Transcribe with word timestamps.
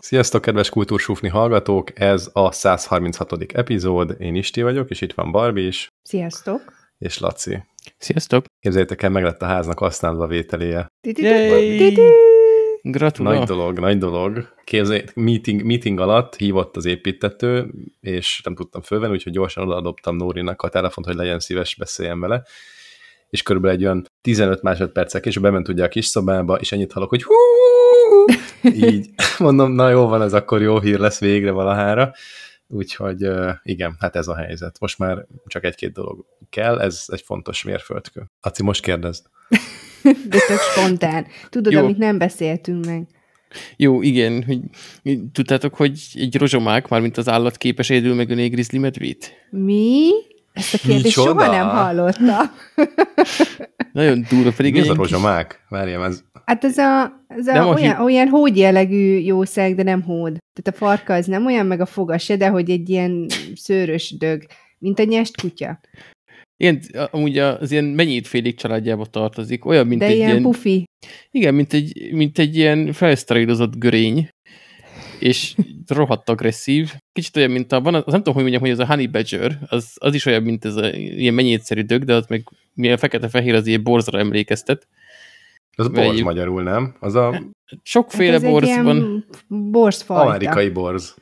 Sziasztok, 0.00 0.42
kedves 0.42 0.68
kultúrsúfni 0.68 1.28
hallgatók! 1.28 2.00
Ez 2.00 2.30
a 2.32 2.52
136. 2.52 3.32
epizód. 3.52 4.16
Én 4.18 4.34
Isti 4.34 4.62
vagyok, 4.62 4.90
és 4.90 5.00
itt 5.00 5.12
van 5.12 5.30
Barbi 5.30 5.66
is. 5.66 5.88
Sziasztok! 6.02 6.60
És 6.98 7.18
Laci. 7.18 7.62
Sziasztok! 7.98 8.44
Képzeljétek 8.60 9.02
el, 9.02 9.10
meg 9.10 9.22
lett 9.22 9.42
a 9.42 9.46
háznak 9.46 9.78
használva 9.78 10.26
vételéje. 10.26 10.86
Gratulál! 12.90 13.34
Nagy 13.34 13.46
dolog, 13.46 13.78
nagy 13.78 13.98
dolog. 13.98 14.54
Képzeljétek, 14.64 15.14
meeting, 15.14 15.62
meeting 15.62 16.00
alatt 16.00 16.36
hívott 16.36 16.76
az 16.76 16.84
építető, 16.84 17.70
és 18.00 18.40
nem 18.44 18.54
tudtam 18.54 18.82
fölvenni, 18.82 19.12
úgyhogy 19.12 19.32
gyorsan 19.32 19.64
odaadoptam 19.64 20.16
Nórinak 20.16 20.62
a 20.62 20.68
telefont, 20.68 21.06
hogy 21.06 21.16
legyen 21.16 21.40
szíves, 21.40 21.74
beszéljen 21.74 22.20
vele. 22.20 22.42
És 23.30 23.42
körülbelül 23.42 23.76
egy 23.76 23.84
olyan 23.84 24.06
15 24.20 24.62
másodpercek, 24.62 25.26
és 25.26 25.38
bement 25.38 25.68
ugye 25.68 25.84
a 25.84 25.88
kis 25.88 26.06
szobába, 26.06 26.54
és 26.54 26.72
ennyit 26.72 26.92
hallok, 26.92 27.08
hogy 27.08 27.22
hú, 27.22 27.34
így 28.62 29.08
mondom, 29.38 29.72
na 29.72 29.88
jó 29.88 30.06
van, 30.06 30.22
ez 30.22 30.34
akkor 30.34 30.62
jó 30.62 30.80
hír 30.80 30.98
lesz 30.98 31.20
végre 31.20 31.50
valahára. 31.50 32.12
Úgyhogy 32.68 33.28
igen, 33.62 33.96
hát 33.98 34.16
ez 34.16 34.28
a 34.28 34.36
helyzet. 34.36 34.80
Most 34.80 34.98
már 34.98 35.26
csak 35.46 35.64
egy-két 35.64 35.92
dolog 35.92 36.24
kell, 36.50 36.80
ez 36.80 37.04
egy 37.06 37.20
fontos 37.20 37.62
mérföldkő. 37.62 38.30
Aci, 38.40 38.62
most 38.62 38.82
kérdezd. 38.82 39.26
De 40.30 40.38
tök 40.46 40.60
spontán. 40.72 41.26
Tudod, 41.48 41.72
jó. 41.72 41.82
amit 41.82 41.98
nem 41.98 42.18
beszéltünk 42.18 42.84
meg. 42.84 43.06
Jó, 43.76 44.02
igen. 44.02 44.44
Hogy, 44.44 44.60
tudtátok, 45.32 45.74
hogy 45.74 46.00
egy 46.14 46.36
rozsomák, 46.36 46.88
mármint 46.88 47.16
az 47.16 47.28
állat 47.28 47.56
képes 47.56 47.90
egyedül 47.90 48.14
megölni 48.14 48.48
grizzly 48.48 48.78
medvét? 48.78 49.32
Mi? 49.50 50.10
Ezt 50.52 50.74
a 50.74 50.78
kérdést 50.78 51.14
soha 51.14 51.50
nem 51.50 51.68
hallottam. 51.68 52.50
Nagyon 53.92 54.26
durva, 54.28 54.52
pedig 54.56 54.72
Mi 54.72 54.78
ez 54.78 54.88
a 54.88 54.94
rozsomák? 54.94 55.64
Várjam, 55.68 56.02
ez... 56.02 56.22
Hát 56.44 56.64
ez, 56.64 56.78
a, 56.78 57.24
ez 57.28 57.46
a 57.46 57.64
olyan, 57.64 58.00
olyan 58.00 58.28
hód 58.28 58.56
jellegű 58.56 59.18
jószág, 59.18 59.74
de 59.74 59.82
nem 59.82 60.02
hód. 60.02 60.36
Tehát 60.52 60.80
a 60.80 60.84
farka 60.84 61.14
az 61.14 61.26
nem 61.26 61.46
olyan, 61.46 61.66
meg 61.66 61.80
a 61.80 61.86
foga 61.86 62.18
se, 62.18 62.36
de 62.36 62.48
hogy 62.48 62.70
egy 62.70 62.88
ilyen 62.88 63.26
szőrös 63.54 64.14
dög, 64.18 64.42
mint 64.78 64.98
a 64.98 65.04
nyest 65.04 65.40
kutya. 65.40 65.80
Igen, 66.56 66.82
amúgy 67.10 67.38
az 67.38 67.70
ilyen 67.70 67.84
mennyit 67.84 68.26
félig 68.26 68.56
családjába 68.56 69.06
tartozik, 69.06 69.64
olyan, 69.64 69.86
mint 69.86 70.00
de 70.00 70.06
egy 70.06 70.16
ilyen... 70.16 70.30
ilyen 70.30 70.42
pufi. 70.42 70.84
Igen, 71.30 71.54
mint 71.54 71.72
egy, 71.72 72.12
mint 72.12 72.38
egy 72.38 72.56
ilyen 72.56 72.92
felszterírozott 72.92 73.76
görény, 73.76 74.28
és 75.18 75.54
rohadt 75.86 76.28
agresszív. 76.28 76.94
Kicsit 77.12 77.36
olyan, 77.36 77.50
mint 77.50 77.72
a, 77.72 77.80
van, 77.80 77.94
az 77.94 78.02
nem 78.06 78.16
tudom, 78.16 78.34
hogy 78.34 78.42
mondjam, 78.42 78.62
hogy 78.62 78.70
ez 78.70 78.78
a 78.78 78.86
honey 78.86 79.06
badger, 79.06 79.58
az, 79.68 79.92
az 79.94 80.14
is 80.14 80.26
olyan, 80.26 80.42
mint 80.42 80.64
ez 80.64 80.76
a 80.76 80.88
ilyen 80.94 81.34
mennyétszerű 81.34 81.80
dög, 81.80 82.04
de 82.04 82.14
az 82.14 82.26
meg 82.26 82.48
milyen 82.74 82.96
fekete-fehér, 82.96 83.54
az 83.54 83.66
ilyen 83.66 83.82
borzra 83.82 84.18
emlékeztet. 84.18 84.88
Az 85.76 85.88
borz 85.88 86.16
egy... 86.16 86.22
magyarul, 86.22 86.62
nem? 86.62 86.96
Az 87.00 87.14
a... 87.14 87.42
Sokféle 87.82 88.32
hát 88.32 88.50
borz 88.50 88.76
van. 88.82 89.26
borzfajta. 89.48 90.22
Amerikai 90.22 90.68
borz. 90.68 91.16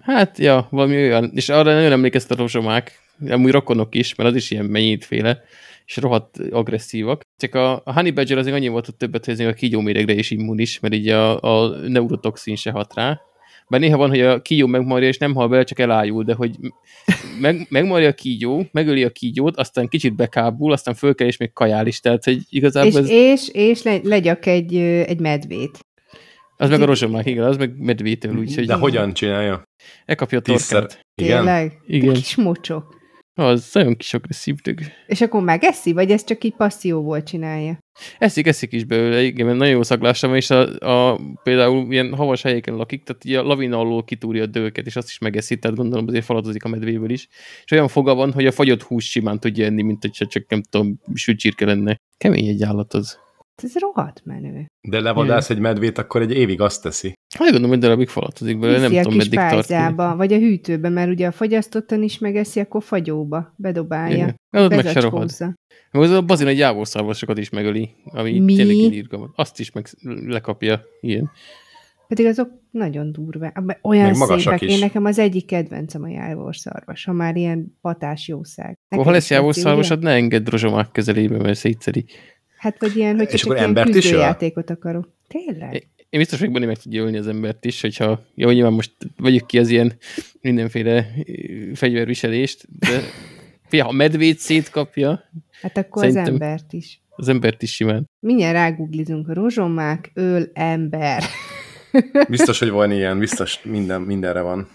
Hát, 0.00 0.38
ja, 0.38 0.66
valami 0.70 0.96
olyan. 0.96 1.30
És 1.34 1.48
arra 1.48 1.74
nagyon 1.74 1.92
emlékeztet 1.92 2.38
a 2.38 2.40
rozsomák, 2.40 2.92
amúgy 3.28 3.50
rokonok 3.50 3.94
is, 3.94 4.14
mert 4.14 4.28
az 4.28 4.36
is 4.36 4.50
ilyen 4.50 4.64
mennyitféle, 4.64 5.42
és 5.86 5.96
rohadt 5.96 6.38
agresszívak. 6.50 7.20
Csak 7.36 7.54
a, 7.54 7.82
a 7.84 7.92
Honey 7.92 8.10
Badger 8.10 8.38
azért 8.38 8.56
annyi 8.56 8.68
volt, 8.68 8.84
hogy 8.84 8.96
többet, 8.96 9.24
hogy 9.24 9.40
a 9.40 9.52
kígyóméregre 9.52 10.14
is 10.14 10.30
immunis, 10.30 10.80
mert 10.80 10.94
így 10.94 11.08
a, 11.08 11.40
a 11.40 11.68
neurotoxin 11.88 12.56
se 12.56 12.70
hat 12.70 12.94
rá. 12.94 13.20
Bár 13.68 13.80
néha 13.80 13.96
van, 13.96 14.08
hogy 14.08 14.20
a 14.20 14.42
kígyó 14.42 14.66
megmarja, 14.66 15.08
és 15.08 15.18
nem 15.18 15.34
hal 15.34 15.48
bele, 15.48 15.64
csak 15.64 15.78
elájul, 15.78 16.24
de 16.24 16.34
hogy 16.34 16.56
meg, 17.40 17.66
megmarja 17.68 18.08
a 18.08 18.12
kígyó, 18.12 18.66
megöli 18.72 19.04
a 19.04 19.10
kígyót, 19.10 19.56
aztán 19.56 19.88
kicsit 19.88 20.16
bekábul, 20.16 20.72
aztán 20.72 20.94
föl 20.94 21.14
kell, 21.14 21.26
és 21.26 21.36
még 21.36 21.52
kajál 21.52 21.86
is, 21.86 22.00
tehát 22.00 22.24
hogy 22.24 22.38
igazából 22.48 23.00
és, 23.00 23.08
ez... 23.08 23.10
És, 23.10 23.48
és 23.48 23.82
le, 23.82 24.00
legyak 24.02 24.46
egy, 24.46 24.76
egy 24.76 25.20
medvét. 25.20 25.78
Az 26.56 26.70
meg 26.70 26.82
a 26.82 26.84
rozsomák, 26.84 27.26
igen, 27.26 27.44
az 27.44 27.56
meg 27.56 27.78
medvétől, 27.78 28.36
úgyhogy... 28.36 28.66
De 28.66 28.74
hogyan 28.74 29.12
csinálja? 29.12 29.62
Elkapja 30.04 30.38
a 30.38 30.40
torkát. 30.40 31.00
Igen? 31.14 31.36
Tényleg? 31.36 31.72
Igen. 31.86 32.12
Kis 32.12 32.36
mocsok. 32.36 32.99
Az 33.40 33.70
nagyon 33.72 33.96
kis 33.96 34.14
agresszív 34.14 34.54
dög. 34.54 34.78
És 35.06 35.20
akkor 35.20 35.42
megeszi, 35.42 35.92
vagy 35.92 36.10
ez 36.10 36.24
csak 36.24 36.44
így 36.44 36.54
passzióból 36.54 37.22
csinálja? 37.22 37.78
Eszik, 38.18 38.46
eszik 38.46 38.72
is 38.72 38.84
belőle, 38.84 39.22
igen, 39.22 39.46
mert 39.46 39.58
nagyon 39.58 39.74
jó 39.74 39.82
szaglása 39.82 40.26
van, 40.26 40.36
és 40.36 40.50
a, 40.50 40.78
a, 40.78 41.20
például 41.42 41.92
ilyen 41.92 42.14
havas 42.14 42.42
helyeken 42.42 42.74
lakik, 42.74 43.02
tehát 43.02 43.24
ugye 43.24 43.38
a 43.38 43.42
lavina 43.42 43.78
alól 43.78 44.04
kitúrja 44.04 44.42
a 44.42 44.46
dőket, 44.46 44.86
és 44.86 44.96
azt 44.96 45.08
is 45.08 45.18
megeszi, 45.18 45.58
tehát 45.58 45.76
gondolom 45.76 46.06
azért 46.08 46.24
falatozik 46.24 46.64
a 46.64 46.68
medvéből 46.68 47.10
is. 47.10 47.28
És 47.64 47.70
olyan 47.70 47.88
foga 47.88 48.14
van, 48.14 48.32
hogy 48.32 48.46
a 48.46 48.52
fagyott 48.52 48.82
hús 48.82 49.10
simán 49.10 49.40
tudja 49.40 49.64
enni, 49.64 49.82
mint 49.82 50.00
hogy 50.00 50.28
csak 50.28 50.48
nem 50.48 50.62
tudom, 50.62 51.00
sütsírke 51.14 51.64
lenne. 51.64 51.96
Kemény 52.18 52.46
egy 52.46 52.62
állat 52.62 52.94
az. 52.94 53.18
Ez 53.62 53.78
rohadt 53.78 54.22
menő. 54.24 54.66
De 54.88 55.00
levadász 55.00 55.50
egy 55.50 55.58
medvét, 55.58 55.98
akkor 55.98 56.20
egy 56.20 56.32
évig 56.32 56.60
azt 56.60 56.82
teszi. 56.82 57.12
Hát 57.34 57.42
gondolom, 57.42 57.70
hogy 57.70 57.78
darabig 57.78 58.08
falatozik 58.08 58.58
belőle, 58.58 58.78
nem 58.88 59.02
tudom, 59.02 59.16
meddig 59.16 59.38
tartani. 59.38 60.16
vagy 60.16 60.32
a 60.32 60.38
hűtőbe, 60.38 60.88
mert 60.88 61.10
ugye 61.10 61.26
a 61.26 61.32
fagyasztottan 61.32 62.02
is 62.02 62.18
megeszi, 62.18 62.60
akkor 62.60 62.82
fagyóba 62.82 63.54
bedobálja. 63.56 64.16
Igen. 64.16 64.34
Az 64.50 64.68
meg 64.68 64.86
se 64.86 65.00
rohad. 65.00 65.30
Az 65.90 66.10
a 66.10 66.22
bazin 66.22 66.46
egy 66.46 66.58
jávorszarvasokat 66.58 67.38
is 67.38 67.50
megöli, 67.50 67.90
ami 68.04 68.38
Mi? 68.38 68.54
tényleg 68.54 68.76
irgalmat. 68.76 69.30
Azt 69.34 69.60
is 69.60 69.72
meg 69.72 69.86
lekapja, 70.26 70.82
ilyen. 71.00 71.30
Pedig 72.08 72.26
azok 72.26 72.50
nagyon 72.70 73.12
durva. 73.12 73.52
Olyan 73.82 74.14
szépek. 74.14 74.62
Én 74.62 74.78
nekem 74.78 75.04
az 75.04 75.18
egyik 75.18 75.46
kedvencem 75.46 76.02
a 76.02 76.08
jávorszarvas, 76.08 77.04
ha 77.04 77.12
már 77.12 77.36
ilyen 77.36 77.78
patás 77.80 78.28
jószág. 78.28 78.78
ha 78.88 79.10
lesz 79.10 79.30
jávorszarvasod, 79.30 80.02
ne 80.02 80.10
engedd 80.10 80.50
rozsomák 80.50 80.90
közelébe, 80.92 81.36
mert 81.38 81.58
szétszeri. 81.58 82.04
Hát 82.60 82.80
vagy 82.80 82.96
ilyen, 82.96 83.16
hogy 83.16 83.28
csak 83.28 83.56
ilyen 83.56 83.74
küzdőjátékot 83.74 84.70
akarok. 84.70 85.12
Tényleg? 85.28 85.86
Én 86.08 86.20
biztos 86.20 86.38
vagyok 86.38 86.54
benne, 86.54 86.66
meg 86.66 86.78
tudja 86.78 87.02
ölni 87.02 87.16
az 87.16 87.26
embert 87.26 87.64
is, 87.64 87.80
hogyha, 87.80 88.24
jó, 88.34 88.50
nyilván 88.50 88.72
most 88.72 88.92
vagyok 89.16 89.46
ki 89.46 89.58
az 89.58 89.68
ilyen 89.68 89.92
mindenféle 90.40 91.06
fegyverviselést, 91.74 92.66
de 92.78 93.00
fia, 93.68 93.84
ha 93.84 93.92
medvét 93.92 94.38
szétkapja, 94.38 95.30
Hát 95.62 95.76
akkor 95.76 96.04
az 96.04 96.16
embert 96.16 96.72
is. 96.72 97.02
Az 97.16 97.28
embert 97.28 97.62
is 97.62 97.74
simán. 97.74 98.10
Mindjárt 98.18 98.54
ráguglizunk 98.54 99.28
a 99.28 99.34
rozsomák, 99.34 100.10
öl, 100.14 100.50
ember. 100.52 101.22
Biztos, 102.28 102.58
hogy 102.58 102.70
van 102.70 102.92
ilyen, 102.92 103.18
biztos 103.18 103.62
minden, 103.62 104.00
mindenre 104.00 104.40
van. 104.40 104.68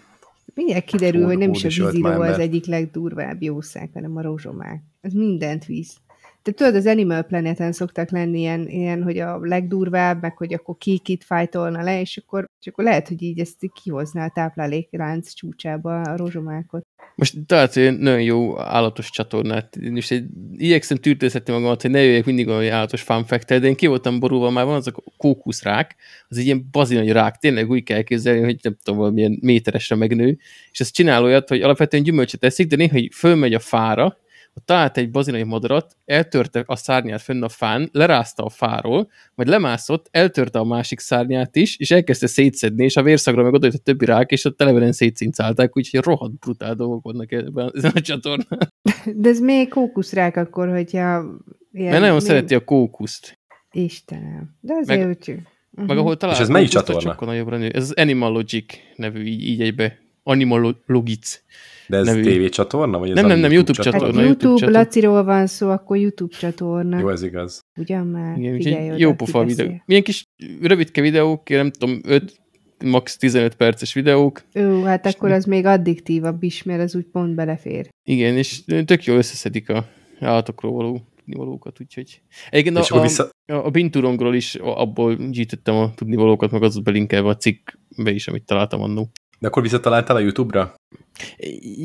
Mindjárt 0.54 0.86
kiderül, 0.86 1.20
Hód, 1.22 1.30
hogy 1.30 1.38
nem 1.38 1.52
is 1.52 1.64
a 1.64 1.68
víziló 1.68 2.22
az 2.22 2.40
egyik 2.40 2.66
legdurvább 2.66 3.42
jószág, 3.42 3.90
hanem 3.94 4.18
a 4.18 4.22
rozsomák. 4.22 4.82
Ez 5.02 5.14
mindent 5.14 5.66
víz. 5.66 5.98
Te 6.46 6.52
tudod, 6.52 6.76
az 6.76 6.86
Animal 6.86 7.22
Planeten 7.22 7.72
szoktak 7.72 8.10
lenni 8.10 8.40
ilyen, 8.40 8.68
ilyen, 8.68 9.04
hogy 9.04 9.18
a 9.18 9.40
legdurvább, 9.42 10.22
meg 10.22 10.38
hogy 10.38 10.54
akkor 10.54 10.78
ki 10.78 10.98
kit 10.98 11.24
fájtolna 11.24 11.84
le, 11.84 12.00
és 12.00 12.18
akkor, 12.18 12.46
és 12.60 12.68
akkor 12.68 12.84
lehet, 12.84 13.08
hogy 13.08 13.22
így 13.22 13.40
ezt 13.40 13.56
kihozná 13.84 14.26
a 14.26 14.32
tápláléklánc 14.34 15.34
csúcsába 15.34 16.02
a 16.02 16.18
rozsomákot. 16.18 16.86
Most 17.16 17.36
találsz 17.46 17.78
egy 17.78 17.98
nagyon 17.98 18.22
jó 18.22 18.60
állatos 18.60 19.10
csatornát, 19.10 19.76
és 19.76 20.12
egy, 20.12 20.26
igyekszem 20.56 20.98
tűrtőzhetni 20.98 21.54
magamat, 21.54 21.82
hogy 21.82 21.92
ne 21.92 22.04
jöjjek 22.04 22.26
mindig 22.26 22.48
olyan 22.48 22.74
állatos 22.74 23.02
fanfektel, 23.02 23.60
de 23.60 23.68
én 23.68 23.76
ki 23.76 23.88
voltam 23.88 24.20
borulva, 24.20 24.50
már 24.50 24.66
van 24.66 24.76
az 24.76 24.88
a 24.88 25.04
kókuszrák, 25.18 25.96
az 26.28 26.38
egy 26.38 26.46
ilyen 26.46 26.68
bazi 26.72 26.96
nagy 26.96 27.12
rák, 27.12 27.36
tényleg 27.36 27.70
úgy 27.70 27.84
kell 27.84 28.02
képzelni, 28.02 28.44
hogy 28.44 28.60
nem 28.62 28.78
tudom, 28.84 29.00
valamilyen 29.00 29.38
méteresre 29.42 29.96
megnő, 29.96 30.38
és 30.72 30.80
ez 30.80 30.92
csinál 30.92 31.24
olyat, 31.24 31.50
hogy 31.50 31.62
alapvetően 31.62 32.04
gyümölcsöt 32.04 32.44
eszik, 32.44 32.68
de 32.68 32.76
néha, 32.76 33.00
fölmegy 33.12 33.54
a 33.54 33.60
fára, 33.60 34.18
talált 34.66 34.98
egy 34.98 35.12
bazinai 35.12 35.44
madarat, 35.44 35.98
eltörte 36.06 36.64
a 36.66 36.76
szárnyát 36.76 37.22
fönn 37.22 37.44
a 37.44 37.50
fán, 37.50 37.90
lerázta 37.92 38.44
a 38.44 38.50
fáról, 38.50 39.10
majd 39.36 39.50
lemászott, 39.50 40.08
eltörte 40.12 40.60
a 40.60 40.64
másik 40.64 41.00
szárnyát 41.00 41.56
is, 41.56 41.78
és 41.78 41.92
elkezdte 41.92 42.28
szétszedni, 42.28 42.84
és 42.84 42.96
a 42.96 43.04
vérszagra 43.04 43.44
meg 43.44 43.54
odajött 43.54 43.76
a 43.76 43.80
többi 43.84 44.06
rák, 44.06 44.32
és 44.32 44.46
ott 44.46 44.58
televeren 44.58 44.92
szétszincálták, 44.92 45.78
úgyhogy 45.78 46.00
rohadt 46.00 46.40
brutál 46.40 46.76
dolgok 46.76 47.04
vannak 47.04 47.32
ebben 47.32 47.72
ezen 47.76 47.92
a 47.96 48.02
csatornán. 48.02 48.74
De 49.16 49.30
ez 49.30 49.40
még 49.40 49.70
kókuszrák 49.70 50.38
akkor, 50.38 50.70
hogyha... 50.70 51.24
Ilyen, 51.72 51.90
Mert 51.90 52.00
nagyon 52.00 52.16
még... 52.16 52.26
szereti 52.26 52.56
a 52.56 52.64
kókuszt. 52.64 53.40
Istenem. 53.72 54.56
De 54.62 54.74
azért 54.74 55.00
meg, 55.00 55.08
úgy. 55.08 55.30
Uh-huh. 55.30 55.88
Meg 55.88 55.98
ahol 55.98 56.18
talál, 56.18 56.36
és 56.36 56.42
ez 56.42 56.50
melyik 56.50 56.70
csatorna? 56.70 57.16
Ez 57.72 57.84
az 57.84 57.94
Animal 57.94 58.32
Logic 58.32 58.74
nevű, 58.96 59.24
így, 59.24 59.44
így 59.44 59.62
egybe. 59.62 59.98
Animal 60.24 60.82
Logic. 60.86 61.44
De 61.88 61.98
ez 61.98 62.06
nevű. 62.06 62.46
TV 62.46 62.50
csatorna? 62.50 62.98
Vagy 62.98 63.10
ez 63.10 63.16
nem, 63.16 63.26
nem, 63.26 63.40
nem, 63.40 63.52
YouTube, 63.52 63.74
YouTube 63.78 63.98
csatorna. 63.98 64.20
Hát 64.20 64.28
YouTube, 64.28 64.50
YouTube 64.50 64.80
Laciról 64.80 65.24
van 65.24 65.48
szó, 65.48 65.70
akkor 65.70 65.98
YouTube 65.98 66.36
csatorna. 66.36 67.00
Jó, 67.00 67.10
ez 67.10 67.24
igaz. 67.24 67.60
Ugyan 67.80 68.08
már, 68.08 68.38
Igen, 68.38 68.56
figyelj 68.56 69.00
Jó 69.00 69.14
pofa 69.14 69.44
videó. 69.44 69.82
Milyen 69.86 70.04
kis 70.04 70.24
rövidke 70.62 71.02
videók, 71.02 71.50
nem 71.50 71.72
tudom, 71.72 72.02
5 72.04 72.40
max 72.84 73.18
15 73.18 73.56
perces 73.56 73.94
videók. 73.94 74.42
Ó, 74.60 74.84
hát 74.84 75.06
akkor 75.06 75.32
az 75.32 75.46
még 75.46 75.66
addiktívabb 75.66 76.44
is, 76.44 76.64
mert 76.64 76.82
az 76.82 76.96
úgy 76.96 77.06
pont 77.12 77.36
belefér. 77.36 77.90
Igen, 78.04 78.38
és 78.38 78.64
tök 78.86 79.04
jól 79.04 79.18
összeszedik 79.18 79.70
a 79.70 79.86
állatokról 80.20 80.72
való 80.72 81.02
tudnivalókat, 81.26 81.82
úgyhogy... 81.82 82.22
Egyébként 82.50 82.78
a, 82.78 83.02
vissza... 83.02 83.30
a, 83.46 83.54
a 83.54 83.70
Binturongról 83.70 84.36
is 84.36 84.56
abból 84.56 85.16
gyűjtöttem 85.16 85.76
a 85.76 85.94
tudnivalókat, 85.94 86.52
meg 86.52 86.64
az 86.64 86.80
belinkelve 86.80 87.30
a 87.30 87.36
cikkbe 87.36 88.12
is, 88.12 88.28
amit 88.28 88.46
találtam 88.46 88.82
annó. 88.82 89.10
De 89.46 89.52
akkor 89.52 89.64
visszataláltál 89.64 90.16
a 90.16 90.20
YouTube-ra? 90.20 90.74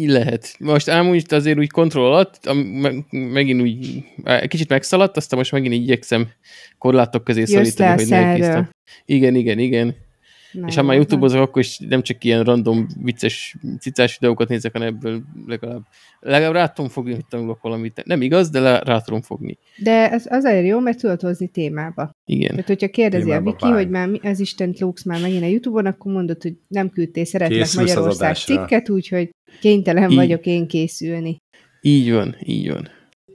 Lehet. 0.06 0.54
Most 0.58 0.88
amúgy 0.88 1.24
azért 1.28 1.58
úgy 1.58 1.70
kontroll 1.70 2.04
alatt, 2.04 2.52
megint 3.10 3.60
úgy 3.60 4.04
kicsit 4.48 4.68
megszaladt, 4.68 5.16
aztán 5.16 5.38
most 5.38 5.52
megint 5.52 5.74
igyekszem 5.74 6.28
korlátok 6.78 7.24
közé 7.24 7.44
szorítani, 7.44 7.94
hogy 7.94 8.08
ne 8.08 8.68
Igen, 9.04 9.34
igen, 9.34 9.58
igen. 9.58 9.96
Na, 10.52 10.66
és 10.66 10.74
ha 10.74 10.82
már 10.82 10.96
youtube 10.96 11.40
akkor 11.40 11.62
is 11.62 11.78
nem 11.78 12.02
csak 12.02 12.24
ilyen 12.24 12.44
random, 12.44 12.86
vicces, 13.02 13.56
cicás 13.80 14.18
videókat 14.18 14.48
nézek, 14.48 14.72
hanem 14.72 14.88
ebből 14.88 15.22
legalább, 15.46 15.82
legalább 16.20 16.52
rá 16.52 16.66
tudom 16.66 16.90
fogni, 16.90 17.12
hogy 17.14 17.26
tanulok 17.26 17.62
valamit. 17.62 18.02
Nem 18.04 18.22
igaz, 18.22 18.50
de 18.50 18.78
rá 18.78 19.00
tudom 19.00 19.22
fogni. 19.22 19.58
De 19.76 20.10
ez 20.10 20.26
azért 20.28 20.66
jó, 20.66 20.78
mert 20.78 20.98
tudod 20.98 21.20
hozni 21.20 21.46
témába. 21.46 22.10
Igen. 22.24 22.50
Tehát, 22.50 22.66
hogyha 22.66 22.88
kérdezi 22.88 23.24
témába 23.24 23.50
a 23.50 23.52
Viki, 23.52 23.72
hogy 23.72 23.90
már 23.90 24.08
mi, 24.08 24.18
az 24.22 24.40
Isten 24.40 24.74
lóksz 24.78 25.04
már 25.04 25.20
megint 25.20 25.42
a 25.42 25.46
Youtube-on, 25.46 25.86
akkor 25.86 26.12
mondod, 26.12 26.42
hogy 26.42 26.54
nem 26.68 26.90
küldtél 26.90 27.24
szeretlek 27.24 27.58
Készülsz 27.58 27.88
Magyarország 27.88 28.36
cikket, 28.36 28.90
úgyhogy 28.90 29.30
kénytelen 29.60 30.10
így. 30.10 30.16
vagyok 30.16 30.46
én 30.46 30.66
készülni. 30.66 31.36
Így 31.80 32.12
van, 32.12 32.36
így 32.40 32.72
van. 32.72 32.88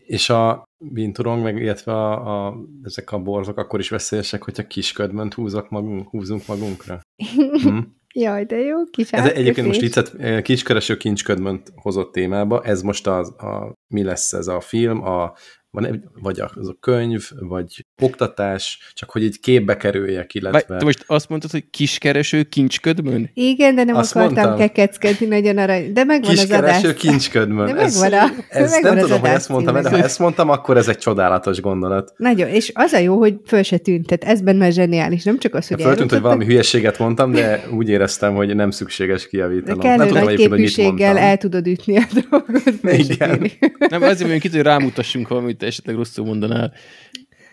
És 0.06 0.29
a 0.29 0.64
binturong, 0.77 1.44
meg 1.44 1.62
illetve 1.62 1.92
a, 1.92 2.48
a, 2.48 2.57
ezek 2.83 3.12
a 3.12 3.19
borzok 3.19 3.57
akkor 3.57 3.80
is 3.80 3.89
veszélyesek, 3.89 4.44
hogyha 4.44 4.68
kisködmönt 4.68 5.33
húzok 5.33 5.69
magunk, 5.69 6.10
húzunk 6.10 6.48
magunkra. 6.48 7.00
Hm? 7.63 7.80
Jaj, 8.18 8.45
de 8.45 8.57
jó, 8.57 8.83
kis 8.83 9.12
Ez 9.12 9.31
egyébként 9.31 9.68
most 9.68 9.80
viccet, 9.80 10.13
eh, 10.18 10.42
kiskereső 10.42 10.98
kincsködmönt 10.98 11.72
hozott 11.75 12.12
témába, 12.12 12.63
ez 12.63 12.81
most 12.81 13.07
a, 13.07 13.19
a, 13.19 13.74
mi 13.94 14.04
lesz 14.04 14.33
ez 14.33 14.48
a 14.48 14.60
film, 14.60 15.01
a 15.04 15.33
van, 15.75 16.12
vagy 16.22 16.39
az 16.56 16.68
a 16.68 16.77
könyv, 16.80 17.30
vagy 17.39 17.86
oktatás, 18.01 18.92
csak 18.94 19.10
hogy 19.10 19.24
egy 19.24 19.39
képbe 19.39 19.77
kerüljek, 19.77 20.33
illetve... 20.33 20.63
Vagy, 20.68 20.77
te 20.77 20.86
most 20.86 21.04
azt 21.07 21.30
mondtad, 21.30 21.51
hogy 21.51 21.69
kiskereső 21.69 22.44
kincsködmön? 22.44 23.30
Igen, 23.33 23.75
de 23.75 23.83
nem 23.83 23.95
azt 23.95 24.16
akartam 24.16 24.44
mondtam. 24.44 24.68
kekeckedni 24.68 25.25
nagyon 25.25 25.57
arany, 25.57 25.94
de 25.94 26.04
megvan 26.04 26.31
kiskereső 26.31 26.77
az 26.77 26.83
adás. 26.83 27.00
kincsködmön. 27.00 27.66
De 27.66 27.74
megvan 27.74 28.13
a, 28.13 28.30
ez, 28.50 28.72
megvan 28.72 28.94
nem 28.94 29.04
tudom, 29.04 29.19
hogy 29.19 29.30
ezt 29.30 29.50
mondtam, 29.50 29.81
de 29.81 29.89
ha 29.89 29.98
ezt 29.98 30.19
mondtam, 30.19 30.50
akkor 30.50 30.77
ez 30.77 30.88
egy 30.88 30.98
csodálatos 30.98 31.62
gondolat. 31.62 32.13
Nagyon, 32.18 32.48
és 32.48 32.71
az 32.74 32.94
a 32.94 32.98
jó, 32.98 33.18
hogy 33.18 33.36
föl 33.45 33.63
se 33.63 33.78
tűnt, 33.78 34.07
tehát 34.07 34.33
ez 34.33 34.42
benne 34.42 34.69
zseniális, 34.69 35.24
nem 35.24 35.39
csak 35.39 35.54
az, 35.54 35.68
hogy 35.68 35.81
Föltűnt, 35.81 36.12
hogy 36.12 36.21
valami 36.21 36.45
hülyeséget 36.45 37.00
mondtam, 37.00 37.31
de 37.31 37.68
úgy 37.71 37.89
éreztem, 37.89 38.36
hogy 38.36 38.56
nem 38.56 38.71
szükséges 38.71 39.28
kijavítanom. 39.28 39.80
De 39.80 39.88
kellő 39.88 40.12
nagy 40.12 40.36
képűséggel 40.36 41.18
el 41.18 41.38
tudod 41.38 41.68
ütni 41.68 41.98
a 41.98 42.07
dolgot. 42.30 42.54
Igen. 42.83 43.51
Nem, 43.89 44.01
azért 44.01 44.19
mondjuk 44.19 44.44
itt, 44.44 44.51
hogy 44.51 44.62
rámutassunk 44.62 45.28
valamit, 45.28 45.63
esetleg 45.65 45.95
rosszul 45.95 46.25
mondanál. 46.25 46.73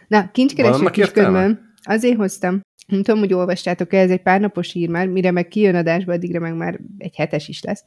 Na, 0.08 0.30
kincskereső 0.30 0.84
kisködmön. 0.84 1.74
Azért 1.82 2.16
hoztam. 2.16 2.60
Nem 2.86 3.02
tudom, 3.02 3.20
hogy 3.20 3.32
olvastátok-e, 3.32 3.98
ez 3.98 4.10
egy 4.10 4.22
pár 4.22 4.40
napos 4.40 4.74
ír 4.74 4.88
már, 4.88 5.06
mire 5.06 5.30
meg 5.30 5.48
kijön 5.48 5.74
adásba, 5.74 6.12
addigra 6.12 6.40
meg 6.40 6.56
már 6.56 6.80
egy 6.98 7.16
hetes 7.16 7.48
is 7.48 7.62
lesz, 7.62 7.84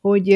hogy 0.00 0.26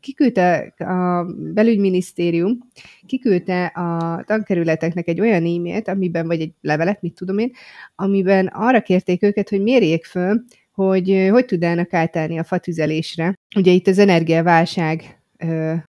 kiküldte 0.00 0.74
a 0.78 1.26
belügyminisztérium, 1.52 2.58
kiküldte 3.06 3.64
a 3.64 4.22
tankerületeknek 4.26 5.08
egy 5.08 5.20
olyan 5.20 5.44
e-mailt, 5.44 5.88
amiben, 5.88 6.26
vagy 6.26 6.40
egy 6.40 6.52
levelet, 6.60 7.02
mit 7.02 7.14
tudom 7.14 7.38
én, 7.38 7.50
amiben 7.94 8.46
arra 8.46 8.80
kérték 8.80 9.22
őket, 9.22 9.48
hogy 9.48 9.62
mérjék 9.62 10.04
föl, 10.04 10.44
hogy 10.72 11.28
hogy 11.30 11.44
tudnának 11.44 11.92
átállni 11.92 12.38
a 12.38 12.44
fatüzelésre. 12.44 13.38
Ugye 13.56 13.72
itt 13.72 13.86
az 13.86 13.98
energiaválság 13.98 15.20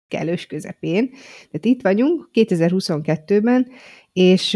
kellős 0.07 0.45
közepén. 0.45 1.09
Tehát 1.51 1.65
itt 1.65 1.81
vagyunk 1.81 2.29
2022-ben, 2.33 3.67
és, 4.13 4.53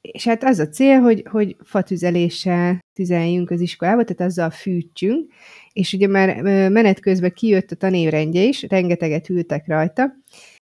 és 0.00 0.24
hát 0.24 0.44
az 0.44 0.58
a 0.58 0.68
cél, 0.68 1.00
hogy, 1.00 1.24
hogy 1.30 1.56
fatüzeléssel 1.64 2.78
tüzeljünk 2.92 3.50
az 3.50 3.60
iskolába, 3.60 4.04
tehát 4.04 4.32
azzal 4.32 4.50
fűtsünk, 4.50 5.32
és 5.72 5.92
ugye 5.92 6.06
már 6.06 6.42
menet 6.70 7.00
közben 7.00 7.32
kijött 7.32 7.70
a 7.70 7.76
tanévrendje 7.76 8.42
is, 8.42 8.62
rengeteget 8.62 9.28
ültek 9.28 9.66
rajta, 9.66 10.14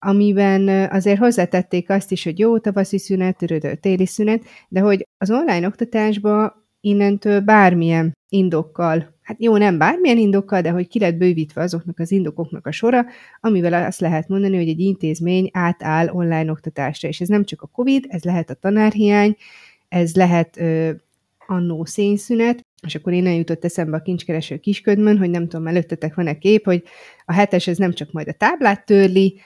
amiben 0.07 0.69
azért 0.91 1.19
hozzátették 1.19 1.91
azt 1.91 2.13
is, 2.13 2.25
hogy 2.25 2.39
jó 2.39 2.59
tavaszi 2.59 2.99
szünet, 2.99 3.37
törődő 3.37 3.75
téli 3.75 4.07
szünet, 4.07 4.45
de 4.69 4.81
hogy 4.81 5.07
az 5.19 5.31
online 5.31 5.67
oktatásba 5.67 6.65
innentől 6.81 7.41
bármilyen 7.41 8.13
indokkal 8.29 9.14
hát 9.25 9.37
jó, 9.43 9.57
nem 9.57 9.79
bármilyen 9.79 10.19
indokkal, 10.19 10.61
de 10.61 10.71
hogy 10.71 10.89
ki 10.89 10.99
lett 10.99 11.15
bővítve 11.15 11.63
azoknak 11.63 11.99
az 11.99 12.11
indokoknak 12.11 12.67
a 12.67 12.73
sora, 12.73 13.05
amivel 13.41 13.85
azt 13.85 14.01
lehet 14.01 14.29
mondani, 14.29 14.57
hogy 14.57 14.69
egy 14.69 14.81
intézmény 14.81 15.51
átáll 15.53 16.09
online 16.09 16.51
oktatásra. 16.51 17.09
És 17.09 17.21
ez 17.21 17.29
nem 17.29 17.45
csak 17.45 17.63
a 17.63 17.71
COVID, 17.73 18.05
ez 18.09 18.23
lehet 18.23 18.51
a 18.51 18.55
tanárhiány, 18.55 19.37
ez 19.89 20.15
lehet 20.15 20.57
ö, 20.57 20.91
annó 21.47 21.85
szénszünet, 21.85 22.61
és 22.87 22.95
akkor 22.95 23.13
én 23.13 23.33
jutott 23.33 23.65
eszembe 23.65 23.97
a 23.97 24.03
kincskereső 24.03 24.57
kisködmön, 24.57 25.19
hogy 25.19 25.31
nem 25.31 25.49
tudom, 25.49 25.67
előttetek 25.67 26.15
van-e 26.15 26.39
kép, 26.39 26.65
hogy 26.65 26.83
a 27.25 27.33
hetes 27.33 27.67
ez 27.67 27.77
nem 27.77 27.93
csak 27.93 28.13
majd 28.13 28.29
a 28.29 28.33
táblát 28.33 28.87
törli, 28.87 29.41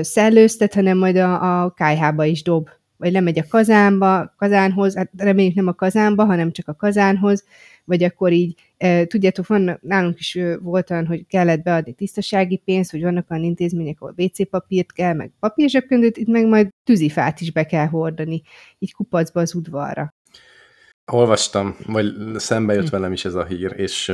szellőztet, 0.00 0.74
hanem 0.74 0.98
majd 0.98 1.16
a, 1.16 1.62
a 1.62 1.70
kájhába 1.70 2.24
is 2.24 2.42
dob, 2.42 2.68
vagy 2.98 3.12
lemegy 3.12 3.38
a 3.38 3.44
kazánba, 3.48 4.34
kazánhoz, 4.36 4.96
hát 4.96 5.10
reméljük 5.16 5.54
nem 5.54 5.66
a 5.66 5.72
kazánba, 5.72 6.24
hanem 6.24 6.52
csak 6.52 6.68
a 6.68 6.74
kazánhoz, 6.74 7.44
vagy 7.84 8.02
akkor 8.02 8.32
így, 8.32 8.54
e, 8.76 9.06
tudjátok, 9.06 9.46
van, 9.46 9.78
nálunk 9.82 10.18
is 10.18 10.38
volt 10.62 10.90
olyan, 10.90 11.06
hogy 11.06 11.26
kellett 11.26 11.62
beadni 11.62 11.92
tisztasági 11.92 12.56
pénzt, 12.56 12.90
hogy 12.90 13.02
vannak 13.02 13.30
olyan 13.30 13.44
intézmények, 13.44 14.00
ahol 14.00 14.14
WC 14.16 14.48
papírt 14.48 14.92
kell, 14.92 15.14
meg 15.14 15.32
papírzsebkönyvet, 15.40 16.16
itt 16.16 16.28
meg 16.28 16.46
majd 16.46 16.68
tűzifát 16.84 17.40
is 17.40 17.52
be 17.52 17.66
kell 17.66 17.86
hordani, 17.86 18.42
így 18.78 18.92
kupacba 18.92 19.40
az 19.40 19.54
udvarra. 19.54 20.14
Olvastam, 21.12 21.76
vagy 21.86 22.14
szembe 22.36 22.74
jött 22.74 22.88
hm. 22.88 22.90
velem 22.90 23.12
is 23.12 23.24
ez 23.24 23.34
a 23.34 23.44
hír, 23.44 23.72
és 23.76 24.12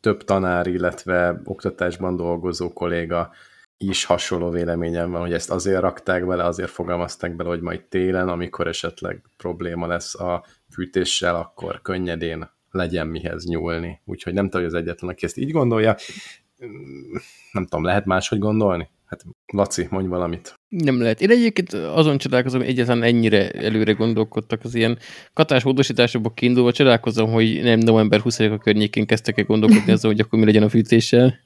több 0.00 0.24
tanár, 0.24 0.66
illetve 0.66 1.40
oktatásban 1.44 2.16
dolgozó 2.16 2.72
kolléga 2.72 3.30
is 3.78 4.04
hasonló 4.04 4.50
véleményem 4.50 5.10
van, 5.10 5.20
hogy 5.20 5.32
ezt 5.32 5.50
azért 5.50 5.80
rakták 5.80 6.26
bele, 6.26 6.44
azért 6.44 6.70
fogalmazták 6.70 7.36
bele, 7.36 7.48
hogy 7.48 7.60
majd 7.60 7.84
télen, 7.84 8.28
amikor 8.28 8.66
esetleg 8.66 9.22
probléma 9.36 9.86
lesz 9.86 10.20
a 10.20 10.44
fűtéssel, 10.70 11.36
akkor 11.36 11.82
könnyedén 11.82 12.50
legyen 12.70 13.06
mihez 13.06 13.44
nyúlni. 13.44 14.00
Úgyhogy 14.04 14.32
nem 14.32 14.44
tudom, 14.44 14.66
hogy 14.66 14.74
az 14.74 14.80
egyetlen, 14.82 15.10
aki 15.10 15.24
ezt 15.24 15.36
így 15.36 15.50
gondolja. 15.50 15.96
Nem 17.52 17.64
tudom, 17.64 17.84
lehet 17.84 18.04
máshogy 18.04 18.38
gondolni? 18.38 18.88
Hát 19.06 19.24
Laci, 19.52 19.86
mondj 19.90 20.08
valamit. 20.08 20.54
Nem 20.68 21.00
lehet. 21.00 21.20
Én 21.20 21.30
egyébként 21.30 21.72
azon 21.72 22.18
csodálkozom, 22.18 22.60
hogy 22.60 22.68
egyáltalán 22.68 23.02
ennyire 23.02 23.50
előre 23.50 23.92
gondolkodtak 23.92 24.60
az 24.64 24.74
ilyen 24.74 24.98
katás 25.32 25.62
módosításokból 25.62 26.32
kiindulva, 26.34 26.72
csodálkozom, 26.72 27.30
hogy 27.30 27.60
nem 27.62 27.78
november 27.78 28.20
20 28.20 28.38
a 28.38 28.58
környékén 28.58 29.06
kezdtek 29.06 29.38
el 29.38 29.44
gondolkodni 29.44 29.92
azon, 29.92 30.10
hogy 30.10 30.20
akkor 30.20 30.38
mi 30.38 30.44
legyen 30.44 30.62
a 30.62 30.68
fűtéssel. 30.68 31.38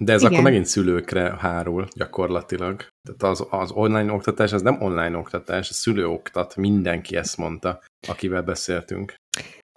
De 0.00 0.12
ez 0.12 0.20
Igen. 0.20 0.32
akkor 0.32 0.44
megint 0.44 0.66
szülőkre 0.66 1.36
hárul 1.38 1.86
gyakorlatilag. 1.96 2.86
Tehát 3.02 3.34
az, 3.34 3.46
az 3.50 3.70
online 3.70 4.12
oktatás, 4.12 4.52
az 4.52 4.62
nem 4.62 4.82
online 4.82 5.16
oktatás, 5.16 5.70
a 5.70 5.72
szülő 5.72 6.06
oktat, 6.06 6.56
mindenki 6.56 7.16
ezt 7.16 7.36
mondta, 7.36 7.80
akivel 8.08 8.42
beszéltünk. 8.42 9.14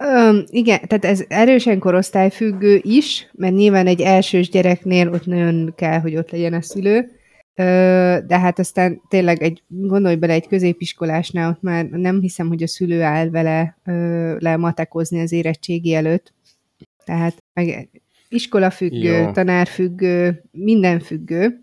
Öm, 0.03 0.43
igen, 0.47 0.79
tehát 0.87 1.05
ez 1.05 1.23
erősen 1.27 1.79
korosztályfüggő 1.79 2.79
is, 2.83 3.29
mert 3.33 3.53
nyilván 3.53 3.87
egy 3.87 4.01
elsős 4.01 4.49
gyereknél 4.49 5.09
ott 5.09 5.25
nagyon 5.25 5.73
kell, 5.75 5.99
hogy 5.99 6.15
ott 6.15 6.31
legyen 6.31 6.53
a 6.53 6.61
szülő, 6.61 7.11
Ö, 7.59 7.63
de 8.27 8.39
hát 8.39 8.59
aztán 8.59 9.01
tényleg 9.07 9.41
egy, 9.41 9.63
gondolj 9.67 10.15
bele 10.15 10.33
egy 10.33 10.47
középiskolásnál, 10.47 11.49
ott 11.49 11.61
már 11.61 11.85
nem 11.85 12.19
hiszem, 12.19 12.47
hogy 12.47 12.63
a 12.63 12.67
szülő 12.67 13.01
áll 13.01 13.29
vele 13.29 13.77
ö, 13.85 14.35
lematekozni 14.39 15.21
az 15.21 15.31
érettségi 15.31 15.93
előtt. 15.93 16.33
Tehát 17.05 17.37
meg 17.53 17.89
iskolafüggő, 18.29 19.17
Jó. 19.17 19.31
tanárfüggő, 19.31 20.43
minden 20.51 20.99
függő, 20.99 21.59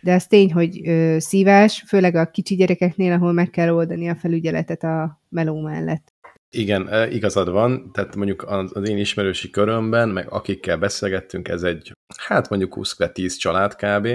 de 0.00 0.14
az 0.14 0.26
tény, 0.26 0.52
hogy 0.52 0.88
ö, 0.88 1.16
szívás, 1.18 1.84
főleg 1.86 2.14
a 2.14 2.30
kicsi 2.30 2.54
gyerekeknél, 2.54 3.12
ahol 3.12 3.32
meg 3.32 3.50
kell 3.50 3.70
oldani 3.70 4.08
a 4.08 4.14
felügyeletet 4.14 4.82
a 4.82 5.20
meló 5.28 5.60
mellett. 5.60 6.12
Igen, 6.54 6.88
e, 6.88 7.10
igazad 7.10 7.50
van, 7.50 7.90
tehát 7.92 8.16
mondjuk 8.16 8.44
az 8.48 8.88
én 8.88 8.98
ismerősi 8.98 9.50
körömben, 9.50 10.08
meg 10.08 10.26
akikkel 10.30 10.76
beszélgettünk, 10.78 11.48
ez 11.48 11.62
egy, 11.62 11.92
hát 12.26 12.48
mondjuk 12.48 12.74
20-10 12.76 13.36
család 13.36 13.74
kb. 13.76 14.08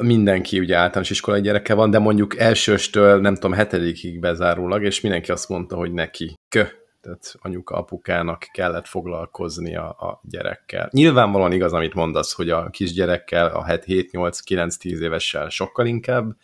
Mindenki 0.00 0.58
ugye 0.58 0.76
általános 0.76 1.10
iskolai 1.10 1.40
gyereke 1.40 1.74
van, 1.74 1.90
de 1.90 1.98
mondjuk 1.98 2.38
elsőstől, 2.38 3.20
nem 3.20 3.34
tudom, 3.34 3.52
hetedikig 3.52 4.20
bezárólag, 4.20 4.82
és 4.82 5.00
mindenki 5.00 5.30
azt 5.30 5.48
mondta, 5.48 5.76
hogy 5.76 5.92
neki 5.92 6.34
kö, 6.48 6.62
tehát 7.02 7.34
anyuka, 7.38 7.74
apukának 7.74 8.48
kellett 8.52 8.86
foglalkoznia 8.86 9.90
a 9.90 10.20
gyerekkel. 10.22 10.88
Nyilvánvalóan 10.92 11.52
igaz, 11.52 11.72
amit 11.72 11.94
mondasz, 11.94 12.32
hogy 12.32 12.50
a 12.50 12.70
kisgyerekkel, 12.70 13.46
a 13.46 13.64
7-8-9-10 13.64 14.98
évessel 14.98 15.48
sokkal 15.48 15.86
inkább, 15.86 16.36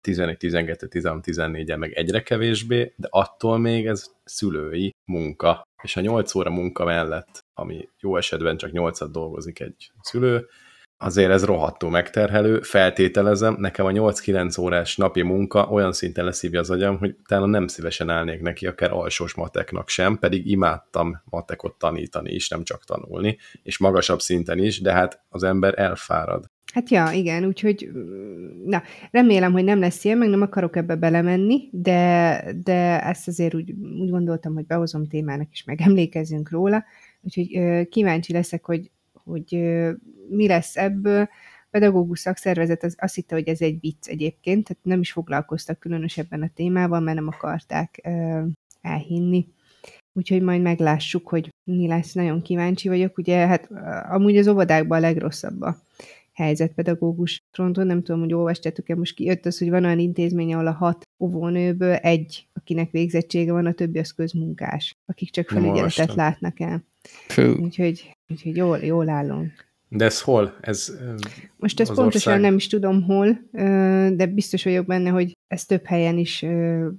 11, 0.00 0.36
12, 0.36 0.88
13, 0.88 1.20
14 1.22 1.76
meg 1.76 1.92
egyre 1.92 2.22
kevésbé, 2.22 2.92
de 2.96 3.08
attól 3.10 3.58
még 3.58 3.86
ez 3.86 4.10
szülői 4.24 4.90
munka. 5.04 5.62
És 5.82 5.96
a 5.96 6.00
8 6.00 6.34
óra 6.34 6.50
munka 6.50 6.84
mellett, 6.84 7.44
ami 7.54 7.88
jó 8.00 8.16
esetben 8.16 8.56
csak 8.56 8.70
8-at 8.72 9.08
dolgozik 9.12 9.60
egy 9.60 9.90
szülő, 10.00 10.48
azért 11.02 11.30
ez 11.30 11.44
rohadtó 11.44 11.88
megterhelő, 11.88 12.60
feltételezem, 12.60 13.56
nekem 13.58 13.86
a 13.86 13.90
8-9 13.90 14.60
órás 14.60 14.96
napi 14.96 15.22
munka 15.22 15.68
olyan 15.68 15.92
szinten 15.92 16.24
leszívja 16.24 16.60
az 16.60 16.70
agyam, 16.70 16.98
hogy 16.98 17.16
talán 17.26 17.48
nem 17.48 17.66
szívesen 17.66 18.08
állnék 18.10 18.40
neki 18.40 18.66
akár 18.66 18.92
alsós 18.92 19.34
mateknak 19.34 19.88
sem, 19.88 20.18
pedig 20.18 20.46
imádtam 20.46 21.22
matekot 21.24 21.74
tanítani 21.78 22.32
is, 22.32 22.48
nem 22.48 22.64
csak 22.64 22.84
tanulni, 22.84 23.38
és 23.62 23.78
magasabb 23.78 24.20
szinten 24.20 24.58
is, 24.58 24.80
de 24.80 24.92
hát 24.92 25.20
az 25.28 25.42
ember 25.42 25.78
elfárad. 25.78 26.50
Hát 26.72 26.90
ja, 26.90 27.10
igen, 27.12 27.44
úgyhogy 27.44 27.90
na, 28.64 28.82
remélem, 29.10 29.52
hogy 29.52 29.64
nem 29.64 29.80
lesz 29.80 30.04
ilyen, 30.04 30.18
meg 30.18 30.28
nem 30.28 30.42
akarok 30.42 30.76
ebbe 30.76 30.96
belemenni, 30.96 31.68
de, 31.72 32.44
de 32.64 33.02
ezt 33.02 33.28
azért 33.28 33.54
úgy, 33.54 33.74
úgy 34.00 34.10
gondoltam, 34.10 34.54
hogy 34.54 34.66
behozom 34.66 35.06
témának, 35.06 35.48
és 35.50 35.64
megemlékezzünk 35.64 36.50
róla, 36.50 36.84
úgyhogy 37.20 37.48
kíváncsi 37.88 38.32
leszek, 38.32 38.64
hogy, 38.64 38.90
hogy 39.24 39.58
mi 40.28 40.46
lesz 40.46 40.76
ebből. 40.76 41.22
A 41.22 41.68
pedagógus 41.70 42.18
szakszervezet 42.18 42.82
az 42.82 42.96
azt 42.98 43.14
hitte, 43.14 43.34
hogy 43.34 43.48
ez 43.48 43.60
egy 43.60 43.80
vicc 43.80 44.08
egyébként, 44.08 44.64
tehát 44.64 44.84
nem 44.84 45.00
is 45.00 45.12
foglalkoztak 45.12 45.78
különösebben 45.78 46.42
a 46.42 46.50
témával, 46.54 47.00
mert 47.00 47.16
nem 47.16 47.28
akarták 47.28 48.08
elhinni. 48.80 49.46
Úgyhogy 50.12 50.42
majd 50.42 50.62
meglássuk, 50.62 51.28
hogy 51.28 51.48
mi 51.70 51.86
lesz. 51.86 52.12
Nagyon 52.12 52.42
kíváncsi 52.42 52.88
vagyok. 52.88 53.18
Ugye, 53.18 53.46
hát 53.46 53.70
amúgy 54.10 54.36
az 54.36 54.48
óvodákban 54.48 54.98
a 54.98 55.00
legrosszabb 55.00 55.60
a 55.60 55.76
helyzetpedagógus 56.32 57.38
fronton. 57.50 57.86
Nem 57.86 58.02
tudom, 58.02 58.20
hogy 58.20 58.32
olvastátok-e, 58.32 58.94
most 58.94 59.14
kijött 59.14 59.46
az, 59.46 59.58
hogy 59.58 59.70
van 59.70 59.84
olyan 59.84 59.98
intézmény, 59.98 60.52
ahol 60.52 60.66
a 60.66 60.72
hat 60.72 61.02
óvónőből 61.18 61.94
egy, 61.94 62.46
akinek 62.52 62.90
végzettsége 62.90 63.52
van, 63.52 63.66
a 63.66 63.72
többi 63.72 63.98
az 63.98 64.10
közmunkás, 64.10 64.92
akik 65.04 65.30
csak 65.30 65.48
felügyeletet 65.48 66.14
látnak 66.14 66.60
el. 66.60 66.84
Fő. 67.28 67.54
Úgyhogy, 67.54 68.16
úgyhogy 68.32 68.56
jól, 68.56 68.78
jól 68.78 69.08
állunk. 69.08 69.70
De 69.94 70.04
ez 70.04 70.20
hol? 70.20 70.56
Ez, 70.60 70.98
Most 71.56 71.80
ezt 71.80 71.92
pontosan 71.94 72.32
ország? 72.32 72.40
nem 72.40 72.56
is 72.56 72.66
tudom 72.66 73.02
hol, 73.02 73.38
de 74.16 74.26
biztos 74.26 74.64
vagyok 74.64 74.86
benne, 74.86 75.10
hogy 75.10 75.32
ez 75.46 75.64
több 75.64 75.84
helyen 75.84 76.18
is 76.18 76.44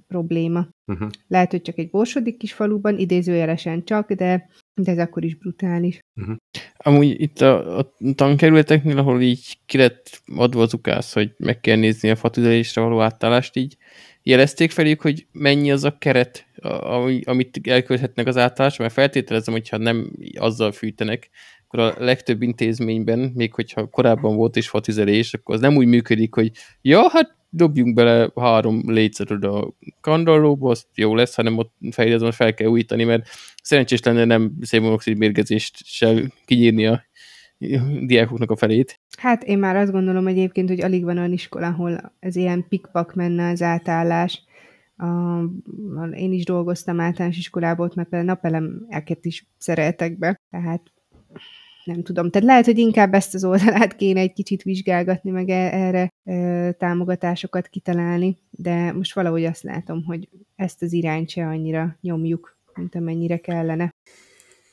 probléma. 0.08 0.68
Uh-huh. 0.86 1.10
Lehet, 1.28 1.50
hogy 1.50 1.62
csak 1.62 1.78
egy 1.78 1.90
borsodik 1.90 2.36
kis 2.36 2.52
faluban, 2.52 2.98
idézőjelesen 2.98 3.84
csak, 3.84 4.12
de, 4.12 4.48
de 4.74 4.90
ez 4.90 4.98
akkor 4.98 5.24
is 5.24 5.34
brutális. 5.34 5.98
Uh-huh. 6.20 6.36
Amúgy 6.76 7.20
itt 7.20 7.40
a, 7.40 7.78
a 7.78 7.92
tankerületeknél, 8.14 8.98
ahol 8.98 9.20
így 9.20 9.58
ki 9.66 9.76
lett 9.76 10.22
adva 10.36 10.62
az 10.62 10.74
ukász, 10.74 11.12
hogy 11.12 11.34
meg 11.36 11.60
kell 11.60 11.76
nézni 11.76 12.10
a 12.10 12.16
fatüzelésre 12.16 12.80
való 12.80 13.00
átállást, 13.00 13.56
így 13.56 13.76
jelezték 14.22 14.70
felük, 14.70 15.00
hogy 15.00 15.26
mennyi 15.32 15.70
az 15.70 15.84
a 15.84 15.98
keret, 15.98 16.46
amit 17.24 17.60
elkölthetnek 17.68 18.26
az 18.26 18.36
átállásra, 18.36 18.82
mert 18.82 18.94
feltételezem, 18.94 19.54
hogyha 19.54 19.76
nem 19.76 20.10
azzal 20.34 20.72
fűtenek, 20.72 21.30
akkor 21.66 21.78
a 21.78 22.04
legtöbb 22.04 22.42
intézményben, 22.42 23.18
még 23.18 23.54
hogyha 23.54 23.86
korábban 23.86 24.36
volt 24.36 24.56
is 24.56 24.68
fatüzelés, 24.68 25.34
akkor 25.34 25.54
az 25.54 25.60
nem 25.60 25.76
úgy 25.76 25.86
működik, 25.86 26.34
hogy 26.34 26.50
ja, 26.82 27.10
hát 27.10 27.36
dobjunk 27.50 27.94
bele 27.94 28.30
három 28.34 28.82
létszerűt 28.86 29.44
a 29.44 29.74
kandallóba, 30.00 30.70
az 30.70 30.86
jó 30.94 31.14
lesz, 31.14 31.34
hanem 31.34 31.58
ott 31.58 31.72
fejlesztem, 31.90 32.30
fel 32.30 32.54
kell 32.54 32.68
újítani, 32.68 33.04
mert 33.04 33.28
szerencsés 33.62 34.02
lenne 34.02 34.24
nem 34.24 34.52
szénmonoxid 34.60 35.18
mérgezést 35.18 35.76
se 35.84 36.22
kinyírni 36.44 36.86
a 36.86 37.04
diákoknak 38.00 38.50
a 38.50 38.56
felét. 38.56 39.00
Hát 39.18 39.42
én 39.42 39.58
már 39.58 39.76
azt 39.76 39.92
gondolom 39.92 40.26
egyébként, 40.26 40.68
hogy 40.68 40.80
alig 40.80 41.04
van 41.04 41.18
olyan 41.18 41.32
iskola, 41.32 41.66
ahol 41.66 42.14
ez 42.20 42.36
ilyen 42.36 42.66
pikpak 42.68 43.14
menne 43.14 43.50
az 43.50 43.62
átállás. 43.62 44.42
A, 44.96 45.40
én 46.12 46.32
is 46.32 46.44
dolgoztam 46.44 47.00
általános 47.00 47.38
iskolából, 47.38 47.92
mert 47.94 48.08
például 48.08 48.30
napelemeket 48.30 49.24
is 49.24 49.46
szereltek 49.58 50.18
be, 50.18 50.40
tehát 50.50 50.92
nem 51.84 52.02
tudom. 52.02 52.30
Tehát 52.30 52.48
lehet, 52.48 52.64
hogy 52.64 52.78
inkább 52.78 53.14
ezt 53.14 53.34
az 53.34 53.44
oldalát 53.44 53.96
kéne 53.96 54.20
egy 54.20 54.32
kicsit 54.32 54.62
vizsgálgatni, 54.62 55.30
meg 55.30 55.48
e- 55.48 55.70
erre 55.72 56.08
e, 56.24 56.72
támogatásokat 56.72 57.68
kitalálni, 57.68 58.38
de 58.50 58.92
most 58.92 59.14
valahogy 59.14 59.44
azt 59.44 59.62
látom, 59.62 60.04
hogy 60.04 60.28
ezt 60.56 60.82
az 60.82 60.92
irányt 60.92 61.28
se 61.28 61.46
annyira 61.46 61.96
nyomjuk, 62.00 62.58
mint 62.74 62.94
amennyire 62.94 63.36
kellene. 63.36 63.94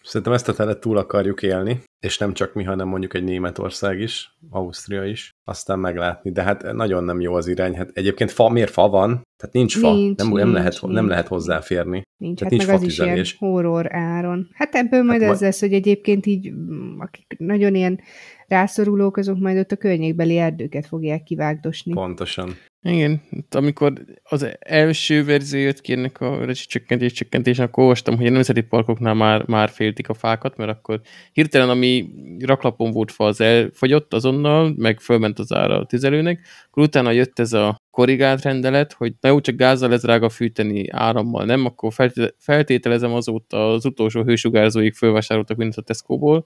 Szerintem 0.04 0.34
ezt 0.34 0.48
a 0.48 0.54
telet 0.54 0.80
túl 0.80 0.98
akarjuk 0.98 1.42
élni, 1.42 1.82
és 2.00 2.18
nem 2.18 2.34
csak 2.34 2.54
mi, 2.54 2.64
hanem 2.64 2.88
mondjuk 2.88 3.14
egy 3.14 3.24
Németország 3.24 4.00
is, 4.00 4.38
Ausztria 4.50 5.06
is, 5.06 5.30
aztán 5.44 5.80
meglátni. 5.80 6.32
De 6.32 6.44
hát 6.44 6.74
nagyon 6.74 7.04
nem 7.04 7.22
jó 7.22 7.34
az 7.34 7.48
irány. 7.48 7.76
Hát 7.76 7.90
egyébként 7.94 8.32
fa, 8.32 8.50
miért 8.50 8.72
fa 8.72 8.90
van? 8.90 9.22
Tehát 9.38 9.56
nincs 9.56 9.78
fa, 9.78 9.94
nincs, 9.94 10.18
nem, 10.18 10.28
nincs, 10.28 10.40
nem, 10.40 10.54
lehet, 10.54 10.82
nincs. 10.82 10.94
nem 10.94 11.08
lehet 11.08 11.28
hozzáférni. 11.28 12.02
Nincs, 12.18 12.40
Tehát 12.40 12.54
hát 12.54 12.62
nincs 12.62 12.66
meg 12.66 12.76
az 12.76 12.84
is 12.84 13.00
ilyen 13.00 13.26
horror 13.38 13.96
áron. 13.96 14.50
Hát 14.54 14.76
ebből 14.76 15.04
majd 15.04 15.22
hát 15.22 15.32
ez 15.32 15.42
lesz, 15.42 15.60
hogy 15.60 15.74
egyébként 15.74 16.26
így, 16.26 16.54
akik 16.98 17.36
nagyon 17.38 17.76
ilyen 17.76 18.00
rászorulók, 18.48 19.18
azok 19.18 19.40
majd 19.40 19.58
ott 19.58 19.72
a 19.72 19.76
környékbeli 19.76 20.38
erdőket 20.38 20.86
fogják 20.86 21.24
kivágdosni. 21.24 21.94
Pontosan. 21.94 22.56
Igen, 22.84 23.22
amikor 23.50 23.94
az 24.24 24.48
első 24.60 25.24
verzió 25.26 25.60
jött 25.60 25.82
ki 25.82 25.94
ennek 25.94 26.22
a 26.22 26.46
rezsicsökkentés 26.46 27.12
csökkentés, 27.12 27.60
akkor 27.60 27.84
olvastam, 27.84 28.18
hogy 28.18 28.26
a 28.26 28.30
nemzeti 28.30 28.62
parkoknál 28.62 29.14
már, 29.14 29.48
már 29.48 29.70
féltik 29.70 30.10
a 30.10 30.14
fákat, 30.14 30.58
mert 30.58 30.72
akkor 30.72 31.02
hirtelen, 31.32 31.70
ami 31.70 32.10
raklapon 32.40 32.92
volt 32.92 33.12
fa, 33.12 33.26
az 33.26 33.42
elfogyott 33.42 34.14
azonnal, 34.14 34.74
meg 34.78 35.00
fölment 35.00 35.40
az 35.40 35.54
ára 35.54 35.80
a 35.80 35.86
tüzelőnek, 35.86 36.48
akkor 36.70 36.84
utána 36.84 37.12
jött 37.12 37.40
ez 37.40 37.54
a 37.54 37.76
korrigált 37.92 38.42
rendelet, 38.42 38.94
hogy 38.94 39.14
na 39.20 39.30
jó, 39.30 39.42
csak 39.42 39.56
gázzal 39.56 39.94
ez 39.94 40.02
drága 40.02 40.30
fűteni, 40.30 40.90
árammal 40.90 41.46
nem, 41.46 41.66
akkor 41.66 41.94
feltételezem 42.38 43.14
azóta 43.14 43.72
az 43.72 43.86
utolsó 43.86 44.24
hősugárzóig 44.24 44.94
fölvásároltak 44.94 45.58
mindent 45.58 45.78
a 45.78 45.82
Tesco-ból, 45.82 46.46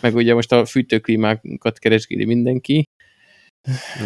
meg 0.00 0.14
ugye 0.14 0.34
most 0.34 0.52
a 0.52 0.64
fűtőklímákat 0.64 1.78
keresgéli 1.78 2.24
mindenki. 2.24 2.84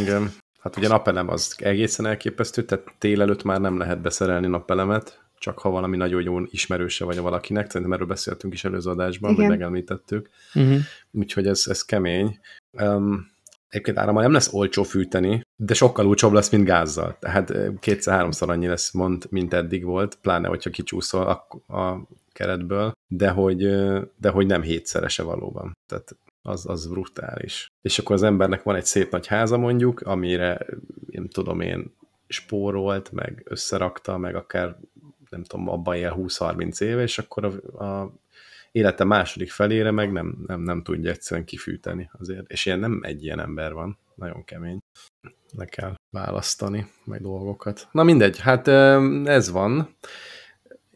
Igen. 0.02 0.30
Hát 0.60 0.76
ugye 0.76 0.88
napelem 0.88 1.28
az 1.28 1.56
egészen 1.58 2.06
elképesztő, 2.06 2.64
tehát 2.64 2.84
tél 2.98 3.20
előtt 3.20 3.42
már 3.42 3.60
nem 3.60 3.78
lehet 3.78 4.00
beszerelni 4.00 4.46
napelemet, 4.46 5.20
csak 5.38 5.58
ha 5.58 5.70
valami 5.70 5.96
nagyon 5.96 6.22
jó 6.22 6.40
ismerőse 6.44 7.04
vagy 7.04 7.18
valakinek, 7.18 7.66
szerintem 7.66 7.92
erről 7.92 8.06
beszéltünk 8.06 8.52
is 8.52 8.64
előző 8.64 8.90
adásban, 8.90 9.30
Igen. 9.32 9.42
hogy 9.42 9.56
megemlítettük. 9.56 10.28
Uh-huh. 10.54 10.78
Úgyhogy 11.10 11.46
ez, 11.46 11.64
ez 11.68 11.84
kemény. 11.84 12.38
Um, 12.72 13.28
Egyébként 13.68 13.98
árammal 13.98 14.22
nem 14.22 14.32
lesz 14.32 14.52
olcsó 14.52 14.82
fűteni, 14.82 15.42
de 15.56 15.74
sokkal 15.74 16.06
olcsóbb 16.06 16.32
lesz, 16.32 16.50
mint 16.50 16.64
gázzal. 16.64 17.16
Tehát 17.18 17.52
kétszer-háromszor 17.80 18.50
annyi 18.50 18.66
lesz, 18.66 18.92
mond, 18.92 19.26
mint 19.30 19.54
eddig 19.54 19.84
volt, 19.84 20.18
pláne, 20.22 20.48
hogyha 20.48 20.70
kicsúszol 20.70 21.26
a, 21.26 21.74
a 21.76 22.06
keretből, 22.32 22.92
de 23.08 23.30
hogy, 23.30 23.58
de 24.16 24.28
hogy 24.30 24.46
nem 24.46 24.62
hétszerese 24.62 25.22
valóban. 25.22 25.72
Tehát 25.86 26.16
az, 26.42 26.68
az 26.68 26.86
brutális. 26.86 27.68
És 27.82 27.98
akkor 27.98 28.14
az 28.14 28.22
embernek 28.22 28.62
van 28.62 28.76
egy 28.76 28.84
szép 28.84 29.10
nagy 29.10 29.26
háza 29.26 29.56
mondjuk, 29.56 30.00
amire, 30.00 30.66
én 31.08 31.28
tudom 31.28 31.60
én, 31.60 31.94
spórolt, 32.28 33.12
meg 33.12 33.42
összerakta, 33.44 34.18
meg 34.18 34.34
akár 34.34 34.76
nem 35.30 35.44
tudom, 35.44 35.68
abban 35.68 35.96
él 35.96 36.14
20-30 36.18 36.80
éve, 36.80 37.02
és 37.02 37.18
akkor 37.18 37.44
a, 37.44 37.84
a 37.84 38.12
élete 38.72 39.04
második 39.04 39.50
felére 39.50 39.90
meg 39.90 40.12
nem, 40.12 40.44
nem, 40.46 40.60
nem 40.60 40.82
tudja 40.82 41.10
egyszerűen 41.10 41.46
kifűteni 41.46 42.10
azért. 42.18 42.50
És 42.50 42.66
ilyen 42.66 42.78
nem 42.78 43.00
egy 43.02 43.24
ilyen 43.24 43.40
ember 43.40 43.72
van, 43.72 43.98
nagyon 44.14 44.44
kemény. 44.44 44.78
Le 45.56 45.64
kell 45.64 45.94
választani 46.10 46.86
meg 47.04 47.20
dolgokat. 47.20 47.88
Na 47.92 48.02
mindegy, 48.02 48.38
hát 48.38 48.68
ez 49.24 49.50
van 49.50 49.96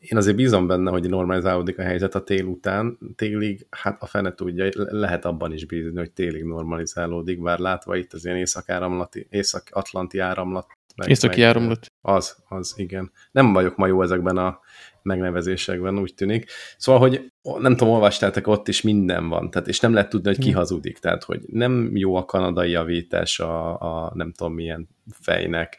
én 0.08 0.18
azért 0.18 0.36
bízom 0.36 0.66
benne, 0.66 0.90
hogy 0.90 1.08
normalizálódik 1.08 1.78
a 1.78 1.82
helyzet 1.82 2.14
a 2.14 2.22
tél 2.22 2.44
után. 2.44 2.98
Télig, 3.16 3.66
hát 3.70 4.02
a 4.02 4.06
fene 4.06 4.34
tudja, 4.34 4.68
lehet 4.74 5.24
abban 5.24 5.52
is 5.52 5.66
bízni, 5.66 5.98
hogy 5.98 6.12
télig 6.12 6.44
normalizálódik, 6.44 7.42
bár 7.42 7.58
látva 7.58 7.96
itt 7.96 8.12
az 8.12 8.24
ilyen 8.24 8.36
észak-atlanti 8.36 9.26
észak 9.30 9.72
áramlat. 10.18 10.66
Meg, 10.96 11.08
északi 11.08 11.40
meg, 11.40 11.48
áramlat. 11.48 11.86
Az, 12.00 12.36
az, 12.48 12.74
igen. 12.76 13.10
Nem 13.30 13.52
vagyok 13.52 13.76
ma 13.76 13.86
jó 13.86 14.02
ezekben 14.02 14.36
a 14.36 14.60
megnevezésekben, 15.02 15.98
úgy 15.98 16.14
tűnik. 16.14 16.50
Szóval, 16.76 17.00
hogy 17.00 17.32
nem 17.58 17.76
tudom, 17.76 17.92
olvastátok, 17.92 18.46
ott 18.46 18.68
is 18.68 18.82
minden 18.82 19.28
van, 19.28 19.50
tehát, 19.50 19.68
és 19.68 19.80
nem 19.80 19.92
lehet 19.92 20.08
tudni, 20.08 20.28
hogy 20.28 20.38
ki 20.38 20.50
hazudik, 20.50 20.98
tehát, 20.98 21.24
hogy 21.24 21.40
nem 21.46 21.96
jó 21.96 22.14
a 22.14 22.24
kanadai 22.24 22.70
javítás 22.70 23.40
a, 23.40 23.80
a 23.80 24.12
nem 24.14 24.32
tudom 24.32 24.54
milyen 24.54 24.88
fejnek. 25.20 25.78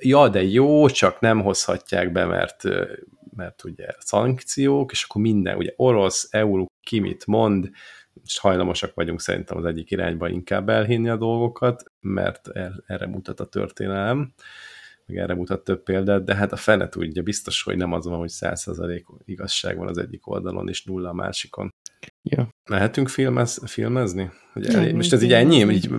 Ja, 0.00 0.28
de 0.28 0.42
jó, 0.42 0.88
csak 0.88 1.20
nem 1.20 1.42
hozhatják 1.42 2.12
be, 2.12 2.24
mert 2.24 2.62
mert 3.38 3.64
ugye 3.64 3.86
szankciók, 3.98 4.92
és 4.92 5.04
akkor 5.04 5.22
minden, 5.22 5.56
ugye 5.56 5.72
orosz, 5.76 6.28
euró, 6.30 6.66
ki 6.80 6.98
mit 6.98 7.26
mond, 7.26 7.70
és 8.24 8.38
hajlamosak 8.38 8.94
vagyunk 8.94 9.20
szerintem 9.20 9.56
az 9.56 9.64
egyik 9.64 9.90
irányba 9.90 10.28
inkább 10.28 10.68
elhinni 10.68 11.08
a 11.08 11.16
dolgokat, 11.16 11.84
mert 12.00 12.48
erre 12.86 13.06
mutat 13.06 13.40
a 13.40 13.46
történelem, 13.46 14.32
meg 15.06 15.16
erre 15.16 15.34
mutat 15.34 15.64
több 15.64 15.82
példát, 15.82 16.24
de 16.24 16.34
hát 16.34 16.52
a 16.52 16.56
fene 16.56 16.88
tudja, 16.88 17.22
biztos, 17.22 17.62
hogy 17.62 17.76
nem 17.76 17.92
az 17.92 18.06
van, 18.06 18.18
hogy 18.18 18.30
100% 18.32 19.02
igazság 19.24 19.76
van 19.76 19.88
az 19.88 19.98
egyik 19.98 20.26
oldalon, 20.26 20.68
és 20.68 20.84
nulla 20.84 21.08
a 21.08 21.14
másikon. 21.14 21.74
Ja. 22.22 22.48
Mehetünk 22.70 23.08
filmez, 23.08 23.60
filmezni? 23.64 24.30
Hogy 24.52 24.66
elég, 24.66 24.94
most 24.94 25.12
ez 25.12 25.22
így 25.22 25.32
ennyi? 25.32 25.72
Így 25.72 25.90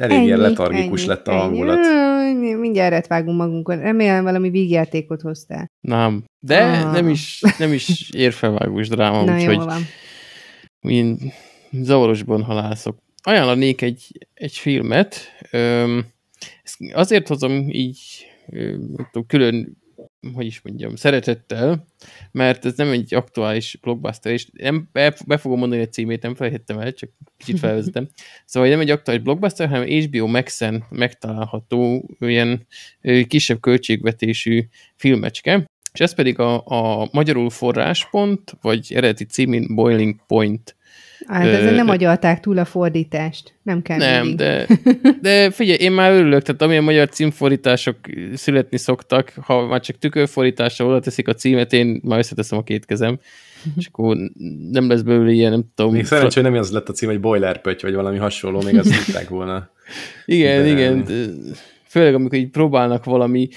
elég 0.00 0.16
ennyi, 0.16 0.26
ilyen 0.26 0.38
letargikus 0.38 1.00
ennyi, 1.00 1.08
lett 1.08 1.28
a 1.28 1.32
hangulat. 1.32 1.78
Ennyi. 1.86 2.54
Mindjárt 2.54 3.06
vágunk 3.06 3.36
magunkon. 3.36 3.78
Remélem 3.78 4.24
valami 4.24 4.50
vígjátékot 4.50 5.20
hoztál. 5.20 5.70
Nem, 5.80 6.24
de 6.38 6.62
ah. 6.62 6.92
nem 6.92 7.08
is, 7.08 7.42
nem 7.58 7.72
is 7.72 8.10
érfelvágós 8.10 8.88
dráma, 8.88 9.22
úgyhogy 9.34 9.84
én 10.80 11.32
zavarosban 11.70 12.42
halászok. 12.42 12.98
ajánlanék 13.22 13.82
egy, 13.82 14.26
egy 14.34 14.56
filmet. 14.56 15.16
Öm, 15.50 16.06
ezt 16.62 16.76
azért 16.92 17.28
hozom 17.28 17.68
így 17.68 18.26
tudom, 19.10 19.26
külön 19.26 19.76
hogy 20.34 20.46
is 20.46 20.60
mondjam, 20.62 20.96
szeretettel, 20.96 21.86
mert 22.32 22.64
ez 22.64 22.76
nem 22.76 22.90
egy 22.90 23.14
aktuális 23.14 23.78
blockbuster, 23.82 24.32
és 24.32 24.46
nem, 24.52 24.88
be, 24.92 25.16
be 25.26 25.36
fogom 25.36 25.58
mondani 25.58 25.82
a 25.82 25.88
címét, 25.88 26.22
nem 26.22 26.34
felejtettem 26.34 26.78
el, 26.78 26.92
csak 26.92 27.10
kicsit 27.36 27.58
felvezetem. 27.58 28.08
Szóval 28.44 28.68
nem 28.68 28.80
egy 28.80 28.90
aktuális 28.90 29.22
blockbuster, 29.22 29.68
hanem 29.68 29.86
HBO 29.88 30.26
Max-en 30.26 30.84
megtalálható 30.90 32.10
ilyen 32.18 32.66
kisebb 33.26 33.60
költségvetésű 33.60 34.64
filmecske, 34.96 35.64
és 35.92 36.00
ez 36.00 36.14
pedig 36.14 36.38
a, 36.38 36.66
a 36.66 37.08
magyarul 37.12 37.50
forráspont, 37.50 38.56
vagy 38.60 38.92
eredeti 38.94 39.24
címén 39.24 39.74
Boiling 39.74 40.20
Point 40.26 40.76
Hát 41.26 41.46
ezzel 41.46 41.74
nem 41.74 41.88
agyalták 41.88 42.40
túl 42.40 42.58
a 42.58 42.64
fordítást. 42.64 43.54
Nem 43.62 43.82
kell 43.82 43.98
Nem, 43.98 44.26
mindig. 44.26 44.36
de, 44.36 44.66
de 45.22 45.50
figyelj, 45.50 45.78
én 45.78 45.92
már 45.92 46.12
örülök, 46.12 46.42
tehát 46.42 46.62
amilyen 46.62 46.84
magyar 46.84 47.08
címfordítások 47.08 47.96
születni 48.34 48.78
szoktak, 48.78 49.32
ha 49.42 49.66
már 49.66 49.80
csak 49.80 49.98
tükörfordításra 49.98 50.86
oda 50.86 51.00
teszik 51.00 51.28
a 51.28 51.34
címet, 51.34 51.72
én 51.72 52.00
már 52.04 52.18
összeteszem 52.18 52.58
a 52.58 52.62
két 52.62 52.84
kezem, 52.86 53.18
és 53.76 53.86
akkor 53.86 54.16
nem 54.70 54.88
lesz 54.88 55.00
belőle 55.00 55.30
ilyen, 55.30 55.50
nem 55.50 55.64
tudom. 55.74 55.92
Még 55.92 56.04
szerencsé, 56.04 56.40
hogy 56.40 56.50
nem 56.50 56.60
az 56.60 56.70
lett 56.70 56.88
a 56.88 56.92
cím, 56.92 57.08
hogy 57.08 57.20
boiler 57.20 57.60
pöty, 57.60 57.82
vagy 57.82 57.94
valami 57.94 58.18
hasonló, 58.18 58.62
még 58.62 58.78
azt 58.78 58.94
hitták 59.04 59.28
volna. 59.28 59.70
igen, 60.24 60.62
de... 60.62 60.68
igen 60.68 61.04
főleg 61.90 62.14
amikor 62.14 62.38
így 62.38 62.50
próbálnak 62.50 63.04
valami 63.04 63.48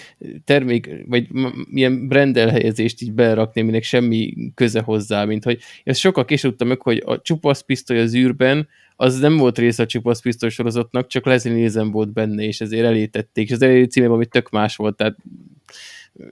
termék, 0.44 0.90
vagy 1.06 1.28
ilyen 1.74 2.08
brand 2.08 2.38
elhelyezést 2.38 3.02
így 3.02 3.14
berakni, 3.14 3.62
aminek 3.62 3.84
semmi 3.84 4.34
köze 4.56 4.82
hozzá, 4.82 5.26
mint 5.26 5.44
hogy 5.44 5.60
ezt 5.84 6.00
sokkal 6.00 6.26
később 6.26 6.64
meg, 6.64 6.82
hogy 6.82 7.04
a 7.06 7.22
csupasz 7.22 7.62
pisztoly 7.62 8.00
az 8.00 8.16
űrben, 8.16 8.68
az 8.96 9.20
nem 9.20 9.38
volt 9.38 9.58
része 9.58 9.84
a 9.84 9.86
csupasz 9.86 10.22
pisztoly 10.22 10.50
sorozatnak, 10.50 11.08
csak 11.08 11.26
Leslie 11.26 11.54
Nielsen 11.54 11.92
volt 11.92 12.14
benne, 12.14 12.44
és 12.44 12.62
ezért 12.62 12.86
elétették, 12.86 13.48
és 13.48 13.54
az 13.54 13.62
elég 13.62 13.90
címében 13.90 14.16
ami 14.16 14.26
tök 14.26 14.50
más 14.50 14.76
volt, 14.76 14.96
tehát 14.96 15.16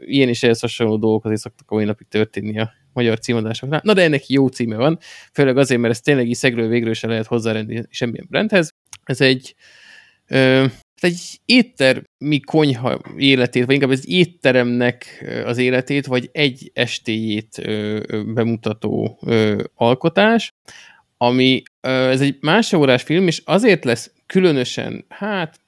ilyen 0.06 0.30
is 0.30 0.44
ehhez 0.44 0.60
hasonló 0.60 0.98
dolgok 0.98 1.26
azért 1.26 1.42
szoktak 1.42 1.72
a 1.72 1.76
mai 1.76 1.86
napig 1.86 2.08
történni 2.08 2.60
a 2.60 2.72
magyar 2.94 3.20
címadásoknál. 3.20 3.82
Na 3.84 3.94
de 3.94 4.02
ennek 4.02 4.28
jó 4.28 4.48
címe 4.48 4.76
van, 4.76 5.00
főleg 5.34 5.58
azért, 5.58 5.82
mert 5.82 5.94
ez 5.94 6.02
tényleg 6.02 6.28
így 6.28 6.36
szegről 6.36 6.68
végről 6.68 6.94
se 6.94 7.08
lehet 7.08 7.26
hozzárenni 7.26 7.84
semmilyen 7.90 8.28
brandhez. 8.30 8.74
Ez 9.04 9.22
egy 9.22 9.56
egy 11.04 11.40
éttermi 11.46 12.40
konyha 12.46 13.02
életét, 13.18 13.66
vagy 13.66 13.74
inkább 13.74 13.92
egy 13.92 14.10
étteremnek 14.10 15.26
az 15.46 15.58
életét, 15.58 16.06
vagy 16.06 16.30
egy 16.32 16.72
estéjét 16.74 17.62
bemutató 18.34 19.20
alkotás, 19.76 20.54
ami 21.18 21.64
ez 21.82 22.22
egy 22.22 22.38
másórás 22.42 23.04
film, 23.04 23.28
és 23.28 23.42
azért 23.46 23.86
lesz 23.86 24.14
különösen, 24.26 25.06
hát 25.10 25.60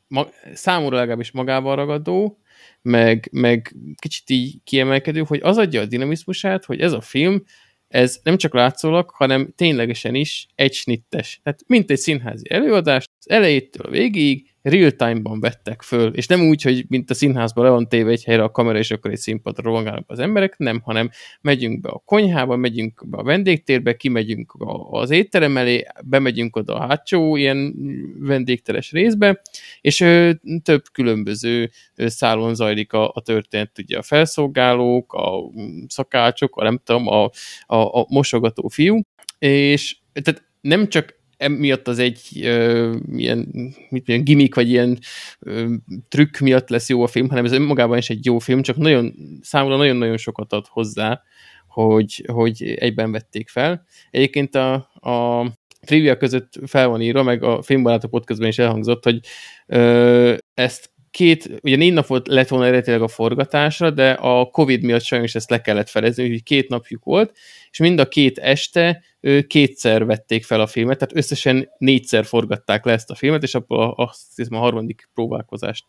számomra 0.53 0.97
legalábbis 0.97 1.31
magával 1.31 1.75
ragadó, 1.75 2.37
meg, 2.81 3.29
meg 3.31 3.75
kicsit 3.97 4.29
így 4.29 4.57
kiemelkedő, 4.63 5.23
hogy 5.27 5.39
az 5.43 5.57
adja 5.57 5.81
a 5.81 5.85
dinamizmusát, 5.85 6.65
hogy 6.65 6.79
ez 6.79 6.91
a 6.91 7.01
film, 7.01 7.43
ez 7.87 8.19
nem 8.23 8.37
csak 8.37 8.53
látszólag, 8.53 9.09
hanem 9.09 9.53
ténylegesen 9.55 10.15
is 10.15 10.47
egy 10.55 10.73
snittes. 10.73 11.39
Tehát 11.43 11.59
mint 11.67 11.91
egy 11.91 11.97
színházi 11.97 12.49
előadás, 12.49 13.05
az 13.25 13.29
elejétől 13.29 13.85
a 13.85 13.89
végéig 13.89 14.53
real-time-ban 14.63 15.39
vettek 15.39 15.81
föl, 15.81 16.13
és 16.13 16.27
nem 16.27 16.47
úgy, 16.47 16.61
hogy 16.61 16.85
mint 16.87 17.09
a 17.09 17.13
színházban 17.13 17.63
le 17.63 17.69
van 17.69 17.87
téve 17.87 18.11
egy 18.11 18.23
helyre 18.23 18.43
a 18.43 18.51
kamera, 18.51 18.77
és 18.77 18.91
akkor 18.91 19.11
egy 19.11 19.17
színpadra 19.17 19.63
rohangálnak 19.63 20.03
az 20.07 20.19
emberek, 20.19 20.57
nem, 20.57 20.81
hanem 20.83 21.09
megyünk 21.41 21.81
be 21.81 21.89
a 21.89 22.01
konyhába, 22.05 22.55
megyünk 22.55 23.09
be 23.09 23.17
a 23.17 23.23
vendégtérbe, 23.23 23.95
kimegyünk 23.95 24.53
az 24.89 25.09
étterem 25.09 25.57
elé, 25.57 25.85
bemegyünk 26.03 26.55
oda 26.55 26.75
a 26.75 26.87
hátsó 26.87 27.35
ilyen 27.35 27.75
vendégteres 28.19 28.91
részbe, 28.91 29.41
és 29.81 29.99
ö, 29.99 30.31
több 30.63 30.83
különböző 30.91 31.69
szálon 31.95 32.55
zajlik 32.55 32.93
a, 32.93 33.11
a 33.13 33.21
történet, 33.21 33.79
ugye 33.79 33.97
a 33.97 34.01
felszolgálók, 34.01 35.13
a 35.13 35.51
szakácsok, 35.87 36.57
a 36.57 36.63
nem 36.63 36.79
tudom, 36.83 37.07
a, 37.07 37.23
a, 37.65 37.99
a 37.99 38.05
mosogató 38.09 38.67
fiú, 38.67 39.01
és 39.39 39.97
tehát 40.11 40.43
nem 40.61 40.89
csak 40.89 41.21
emiatt 41.43 41.88
az 41.88 42.00
egy 42.00 42.21
ö, 42.43 42.95
ilyen, 43.15 43.47
mit 43.89 44.07
ilyen 44.07 44.23
gimmick, 44.23 44.55
vagy 44.55 44.69
ilyen 44.69 45.00
ö, 45.39 45.73
trükk 46.08 46.38
miatt 46.38 46.69
lesz 46.69 46.89
jó 46.89 47.03
a 47.03 47.08
film, 47.08 47.29
hanem 47.29 47.45
ez 47.45 47.51
önmagában 47.51 47.97
is 47.97 48.10
egy 48.10 48.25
jó 48.25 48.39
film, 48.39 48.62
csak 48.62 48.77
nagyon, 48.77 49.13
számomra 49.41 49.77
nagyon-nagyon 49.77 50.17
sokat 50.17 50.53
ad 50.53 50.65
hozzá, 50.67 51.21
hogy, 51.67 52.25
hogy 52.34 52.63
egyben 52.63 53.12
vették 53.12 53.49
fel. 53.49 53.86
Egyébként 54.12 54.56
a, 54.56 54.73
a 54.93 55.45
trivia 55.86 56.17
között 56.17 56.60
fel 56.65 56.88
van 56.88 57.01
írva, 57.01 57.23
meg 57.23 57.43
a 57.43 57.62
Filmbarátok 57.62 58.10
podcastban 58.10 58.47
is 58.47 58.58
elhangzott, 58.58 59.03
hogy 59.03 59.19
ö, 59.67 60.36
ezt 60.53 60.92
két, 61.13 61.49
ugye 61.62 61.76
négy 61.76 61.93
nap 61.93 62.06
volt, 62.06 62.28
lett 62.28 62.47
volna 62.47 62.65
eredetileg 62.65 63.02
a 63.02 63.08
forgatásra, 63.08 63.89
de 63.89 64.12
a 64.12 64.45
Covid 64.45 64.84
miatt 64.84 65.04
sajnos 65.04 65.36
ezt 65.36 65.49
le 65.49 65.62
kellett 65.62 65.89
felezni, 65.89 66.23
úgyhogy 66.23 66.43
két 66.43 66.69
napjuk 66.69 67.04
volt, 67.04 67.38
és 67.71 67.78
mind 67.78 67.99
a 67.99 68.08
két 68.08 68.38
este 68.38 69.04
kétszer 69.47 70.06
vették 70.06 70.43
fel 70.43 70.62
a 70.62 70.67
filmet, 70.67 70.97
tehát 70.97 71.15
összesen 71.15 71.69
négyszer 71.78 72.26
forgatták 72.26 72.86
le 72.86 72.91
ezt 72.91 73.10
a 73.10 73.15
filmet, 73.15 73.43
és 73.43 73.56
abból 73.56 73.93
azt 73.97 74.21
hiszem 74.36 74.58
a 74.58 74.62
harmadik 74.62 75.10
próbálkozást 75.13 75.86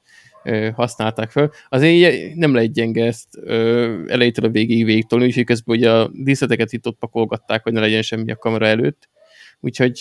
használták 0.75 1.31
fel. 1.31 1.53
Azért 1.69 2.35
nem 2.35 2.55
lehet 2.55 2.73
gyenge 2.73 3.05
ezt 3.05 3.29
elejétől 4.07 4.45
a 4.45 4.51
végéig 4.51 4.85
végtolni, 4.85 5.25
úgyhogy 5.25 5.45
közben 5.45 5.77
ugye 5.77 5.91
a 5.91 6.11
díszleteket 6.13 6.73
itt 6.73 6.87
ott 6.87 6.99
pakolgatták, 6.99 7.63
hogy 7.63 7.73
ne 7.73 7.81
legyen 7.81 8.03
semmi 8.03 8.33
a 8.33 8.37
kamera 8.37 8.67
előtt. 8.67 9.09
Úgyhogy, 9.65 10.01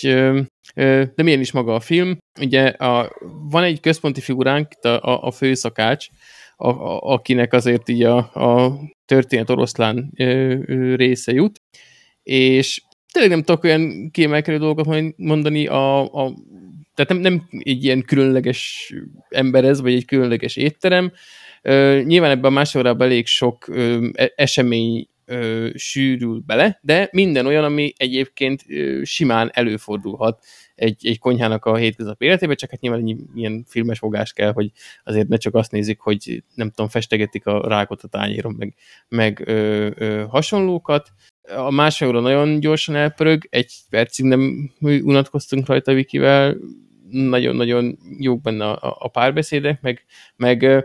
de 1.14 1.22
milyen 1.22 1.40
is 1.40 1.52
maga 1.52 1.74
a 1.74 1.80
film. 1.80 2.18
Ugye 2.40 2.66
a, 2.66 3.12
van 3.50 3.62
egy 3.62 3.80
központi 3.80 4.20
figuránk, 4.20 4.68
a, 4.82 4.88
a, 4.88 5.22
a 5.22 5.30
főszakács, 5.30 6.06
a, 6.56 6.68
a, 6.68 7.00
akinek 7.00 7.52
azért 7.52 7.88
így 7.88 8.02
a, 8.02 8.16
a 8.16 8.78
történet 9.04 9.50
oroszlán 9.50 10.12
ö, 10.16 10.56
ö, 10.66 10.94
része 10.94 11.32
jut, 11.32 11.60
és 12.22 12.82
tényleg 13.12 13.30
nem 13.30 13.42
tudok 13.42 13.64
olyan 13.64 14.10
kiemelkedő 14.10 14.58
dolgokat 14.58 15.14
mondani, 15.16 15.66
a, 15.66 16.02
a, 16.02 16.34
tehát 16.94 17.12
nem, 17.12 17.18
nem 17.18 17.48
egy 17.58 17.84
ilyen 17.84 18.02
különleges 18.02 18.92
ember 19.28 19.64
ez, 19.64 19.80
vagy 19.80 19.94
egy 19.94 20.04
különleges 20.04 20.56
étterem. 20.56 21.12
Ö, 21.62 22.00
nyilván 22.04 22.30
ebben 22.30 22.50
a 22.50 22.54
másodában 22.54 23.06
elég 23.06 23.26
sok 23.26 23.68
ö, 23.68 24.08
e, 24.12 24.32
esemény 24.36 25.08
ö, 25.24 25.70
sűrül 25.74 26.42
bele, 26.46 26.78
de 26.82 27.08
minden 27.12 27.46
olyan, 27.46 27.64
ami 27.64 27.92
egyébként 27.96 28.64
ö, 28.68 29.00
simán 29.04 29.50
előfordulhat 29.52 30.44
egy, 30.74 31.06
egy 31.06 31.18
konyhának 31.18 31.64
a 31.64 31.76
hétköznapi 31.76 32.24
életében, 32.24 32.56
csak 32.56 32.70
hát 32.70 32.80
nyilván 32.80 33.28
ilyen 33.34 33.64
filmes 33.68 33.98
fogás 33.98 34.32
kell, 34.32 34.52
hogy 34.52 34.70
azért 35.04 35.28
ne 35.28 35.36
csak 35.36 35.54
azt 35.54 35.72
nézik, 35.72 36.00
hogy 36.00 36.42
nem 36.54 36.68
tudom, 36.68 36.88
festegetik 36.88 37.46
a 37.46 37.68
rákot 37.68 38.02
a 38.02 38.08
tányéron, 38.08 38.54
meg, 38.58 38.74
meg 39.08 39.42
ö, 39.46 39.90
ö, 39.94 40.24
hasonlókat. 40.28 41.12
A 41.56 41.70
másodra 41.70 42.20
nagyon 42.20 42.60
gyorsan 42.60 42.94
elpörög, 42.94 43.46
egy 43.50 43.72
percig 43.90 44.24
nem 44.24 44.70
unatkoztunk 44.80 45.66
rajta 45.66 45.92
Vikivel, 45.92 46.56
nagyon-nagyon 47.14 47.98
jók 48.18 48.40
benne 48.40 48.64
a, 48.64 48.96
a 48.98 49.08
párbeszédek, 49.08 49.80
meg, 49.80 50.04
meg 50.36 50.84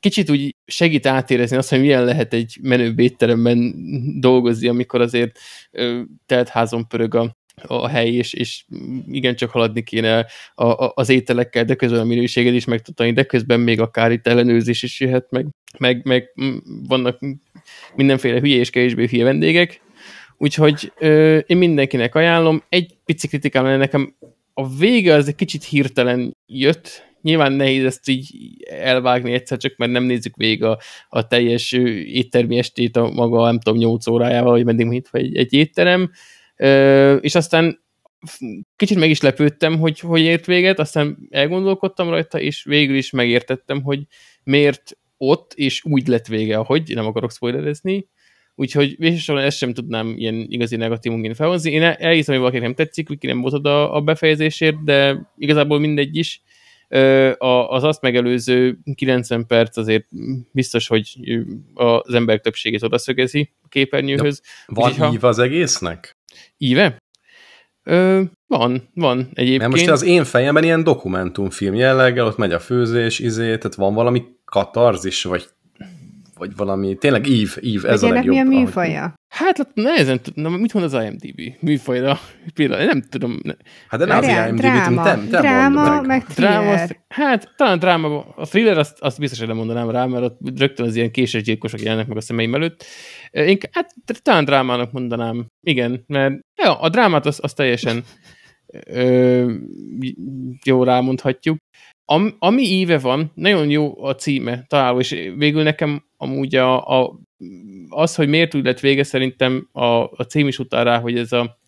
kicsit 0.00 0.30
úgy 0.30 0.56
segít 0.66 1.06
átérezni 1.06 1.56
azt, 1.56 1.70
hogy 1.70 1.80
milyen 1.80 2.04
lehet 2.04 2.32
egy 2.32 2.58
menő 2.62 2.94
étteremben 2.96 3.74
dolgozni, 4.20 4.68
amikor 4.68 5.00
azért 5.00 5.38
teltházon 6.26 6.88
pörög 6.88 7.14
a, 7.14 7.36
a 7.62 7.88
hely, 7.88 8.12
és, 8.12 8.32
és 8.32 8.64
igencsak 9.10 9.50
haladni 9.50 9.82
kéne 9.82 10.26
a, 10.54 10.64
a, 10.64 10.92
az 10.94 11.08
ételekkel, 11.08 11.64
de 11.64 11.74
közben 11.74 12.00
a 12.00 12.04
minőséget 12.04 12.54
is 12.54 12.64
megtudani, 12.64 13.12
de 13.12 13.22
közben 13.22 13.60
még 13.60 13.80
akár 13.80 14.12
itt 14.12 14.26
ellenőrzés 14.26 14.82
is 14.82 15.00
jöhet, 15.00 15.30
meg, 15.30 15.46
meg, 15.78 16.04
meg 16.04 16.32
vannak 16.88 17.18
mindenféle 17.94 18.40
hülye 18.40 18.56
és 18.56 18.70
kevésbé 18.70 19.06
hülye 19.06 19.24
vendégek, 19.24 19.80
úgyhogy 20.36 20.92
ö, 20.98 21.36
én 21.36 21.56
mindenkinek 21.56 22.14
ajánlom. 22.14 22.62
Egy 22.68 22.96
pici 23.04 23.28
kritikám 23.28 23.78
nekem, 23.78 24.16
a 24.58 24.68
vége 24.68 25.14
az 25.14 25.28
egy 25.28 25.34
kicsit 25.34 25.64
hirtelen 25.64 26.36
jött, 26.46 27.04
nyilván 27.22 27.52
nehéz 27.52 27.84
ezt 27.84 28.08
így 28.08 28.56
elvágni 28.70 29.32
egyszer, 29.32 29.58
csak 29.58 29.76
mert 29.76 29.92
nem 29.92 30.04
nézzük 30.04 30.36
végig 30.36 30.62
a, 30.62 30.78
a 31.08 31.26
teljes 31.26 31.72
éttermi 31.72 32.58
estét 32.58 32.96
a 32.96 33.08
maga, 33.10 33.44
nem 33.44 33.60
tudom, 33.60 33.78
8 33.78 34.06
órájával, 34.06 34.52
vagy 34.52 34.64
meddig 34.64 34.86
mint 34.86 35.08
egy, 35.12 35.36
egy 35.36 35.52
étterem, 35.52 36.10
és 37.20 37.34
aztán 37.34 37.84
kicsit 38.76 38.98
meg 38.98 39.10
is 39.10 39.20
lepődtem, 39.20 39.78
hogy 39.78 40.00
hogy 40.00 40.20
ért 40.20 40.46
véget, 40.46 40.78
aztán 40.78 41.28
elgondolkodtam 41.30 42.08
rajta, 42.08 42.40
és 42.40 42.64
végül 42.64 42.96
is 42.96 43.10
megértettem, 43.10 43.82
hogy 43.82 44.02
miért 44.42 44.98
ott, 45.16 45.52
és 45.54 45.84
úgy 45.84 46.06
lett 46.06 46.26
vége, 46.26 46.58
ahogy, 46.58 46.94
nem 46.94 47.06
akarok 47.06 47.32
spoilerezni, 47.32 48.08
úgyhogy 48.56 48.94
végsősorban 48.98 49.44
ezt 49.44 49.56
sem 49.56 49.72
tudnám 49.72 50.14
ilyen 50.16 50.46
igazi 50.48 50.76
negatívunként 50.76 51.36
felhozni. 51.36 51.70
Én 51.70 51.82
elhiszem, 51.82 52.34
hogy 52.34 52.42
valakinek 52.42 52.66
nem 52.66 52.86
tetszik, 52.86 53.08
hogy 53.08 53.18
nem 53.20 53.40
volt 53.40 53.54
oda 53.54 53.92
a 53.92 54.00
befejezésért, 54.00 54.84
de 54.84 55.30
igazából 55.38 55.78
mindegy 55.78 56.16
is. 56.16 56.42
Az 57.68 57.82
azt 57.82 58.00
megelőző 58.00 58.78
90 58.94 59.46
perc 59.46 59.76
azért 59.76 60.06
biztos, 60.52 60.86
hogy 60.88 61.18
az 61.74 62.14
emberek 62.14 62.42
többségét 62.42 62.82
oda 62.82 62.98
szögezi 62.98 63.52
a 63.62 63.68
képernyőhöz. 63.68 64.42
Ja, 64.44 64.74
van 64.74 64.90
Úgyhogy, 64.90 65.12
ív 65.12 65.24
az 65.24 65.38
egésznek? 65.38 66.16
Íve? 66.58 66.98
Ö, 67.82 68.22
van, 68.46 68.88
van 68.94 69.30
egyébként. 69.34 69.58
Mert 69.58 69.70
most 69.70 69.88
az 69.88 70.02
én 70.02 70.24
fejemben 70.24 70.64
ilyen 70.64 70.84
dokumentumfilm 70.84 71.74
jelleggel, 71.74 72.26
ott 72.26 72.36
megy 72.36 72.52
a 72.52 72.60
főzés, 72.60 73.18
izé, 73.18 73.44
tehát 73.44 73.74
van 73.74 73.94
valami 73.94 74.22
katarzis, 74.44 75.22
vagy 75.22 75.48
vagy 76.38 76.56
valami, 76.56 76.94
tényleg 76.94 77.26
ív, 77.26 77.56
ív, 77.60 77.84
ez 77.84 78.02
a 78.02 78.08
legjobb. 78.08 78.34
mi 78.34 78.40
a 78.40 78.44
műfaja? 78.44 79.14
Hát 79.28 79.68
nehezen 79.74 80.20
tudom, 80.22 80.54
mit 80.54 80.72
mond 80.72 80.94
az 80.94 81.02
IMDb 81.02 81.56
műfajra? 81.60 82.18
Például, 82.54 82.84
nem 82.84 83.02
tudom. 83.02 83.40
Hát 83.88 84.00
de 84.00 84.06
nem 84.06 84.18
az 84.18 84.28
IMDb, 84.28 84.60
dráma, 84.60 85.02
te, 85.02 85.18
te 85.30 85.40
dráma, 85.40 85.90
meg. 85.90 86.06
meg 86.06 86.24
dráma, 86.34 86.70
azt, 86.70 87.00
hát 87.08 87.52
talán 87.56 87.78
dráma, 87.78 88.20
a 88.36 88.46
thriller 88.46 88.78
azt, 88.78 89.00
azt 89.00 89.18
biztos, 89.18 89.38
hogy 89.38 89.48
nem 89.48 89.56
mondanám 89.56 89.90
rá, 89.90 90.04
mert 90.04 90.24
ott 90.24 90.38
rögtön 90.58 90.86
az 90.86 90.96
ilyen 90.96 91.10
késős 91.10 91.42
gyilkosok 91.42 91.80
jelennek 91.82 92.06
meg 92.06 92.16
a 92.16 92.20
szemeim 92.20 92.54
előtt. 92.54 92.84
Én, 93.30 93.58
hát 93.70 93.94
talán 94.22 94.44
drámának 94.44 94.92
mondanám, 94.92 95.46
igen, 95.60 96.04
mert 96.06 96.34
ja, 96.62 96.80
a 96.80 96.88
drámát 96.88 97.26
azt, 97.26 97.40
azt 97.40 97.56
teljesen 97.56 98.04
ö, 98.86 99.52
jó 100.64 100.84
rámondhatjuk. 100.84 101.56
Am, 102.04 102.36
ami 102.38 102.62
íve 102.62 102.98
van, 102.98 103.30
nagyon 103.34 103.70
jó 103.70 104.04
a 104.04 104.14
címe 104.14 104.64
találó, 104.68 104.98
és 104.98 105.32
végül 105.36 105.62
nekem 105.62 106.05
amúgy 106.16 106.54
a, 106.54 107.00
a, 107.00 107.18
az, 107.88 108.14
hogy 108.14 108.28
miért 108.28 108.54
úgy 108.54 108.64
lett 108.64 108.80
vége, 108.80 109.02
szerintem 109.02 109.68
a, 109.72 109.84
a 110.02 110.26
cím 110.28 110.48
is 110.48 110.58
utal 110.58 110.84
rá, 110.84 111.00
hogy 111.00 111.18
ez 111.18 111.32
a 111.32 111.58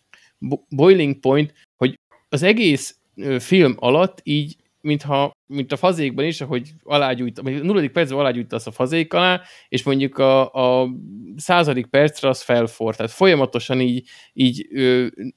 boiling 0.69 1.19
point, 1.19 1.53
hogy 1.77 1.99
az 2.29 2.43
egész 2.43 2.99
film 3.39 3.75
alatt 3.77 4.19
így 4.23 4.55
mintha, 4.81 5.31
mint 5.45 5.71
a 5.71 5.77
fazékban 5.77 6.25
is, 6.25 6.41
ahogy 6.41 6.71
alágyújt, 6.83 7.39
vagy 7.39 7.63
nulladik 7.63 7.91
percben 7.91 8.19
alágyújtasz 8.19 8.67
a 8.67 8.71
fazék 8.71 9.13
alá, 9.13 9.41
és 9.69 9.83
mondjuk 9.83 10.17
a, 10.17 10.53
a 10.53 10.89
századik 11.35 11.85
percre 11.85 12.29
az 12.29 12.41
felfor. 12.41 12.95
Tehát 12.95 13.11
folyamatosan 13.11 13.81
így, 13.81 14.07
így 14.33 14.67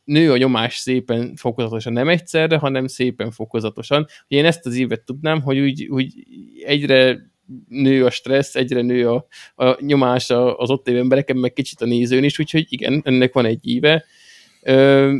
nő 0.05 0.33
a 0.33 0.37
nyomás 0.37 0.77
szépen 0.77 1.35
fokozatosan, 1.37 1.92
nem 1.92 2.09
egyszerre, 2.09 2.57
hanem 2.57 2.87
szépen 2.87 3.31
fokozatosan. 3.31 4.07
Én 4.27 4.44
ezt 4.44 4.66
az 4.66 4.77
évet 4.77 5.05
tudnám, 5.05 5.42
hogy 5.42 5.59
úgy, 5.59 5.87
úgy 5.87 6.27
egyre 6.64 7.31
nő 7.69 8.05
a 8.05 8.11
stressz, 8.11 8.55
egyre 8.55 8.81
nő 8.81 9.09
a, 9.09 9.27
a 9.55 9.85
nyomás 9.85 10.31
az 10.31 10.71
ott 10.71 10.88
élő 10.88 10.99
embereken, 10.99 11.37
meg 11.37 11.53
kicsit 11.53 11.81
a 11.81 11.87
nézőn 11.87 12.25
is, 12.25 12.38
úgyhogy 12.38 12.67
igen, 12.69 13.03
ennek 13.05 13.33
van 13.33 13.45
egy 13.45 13.69
íve. 13.69 14.05
Ö, 14.62 15.15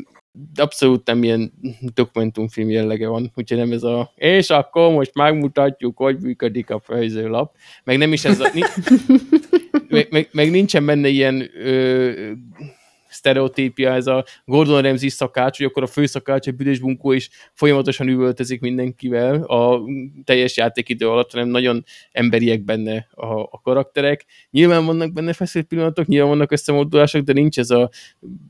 abszolút 0.55 1.07
nem 1.07 1.23
ilyen 1.23 1.53
dokumentumfilm 1.95 2.71
jellege 2.71 3.09
van, 3.09 3.33
úgyhogy 3.35 3.59
nem 3.59 3.73
ez 3.73 3.83
a 3.83 4.12
és 4.16 4.51
akkor 4.51 4.92
most 4.92 5.14
megmutatjuk, 5.14 5.97
hogy 5.97 6.18
működik 6.21 6.71
a 6.71 6.81
fejzőlap, 6.81 7.57
meg 7.85 7.99
nem 7.99 8.12
is 8.12 8.25
ez 8.25 8.40
a 8.40 8.51
meg, 9.88 10.07
meg, 10.11 10.29
meg 10.33 10.51
nincsen 10.51 10.87
benne 10.87 11.09
ilyen 11.09 11.51
ö, 11.55 12.12
sztereotípia, 13.23 13.93
ez 13.93 14.07
a 14.07 14.25
Gordon 14.45 14.83
Ramsay 14.83 15.09
szakács, 15.09 15.57
hogy 15.57 15.67
akkor 15.67 15.83
a 15.83 15.87
főszakács, 15.87 16.47
egy 16.47 16.57
büdös 16.57 16.79
bunkó 16.79 17.13
is 17.13 17.31
folyamatosan 17.55 18.09
üvöltezik 18.09 18.61
mindenkivel 18.61 19.43
a 19.43 19.81
teljes 20.25 20.57
játékidő 20.57 21.09
alatt, 21.09 21.33
hanem 21.33 21.49
nagyon 21.49 21.85
emberiek 22.13 22.65
benne 22.65 23.09
a, 23.11 23.41
a 23.41 23.61
karakterek. 23.63 24.25
Nyilván 24.51 24.85
vannak 24.85 25.13
benne 25.13 25.33
feszült 25.33 25.67
pillanatok, 25.67 26.07
nyilván 26.07 26.29
vannak 26.29 26.53
összemozdulások, 26.53 27.23
de 27.23 27.33
nincs 27.33 27.59
ez 27.59 27.71
a 27.71 27.91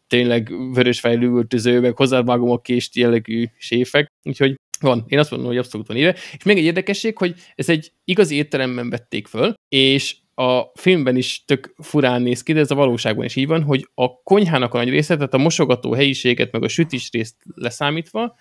tényleg 0.06 0.52
vörös 0.72 1.00
fejlő 1.00 1.26
üvöltöző, 1.26 1.80
meg 1.80 1.96
hozzávágom 1.96 2.50
a 2.50 2.60
kést 2.60 2.96
jellegű 2.96 3.46
séfek, 3.58 4.12
úgyhogy 4.22 4.54
van, 4.80 5.04
én 5.08 5.18
azt 5.18 5.30
mondom, 5.30 5.48
hogy 5.48 5.58
abszolút 5.58 5.86
van 5.86 5.96
éve. 5.96 6.12
És 6.12 6.42
még 6.44 6.56
egy 6.56 6.64
érdekesség, 6.64 7.18
hogy 7.18 7.34
ez 7.54 7.68
egy 7.68 7.92
igazi 8.04 8.34
étteremben 8.34 8.90
vették 8.90 9.26
föl, 9.26 9.54
és 9.68 10.16
a 10.34 10.62
filmben 10.74 11.16
is 11.16 11.44
tök 11.44 11.74
furán 11.78 12.22
néz 12.22 12.42
ki, 12.42 12.52
de 12.52 12.60
ez 12.60 12.70
a 12.70 12.74
valóságban 12.74 13.24
is 13.24 13.36
így 13.36 13.46
van, 13.46 13.62
hogy 13.62 13.88
a 13.94 14.22
konyhának 14.22 14.74
a 14.74 14.76
nagy 14.76 14.88
része, 14.88 15.14
tehát 15.14 15.34
a 15.34 15.38
mosogató 15.38 15.92
helyiséget, 15.92 16.52
meg 16.52 16.62
a 16.62 16.68
sütis 16.68 17.10
részt 17.10 17.36
leszámítva, 17.54 18.34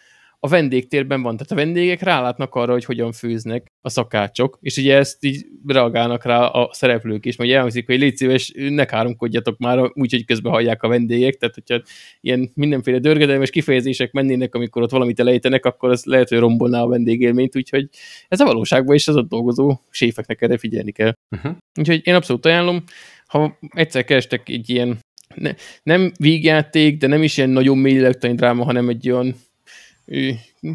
a 0.43 0.47
vendégtérben 0.47 1.21
van. 1.21 1.38
Tehát 1.38 1.51
a 1.51 1.56
vendégek 1.56 2.01
rálátnak 2.01 2.56
arra, 2.56 2.71
hogy 2.71 2.86
hogyan 2.86 3.12
főznek 3.12 3.67
a 3.82 3.89
szakácsok, 3.89 4.58
és 4.62 4.77
ugye 4.77 4.95
ezt 4.95 5.23
így 5.23 5.45
reagálnak 5.67 6.25
rá 6.25 6.45
a 6.45 6.69
szereplők 6.73 7.25
is, 7.25 7.38
majd 7.38 7.51
elhangzik, 7.51 7.86
hogy 7.86 7.99
légy 7.99 8.15
szíves, 8.15 8.51
ne 8.56 8.86
káromkodjatok 8.86 9.58
már, 9.58 9.91
úgyhogy 9.93 10.25
közben 10.25 10.51
hallják 10.51 10.84
a 10.84 10.88
vendégek, 10.88 11.36
tehát 11.36 11.56
hogyha 11.56 11.82
ilyen 12.21 12.51
mindenféle 12.54 12.99
dörgedelmes 12.99 13.49
kifejezések 13.49 14.12
mennének, 14.12 14.56
amikor 14.56 14.82
ott 14.82 14.91
valamit 14.91 15.19
elejtenek, 15.19 15.65
akkor 15.65 15.89
az 15.89 16.06
lehet, 16.06 16.30
hogy 16.30 16.38
rombolná 16.38 16.82
a 16.82 16.88
vendégélményt, 16.88 17.56
úgyhogy 17.56 17.89
ez 18.27 18.39
a 18.39 18.45
valóságban 18.45 18.95
is 18.95 19.08
az 19.08 19.15
ott 19.15 19.30
dolgozó 19.30 19.80
séfeknek 19.89 20.41
erre 20.41 20.58
figyelni 20.58 20.91
kell. 20.91 21.13
Uh-huh. 21.36 21.56
Úgyhogy 21.80 22.01
én 22.04 22.15
abszolút 22.15 22.45
ajánlom, 22.45 22.84
ha 23.27 23.58
egyszer 23.69 24.04
kerestek 24.04 24.49
egy 24.49 24.69
ilyen 24.69 24.99
ne, 25.36 25.54
nem 25.84 26.12
vígjáték, 26.19 26.97
de 26.97 27.08
nem 27.08 27.23
is 27.23 27.38
ilyen 27.38 27.49
nagyon 27.49 27.77
mély 27.77 28.10
dráma, 28.19 28.63
hanem 28.63 28.89
egy 28.89 29.10
olyan 29.10 29.36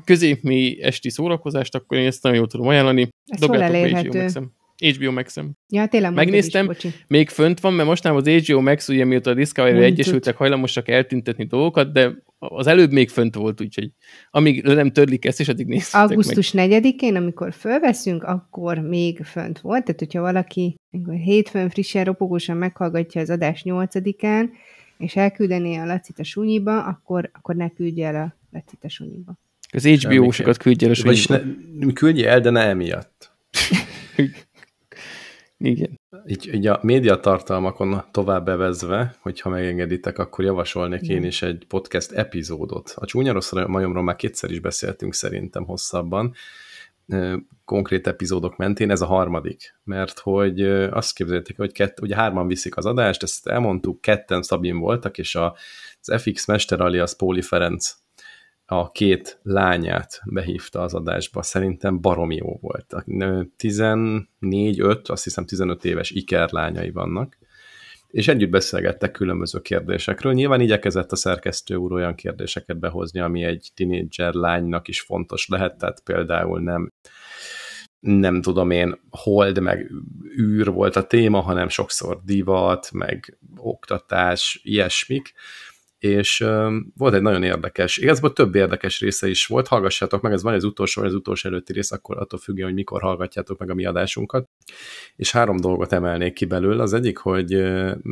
középmi 0.04 0.82
esti 0.82 1.10
szórakozást, 1.10 1.74
akkor 1.74 1.98
én 1.98 2.06
ezt 2.06 2.22
nagyon 2.22 2.38
jól 2.38 2.46
tudom 2.46 2.66
ajánlani. 2.66 3.08
Ez 3.26 3.44
hol 3.44 3.62
elérhető? 3.62 4.28
HBO 4.78 5.12
max 5.12 5.36
-em. 5.36 5.52
Ja, 5.68 5.86
tényleg 5.86 6.14
Megnéztem, 6.14 6.70
is, 6.70 7.04
még 7.06 7.28
fönt 7.28 7.60
van, 7.60 7.72
mert 7.72 7.88
mostanában 7.88 8.22
az 8.26 8.44
HBO 8.44 8.60
Max, 8.60 8.88
ugye 8.88 9.04
mióta 9.04 9.30
a 9.30 9.34
Discovery 9.34 9.82
egyesültek, 9.82 10.36
hajlamosak 10.36 10.88
eltüntetni 10.88 11.44
dolgokat, 11.44 11.92
de 11.92 12.24
az 12.38 12.66
előbb 12.66 12.90
még 12.90 13.08
fönt 13.08 13.34
volt, 13.34 13.60
úgyhogy 13.60 13.90
amíg 14.30 14.62
nem 14.62 14.92
törlik 14.92 15.24
ezt, 15.24 15.40
és 15.40 15.48
addig 15.48 15.66
néztek 15.66 16.00
Augusztus 16.00 16.50
4-én, 16.54 17.16
amikor 17.16 17.52
fölveszünk, 17.52 18.22
akkor 18.22 18.78
még 18.78 19.22
fönt 19.24 19.60
volt, 19.60 19.84
tehát 19.84 20.00
hogyha 20.00 20.20
valaki 20.20 20.74
hétfőn 21.24 21.70
frissen, 21.70 22.04
ropogósan 22.04 22.56
meghallgatja 22.56 23.20
az 23.20 23.30
adás 23.30 23.62
8-án, 23.64 24.48
és 24.98 25.16
elküldené 25.16 25.76
a 25.76 25.86
Lacit 25.86 26.18
a 26.18 26.24
sunyiba, 26.24 26.84
akkor, 26.84 27.30
akkor 27.32 27.54
ne 27.54 27.68
küldje 27.68 28.06
el 28.06 28.22
a 28.22 28.34
Lacit 28.56 28.84
a 28.84 28.88
sunyiba. 28.88 29.38
Az 29.72 29.86
HBO-sokat 29.86 30.56
küldje 30.56 30.86
el 30.86 30.92
a 30.92 30.96
sunyiba. 30.96 31.54
ne, 31.78 31.92
küldje 31.92 32.30
el, 32.30 32.40
de 32.40 32.50
ne 32.50 32.60
emiatt. 32.60 33.32
Igen. 35.58 36.00
Így, 36.26 36.54
így 36.54 36.66
a 36.66 36.78
médiatartalmakon 36.82 38.04
tovább 38.10 38.44
bevezve, 38.44 39.16
hogyha 39.20 39.50
megengeditek, 39.50 40.18
akkor 40.18 40.44
javasolnék 40.44 41.02
Igen. 41.02 41.16
én 41.16 41.24
is 41.24 41.42
egy 41.42 41.64
podcast 41.68 42.12
epizódot. 42.12 42.92
A 42.96 43.06
csúnya 43.06 43.32
rossz 43.32 43.52
majomról 43.52 44.02
már 44.02 44.16
kétszer 44.16 44.50
is 44.50 44.60
beszéltünk 44.60 45.14
szerintem 45.14 45.64
hosszabban, 45.64 46.34
konkrét 47.64 48.06
epizódok 48.06 48.56
mentén, 48.56 48.90
ez 48.90 49.00
a 49.00 49.06
harmadik, 49.06 49.78
mert 49.84 50.18
hogy 50.18 50.62
azt 50.90 51.14
képzeljétek, 51.14 51.56
hogy 51.56 51.72
kett, 51.72 52.00
ugye 52.00 52.16
hárman 52.16 52.46
viszik 52.46 52.76
az 52.76 52.86
adást, 52.86 53.22
ezt 53.22 53.46
elmondtuk, 53.46 54.00
ketten 54.00 54.42
Szabin 54.42 54.78
voltak, 54.78 55.18
és 55.18 55.34
a, 55.34 55.56
az 56.00 56.22
FX 56.22 56.46
Mester 56.46 56.80
alias 56.80 57.14
Póli 57.14 57.42
Ferenc 57.42 57.94
a 58.66 58.90
két 58.90 59.38
lányát 59.42 60.20
behívta 60.24 60.80
az 60.80 60.94
adásba, 60.94 61.42
szerintem 61.42 62.00
baromi 62.00 62.36
jó 62.36 62.58
volt. 62.60 62.94
14-5, 63.06 65.10
azt 65.10 65.24
hiszem 65.24 65.46
15 65.46 65.84
éves 65.84 66.10
iker 66.10 66.50
lányai 66.50 66.90
vannak, 66.90 67.38
és 68.08 68.28
együtt 68.28 68.50
beszélgettek 68.50 69.10
különböző 69.10 69.60
kérdésekről. 69.60 70.32
Nyilván 70.32 70.60
igyekezett 70.60 71.12
a 71.12 71.16
szerkesztő 71.16 71.74
úr 71.74 71.92
olyan 71.92 72.14
kérdéseket 72.14 72.78
behozni, 72.78 73.20
ami 73.20 73.44
egy 73.44 73.70
tinédzser 73.74 74.34
lánynak 74.34 74.88
is 74.88 75.00
fontos 75.00 75.48
lehet, 75.48 75.78
tehát 75.78 76.00
például 76.00 76.60
nem 76.60 76.92
nem 78.00 78.42
tudom 78.42 78.70
én, 78.70 79.00
hold 79.10 79.60
meg 79.60 79.90
űr 80.40 80.72
volt 80.72 80.96
a 80.96 81.06
téma, 81.06 81.40
hanem 81.40 81.68
sokszor 81.68 82.20
divat, 82.24 82.90
meg 82.92 83.38
oktatás, 83.56 84.60
ilyesmik, 84.62 85.32
és 86.06 86.40
uh, 86.40 86.72
volt 86.96 87.14
egy 87.14 87.22
nagyon 87.22 87.42
érdekes, 87.42 87.96
igazából 87.96 88.32
több 88.32 88.54
érdekes 88.54 89.00
része 89.00 89.28
is 89.28 89.46
volt, 89.46 89.68
hallgassátok 89.68 90.22
meg, 90.22 90.32
ez 90.32 90.42
van 90.42 90.54
az 90.54 90.64
utolsó, 90.64 91.00
vagy 91.00 91.10
az 91.10 91.16
utolsó 91.16 91.48
előtti 91.48 91.72
rész, 91.72 91.92
akkor 91.92 92.18
attól 92.18 92.38
függően, 92.38 92.66
hogy 92.66 92.76
mikor 92.76 93.02
hallgatjátok 93.02 93.58
meg 93.58 93.70
a 93.70 93.74
mi 93.74 93.86
adásunkat, 93.86 94.48
és 95.16 95.32
három 95.32 95.56
dolgot 95.56 95.92
emelnék 95.92 96.32
ki 96.32 96.44
belőle, 96.44 96.82
az 96.82 96.92
egyik, 96.92 97.18
hogy 97.18 97.54
uh, 97.54 98.02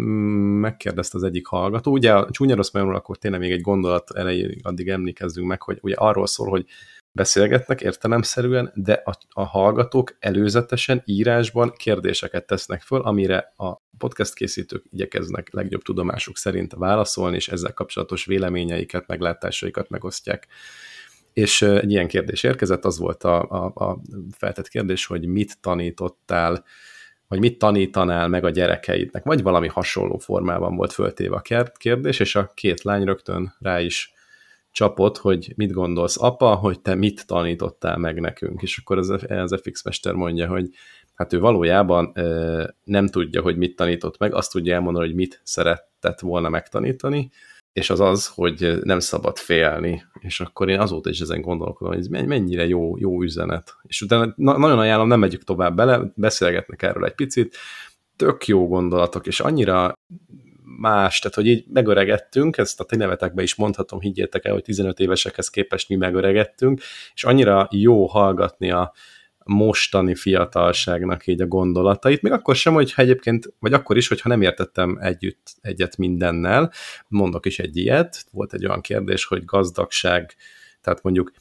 megkérdezte 0.61 1.17
az 1.17 1.25
egyik 1.25 1.47
hallgató, 1.47 1.93
ugye 1.93 2.13
a 2.13 2.31
csúnya 2.31 2.55
rossz 2.55 2.75
akkor 2.75 3.17
tényleg 3.17 3.41
még 3.41 3.51
egy 3.51 3.61
gondolat 3.61 4.11
elején 4.11 4.59
addig 4.63 4.89
emlékezzünk 4.89 5.47
meg, 5.47 5.63
hogy 5.63 5.79
ugye 5.81 5.95
arról 5.95 6.27
szól, 6.27 6.49
hogy 6.49 6.67
beszélgetnek 7.15 7.81
értelemszerűen, 7.81 8.73
de 8.75 9.03
a, 9.05 9.19
a 9.29 9.45
hallgatók 9.45 10.17
előzetesen 10.19 11.03
írásban 11.05 11.73
kérdéseket 11.77 12.47
tesznek 12.47 12.83
föl, 12.83 13.01
amire 13.01 13.53
a 13.57 13.83
podcast 13.99 14.35
készítők 14.35 14.85
igyekeznek 14.91 15.53
legjobb 15.53 15.83
tudomásuk 15.83 16.37
szerint 16.37 16.73
válaszolni, 16.73 17.37
és 17.37 17.49
ezzel 17.49 17.73
kapcsolatos 17.73 18.25
véleményeiket, 18.25 19.07
meglátásaikat 19.07 19.89
megosztják. 19.89 20.47
És 21.33 21.63
egy 21.63 21.91
ilyen 21.91 22.09
kérdés 22.09 22.43
érkezett, 22.43 22.85
az 22.85 22.99
volt 22.99 23.25
a, 23.25 23.43
a, 23.43 23.85
a 23.85 24.01
feltett 24.31 24.69
kérdés, 24.69 25.07
hogy 25.07 25.27
mit 25.27 25.61
tanítottál, 25.61 26.65
vagy 27.29 27.39
mit 27.39 27.59
tanítanál 27.59 28.29
meg 28.29 28.45
a 28.45 28.51
gyerekeidnek, 28.51 29.25
vagy 29.25 29.43
valami 29.43 29.69
hasonló 29.69 30.19
formában 30.19 30.77
volt 30.77 30.93
föltéve 30.93 31.37
a 31.37 31.71
kérdés, 31.77 32.21
és 32.21 32.35
a 32.35 32.51
két 32.55 32.83
lány 32.83 33.05
rögtön 33.05 33.55
rá 33.61 33.81
is 33.81 34.15
csapott, 34.75 35.19
hogy 35.19 35.53
mit 35.57 35.73
gondolsz, 35.73 36.23
apa, 36.23 36.55
hogy 36.55 36.81
te 36.81 36.95
mit 36.95 37.27
tanítottál 37.27 37.97
meg 37.97 38.21
nekünk, 38.21 38.63
és 38.63 38.79
akkor 38.79 38.99
az, 38.99 39.09
az 39.29 39.61
FX 39.63 39.85
Mester 39.85 40.15
mondja, 40.15 40.49
hogy 40.49 40.69
hát 41.15 41.33
ő 41.33 41.39
valójában 41.39 42.13
ö, 42.15 42.65
nem 42.85 43.07
tudja, 43.07 43.43
hogy 43.43 43.57
mit 43.57 43.77
tanított 43.77 44.19
meg, 44.19 44.35
azt 44.35 44.53
tudja 44.53 44.75
elmondani, 44.75 45.07
hogy 45.07 45.15
mit 45.15 45.41
szeretett 45.45 46.21
volna 46.21 46.49
megtanítani, 46.49 47.31
és 47.73 47.91
az 47.91 48.01
az, 48.01 48.27
hogy 48.27 48.79
nem 48.83 49.01
szabad 49.01 49.37
félni, 49.37 50.05
és 50.21 50.41
akkor 50.41 50.69
én 50.69 50.81
azóta 50.81 51.11
is 51.11 51.21
ezen 51.21 51.41
gondolkodom, 51.41 51.93
hogy 51.93 52.03
ez 52.03 52.27
mennyire 52.27 52.67
jó, 52.67 52.99
jó 52.99 53.23
üzenet. 53.23 53.77
És 53.83 54.03
utána 54.03 54.33
na 54.37 54.59
nagyon 54.59 54.79
ajánlom, 54.79 55.09
nem 55.09 55.19
megyük 55.19 55.45
tovább 55.45 55.77
bele, 55.77 56.13
beszélgetnek 56.15 56.83
erről 56.83 57.05
egy 57.05 57.15
picit, 57.15 57.57
tök 58.17 58.47
jó 58.47 58.69
gondolatok, 58.69 59.27
és 59.27 59.41
annyira 59.41 59.93
más, 60.77 61.19
tehát 61.19 61.37
hogy 61.37 61.47
így 61.47 61.65
megöregettünk, 61.73 62.57
ezt 62.57 62.81
a 62.81 62.97
nevetekbe 62.97 63.43
is 63.43 63.55
mondhatom, 63.55 64.01
higgyétek 64.01 64.45
el, 64.45 64.53
hogy 64.53 64.63
15 64.63 64.99
évesekhez 64.99 65.51
képest 65.51 65.89
mi 65.89 65.95
megöregettünk, 65.95 66.81
és 67.15 67.25
annyira 67.25 67.69
jó 67.71 68.07
hallgatni 68.07 68.71
a, 68.71 68.93
mostani 69.45 70.15
fiatalságnak 70.15 71.27
így 71.27 71.41
a 71.41 71.47
gondolatait, 71.47 72.23
még 72.23 72.33
akkor 72.33 72.57
sem, 72.57 72.75
hogyha 72.75 73.03
egyébként, 73.03 73.55
vagy 73.59 73.73
akkor 73.73 73.97
is, 73.97 74.09
hogyha 74.09 74.29
nem 74.29 74.43
értettem 74.43 74.99
együtt 75.01 75.55
egyet 75.61 75.97
mindennel, 75.97 76.73
mondok 77.09 77.47
is 77.47 77.59
egy 77.59 77.77
ilyet, 77.77 78.25
volt 78.31 78.53
egy 78.53 78.67
olyan 78.67 78.81
kérdés, 78.81 79.25
hogy 79.25 79.45
gazdagság, 79.45 80.35
tehát 80.81 81.03
mondjuk 81.03 81.33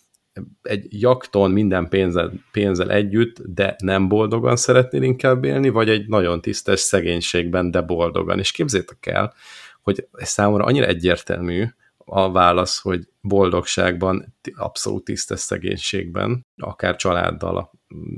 egy 0.62 1.02
jakton 1.02 1.52
minden 1.52 1.89
pénzzel, 1.89 2.32
pénzzel 2.52 2.91
együtt, 2.91 3.41
de 3.41 3.76
nem 3.84 4.08
boldogan 4.08 4.56
szeretnél 4.56 5.02
inkább 5.02 5.43
élni, 5.43 5.69
vagy 5.69 5.89
egy 5.89 6.08
nagyon 6.08 6.41
tisztes 6.41 6.80
szegénységben, 6.80 7.72
de 7.72 7.82
boldogan. 7.82 8.39
És 8.39 8.52
képzétek 8.52 9.06
el, 9.06 9.34
hogy 9.82 10.08
számomra 10.13 10.63
annyira 10.63 10.86
egyértelmű 10.86 11.65
a 11.98 12.32
válasz, 12.32 12.82
hogy 12.82 13.08
boldogságban, 13.22 14.36
abszolút 14.56 15.04
tisztes 15.04 15.39
szegénységben, 15.39 16.46
akár 16.58 16.96
családdal, 16.96 17.58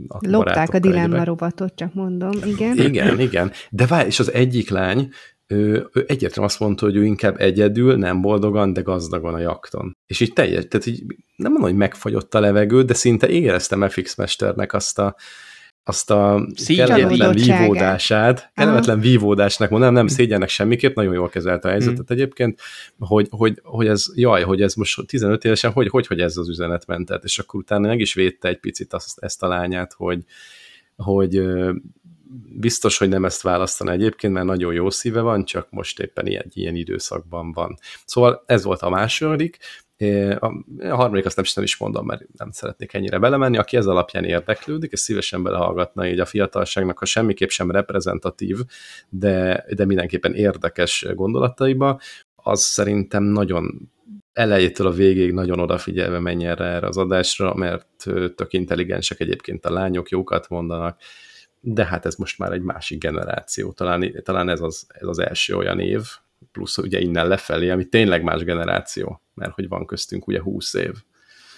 a 0.08 0.18
Lopták 0.20 0.74
a 0.74 0.80
dilemma 0.80 1.24
rovatot, 1.24 1.76
csak 1.76 1.94
mondom, 1.94 2.32
igen. 2.46 2.78
Igen, 2.78 3.20
igen. 3.20 3.52
De 3.70 3.86
várj, 3.86 4.08
és 4.08 4.20
az 4.20 4.34
egyik 4.34 4.70
lány, 4.70 5.10
ő, 5.48 5.90
ő 5.94 6.06
egyértelműen 6.08 6.50
azt 6.50 6.60
mondta, 6.60 6.86
hogy 6.86 6.96
ő 6.96 7.04
inkább 7.04 7.40
egyedül, 7.40 7.96
nem 7.96 8.22
boldogan, 8.22 8.74
de 8.74 8.82
gazdagon 8.82 9.34
a 9.34 9.40
jakton. 9.40 9.95
És 10.08 10.20
így 10.20 10.34
teljes, 10.34 10.64
tehát 10.68 10.86
így 10.86 11.04
nem 11.36 11.52
mondom, 11.52 11.70
hogy 11.70 11.80
megfagyott 11.80 12.36
a 12.36 12.40
levegő, 12.40 12.84
de 12.84 12.94
szinte 12.94 13.30
éreztem 13.30 13.90
FX 13.90 14.16
Mesternek 14.16 14.74
azt 14.74 15.00
a, 15.00 15.16
azt 15.88 16.12
a 16.12 16.48
kellemetlen 16.66 17.34
vívódását, 17.34 18.52
kellemetlen 18.54 19.00
vívódásnak 19.00 19.70
mondom, 19.70 19.94
nem, 19.94 20.06
nem 20.06 20.16
szégyennek 20.16 20.50
semmiképp, 20.50 20.96
nagyon 20.96 21.14
jól 21.14 21.30
kezelte 21.30 21.68
a 21.68 21.72
helyzetet 21.72 22.08
hmm. 22.08 22.18
egyébként, 22.18 22.60
hogy, 23.00 23.28
hogy, 23.30 23.60
hogy 23.64 23.88
ez, 23.88 24.06
jaj, 24.14 24.44
hogy 24.44 24.62
ez 24.62 24.74
most 24.74 25.08
15 25.08 25.46
évesen, 25.46 25.72
hogy, 25.72 25.88
hogy, 25.88 26.08
hogy 26.08 26.20
ez 26.20 26.38
az 26.38 26.50
üzenet 26.50 26.86
mentett, 26.86 27.24
és 27.24 27.40
akkor 27.40 27.60
utána 27.60 27.88
meg 27.88 28.00
is 28.00 28.14
védte 28.14 28.48
egy 28.48 28.60
picit 28.60 28.94
azt, 28.94 29.20
ezt 29.20 29.44
a 29.44 29.48
lányát, 29.48 29.94
hogy, 29.94 30.24
hogy 30.96 31.42
biztos, 32.50 32.98
hogy 32.98 33.10
nem 33.10 33.26
ezt 33.26 33.42
választana 33.42 33.92
egyébként, 33.92 34.34
mert 34.34 34.46
nagyon 34.46 34.74
jó 34.74 34.90
szíve 34.90 35.22
van, 35.22 35.46
csak 35.46 35.68
most 35.70 36.00
éppen 36.00 36.28
ilyen, 36.28 36.46
ilyen 36.54 36.76
időszakban 36.76 37.52
van. 37.52 37.78
Szóval 38.06 38.44
ez 38.46 38.64
volt 38.64 38.82
a 38.82 38.90
második, 38.90 39.58
a, 40.40 40.52
harmadik 40.90 41.26
azt 41.26 41.36
nem, 41.36 41.46
nem 41.56 41.64
is 41.64 41.78
mondom, 41.78 42.06
mert 42.06 42.22
nem 42.38 42.52
szeretnék 42.52 42.94
ennyire 42.94 43.20
belemenni, 43.20 43.58
aki 43.58 43.78
ez 43.78 43.86
alapján 43.86 44.24
érdeklődik, 44.24 44.92
és 44.92 45.00
szívesen 45.00 45.44
belehallgatna 45.44 46.08
így 46.08 46.20
a 46.20 46.26
fiatalságnak, 46.26 47.00
ha 47.00 47.06
semmiképp 47.06 47.50
sem 47.50 47.72
reprezentatív, 47.72 48.60
de, 49.10 49.66
de 49.76 49.86
mindenképpen 49.86 50.34
érdekes 50.34 51.06
gondolataiba, 51.16 52.00
az 52.36 52.62
szerintem 52.62 53.24
nagyon 53.24 53.92
elejétől 54.34 54.88
a 54.88 54.92
végéig 54.92 55.32
nagyon 55.32 55.60
odafigyelve 55.60 56.20
menjen 56.20 56.52
erre, 56.52 56.66
erre 56.66 56.88
az 56.88 56.98
adásra, 56.98 57.54
mert 57.54 57.88
tök 58.36 58.54
intelligensek 58.54 59.20
egyébként 59.20 59.66
a 59.66 59.72
lányok, 59.72 60.10
jókat 60.10 60.50
mondanak, 60.50 61.00
de 61.60 61.86
hát 61.86 62.06
ez 62.06 62.16
most 62.16 62.40
már 62.40 62.52
egy 62.52 62.62
másik 62.62 63.00
generáció, 63.00 63.72
talán, 63.72 64.22
talán 64.24 64.50
ez, 64.50 64.62
az, 64.62 64.88
ez 64.88 65.08
az 65.08 65.20
első 65.20 65.56
olyan 65.56 65.80
év, 65.80 66.02
plusz 66.56 66.78
ugye 66.78 67.00
innen 67.00 67.28
lefelé, 67.28 67.70
ami 67.70 67.86
tényleg 67.86 68.24
más 68.24 68.44
generáció, 68.44 69.22
mert 69.34 69.52
hogy 69.52 69.68
van 69.68 69.86
köztünk 69.86 70.28
ugye 70.28 70.42
20 70.42 70.74
év. 70.74 70.92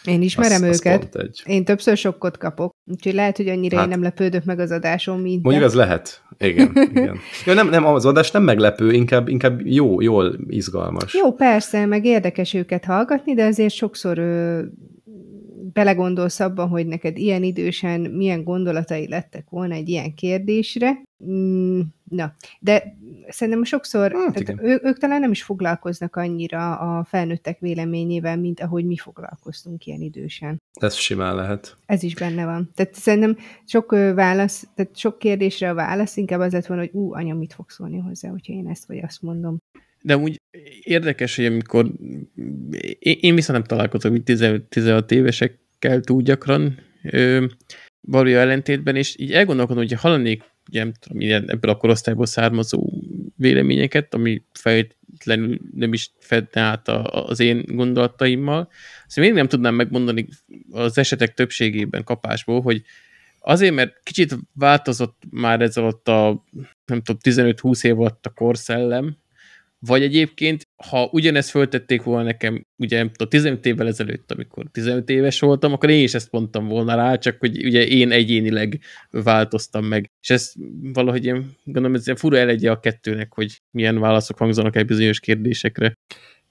Én 0.05 0.21
ismerem 0.21 0.63
az, 0.63 0.77
őket. 0.77 1.15
Az 1.15 1.21
egy... 1.21 1.41
Én 1.45 1.65
többször 1.65 1.97
sokkot 1.97 2.37
kapok, 2.37 2.71
úgyhogy 2.85 3.13
lehet, 3.13 3.37
hogy 3.37 3.47
annyira 3.47 3.75
hát, 3.75 3.85
én 3.85 3.91
nem 3.91 4.01
lepődök 4.01 4.43
meg 4.43 4.59
az 4.59 4.71
adáson, 4.71 5.19
mint 5.19 5.43
Mondjuk 5.43 5.65
az 5.65 5.73
lehet. 5.73 6.23
Igen, 6.37 6.71
igen. 6.93 7.17
Ja, 7.45 7.53
nem, 7.53 7.69
nem, 7.69 7.85
az 7.85 8.05
adás 8.05 8.31
nem 8.31 8.43
meglepő, 8.43 8.91
inkább, 8.91 9.27
inkább 9.27 9.65
jó, 9.65 10.01
jól 10.01 10.35
izgalmas. 10.47 11.13
Jó, 11.13 11.33
persze, 11.33 11.85
meg 11.85 12.05
érdekes 12.05 12.53
őket 12.53 12.85
hallgatni, 12.85 13.33
de 13.33 13.45
azért 13.45 13.73
sokszor 13.73 14.17
ö, 14.17 14.61
belegondolsz 15.73 16.39
abban, 16.39 16.67
hogy 16.67 16.87
neked 16.87 17.17
ilyen 17.17 17.43
idősen 17.43 18.01
milyen 18.01 18.43
gondolatai 18.43 19.07
lettek 19.07 19.49
volna 19.49 19.73
egy 19.73 19.89
ilyen 19.89 20.13
kérdésre. 20.13 21.01
Mm, 21.25 21.79
na, 22.09 22.35
de 22.59 22.97
szerintem 23.27 23.63
sokszor 23.63 24.11
hát, 24.11 24.33
tehát 24.33 24.61
ő, 24.61 24.79
ők 24.83 24.97
talán 24.97 25.19
nem 25.19 25.31
is 25.31 25.43
foglalkoznak 25.43 26.15
annyira 26.15 26.75
a 26.75 27.03
felnőttek 27.03 27.59
véleményével, 27.59 28.37
mint 28.37 28.59
ahogy 28.59 28.85
mi 28.85 28.97
foglalkoztunk 28.97 29.85
ilyen 29.85 30.01
idősen. 30.01 30.61
Ez 30.79 30.95
simán 30.95 31.35
lehet. 31.35 31.77
Ez 31.85 32.03
is 32.03 32.15
benne 32.15 32.45
van. 32.45 32.71
Tehát 32.75 32.93
szerintem 32.93 33.37
sok 33.65 33.91
válasz, 33.91 34.67
tehát 34.75 34.97
sok 34.97 35.19
kérdésre 35.19 35.69
a 35.69 35.73
válasz 35.73 36.17
inkább 36.17 36.39
az 36.39 36.53
lett 36.53 36.65
volna, 36.65 36.83
hogy 36.83 36.93
ú, 36.93 37.13
anya, 37.13 37.35
mit 37.35 37.53
fog 37.53 37.69
szólni 37.69 37.97
hozzá, 37.97 38.29
hogyha 38.29 38.53
én 38.53 38.67
ezt 38.67 38.85
vagy 38.85 38.99
azt 38.99 39.21
mondom. 39.21 39.57
De 40.07 40.17
úgy 40.17 40.41
érdekes, 40.81 41.35
hogy 41.35 41.45
amikor 41.45 41.91
én, 42.99 43.17
én 43.19 43.35
viszont 43.35 43.59
nem 43.59 43.67
találkozom 43.67 44.15
itt 44.15 44.25
16 44.69 45.11
évesekkel 45.11 45.99
túl 45.99 46.21
gyakran 46.21 46.79
ö, 47.03 47.45
való 48.01 48.29
ellentétben, 48.29 48.95
és 48.95 49.15
így 49.19 49.33
elgondolkodom, 49.33 49.83
hogy 49.83 49.99
hallanék 49.99 50.43
ugye, 50.69 50.83
nem 50.83 50.93
tudom, 50.99 51.19
ilyen, 51.19 51.49
ebből 51.49 51.71
a 51.71 51.77
korosztályból 51.77 52.25
származó 52.25 52.89
véleményeket, 53.35 54.13
ami 54.13 54.43
fejtlenül 54.53 55.59
nem 55.73 55.93
is 55.93 56.11
fedne 56.19 56.61
át 56.61 56.87
a, 56.87 57.25
az 57.25 57.39
én 57.39 57.63
gondolataimmal. 57.65 58.69
Szóval 59.07 59.29
még 59.29 59.39
nem 59.39 59.47
tudnám 59.47 59.75
megmondani 59.75 60.27
az 60.71 60.97
esetek 60.97 61.33
többségében 61.33 62.03
kapásból, 62.03 62.61
hogy 62.61 62.81
azért, 63.39 63.73
mert 63.73 64.03
kicsit 64.03 64.35
változott 64.53 65.23
már 65.29 65.61
ez 65.61 65.77
alatt 65.77 66.07
a 66.07 66.43
nem 66.85 67.01
tudom, 67.01 67.21
15-20 67.23 67.85
év 67.85 67.99
alatt 67.99 68.25
a 68.25 68.29
korszellem, 68.29 69.17
vagy 69.79 70.01
egyébként, 70.01 70.67
ha 70.89 71.09
ugyanezt 71.11 71.49
föltették 71.49 72.03
volna 72.03 72.23
nekem, 72.23 72.65
ugye 72.75 73.05
a 73.17 73.27
15 73.27 73.65
évvel 73.65 73.87
ezelőtt, 73.87 74.31
amikor 74.31 74.65
15 74.71 75.09
éves 75.09 75.39
voltam, 75.39 75.73
akkor 75.73 75.89
én 75.89 76.03
is 76.03 76.13
ezt 76.13 76.31
mondtam 76.31 76.67
volna 76.67 76.95
rá, 76.95 77.15
csak 77.15 77.39
hogy 77.39 77.65
ugye 77.65 77.87
én 77.87 78.11
egyénileg 78.11 78.79
változtam 79.09 79.85
meg. 79.85 80.11
És 80.21 80.29
ez 80.29 80.51
valahogy 80.93 81.25
én 81.25 81.55
gondolom, 81.63 81.95
ez 81.95 82.05
ilyen 82.05 82.17
fura 82.17 82.37
elegye 82.37 82.71
a 82.71 82.79
kettőnek, 82.79 83.33
hogy 83.33 83.61
milyen 83.71 83.99
válaszok 83.99 84.37
hangzanak 84.37 84.75
egy 84.75 84.85
bizonyos 84.85 85.19
kérdésekre. 85.19 85.93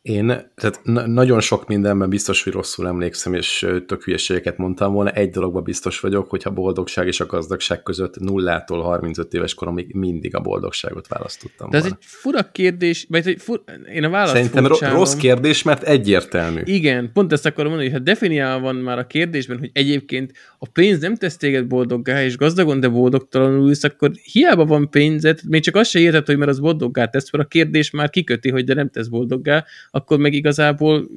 Én 0.07 0.27
tehát 0.55 0.81
na- 0.83 1.07
nagyon 1.07 1.40
sok 1.40 1.66
mindenben 1.69 2.09
biztos, 2.09 2.42
hogy 2.45 2.53
rosszul 2.53 2.87
emlékszem, 2.87 3.35
és 3.35 3.66
tök 3.87 4.05
hülyeségeket 4.05 4.57
mondtam 4.57 4.92
volna. 4.92 5.11
Egy 5.11 5.31
dologban 5.31 5.62
biztos 5.62 6.01
vagyok, 6.01 6.31
hogy 6.31 6.42
a 6.45 6.51
boldogság 6.51 7.07
és 7.07 7.21
a 7.21 7.27
gazdagság 7.27 7.83
között 7.83 8.19
nullától 8.19 8.83
35 8.83 9.35
éves 9.35 9.55
koromig 9.55 9.95
mindig 9.95 10.35
a 10.37 10.40
boldogságot 10.40 11.09
választottam 11.09 11.71
De 11.71 11.77
ez 11.77 11.83
volna. 11.83 11.99
egy 12.01 12.07
fura 12.07 12.51
kérdés, 12.53 13.07
vagy 13.09 13.27
egy 13.29 13.40
fur... 13.40 13.62
én 13.95 14.05
a 14.05 14.09
választ 14.09 14.33
Szerintem 14.35 14.64
furcsálom. 14.64 14.97
rossz 14.97 15.14
kérdés, 15.14 15.62
mert 15.62 15.83
egyértelmű. 15.83 16.61
Igen, 16.64 17.11
pont 17.12 17.33
ezt 17.33 17.47
akarom 17.47 17.69
mondani, 17.69 17.90
hogy 17.90 17.99
ha 17.99 18.05
definiálva 18.05 18.64
van 18.64 18.77
már 18.77 18.99
a 18.99 19.07
kérdésben, 19.07 19.59
hogy 19.59 19.71
egyébként 19.73 20.33
a 20.59 20.69
pénz 20.69 21.01
nem 21.01 21.14
tesz 21.16 21.37
téged 21.37 21.66
boldoggá, 21.66 22.25
és 22.25 22.37
gazdagon, 22.37 22.81
de 22.81 22.88
boldogtalanul 22.88 23.69
ülsz, 23.69 23.85
akkor 23.85 24.11
hiába 24.33 24.64
van 24.64 24.90
pénzed, 24.90 25.40
még 25.49 25.62
csak 25.62 25.77
azt 25.77 25.90
se 25.90 25.99
érted, 25.99 26.27
hogy 26.27 26.37
mert 26.37 26.51
az 26.51 26.61
boldoggá 26.61 27.07
tesz, 27.07 27.33
mert 27.33 27.45
a 27.45 27.49
kérdés 27.49 27.90
már 27.90 28.11
kiköti, 28.11 28.51
hogy 28.51 28.64
de 28.64 28.75
nem 28.75 28.88
tesz 28.90 29.07
boldoggá, 29.07 29.64
akkor 29.96 30.18
meg 30.18 30.32
igazából 30.32 31.09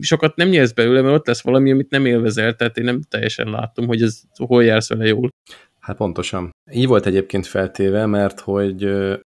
sokat 0.00 0.36
nem 0.36 0.48
nyersz 0.48 0.72
belőle, 0.72 1.00
mert 1.02 1.14
ott 1.14 1.26
lesz 1.26 1.42
valami, 1.42 1.70
amit 1.70 1.90
nem 1.90 2.06
élvezel, 2.06 2.56
tehát 2.56 2.78
én 2.78 2.84
nem 2.84 3.00
teljesen 3.08 3.50
látom, 3.50 3.86
hogy 3.86 4.02
ez 4.02 4.20
hol 4.36 4.64
jársz 4.64 4.88
vele 4.88 5.06
jól. 5.06 5.28
Hát 5.78 5.96
pontosan. 5.96 6.50
Így 6.72 6.86
volt 6.86 7.06
egyébként 7.06 7.46
feltéve, 7.46 8.06
mert 8.06 8.40
hogy 8.40 8.84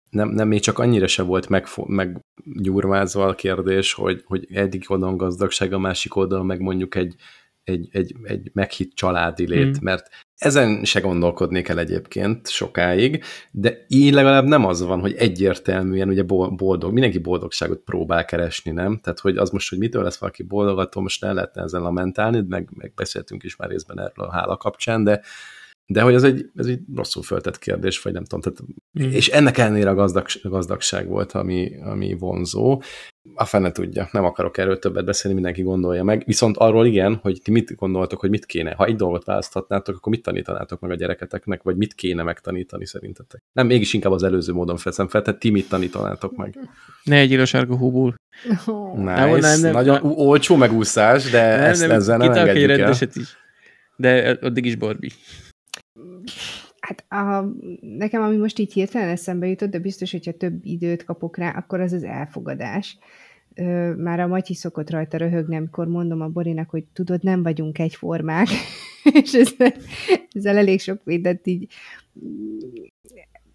nem, 0.10 0.30
nem 0.30 0.48
még 0.48 0.60
csak 0.60 0.80
annyira 0.80 1.08
se 1.08 1.24
volt 1.24 1.50
meg, 1.50 1.68
meggyurmázva 1.86 3.26
a 3.26 3.36
kérdés, 3.36 3.94
hogy, 3.94 4.24
hogy 4.26 4.48
egyik 4.54 4.90
oldalon 4.90 5.18
gazdagság, 5.18 5.74
a 5.74 5.80
másik 5.80 6.16
oldalon 6.16 6.46
meg 6.46 6.60
mondjuk 6.60 6.96
egy, 6.96 7.16
egy, 7.64 7.88
egy, 7.92 8.16
egy 8.24 8.50
meghitt 8.54 8.94
családi 8.94 9.48
lét, 9.48 9.80
mm. 9.80 9.84
mert 9.84 10.10
ezen 10.40 10.84
se 10.84 11.00
gondolkodnék 11.00 11.68
el 11.68 11.80
egyébként 11.80 12.48
sokáig, 12.48 13.24
de 13.52 13.86
így 13.88 14.14
legalább 14.14 14.46
nem 14.46 14.66
az 14.66 14.82
van, 14.82 15.00
hogy 15.00 15.14
egyértelműen 15.14 16.10
ugye 16.10 16.24
boldog, 16.24 16.94
mindenki 16.94 17.18
boldogságot 17.18 17.80
próbál 17.80 18.26
keresni, 18.26 18.72
nem? 18.72 19.00
Tehát, 19.04 19.20
hogy 19.20 19.38
az 19.38 19.50
most, 19.50 19.70
hogy 19.70 19.78
mitől 19.78 20.04
lesz 20.04 20.18
valaki 20.18 20.44
boldog, 20.44 20.80
attól 20.80 21.04
most 21.04 21.22
nem 21.22 21.36
lehetne 21.36 21.62
ezzel 21.62 21.82
lamentálni, 21.82 22.44
meg, 22.48 22.70
meg 22.76 22.92
beszéltünk 22.96 23.44
is 23.44 23.56
már 23.56 23.70
részben 23.70 24.00
erről 24.00 24.26
a 24.26 24.32
hála 24.32 24.58
kapcsán, 24.58 25.04
de, 25.04 25.22
De 25.92 26.02
hogy 26.02 26.14
ez 26.14 26.24
egy, 26.24 26.50
ez 26.56 26.66
egy 26.66 26.80
rosszul 26.96 27.24
föltett 27.24 27.60
kérdés, 27.60 28.02
vagy 28.02 28.14
nem 28.14 28.24
tudom. 28.24 28.42
Tehát, 28.42 28.62
mm. 29.04 29.12
És 29.12 29.28
ennek 29.28 29.58
ellenére 29.58 29.90
a 29.90 29.94
gazdag, 29.94 30.26
gazdagság 30.44 31.08
volt, 31.08 31.32
ami, 31.32 31.72
ami 31.82 32.14
vonzó. 32.14 32.82
A 33.36 33.46
fene 33.46 33.72
tudja, 33.72 34.10
nem 34.12 34.24
akarok 34.24 34.58
erről 34.58 34.80
többet 34.80 35.06
beszélni, 35.06 35.36
mindenki 35.36 35.62
gondolja 35.62 36.04
meg. 36.04 36.24
Viszont 36.26 36.58
arról 36.58 36.86
igen, 36.86 37.16
hogy 37.16 37.42
ti 37.44 37.52
mit 37.52 37.76
gondoltok, 37.76 38.20
hogy 38.20 38.30
mit 38.30 38.46
kéne. 38.46 38.74
Ha 38.74 38.86
egy 38.86 38.96
dolgot 38.96 39.26
választhatnátok, 39.26 39.96
akkor 39.96 40.12
mit 40.12 40.22
tanítanátok 40.22 40.80
meg 40.80 40.92
a 40.92 40.96
gyereketeknek, 40.96 41.64
vagy 41.64 41.76
mit 41.76 41.94
kéne 41.94 42.24
megtanítani 42.24 42.86
szerintetek? 42.86 43.44
Nem, 43.52 43.68
mégis 43.68 43.94
inkább 43.94 44.12
az 44.12 44.24
előző 44.24 44.54
módon 44.54 44.78
feszem 44.78 45.08
fel, 45.08 45.22
tehát 45.22 45.40
ti 45.40 45.50
mit 45.50 45.70
tanítanátok 45.70 46.36
meg? 46.36 46.58
Ne 47.04 47.16
egy 47.16 47.46
sárga 47.46 47.78
húból. 47.78 48.16
Oh. 48.66 48.98
Nice. 48.98 49.14
Nem, 49.14 49.40
nem, 49.40 49.60
nem, 49.60 49.72
Nagyon 49.72 50.00
nem. 50.02 50.12
olcsó 50.12 50.56
megúszás, 50.56 51.30
de 51.30 51.56
nem, 51.56 51.70
ezt 51.70 51.82
nem, 51.82 51.92
ezzel 51.92 52.18
nem 52.18 52.32
engedjük 52.32 52.70
el. 52.70 52.92
Is. 53.14 53.38
De 53.96 54.38
addig 54.42 54.66
is 54.66 54.76
Barbie. 54.76 55.12
Hát 56.80 57.06
a, 57.10 57.46
nekem, 57.82 58.22
ami 58.22 58.38
most 58.38 58.60
így 58.60 58.74
hirtelen 58.74 59.10
eszembe 59.10 59.48
jutott, 59.48 59.70
de 59.70 59.80
biztos, 59.80 60.12
hogyha 60.12 60.32
több 60.32 60.60
időt 60.64 61.04
kapok 61.04 61.38
rá, 61.38 61.50
akkor 61.50 61.80
az 61.80 61.94
az 61.94 62.04
elfogadás. 62.04 62.98
Már 63.98 64.20
a 64.20 64.28
Matyi 64.28 64.54
szokott 64.54 64.90
rajta 64.90 65.18
röhögni, 65.18 65.56
amikor 65.56 65.88
mondom 65.88 66.22
a 66.22 66.28
Borinak, 66.28 66.70
hogy 66.70 66.84
tudod, 66.94 67.24
nem 67.24 67.44
vagyunk 67.44 67.80
egyformák, 67.80 68.48
és 69.24 69.34
ezzel, 69.34 69.74
ezzel 70.32 70.58
elég 70.58 70.80
sok 70.80 71.04
mindent 71.04 71.48
így 71.48 71.74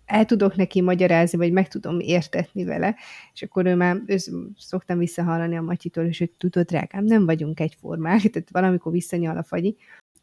el 0.04 0.24
tudok 0.24 0.56
neki 0.56 0.80
magyarázni, 0.80 1.38
vagy 1.38 1.52
meg 1.52 1.68
tudom 1.68 2.00
értetni 2.00 2.64
vele, 2.64 2.96
és 3.32 3.42
akkor 3.42 3.66
ő 3.66 3.74
már 3.74 4.02
ő 4.06 4.16
szoktam 4.56 4.98
visszahallani 4.98 5.56
a 5.56 5.62
Matyitól, 5.62 6.04
és 6.04 6.18
hogy 6.18 6.30
tudod, 6.30 6.66
drágám, 6.66 7.04
nem 7.04 7.24
vagyunk 7.24 7.60
egyformák, 7.60 8.20
tehát 8.20 8.50
valamikor 8.50 8.92
visszanyal 8.92 9.36
a 9.36 9.42
fagyi. 9.42 9.76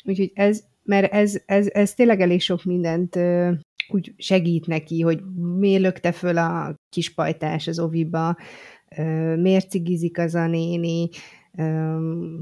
Úgyhogy 0.03 0.31
ez, 0.33 0.63
mert 0.83 1.13
ez, 1.13 1.41
ez, 1.45 1.67
ez 1.67 1.93
tényleg 1.93 2.21
elég 2.21 2.41
sok 2.41 2.63
mindent 2.63 3.15
ö, 3.15 3.51
úgy 3.87 4.13
segít 4.17 4.67
neki, 4.67 5.01
hogy 5.01 5.21
miért 5.59 5.81
lökte 5.81 6.11
föl 6.11 6.37
a 6.37 6.75
kis 6.89 7.13
pajtás 7.13 7.67
az 7.67 7.79
oviba, 7.79 8.37
ö, 8.97 9.35
miért 9.35 9.69
cigizik 9.69 10.17
az 10.17 10.35
a 10.35 10.47
néni, 10.47 11.09
ö, 11.57 11.95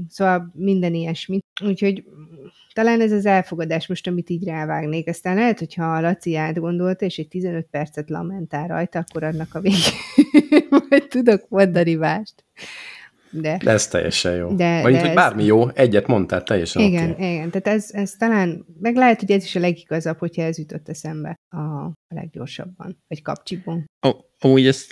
szóval 0.08 0.52
minden 0.54 0.94
ilyesmi. 0.94 1.38
Úgyhogy 1.64 2.04
talán 2.72 3.00
ez 3.00 3.12
az 3.12 3.26
elfogadás 3.26 3.86
most, 3.86 4.06
amit 4.06 4.30
így 4.30 4.44
rávágnék. 4.44 5.08
Aztán 5.08 5.34
lehet, 5.34 5.58
hogyha 5.58 5.84
a 5.84 6.00
Laci 6.00 6.36
átgondolta, 6.36 7.04
és 7.04 7.18
egy 7.18 7.28
15 7.28 7.66
percet 7.70 8.10
lamentál 8.10 8.66
rajta, 8.66 8.98
akkor 8.98 9.24
annak 9.24 9.54
a 9.54 9.60
végén 9.60 9.78
majd 10.88 11.08
tudok 11.08 11.48
mondani 11.48 11.94
mást. 11.94 12.44
De, 13.30 13.60
de 13.64 13.70
ez 13.70 13.88
teljesen 13.88 14.34
jó. 14.34 14.54
De, 14.54 14.82
Vagy 14.82 14.92
de 14.92 14.98
hogy 15.00 15.08
ez... 15.08 15.14
bármi 15.14 15.44
jó, 15.44 15.68
egyet 15.68 16.06
mondtál, 16.06 16.42
teljesen 16.42 16.82
Igen, 16.82 17.10
okay. 17.10 17.32
igen. 17.32 17.50
Tehát 17.50 17.78
ez, 17.78 17.88
ez 17.92 18.12
talán, 18.18 18.66
meg 18.80 18.96
lehet, 18.96 19.20
hogy 19.20 19.30
ez 19.30 19.44
is 19.44 19.56
a 19.56 19.60
legigazabb, 19.60 20.18
hogyha 20.18 20.42
ez 20.42 20.58
jutott 20.58 20.88
eszembe 20.88 21.36
a, 21.48 21.56
a 21.84 22.14
leggyorsabban, 22.14 23.02
vagy 23.08 23.22
kapcsiban. 23.22 23.84
Oh, 24.06 24.14
amúgy 24.38 24.66
ez, 24.66 24.86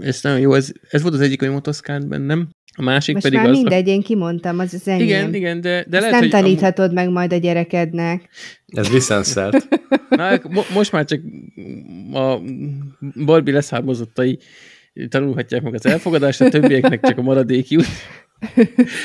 ez 0.00 0.18
nagyon 0.22 0.40
jó, 0.40 0.54
ez, 0.54 0.72
ez 0.90 1.02
volt 1.02 1.14
az 1.14 1.20
egyik, 1.20 1.40
hogy 1.40 1.50
motoszkánt 1.50 2.08
bennem, 2.08 2.48
a 2.78 2.82
másik 2.82 3.14
most 3.14 3.26
pedig 3.26 3.38
már 3.38 3.48
az... 3.48 3.56
mindegy, 3.56 3.88
én 3.88 4.02
kimondtam, 4.02 4.58
az 4.58 4.74
az 4.74 4.88
enyém. 4.88 5.06
Igen, 5.06 5.34
igen, 5.34 5.60
de, 5.60 5.84
de 5.88 5.98
lehet, 5.98 6.10
nem 6.10 6.20
hogy 6.20 6.30
taníthatod 6.30 6.90
a... 6.90 6.92
meg 6.92 7.08
majd 7.10 7.32
a 7.32 7.36
gyerekednek. 7.36 8.28
Ez 8.66 8.92
licenszelt. 8.92 9.68
Na, 10.08 10.40
mo- 10.50 10.70
most 10.74 10.92
már 10.92 11.04
csak 11.04 11.20
a 12.12 12.40
Barbie 13.24 13.54
leszármazottai 13.54 14.38
tanulhatják 15.08 15.62
meg 15.62 15.74
az 15.74 15.86
elfogadást, 15.86 16.40
a 16.40 16.48
többieknek 16.48 17.00
csak 17.00 17.18
a 17.18 17.22
maradék 17.22 17.68
jut. 17.68 17.86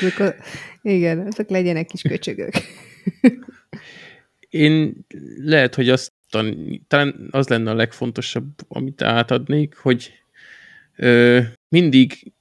igen, 0.82 1.26
azok 1.26 1.48
legyenek 1.48 1.86
kis 1.86 2.02
köcsögök. 2.02 2.52
Én 4.48 5.06
lehet, 5.36 5.74
hogy 5.74 5.88
azt 5.88 6.12
talán 6.88 7.28
az 7.30 7.48
lenne 7.48 7.70
a 7.70 7.74
legfontosabb, 7.74 8.50
amit 8.68 9.02
átadnék, 9.02 9.74
hogy 9.74 10.12
ö, 10.96 11.40
mindig 11.68 12.32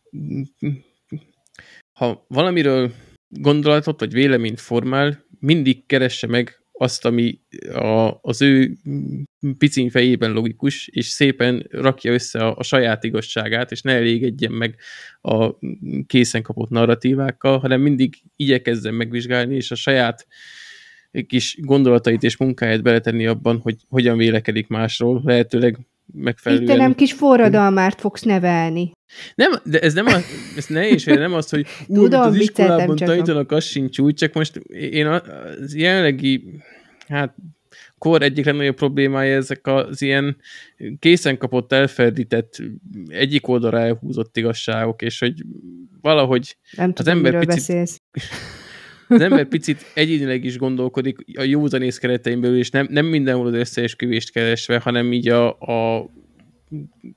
ha 1.93 2.25
valamiről 2.27 2.91
gondolatot 3.27 3.99
vagy 3.99 4.13
véleményt 4.13 4.59
formál, 4.59 5.23
mindig 5.39 5.85
keresse 5.85 6.27
meg 6.27 6.61
azt, 6.81 7.05
ami 7.05 7.39
a, 7.73 8.19
az 8.21 8.41
ő 8.41 8.77
picin 9.57 9.89
fejében 9.89 10.31
logikus, 10.31 10.87
és 10.87 11.05
szépen 11.05 11.67
rakja 11.69 12.13
össze 12.13 12.39
a, 12.39 12.55
a 12.57 12.63
saját 12.63 13.03
igazságát, 13.03 13.71
és 13.71 13.81
ne 13.81 13.93
elégedjen 13.93 14.51
meg 14.51 14.75
a 15.21 15.49
készen 16.05 16.41
kapott 16.41 16.69
narratívákkal, 16.69 17.59
hanem 17.59 17.81
mindig 17.81 18.15
igyekezzen 18.35 18.93
megvizsgálni, 18.93 19.55
és 19.55 19.71
a 19.71 19.75
saját 19.75 20.27
kis 21.27 21.57
gondolatait 21.59 22.23
és 22.23 22.37
munkáját 22.37 22.83
beletenni 22.83 23.27
abban, 23.27 23.59
hogy 23.59 23.75
hogyan 23.89 24.17
vélekedik 24.17 24.67
másról, 24.67 25.21
lehetőleg 25.25 25.77
megfelelően... 26.13 26.67
Itt 26.67 26.76
te 26.76 26.82
nem 26.82 26.95
kis 26.95 27.13
forradalmárt 27.13 28.00
fogsz 28.00 28.21
nevelni. 28.21 28.91
Nem, 29.36 29.52
de 29.63 29.80
ez 29.80 29.93
nem 29.93 30.06
az, 30.06 30.26
ez 30.58 30.65
nehéz, 30.65 31.06
nem 31.06 31.34
az, 31.34 31.50
hogy 31.50 31.65
úgy, 31.88 31.97
Tudom, 31.97 32.21
az 32.21 32.36
iskolában 32.36 32.95
tanítanak, 32.95 33.52
az 33.52 33.63
sincs 33.63 34.00
úgy, 34.00 34.13
csak 34.13 34.34
most 34.34 34.56
én 34.74 35.08
az 35.08 35.76
jelenlegi, 35.76 36.43
hát 37.08 37.36
kor 37.97 38.21
egyik 38.21 38.45
legnagyobb 38.45 38.76
problémája 38.76 39.36
ezek 39.36 39.67
az 39.67 40.02
ilyen 40.02 40.38
készen 41.00 41.38
kapott, 41.38 41.71
elferdített, 41.71 42.58
egyik 43.08 43.47
oldalra 43.47 43.80
elhúzott 43.80 44.38
igazságok, 44.38 45.02
és 45.02 45.19
hogy 45.19 45.43
valahogy 46.02 46.58
nem 46.71 46.93
tudom, 46.93 47.13
az 47.13 47.17
ember 47.17 47.45
picit, 47.45 47.56
beszélsz. 47.56 48.02
az 49.12 49.21
ember 49.21 49.45
picit 49.45 49.86
egyénileg 49.93 50.43
is 50.43 50.58
gondolkodik 50.58 51.17
a 51.38 51.41
józanész 51.41 51.97
keretein 51.97 52.41
belül, 52.41 52.58
és 52.58 52.69
nem, 52.69 52.88
nem 52.89 53.06
mindenhol 53.06 53.47
az 53.47 53.54
összeesküvést 53.54 54.32
keresve, 54.32 54.80
hanem 54.80 55.13
így 55.13 55.30
a, 55.30 55.50
a 55.60 56.10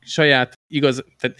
saját 0.00 0.58
igaz, 0.68 1.04
tehát 1.18 1.36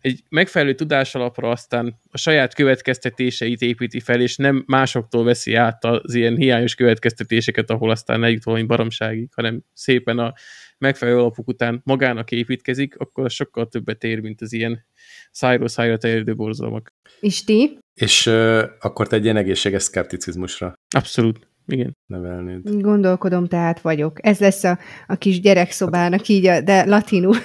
egy 0.00 0.22
megfelelő 0.28 0.74
tudás 0.74 1.14
alapra 1.14 1.50
aztán 1.50 2.00
a 2.10 2.18
saját 2.18 2.54
következtetéseit 2.54 3.60
építi 3.60 4.00
fel, 4.00 4.20
és 4.20 4.36
nem 4.36 4.64
másoktól 4.66 5.24
veszi 5.24 5.54
át 5.54 5.84
az 5.84 6.14
ilyen 6.14 6.36
hiányos 6.36 6.74
következtetéseket, 6.74 7.70
ahol 7.70 7.90
aztán 7.90 8.24
eljut 8.24 8.44
valami 8.44 8.64
baromságig, 8.64 9.28
hanem 9.34 9.62
szépen 9.72 10.18
a 10.18 10.32
megfelelő 10.78 11.18
alapok 11.18 11.48
után 11.48 11.80
magának 11.84 12.30
építkezik, 12.30 12.96
akkor 12.96 13.24
az 13.24 13.32
sokkal 13.32 13.68
többet 13.68 14.04
ér, 14.04 14.20
mint 14.20 14.40
az 14.40 14.52
ilyen 14.52 14.86
szájról 15.30 15.68
szájra 15.68 15.96
terjedő 15.96 16.34
borzalmak. 16.34 16.92
És 17.20 17.44
ti? 17.44 17.78
És 17.94 18.26
uh, 18.26 18.62
akkor 18.80 19.06
te 19.06 19.16
egy 19.16 19.24
ilyen 19.24 19.36
egészséges 19.36 19.82
szkepticizmusra. 19.82 20.74
Abszolút. 20.96 21.48
Igen. 21.66 21.96
Nevelnéd. 22.06 22.80
Gondolkodom, 22.80 23.46
tehát 23.46 23.80
vagyok. 23.80 24.26
Ez 24.26 24.38
lesz 24.38 24.64
a, 24.64 24.78
a 25.06 25.16
kis 25.16 25.40
gyerekszobának 25.40 26.28
így, 26.28 26.46
a, 26.46 26.60
de 26.60 26.84
latinul 26.84 27.36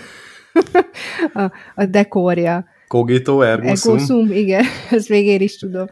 a, 1.34 1.52
a 1.76 1.86
dekorja. 1.86 2.66
Cogito 2.88 3.42
ergo 3.42 3.76
sum. 3.76 3.94
Ergo 3.94 4.06
sum, 4.06 4.32
igen, 4.32 4.64
ezt 4.90 5.10
még 5.10 5.26
én 5.26 5.42
is 5.42 5.58
tudom. 5.58 5.88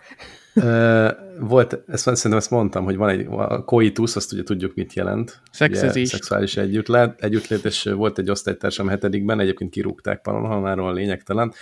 Volt, 1.39 1.83
ezt, 1.87 2.03
szerintem 2.03 2.37
ezt 2.37 2.49
mondtam, 2.49 2.83
hogy 2.83 2.95
van 2.95 3.09
egy 3.09 3.25
a 3.29 3.63
coitus, 3.63 4.15
azt 4.15 4.33
ugye 4.33 4.43
tudjuk, 4.43 4.75
mit 4.75 4.93
jelent. 4.93 5.41
Szexezés. 5.51 6.07
Szexuális 6.07 6.57
együttlét, 6.57 7.11
együttlét, 7.19 7.65
és 7.65 7.83
volt 7.83 8.17
egy 8.17 8.29
osztálytársam 8.29 8.87
hetedikben, 8.87 9.39
egyébként 9.39 9.71
kirúgták 9.71 10.21
panonhalmáról 10.21 10.89
a 10.89 10.93
lényegtelen, 10.93 11.53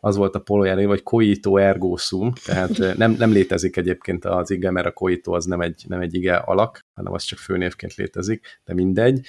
az 0.00 0.16
volt 0.16 0.34
a 0.34 0.40
polójára, 0.40 0.86
vagy 0.86 1.02
coito 1.02 1.56
ergo 1.56 1.96
sum, 1.96 2.32
tehát 2.44 2.96
nem, 2.96 3.10
nem 3.18 3.32
létezik 3.32 3.76
egyébként 3.76 4.24
az 4.24 4.50
ige, 4.50 4.70
mert 4.70 4.86
a 4.86 4.92
coito 4.92 5.32
az 5.32 5.44
nem 5.44 5.60
egy, 5.60 5.84
nem 5.88 6.00
egy 6.00 6.14
ige 6.14 6.36
alak, 6.36 6.84
hanem 6.94 7.12
az 7.12 7.22
csak 7.22 7.38
főnévként 7.38 7.94
létezik, 7.94 8.60
de 8.64 8.74
mindegy 8.74 9.26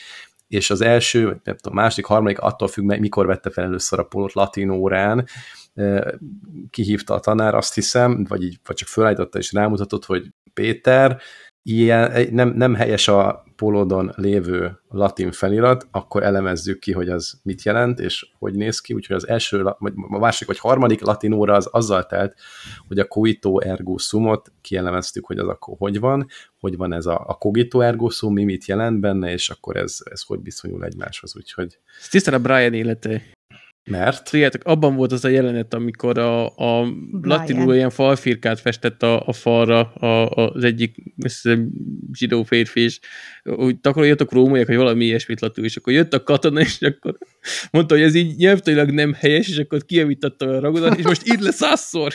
és 0.48 0.70
az 0.70 0.82
első, 0.82 1.26
vagy 1.26 1.38
nem 1.44 1.56
tudom, 1.56 1.78
második, 1.78 2.06
harmadik, 2.06 2.40
attól 2.40 2.68
függ, 2.68 3.00
mikor 3.00 3.26
vette 3.26 3.50
fel 3.50 3.64
először 3.64 4.00
a 4.00 4.04
polót 4.04 4.34
latin 4.34 4.70
órán, 4.70 5.28
kihívta 6.70 7.14
a 7.14 7.20
tanár, 7.20 7.56
azt 7.56 7.74
hiszem, 7.74 8.26
vagy, 8.30 8.44
így, 8.44 8.60
vagy 8.66 8.76
csak 8.76 8.88
fölállította 8.88 9.38
és 9.38 9.54
rámutatott, 9.54 10.06
hogy 10.06 10.34
Péter, 10.54 11.22
ilyen, 11.70 12.28
nem, 12.32 12.50
nem 12.50 12.74
helyes 12.74 13.08
a 13.08 13.46
polódon 13.56 14.12
lévő 14.16 14.80
latin 14.90 15.32
felirat, 15.32 15.88
akkor 15.92 16.24
elemezzük 16.24 16.80
ki, 16.80 16.92
hogy 16.92 17.10
az 17.10 17.40
mit 17.44 17.64
jelent, 17.64 18.00
és 18.00 18.28
hogy 18.40 18.56
néz 18.56 18.80
ki, 18.80 18.94
úgyhogy 18.94 19.16
az 19.16 19.28
első, 19.28 19.64
vagy 19.78 19.94
a 20.10 20.18
másik 20.18 20.48
vagy 20.48 20.60
harmadik 20.60 21.02
latin 21.02 21.32
óra 21.32 21.54
az 21.54 21.68
azzal 21.72 22.06
telt, 22.06 22.36
hogy 22.88 23.00
a 23.00 23.08
coito 23.08 23.60
ergo 23.60 23.98
sumot 23.98 24.52
kielemeztük, 24.62 25.26
hogy 25.26 25.38
az 25.38 25.48
akkor 25.48 25.76
hogy 25.78 26.00
van, 26.00 26.28
hogy 26.60 26.78
van 26.78 26.94
ez 26.94 27.06
a, 27.06 27.24
a 27.28 27.34
cogito 27.34 27.80
ergo 27.80 28.10
sum, 28.10 28.34
mi 28.34 28.44
mit 28.44 28.66
jelent 28.66 29.00
benne, 29.00 29.32
és 29.32 29.50
akkor 29.50 29.76
ez, 29.76 29.98
ez 30.04 30.22
hogy 30.22 30.40
viszonyul 30.44 30.86
egymáshoz, 30.86 31.36
úgyhogy... 31.36 31.80
Ez 32.00 32.08
tisztán 32.08 32.34
a 32.34 32.40
Brian 32.40 32.74
élete. 32.74 33.37
Mert? 33.88 34.30
Tudjátok, 34.30 34.62
abban 34.64 34.96
volt 34.96 35.12
az 35.12 35.26
a 35.26 35.28
jelenet, 35.28 35.74
amikor 35.74 36.18
a, 36.18 36.46
a 36.46 36.94
latinul 37.22 37.74
ilyen 37.74 37.90
falfirkát 37.90 38.60
festett 38.60 39.04
a, 39.04 39.28
a 39.28 39.34
falra 39.34 39.92
a, 39.94 40.30
az 40.30 40.64
egyik 40.64 40.96
zsidó 42.14 42.44
férfi, 42.44 42.82
és 42.82 43.00
úgy 43.44 43.80
takarodjatok 43.80 44.32
rómaiak, 44.32 44.68
hogy 44.68 44.76
valami 44.76 45.06
ilyesmit 45.06 45.42
latul, 45.42 45.66
és 45.66 45.76
akkor 45.76 45.94
jött 45.94 46.14
a 46.14 46.24
katona, 46.24 46.60
és 46.60 46.82
akkor 46.82 47.18
mondta, 47.72 47.96
hogy 47.96 48.04
ez 48.04 48.16
így 48.16 48.36
nyelvtailag 48.36 48.92
nem 48.92 49.14
helyes, 49.14 49.50
és 49.50 49.58
akkor 49.58 49.86
kijavította 49.86 50.46
a 50.46 50.60
ragodat, 50.60 50.98
és 50.98 51.04
most 51.04 51.28
így 51.28 51.40
lesz 51.40 51.56
százszor. 51.56 52.14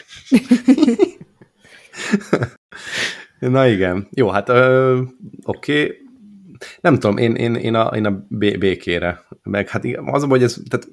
Na 3.39 3.67
igen. 3.67 4.09
Jó, 4.11 4.29
hát 4.29 4.49
oké. 4.49 5.03
Okay 5.43 6.01
nem 6.81 6.95
tudom, 6.95 7.17
én, 7.17 7.35
én, 7.35 7.55
én 7.55 7.75
a, 7.75 7.97
én 7.97 8.07
a 8.07 8.27
békére, 8.59 9.21
meg 9.43 9.69
hát 9.69 9.85
az, 10.05 10.25
hogy 10.25 10.43
ez, 10.43 10.61
tehát 10.69 10.89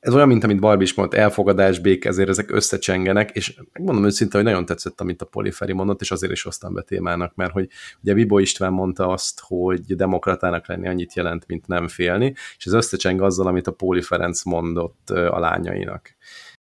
ez 0.00 0.14
olyan, 0.14 0.28
mint 0.28 0.44
amit 0.44 0.60
Barbie 0.60 0.84
is 0.84 0.94
mondott, 0.94 1.18
elfogadás, 1.18 1.78
béke, 1.78 2.08
ezért 2.08 2.28
ezek 2.28 2.50
összecsengenek, 2.50 3.30
és 3.30 3.60
megmondom 3.72 4.04
őszintén, 4.04 4.40
hogy 4.40 4.50
nagyon 4.50 4.66
tetszett, 4.66 5.00
amit 5.00 5.22
a 5.22 5.26
Poliferi 5.26 5.72
mondott, 5.72 6.00
és 6.00 6.10
azért 6.10 6.32
is 6.32 6.42
hoztam 6.42 6.74
be 6.74 6.82
témának, 6.82 7.34
mert 7.34 7.52
hogy 7.52 7.68
ugye 8.02 8.14
Vibo 8.14 8.38
István 8.38 8.72
mondta 8.72 9.08
azt, 9.08 9.40
hogy 9.40 9.96
demokratának 9.96 10.68
lenni 10.68 10.88
annyit 10.88 11.14
jelent, 11.14 11.46
mint 11.46 11.66
nem 11.66 11.88
félni, 11.88 12.34
és 12.56 12.66
ez 12.66 12.72
összecseng 12.72 13.22
azzal, 13.22 13.46
amit 13.46 13.66
a 13.66 13.72
Póli 13.72 14.02
Ferenc 14.02 14.44
mondott 14.44 15.10
a 15.10 15.38
lányainak 15.38 16.16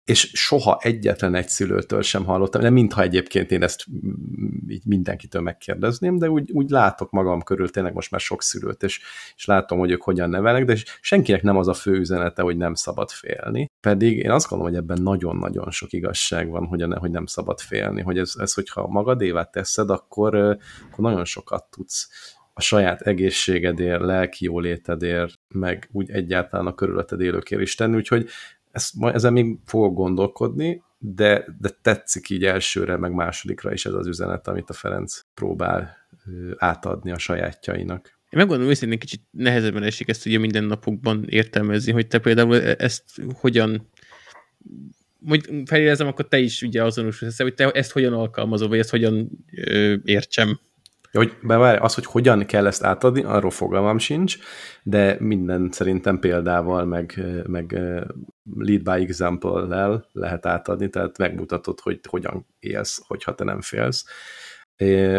és 0.07 0.31
soha 0.35 0.79
egyetlen 0.83 1.35
egy 1.35 1.49
szülőtől 1.49 2.03
sem 2.03 2.25
hallottam, 2.25 2.63
nem 2.63 2.73
mintha 2.73 3.03
egyébként 3.03 3.51
én 3.51 3.63
ezt 3.63 3.85
így 4.69 4.85
mindenkitől 4.85 5.43
megkérdezném, 5.43 6.19
de 6.19 6.31
úgy, 6.31 6.51
úgy 6.53 6.71
látok 6.71 7.11
magam 7.11 7.43
körül 7.43 7.71
tényleg 7.71 7.95
most 7.95 8.11
már 8.11 8.21
sok 8.21 8.43
szülőt, 8.43 8.83
és, 8.83 9.01
és 9.37 9.45
látom, 9.45 9.79
hogy 9.79 9.91
ők 9.91 10.03
hogyan 10.03 10.31
nevelnek, 10.31 10.65
de 10.65 10.77
senkinek 11.01 11.43
nem 11.43 11.57
az 11.57 11.69
a 11.69 11.75
fő 11.75 11.93
üzenete, 11.93 12.43
hogy 12.43 12.57
nem 12.57 12.75
szabad 12.75 13.11
félni. 13.11 13.71
Pedig 13.81 14.19
én 14.19 14.31
azt 14.31 14.49
gondolom, 14.49 14.73
hogy 14.73 14.83
ebben 14.83 15.03
nagyon-nagyon 15.03 15.71
sok 15.71 15.93
igazság 15.93 16.49
van, 16.49 16.67
hogy, 16.67 16.85
hogy 16.99 17.11
nem 17.11 17.27
szabad 17.27 17.61
félni, 17.61 18.03
hogy 18.03 18.19
ez, 18.19 18.33
ez 18.39 18.55
hogyha 18.55 18.87
magadévá 18.87 19.45
teszed, 19.45 19.91
akkor, 19.91 20.35
akkor 20.35 21.05
nagyon 21.05 21.25
sokat 21.25 21.65
tudsz 21.71 22.09
a 22.59 22.61
saját 22.61 23.01
egészségedért, 23.01 24.01
lelki 24.01 24.45
jólétedért, 24.45 25.35
meg 25.49 25.89
úgy 25.93 26.11
egyáltalán 26.11 26.67
a 26.67 26.75
körülötted 26.75 27.21
élőkért 27.21 27.63
is 27.63 27.75
tenni, 27.75 27.97
úgyhogy 27.97 28.29
ezt, 28.77 28.95
ezen 29.01 29.33
még 29.33 29.59
fogok 29.65 29.95
gondolkodni, 29.95 30.83
de, 30.99 31.45
de 31.61 31.69
tetszik 31.83 32.31
így 32.31 32.45
elsőre, 32.45 32.97
meg 32.97 33.13
másodikra 33.13 33.73
is 33.73 33.87
ez 33.87 33.93
az 33.93 34.07
üzenet, 34.07 34.49
amit 34.49 34.71
a 34.71 34.73
Ferenc 34.73 35.21
próbál 35.35 35.97
átadni 36.57 37.11
a 37.11 37.19
sajátjainak. 37.19 38.19
Én 38.31 38.41
megmondom 38.41 38.69
őszintén 38.69 38.99
kicsit 38.99 39.23
nehezebben 39.31 39.83
esik 39.83 40.09
ezt 40.09 40.27
ugye 40.27 40.39
minden 40.39 40.65
napokban 40.65 41.25
értelmezni, 41.29 41.93
hogy 41.93 42.07
te 42.07 42.19
például 42.19 42.63
e-, 42.63 42.77
ezt 42.79 43.05
hogyan 43.35 43.89
hogy 45.27 45.49
felérezem, 45.65 46.07
akkor 46.07 46.29
te 46.29 46.39
is 46.39 46.63
ugye 46.63 46.85
azonosulsz, 46.85 47.39
hogy 47.39 47.55
te 47.55 47.71
ezt 47.71 47.93
hogyan 47.93 48.13
alkalmazol, 48.13 48.69
vagy 48.69 48.79
ezt 48.79 48.91
hogyan 48.91 49.31
ö, 49.53 49.95
értsem. 50.05 50.61
Hogy 51.13 51.37
bevárj, 51.43 51.79
az, 51.79 51.95
hogy 51.95 52.07
hogyan 52.07 52.47
kell 52.47 52.67
ezt 52.67 52.85
átadni, 52.85 53.23
arról 53.23 53.51
fogalmam 53.51 53.99
sincs, 53.99 54.39
de 54.83 55.17
minden 55.19 55.69
szerintem 55.73 56.19
példával, 56.19 56.85
meg, 56.85 57.25
meg 57.47 57.79
lead 58.57 58.83
by 58.83 58.91
example-lel 58.91 60.09
lehet 60.13 60.47
átadni, 60.47 60.89
tehát 60.89 61.19
megmutatod, 61.19 61.81
hogy 61.81 62.01
hogyan 62.09 62.47
élsz, 62.59 63.03
hogyha 63.07 63.35
te 63.35 63.45
nem 63.45 63.61
félsz. 63.61 64.05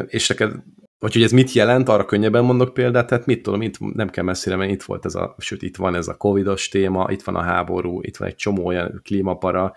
És 0.07 0.27
neked, 0.27 0.53
vagy 0.99 1.13
hogy 1.13 1.23
ez 1.23 1.31
mit 1.31 1.51
jelent, 1.51 1.89
arra 1.89 2.05
könnyebben 2.05 2.43
mondok 2.43 2.73
példát, 2.73 3.07
tehát 3.07 3.25
mit 3.25 3.41
tudom, 3.41 3.61
itt 3.61 3.79
nem 3.79 4.09
kell 4.09 4.23
messzire 4.23 4.55
menni, 4.55 4.71
itt 4.71 4.83
volt 4.83 5.05
ez 5.05 5.15
a, 5.15 5.35
sőt, 5.37 5.61
itt 5.61 5.75
van 5.75 5.95
ez 5.95 6.07
a 6.07 6.17
covidos 6.17 6.67
téma, 6.67 7.07
itt 7.11 7.23
van 7.23 7.35
a 7.35 7.41
háború, 7.41 8.01
itt 8.01 8.17
van 8.17 8.27
egy 8.27 8.35
csomó 8.35 8.65
olyan 8.65 9.01
klímapara, 9.03 9.73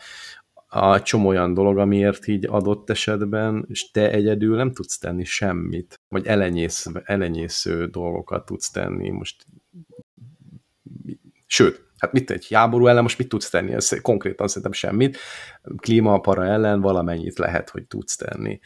a 0.73 1.03
csomó 1.03 1.29
olyan 1.29 1.55
dolog, 1.55 1.79
amiért 1.79 2.27
így 2.27 2.47
adott 2.47 2.91
esetben, 2.91 3.65
és 3.69 3.91
te 3.91 4.11
egyedül 4.11 4.57
nem 4.57 4.73
tudsz 4.73 4.99
tenni 4.99 5.25
semmit, 5.25 6.01
vagy 6.09 6.27
elenyész, 6.27 6.87
elenyésző 7.05 7.87
dolgokat 7.87 8.47
tudsz 8.47 8.71
tenni. 8.71 9.11
Most 9.11 9.45
sőt, 11.47 11.85
hát 11.99 12.13
mit 12.13 12.31
egy 12.31 12.49
háború 12.51 12.87
ellen 12.87 13.03
most 13.03 13.19
mit 13.19 13.29
tudsz 13.29 13.51
tenni? 13.51 13.73
Ez 13.73 14.01
konkrétan 14.03 14.49
szerintem 14.49 14.73
semmit. 14.73 15.19
Klímapara 15.77 16.45
ellen 16.45 16.81
valamennyit 16.81 17.39
lehet, 17.39 17.71
hogy 17.71 17.87
tudsz 17.87 18.17
tenni. 18.17 18.61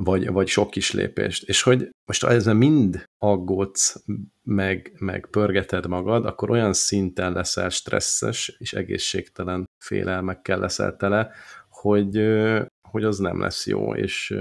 Vagy, 0.00 0.28
vagy 0.28 0.48
sok 0.48 0.70
kis 0.70 0.92
lépést. 0.92 1.48
És 1.48 1.62
hogy 1.62 1.88
most 2.06 2.24
ezen 2.24 2.56
mind 2.56 3.04
aggódsz, 3.18 4.04
meg, 4.42 4.92
meg 4.98 5.28
pörgeted 5.30 5.86
magad, 5.86 6.26
akkor 6.26 6.50
olyan 6.50 6.72
szinten 6.72 7.32
leszel 7.32 7.68
stresszes 7.68 8.56
és 8.58 8.72
egészségtelen 8.72 9.64
félelmekkel 9.78 10.58
leszel 10.58 10.96
tele, 10.96 11.30
hogy, 11.68 12.16
hogy 12.90 13.04
az 13.04 13.18
nem 13.18 13.40
lesz 13.40 13.66
jó, 13.66 13.94
és, 13.94 14.34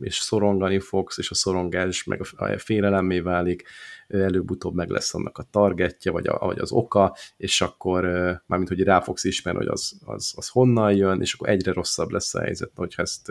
és 0.00 0.14
szorongani 0.14 0.80
fogsz, 0.80 1.18
és 1.18 1.30
a 1.30 1.34
szorongás 1.34 2.04
meg 2.04 2.20
a 2.36 2.58
félelemmé 2.58 3.20
válik, 3.20 3.62
előbb-utóbb 4.08 4.74
meg 4.74 4.88
lesz 4.88 5.14
annak 5.14 5.38
a 5.38 5.42
targetje, 5.50 6.10
vagy, 6.10 6.26
a, 6.26 6.38
vagy 6.38 6.58
az 6.58 6.72
oka, 6.72 7.16
és 7.36 7.60
akkor 7.60 8.04
mármint, 8.46 8.68
hogy 8.68 8.82
rá 8.82 9.00
fogsz 9.00 9.24
ismerni, 9.24 9.58
hogy 9.58 9.68
az, 9.68 9.98
az, 10.04 10.32
az 10.36 10.48
honnan 10.48 10.94
jön, 10.94 11.20
és 11.20 11.34
akkor 11.34 11.48
egyre 11.48 11.72
rosszabb 11.72 12.10
lesz 12.10 12.34
a 12.34 12.40
helyzet, 12.40 12.70
hogyha 12.74 13.02
ezt 13.02 13.28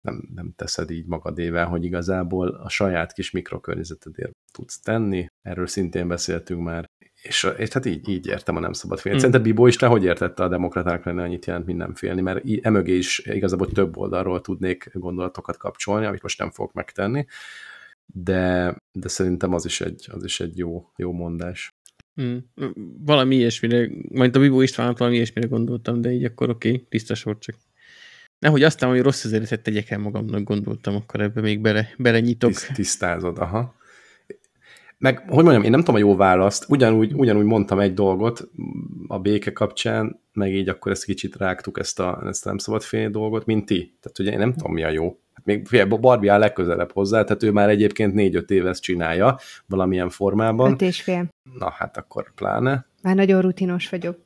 nem, 0.00 0.28
nem 0.34 0.52
teszed 0.56 0.90
így 0.90 1.06
magadével, 1.06 1.66
hogy 1.66 1.84
igazából 1.84 2.48
a 2.48 2.68
saját 2.68 3.12
kis 3.12 3.30
mikrokörnyezetedért 3.30 4.32
tudsz 4.52 4.80
tenni, 4.80 5.26
erről 5.42 5.66
szintén 5.66 6.08
beszéltünk 6.08 6.62
már, 6.62 6.84
és, 7.26 7.48
és 7.56 7.68
hát 7.68 7.86
így, 7.86 8.08
így 8.08 8.26
értem 8.26 8.56
a 8.56 8.60
nem 8.60 8.72
szabad 8.72 8.98
félni. 8.98 9.18
Hmm. 9.18 9.30
Szerinted 9.30 9.52
Bibó 9.52 9.66
is 9.66 9.76
te 9.76 9.86
hogy 9.86 10.04
értette 10.04 10.42
a 10.42 10.48
demokraták 10.48 11.04
lenni 11.04 11.20
annyit 11.20 11.46
jelent, 11.46 11.66
mint 11.66 11.78
nem 11.78 11.94
félni? 11.94 12.20
Mert 12.20 12.44
emögé 12.62 12.96
is 12.96 13.18
igazából 13.18 13.72
több 13.72 13.96
oldalról 13.96 14.40
tudnék 14.40 14.90
gondolatokat 14.92 15.56
kapcsolni, 15.56 16.06
amit 16.06 16.22
most 16.22 16.38
nem 16.38 16.50
fogok 16.50 16.72
megtenni, 16.72 17.26
de, 18.06 18.76
de 18.92 19.08
szerintem 19.08 19.54
az 19.54 19.64
is 19.64 19.80
egy, 19.80 20.06
az 20.12 20.24
is 20.24 20.40
egy 20.40 20.58
jó, 20.58 20.90
jó 20.96 21.12
mondás. 21.12 21.74
Hmm. 22.14 22.50
Valami 22.98 23.36
ilyesmire, 23.36 23.88
majd 24.08 24.36
a 24.36 24.40
Bibó 24.40 24.60
Istvánat 24.60 24.98
valami 24.98 25.16
ilyesmire 25.16 25.48
gondoltam, 25.48 26.00
de 26.00 26.12
így 26.12 26.24
akkor 26.24 26.50
oké, 26.50 26.70
okay, 26.70 26.86
tiszta 26.88 27.14
sor 27.14 27.38
csak. 27.38 27.54
Nehogy 28.38 28.62
aztán, 28.62 28.90
hogy 28.90 29.00
rossz 29.00 29.24
azért 29.24 29.62
tegyek 29.62 29.90
el 29.90 29.98
magamnak, 29.98 30.42
gondoltam, 30.42 30.94
akkor 30.94 31.20
ebbe 31.20 31.40
még 31.40 31.60
bele, 31.60 31.88
bele 31.98 32.20
nyitok. 32.20 32.50
Tiszt, 32.50 32.72
tisztázod, 32.72 33.38
aha. 33.38 33.75
Meg, 34.98 35.18
hogy 35.28 35.44
mondjam, 35.44 35.62
én 35.62 35.70
nem 35.70 35.80
tudom 35.80 35.94
a 35.94 35.98
jó 35.98 36.16
választ, 36.16 36.64
ugyanúgy, 36.68 37.12
ugyanúgy 37.14 37.44
mondtam 37.44 37.78
egy 37.78 37.94
dolgot 37.94 38.48
a 39.06 39.18
béke 39.18 39.52
kapcsán, 39.52 40.20
meg 40.32 40.54
így 40.54 40.68
akkor 40.68 40.92
ezt 40.92 41.04
kicsit 41.04 41.36
rágtuk 41.36 41.78
ezt 41.78 42.00
a, 42.00 42.22
ezt 42.26 42.46
a 42.46 42.48
nem 42.48 42.58
szabad 42.58 42.82
félni 42.82 43.10
dolgot, 43.10 43.44
mint 43.44 43.66
ti. 43.66 43.96
Tehát 44.00 44.18
ugye 44.18 44.30
én 44.30 44.38
nem 44.38 44.52
tudom, 44.52 44.72
mi 44.72 44.82
a 44.84 44.90
jó. 44.90 45.18
Hát 45.34 45.44
még 45.44 45.66
fél, 45.66 45.86
Barbie 45.86 46.32
áll 46.32 46.38
legközelebb 46.38 46.92
hozzá, 46.92 47.24
tehát 47.24 47.42
ő 47.42 47.50
már 47.50 47.68
egyébként 47.68 48.14
négy-öt 48.14 48.50
éve 48.50 48.68
ezt 48.68 48.82
csinálja 48.82 49.38
valamilyen 49.66 50.08
formában. 50.08 50.72
Öt 50.72 50.82
és 50.82 51.02
fél. 51.02 51.28
Na 51.58 51.70
hát 51.70 51.96
akkor 51.96 52.34
pláne. 52.34 52.86
Már 53.02 53.14
nagyon 53.14 53.40
rutinos 53.40 53.88
vagyok. 53.88 54.18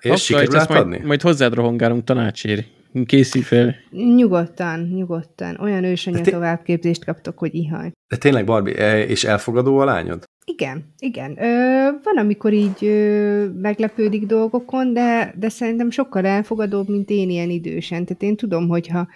És 0.00 0.24
sikerül 0.24 0.60
majd, 0.68 0.86
majd, 0.86 1.04
majd 1.04 1.22
hozzád 1.22 1.54
rohongálunk 1.54 2.04
tanácsért. 2.04 2.66
Készülj 3.06 3.44
fel. 3.44 3.74
Nyugodtan, 3.90 4.80
nyugodtan. 4.80 5.56
Olyan 5.60 5.84
ősanya 5.84 6.20
te... 6.20 6.30
továbbképzést 6.30 7.04
kaptok, 7.04 7.38
hogy 7.38 7.54
ihaj. 7.54 7.92
De 8.08 8.16
tényleg, 8.16 8.44
Barbie, 8.44 8.76
e, 8.76 9.04
és 9.04 9.24
elfogadó 9.24 9.78
a 9.78 9.84
lányod? 9.84 10.24
Igen, 10.44 10.94
igen. 10.98 11.42
Ö, 11.42 11.90
van, 12.02 12.16
amikor 12.16 12.52
így 12.52 12.84
ö, 12.84 13.48
meglepődik 13.48 14.26
dolgokon, 14.26 14.92
de, 14.92 15.34
de 15.38 15.48
szerintem 15.48 15.90
sokkal 15.90 16.26
elfogadóbb, 16.26 16.88
mint 16.88 17.10
én 17.10 17.30
ilyen 17.30 17.50
idősen. 17.50 18.04
Tehát 18.04 18.22
én 18.22 18.36
tudom, 18.36 18.68
hogyha 18.68 19.08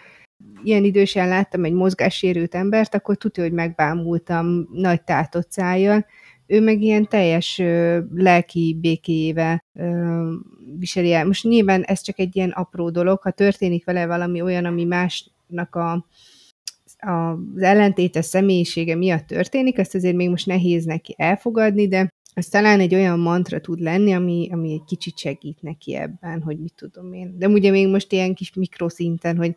ilyen 0.62 0.84
idősen 0.84 1.28
láttam 1.28 1.64
egy 1.64 1.72
mozgássérült 1.72 2.54
embert, 2.54 2.94
akkor 2.94 3.16
tudja, 3.16 3.42
hogy 3.42 3.52
megbámultam 3.52 4.68
nagy 4.72 5.02
tátott 5.02 5.50
szájjal, 5.50 6.06
ő 6.48 6.60
meg 6.60 6.82
ilyen 6.82 7.08
teljes 7.08 7.58
ö, 7.58 7.98
lelki 8.14 8.76
békéjével 8.80 9.64
ö, 9.78 10.32
viseli 10.78 11.12
el. 11.12 11.26
Most 11.26 11.44
nyilván 11.44 11.82
ez 11.82 12.00
csak 12.00 12.18
egy 12.18 12.36
ilyen 12.36 12.50
apró 12.50 12.90
dolog, 12.90 13.20
ha 13.20 13.30
történik 13.30 13.84
vele 13.84 14.06
valami 14.06 14.40
olyan, 14.40 14.64
ami 14.64 14.84
másnak 14.84 15.74
a, 15.74 16.06
a, 16.98 17.10
az 17.54 17.62
ellentétes 17.62 18.24
személyisége 18.24 18.96
miatt 18.96 19.26
történik, 19.26 19.78
ezt 19.78 19.94
azért 19.94 20.16
még 20.16 20.28
most 20.28 20.46
nehéz 20.46 20.84
neki 20.84 21.14
elfogadni, 21.16 21.88
de 21.88 22.08
ez 22.34 22.48
talán 22.48 22.80
egy 22.80 22.94
olyan 22.94 23.18
mantra 23.18 23.60
tud 23.60 23.80
lenni, 23.80 24.12
ami, 24.12 24.48
ami 24.52 24.72
egy 24.72 24.84
kicsit 24.86 25.18
segít 25.18 25.62
neki 25.62 25.94
ebben, 25.94 26.42
hogy 26.42 26.58
mit 26.58 26.74
tudom 26.76 27.12
én. 27.12 27.38
De 27.38 27.48
ugye 27.48 27.70
még 27.70 27.88
most 27.88 28.12
ilyen 28.12 28.34
kis 28.34 28.54
mikroszinten, 28.54 29.36
hogy 29.36 29.56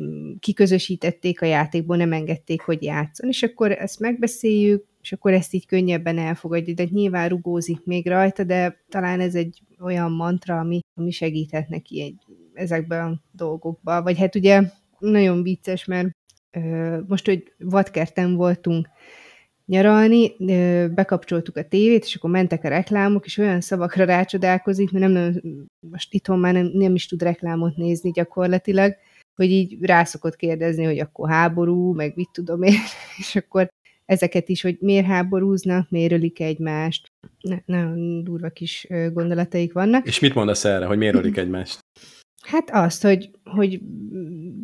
mm, 0.00 0.32
kiközösítették 0.38 1.42
a 1.42 1.46
játékból, 1.46 1.96
nem 1.96 2.12
engedték, 2.12 2.60
hogy 2.60 2.82
játszon, 2.82 3.28
és 3.28 3.42
akkor 3.42 3.72
ezt 3.72 4.00
megbeszéljük, 4.00 4.84
és 5.04 5.12
akkor 5.12 5.32
ezt 5.32 5.54
így 5.54 5.66
könnyebben 5.66 6.18
elfogadja, 6.18 6.74
de 6.74 6.84
nyilván 6.90 7.28
rugózik 7.28 7.84
még 7.84 8.06
rajta, 8.06 8.44
de 8.44 8.84
talán 8.88 9.20
ez 9.20 9.34
egy 9.34 9.62
olyan 9.80 10.12
mantra, 10.12 10.58
ami, 10.58 10.80
ami 10.94 11.10
segíthet 11.10 11.68
neki 11.68 12.00
egy, 12.02 12.36
ezekben 12.54 13.06
a 13.06 13.20
dolgokban. 13.30 14.02
Vagy 14.02 14.18
hát 14.18 14.34
ugye 14.34 14.62
nagyon 14.98 15.42
vicces, 15.42 15.84
mert 15.84 16.08
ö, 16.50 16.98
most, 17.06 17.26
hogy 17.26 17.52
vadkerten 17.58 18.34
voltunk 18.34 18.88
nyaralni, 19.66 20.32
ö, 20.38 20.86
bekapcsoltuk 20.94 21.56
a 21.56 21.68
tévét, 21.68 22.04
és 22.04 22.14
akkor 22.14 22.30
mentek 22.30 22.64
a 22.64 22.68
reklámok, 22.68 23.24
és 23.24 23.38
olyan 23.38 23.60
szavakra 23.60 24.04
rácsodálkozik, 24.04 24.90
mert 24.90 25.04
nem, 25.04 25.12
nem 25.12 25.40
most 25.90 26.14
itthon 26.14 26.38
már 26.38 26.52
nem, 26.52 26.70
nem 26.72 26.94
is 26.94 27.06
tud 27.06 27.22
reklámot 27.22 27.76
nézni 27.76 28.10
gyakorlatilag, 28.10 28.96
hogy 29.34 29.50
így 29.50 29.76
rászokott 29.80 30.36
kérdezni, 30.36 30.84
hogy 30.84 30.98
akkor 30.98 31.30
háború, 31.30 31.94
meg 31.94 32.12
mit 32.16 32.30
tudom 32.32 32.62
én, 32.62 32.80
és 33.18 33.36
akkor 33.36 33.70
ezeket 34.04 34.48
is, 34.48 34.62
hogy 34.62 34.76
miért 34.80 35.06
háborúznak, 35.06 35.90
miért 35.90 36.12
ölik 36.12 36.40
egymást. 36.40 37.12
Nagyon 37.64 38.24
durva 38.24 38.48
kis 38.48 38.86
gondolataik 39.12 39.72
vannak. 39.72 40.06
És 40.06 40.18
mit 40.20 40.34
mondasz 40.34 40.64
erre, 40.64 40.86
hogy 40.86 40.98
miért 40.98 41.14
ölik 41.14 41.36
egymást? 41.36 41.78
Hát 42.42 42.70
azt, 42.70 43.02
hogy, 43.02 43.30
hogy 43.44 43.80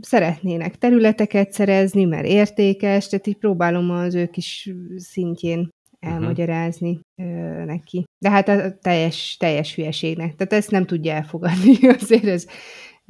szeretnének 0.00 0.78
területeket 0.78 1.52
szerezni, 1.52 2.04
mert 2.04 2.26
értékes, 2.26 3.08
tehát 3.08 3.26
így 3.26 3.36
próbálom 3.36 3.90
az 3.90 4.14
ők 4.14 4.36
is 4.36 4.70
szintjén 4.96 5.68
elmagyarázni 6.00 7.00
uh-huh. 7.22 7.64
neki. 7.64 8.04
De 8.18 8.30
hát 8.30 8.48
a 8.48 8.78
teljes, 8.78 9.36
teljes 9.38 9.74
hülyeségnek. 9.74 10.34
Tehát 10.34 10.52
ezt 10.52 10.70
nem 10.70 10.86
tudja 10.86 11.12
elfogadni. 11.12 11.88
Azért 12.00 12.24
ez, 12.24 12.46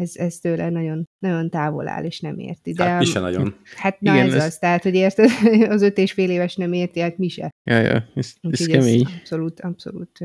ez, 0.00 0.12
ez 0.14 0.38
tőle 0.38 0.70
nagyon, 0.70 1.08
nagyon 1.18 1.50
távol 1.50 1.88
áll, 1.88 2.04
és 2.04 2.20
nem 2.20 2.38
érti. 2.38 2.72
De, 2.72 2.84
hát 2.84 2.98
mi 2.98 3.04
se 3.04 3.20
nagyon. 3.20 3.54
Hát 3.76 4.00
na 4.00 4.14
Igen, 4.14 4.26
ez, 4.26 4.34
ez 4.34 4.44
az, 4.44 4.58
tehát, 4.58 4.82
hogy 4.82 4.94
érted, 4.94 5.30
az 5.74 5.82
öt 5.82 5.98
és 5.98 6.12
fél 6.12 6.30
éves 6.30 6.56
nem 6.56 6.72
érti, 6.72 7.00
hát 7.00 7.18
mi 7.18 7.28
se. 7.28 7.50
Ja, 7.70 7.78
ja, 7.78 8.04
ez, 8.14 8.34
ez 8.40 8.66
kemény. 8.66 9.06
Ez 9.06 9.12
abszolút, 9.18 9.60
abszolút 9.60 10.18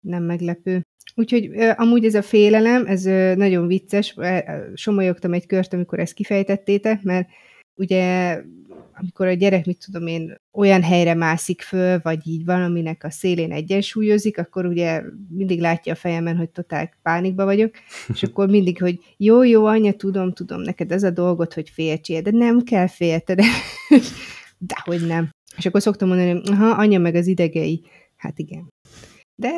nem 0.00 0.22
meglepő. 0.22 0.82
Úgyhogy 1.14 1.50
amúgy 1.76 2.04
ez 2.04 2.14
a 2.14 2.22
félelem, 2.22 2.86
ez 2.86 3.02
nagyon 3.36 3.66
vicces. 3.66 4.16
Somolyogtam 4.74 5.32
egy 5.32 5.46
kört, 5.46 5.72
amikor 5.72 5.98
ezt 5.98 6.12
kifejtettétek, 6.12 7.02
mert 7.02 7.28
ugye 7.74 8.36
amikor 9.02 9.26
a 9.26 9.32
gyerek, 9.32 9.66
mit 9.66 9.84
tudom 9.84 10.06
én, 10.06 10.34
olyan 10.52 10.82
helyre 10.82 11.14
mászik 11.14 11.62
föl, 11.62 12.00
vagy 12.02 12.28
így 12.28 12.44
valaminek 12.44 13.04
a 13.04 13.10
szélén 13.10 13.52
egyensúlyozik, 13.52 14.38
akkor 14.38 14.66
ugye 14.66 15.02
mindig 15.28 15.60
látja 15.60 15.92
a 15.92 15.96
fejemben, 15.96 16.36
hogy 16.36 16.50
totál 16.50 16.90
pánikba 17.02 17.44
vagyok, 17.44 17.74
és 18.12 18.22
akkor 18.32 18.48
mindig, 18.48 18.78
hogy 18.78 18.98
jó, 19.16 19.42
jó, 19.42 19.64
anya, 19.64 19.92
tudom, 19.92 20.32
tudom, 20.32 20.60
neked 20.60 20.92
ez 20.92 21.02
a 21.02 21.10
dolgot, 21.10 21.54
hogy 21.54 21.70
féltsél, 21.70 22.22
de 22.22 22.30
nem 22.30 22.62
kell 22.62 22.86
féltened. 22.86 23.44
de 24.68 24.74
hogy 24.84 25.06
nem. 25.06 25.30
És 25.56 25.66
akkor 25.66 25.82
szoktam 25.82 26.08
mondani, 26.08 26.30
hogy 26.30 26.42
aha, 26.44 26.70
anya 26.70 26.98
meg 26.98 27.14
az 27.14 27.26
idegei. 27.26 27.82
Hát 28.16 28.38
igen. 28.38 28.68
De 29.34 29.50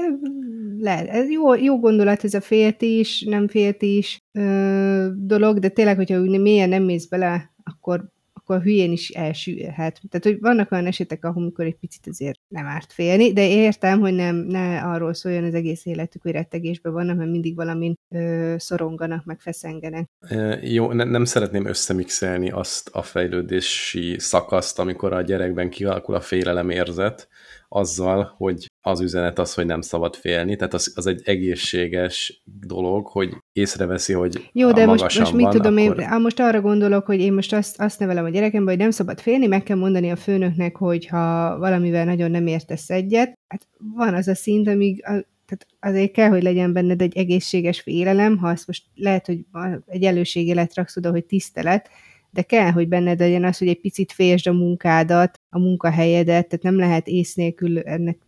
lehet, 0.79 1.09
ez 1.09 1.31
jó, 1.31 1.55
jó 1.55 1.79
gondolat 1.79 2.25
ez 2.25 2.35
a 2.35 2.41
féltés, 2.41 3.23
nem 3.23 3.49
féltés 3.49 4.19
ö, 4.39 5.09
dolog, 5.17 5.59
de 5.59 5.69
tényleg, 5.69 5.97
hogyha 5.97 6.21
úgy 6.21 6.41
mélyen 6.41 6.69
nem 6.69 6.83
mész 6.83 7.07
bele, 7.07 7.54
akkor 7.65 8.13
akkor 8.45 8.63
hülyén 8.63 8.93
is 8.93 9.09
elsülhet. 9.09 10.01
Tehát, 10.09 10.25
hogy 10.25 10.41
vannak 10.41 10.73
olyan 10.73 10.87
esetek, 10.87 11.25
ahol 11.25 11.43
amikor 11.43 11.65
egy 11.65 11.77
picit 11.77 12.07
azért 12.07 12.41
nem 12.49 12.67
árt 12.67 12.93
félni, 12.93 13.33
de 13.33 13.49
értem, 13.49 14.01
hogy 14.01 14.15
nem 14.15 14.37
ne 14.37 14.83
arról 14.83 15.15
szóljon 15.15 15.45
az 15.45 15.55
egész 15.55 15.87
életük, 15.87 16.23
hogy 16.23 16.33
rettegésben 16.33 16.93
vannak, 16.93 17.17
mert 17.17 17.31
mindig 17.31 17.55
valamin 17.55 17.99
ö, 18.11 18.55
szoronganak, 18.59 19.25
meg 19.25 19.41
feszengenek. 19.41 20.09
E, 20.21 20.59
jó, 20.63 20.93
ne, 20.93 21.05
nem 21.05 21.25
szeretném 21.25 21.67
összemixelni 21.67 22.51
azt 22.51 22.91
a 22.93 23.03
fejlődési 23.03 24.19
szakaszt, 24.19 24.79
amikor 24.79 25.13
a 25.13 25.23
gyerekben 25.23 25.71
kialakul 25.71 26.15
a 26.15 26.21
félelem 26.21 26.71
érzet, 26.71 27.29
azzal, 27.75 28.35
hogy 28.37 28.71
az 28.81 29.01
üzenet 29.01 29.39
az, 29.39 29.55
hogy 29.55 29.67
nem 29.67 29.81
szabad 29.81 30.15
félni, 30.15 30.57
tehát 30.57 30.75
az, 30.75 30.93
az 30.95 31.07
egy 31.07 31.23
egészséges 31.25 32.43
dolog, 32.67 33.07
hogy 33.07 33.37
észreveszi, 33.53 34.13
hogy 34.13 34.51
Jó, 34.53 34.73
de 34.73 34.87
most, 34.87 35.19
most 35.19 35.33
mit 35.33 35.49
tudom 35.49 35.77
akkor... 35.77 36.01
én, 36.01 36.21
most 36.21 36.41
arra 36.41 36.61
gondolok, 36.61 37.07
hogy 37.07 37.21
én 37.21 37.33
most 37.33 37.53
azt, 37.53 37.81
azt 37.81 37.99
nevelem 37.99 38.25
a 38.25 38.29
gyerekembe, 38.29 38.71
hogy 38.71 38.81
nem 38.81 38.91
szabad 38.91 39.21
félni, 39.21 39.47
meg 39.47 39.63
kell 39.63 39.77
mondani 39.77 40.11
a 40.11 40.17
főnöknek, 40.17 40.77
hogy 40.77 41.07
ha 41.07 41.59
valamivel 41.59 42.05
nagyon 42.05 42.31
nem 42.31 42.47
értesz 42.47 42.91
egyet, 42.91 43.39
hát 43.49 43.69
van 43.95 44.15
az 44.15 44.29
a 44.29 44.35
szint, 44.35 44.69
amíg 44.69 45.05
a, 45.07 45.11
tehát 45.47 45.67
azért 45.81 46.13
kell, 46.13 46.29
hogy 46.29 46.43
legyen 46.43 46.73
benned 46.73 47.03
egy 47.03 47.17
egészséges 47.17 47.81
félelem, 47.81 48.37
ha 48.37 48.49
azt 48.49 48.67
most 48.67 48.85
lehet, 48.95 49.27
hogy 49.27 49.45
egy 49.87 50.05
előségélet 50.05 50.75
raksz 50.75 50.97
oda, 50.97 51.11
hogy 51.11 51.25
tisztelet, 51.25 51.89
de 52.35 52.43
kell, 52.43 52.71
hogy 52.71 52.89
benned 52.89 53.19
legyen 53.19 53.45
az, 53.45 53.59
hogy 53.59 53.69
egy 53.69 53.81
picit 53.81 54.13
félsd 54.13 54.47
a 54.47 54.53
munkádat, 54.53 55.41
a 55.49 55.59
munkahelyedet, 55.59 56.49
tehát 56.49 56.63
nem 56.63 56.77
lehet 56.77 57.07
ész 57.07 57.35
nélkül 57.35 57.79
ennek 57.79 58.19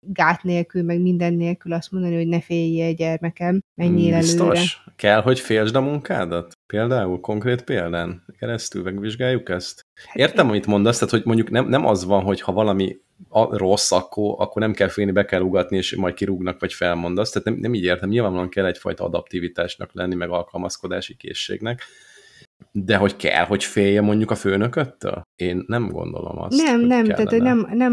gát 0.00 0.42
nélkül, 0.42 0.82
meg 0.82 1.00
minden 1.00 1.34
nélkül 1.34 1.72
azt 1.72 1.92
mondani, 1.92 2.14
hogy 2.14 2.26
ne 2.26 2.40
félj 2.40 2.92
gyermekem, 2.92 3.60
menjél 3.74 4.10
hmm, 4.10 4.18
Biztos? 4.18 4.46
előre. 4.46 4.62
Kell, 4.96 5.20
hogy 5.22 5.40
félsd 5.40 5.74
a 5.74 5.80
munkádat? 5.80 6.52
Például, 6.66 7.20
konkrét 7.20 7.62
példán 7.62 8.24
keresztül 8.38 8.82
megvizsgáljuk 8.82 9.48
ezt? 9.48 9.86
Hát 9.94 10.16
Értem, 10.16 10.48
amit 10.48 10.66
mondasz, 10.66 10.98
tehát 10.98 11.10
hogy 11.10 11.22
mondjuk 11.24 11.50
nem, 11.50 11.68
nem 11.68 11.86
az 11.86 12.04
van, 12.04 12.22
hogy 12.22 12.40
ha 12.40 12.52
valami 12.52 12.96
a, 13.28 13.56
rossz, 13.56 13.92
akkor, 13.92 14.34
akkor 14.38 14.62
nem 14.62 14.72
kell 14.72 14.88
félni, 14.88 15.10
be 15.10 15.24
kell 15.24 15.40
ugatni, 15.40 15.76
és 15.76 15.96
majd 15.96 16.14
kirúgnak, 16.14 16.60
vagy 16.60 16.72
felmondasz. 16.72 17.30
Tehát 17.30 17.48
nem, 17.48 17.58
nem 17.58 17.74
így 17.74 17.84
értem. 17.84 18.08
Nyilvánvalóan 18.08 18.48
kell 18.48 18.66
egyfajta 18.66 19.04
adaptivitásnak 19.04 19.90
lenni, 19.92 20.14
meg 20.14 20.30
alkalmazkodási 20.30 21.16
készségnek, 21.16 21.82
de 22.72 22.96
hogy 22.96 23.16
kell, 23.16 23.44
hogy 23.44 23.64
félje 23.64 24.00
mondjuk 24.00 24.30
a 24.30 24.34
főnököttől? 24.34 25.22
Én 25.36 25.64
nem 25.66 25.88
gondolom 25.88 26.38
azt. 26.38 26.62
Nem, 26.62 26.80
nem, 26.80 27.06
kellene. 27.06 27.24
tehát 27.24 27.42
nem, 27.42 27.68
nem, 27.72 27.92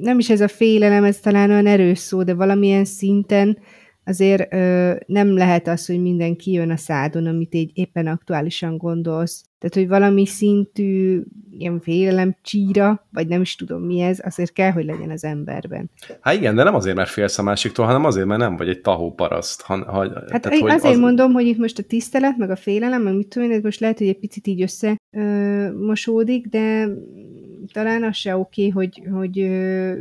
nem 0.00 0.18
is 0.18 0.30
ez 0.30 0.40
a 0.40 0.48
félelem, 0.48 1.04
ez 1.04 1.20
talán 1.20 1.50
olyan 1.50 1.66
erős 1.66 1.98
szó, 1.98 2.22
de 2.22 2.34
valamilyen 2.34 2.84
szinten 2.84 3.58
azért 4.04 4.54
ö, 4.54 4.94
nem 5.06 5.34
lehet 5.34 5.68
az, 5.68 5.86
hogy 5.86 6.02
mindenki 6.02 6.52
jön 6.52 6.70
a 6.70 6.76
szádon, 6.76 7.26
amit 7.26 7.54
így 7.54 7.70
éppen 7.74 8.06
aktuálisan 8.06 8.76
gondolsz. 8.76 9.44
Tehát, 9.58 9.76
hogy 9.76 9.88
valami 9.88 10.26
szintű 10.26 11.22
ilyen 11.58 11.80
félelem 11.80 12.36
csíra, 12.42 13.06
vagy 13.12 13.26
nem 13.26 13.40
is 13.40 13.56
tudom 13.56 13.82
mi 13.82 14.00
ez, 14.00 14.20
azért 14.24 14.52
kell, 14.52 14.70
hogy 14.70 14.84
legyen 14.84 15.10
az 15.10 15.24
emberben. 15.24 15.90
Hát 16.20 16.34
igen, 16.34 16.54
de 16.54 16.62
nem 16.62 16.74
azért, 16.74 16.96
mert 16.96 17.10
félsz 17.10 17.38
a 17.38 17.42
másiktól, 17.42 17.86
hanem 17.86 18.04
azért, 18.04 18.26
mert 18.26 18.40
nem 18.40 18.56
vagy 18.56 18.68
egy 18.68 18.80
tahó 18.80 19.14
paraszt. 19.14 19.62
Ha, 19.62 19.84
ha, 19.84 19.98
hát 19.98 20.42
tehát, 20.42 20.58
hogy 20.58 20.70
azért 20.70 20.94
az... 20.94 21.00
mondom, 21.00 21.32
hogy 21.32 21.46
itt 21.46 21.58
most 21.58 21.78
a 21.78 21.82
tisztelet, 21.82 22.36
meg 22.36 22.50
a 22.50 22.56
félelem, 22.56 23.02
meg 23.02 23.14
mit 23.14 23.28
tudom 23.28 23.50
én, 23.50 23.56
ez 23.56 23.62
most 23.62 23.80
lehet, 23.80 23.98
hogy 23.98 24.08
egy 24.08 24.18
picit 24.18 24.46
így 24.46 24.62
össze 24.62 24.96
ö, 25.10 25.72
mosódik, 25.72 26.46
de 26.46 26.88
talán 27.72 28.02
az 28.02 28.16
se 28.16 28.36
oké, 28.36 28.66
okay, 28.66 28.70
hogy, 28.70 29.02
hogy 29.12 29.38
ö, 29.38 29.92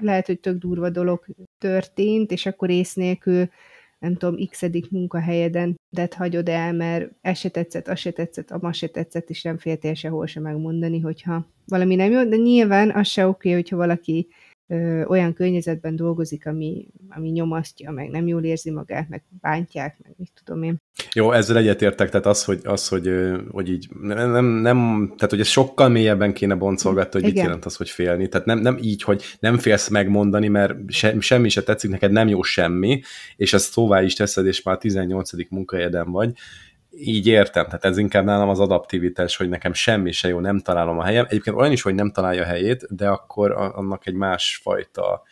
lehet, 0.00 0.26
hogy 0.26 0.40
tök 0.40 0.58
durva 0.58 0.90
dolog 0.90 1.24
történt, 1.58 2.30
és 2.30 2.46
akkor 2.46 2.70
ész 2.70 2.94
nélkül 2.94 3.48
nem 3.98 4.16
tudom, 4.16 4.46
x 4.46 4.62
munkahelyeden, 4.90 5.74
de 5.90 6.08
hagyod 6.16 6.48
el, 6.48 6.72
mert 6.72 7.10
ez 7.20 7.38
se 7.38 7.48
tetszett, 7.48 7.88
az 7.88 7.98
se 7.98 8.10
tetszett, 8.10 8.50
a 8.50 8.72
se 8.72 8.88
tetszett, 8.88 9.30
és 9.30 9.42
nem 9.42 9.58
féltél 9.58 9.94
sehol 9.94 10.26
se 10.26 10.40
megmondani, 10.40 11.00
hogyha 11.00 11.46
valami 11.66 11.94
nem 11.94 12.10
jó, 12.10 12.24
de 12.24 12.36
nyilván 12.36 12.90
az 12.90 13.08
se 13.08 13.26
oké, 13.26 13.48
okay, 13.48 13.60
hogyha 13.60 13.76
valaki 13.76 14.28
ö, 14.66 15.04
olyan 15.04 15.32
környezetben 15.32 15.96
dolgozik, 15.96 16.46
ami, 16.46 16.86
ami 17.08 17.28
nyomasztja, 17.28 17.90
meg 17.90 18.10
nem 18.10 18.26
jól 18.26 18.44
érzi 18.44 18.70
magát, 18.70 19.08
meg 19.08 19.22
bántják, 19.40 19.96
meg 20.02 20.14
mit 20.16 20.30
tudom 20.44 20.62
én. 20.62 20.76
Jó, 21.12 21.32
ezzel 21.32 21.56
egyetértek, 21.56 22.10
tehát 22.10 22.26
az, 22.26 22.44
hogy, 22.44 22.60
az, 22.64 22.88
hogy, 22.88 23.10
hogy 23.50 23.70
így 23.70 23.88
nem, 24.00 24.30
nem, 24.30 24.44
nem, 24.44 25.06
tehát 25.16 25.30
hogy 25.30 25.40
ez 25.40 25.46
sokkal 25.46 25.88
mélyebben 25.88 26.32
kéne 26.32 26.54
boncolgatni, 26.54 27.20
hogy 27.20 27.22
Igen. 27.22 27.32
mit 27.32 27.44
jelent 27.44 27.64
az, 27.64 27.76
hogy 27.76 27.90
félni. 27.90 28.28
Tehát 28.28 28.46
nem, 28.46 28.58
nem 28.58 28.78
így, 28.80 29.02
hogy 29.02 29.22
nem 29.40 29.58
félsz 29.58 29.88
megmondani, 29.88 30.48
mert 30.48 30.74
se, 30.88 31.20
semmi 31.20 31.48
se 31.48 31.62
tetszik, 31.62 31.90
neked 31.90 32.12
nem 32.12 32.28
jó 32.28 32.42
semmi, 32.42 33.00
és 33.36 33.52
ezt 33.52 33.72
szóvá 33.72 34.02
is 34.02 34.14
teszed, 34.14 34.46
és 34.46 34.62
már 34.62 34.78
18. 34.78 35.50
munkahelyeden 35.50 36.10
vagy, 36.10 36.32
így 36.96 37.26
értem, 37.26 37.64
tehát 37.64 37.84
ez 37.84 37.98
inkább 37.98 38.24
nálam 38.24 38.48
az 38.48 38.60
adaptivitás, 38.60 39.36
hogy 39.36 39.48
nekem 39.48 39.72
semmi 39.72 40.12
se 40.12 40.28
jó, 40.28 40.40
nem 40.40 40.58
találom 40.58 40.98
a 40.98 41.04
helyem. 41.04 41.24
Egyébként 41.28 41.56
olyan 41.56 41.72
is, 41.72 41.82
hogy 41.82 41.94
nem 41.94 42.10
találja 42.10 42.42
a 42.42 42.46
helyét, 42.46 42.86
de 42.96 43.08
akkor 43.08 43.52
annak 43.52 44.06
egy 44.06 44.14
másfajta 44.14 45.22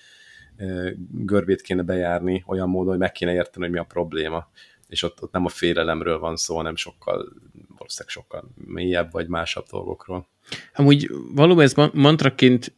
görbét 1.11 1.61
kéne 1.61 1.83
bejárni 1.83 2.45
olyan 2.47 2.69
módon, 2.69 2.91
hogy 2.91 2.99
meg 2.99 3.13
kéne 3.13 3.33
érteni, 3.33 3.65
hogy 3.65 3.75
mi 3.75 3.81
a 3.81 3.85
probléma. 3.85 4.49
És 4.89 5.03
ott, 5.03 5.23
ott 5.23 5.33
nem 5.33 5.45
a 5.45 5.49
félelemről 5.49 6.19
van 6.19 6.37
szó, 6.37 6.57
hanem 6.57 6.77
sokkal, 6.77 7.33
valószínűleg 7.77 8.09
sokkal 8.09 8.51
mélyebb 8.55 9.13
vagy 9.13 9.29
másabb 9.29 9.67
dolgokról. 9.71 10.27
Amúgy 10.75 11.11
valóban 11.35 11.65
ez 11.65 11.75
mantraként 11.93 12.75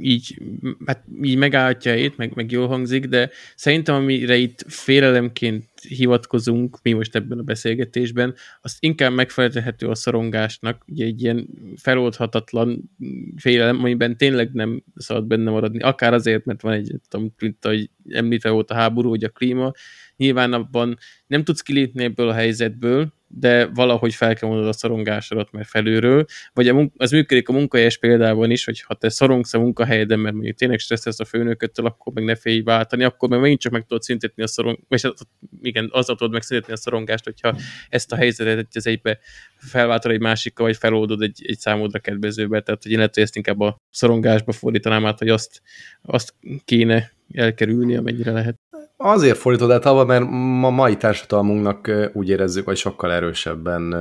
így, 0.00 0.42
hát 0.86 1.04
így 1.22 1.36
megállhatja 1.36 1.94
itt, 1.94 2.16
meg, 2.16 2.34
meg 2.34 2.50
jól 2.50 2.66
hangzik, 2.66 3.06
de 3.06 3.30
szerintem 3.54 3.94
amire 3.94 4.36
itt 4.36 4.64
félelemként 4.68 5.64
hivatkozunk 5.88 6.78
mi 6.82 6.92
most 6.92 7.14
ebben 7.14 7.38
a 7.38 7.42
beszélgetésben, 7.42 8.34
azt 8.62 8.76
inkább 8.80 9.12
megfelelhető 9.12 9.86
a 9.86 9.94
szorongásnak, 9.94 10.84
ugye 10.88 11.04
egy 11.04 11.22
ilyen 11.22 11.48
feloldhatatlan 11.76 12.90
félelem, 13.36 13.78
amiben 13.78 14.16
tényleg 14.16 14.52
nem 14.52 14.82
szabad 14.94 15.26
benne 15.26 15.50
maradni, 15.50 15.80
akár 15.80 16.14
azért, 16.14 16.44
mert 16.44 16.62
van 16.62 16.72
egy, 16.72 16.94
tudom, 17.08 17.34
mint 17.38 17.64
ahogy 17.64 17.90
említve 18.08 18.50
volt 18.50 18.70
a 18.70 18.74
háború, 18.74 19.08
vagy 19.08 19.24
a 19.24 19.28
klíma, 19.28 19.72
nyilván 20.16 20.52
abban 20.52 20.98
nem 21.26 21.44
tudsz 21.44 21.60
kilépni 21.60 22.04
ebből 22.04 22.28
a 22.28 22.32
helyzetből, 22.32 23.12
de 23.34 23.66
valahogy 23.66 24.14
fel 24.14 24.34
kell 24.34 24.48
mondod 24.48 24.68
a 24.68 24.72
szorongásodat, 24.72 25.52
mert 25.52 25.68
felülről, 25.68 26.24
vagy 26.52 26.68
a 26.68 26.74
munk- 26.74 26.92
az 26.96 27.10
működik 27.10 27.48
a 27.48 27.52
munkahelyes 27.52 27.98
példában 27.98 28.50
is, 28.50 28.64
hogy 28.64 28.80
ha 28.80 28.94
te 28.94 29.08
szorongsz 29.08 29.54
a 29.54 29.58
munkahelyeden, 29.58 30.18
mert 30.18 30.34
mondjuk 30.34 30.56
tényleg 30.56 30.78
stresszesz 30.78 31.20
a 31.20 31.24
főnököttől, 31.24 31.86
akkor 31.86 32.12
meg 32.12 32.24
ne 32.24 32.34
félj 32.34 32.60
váltani, 32.60 33.04
akkor 33.04 33.28
meg 33.28 33.40
megint 33.40 33.60
csak 33.60 33.72
meg 33.72 33.82
tudod 33.82 34.02
szüntetni 34.02 34.42
a 34.42 34.46
szorong, 34.46 34.78
vagy 34.88 35.02
hát, 35.02 35.14
igen, 35.62 35.88
azzal 35.92 36.16
tudod 36.16 36.32
megszüntetni 36.32 36.72
a 36.72 36.76
szorongást, 36.76 37.24
hogyha 37.24 37.56
ezt 37.88 38.12
a 38.12 38.16
helyzetet 38.16 38.76
az 38.76 38.86
egybe 38.86 39.18
felváltod 39.56 40.12
egy 40.12 40.20
másikkal, 40.20 40.66
vagy 40.66 40.76
feloldod 40.76 41.22
egy, 41.22 41.44
egy 41.46 41.58
számodra 41.58 41.98
kedvezőbe, 41.98 42.60
tehát 42.60 42.82
hogy 42.82 42.92
én 42.92 42.98
lehet, 42.98 43.14
hogy 43.14 43.22
ezt 43.22 43.36
inkább 43.36 43.60
a 43.60 43.76
szorongásba 43.90 44.52
fordítanám 44.52 45.06
át, 45.06 45.18
hogy 45.18 45.28
azt, 45.28 45.62
azt 46.02 46.34
kéne 46.64 47.12
elkerülni, 47.32 47.96
amennyire 47.96 48.32
lehet. 48.32 48.60
Azért 48.96 49.38
fordítod 49.38 49.70
el 49.70 50.04
mert 50.04 50.24
ma 50.30 50.70
mai 50.70 50.96
társadalmunknak 50.96 51.90
úgy 52.12 52.28
érezzük, 52.28 52.64
hogy 52.64 52.76
sokkal 52.76 53.12
erősebben 53.12 53.94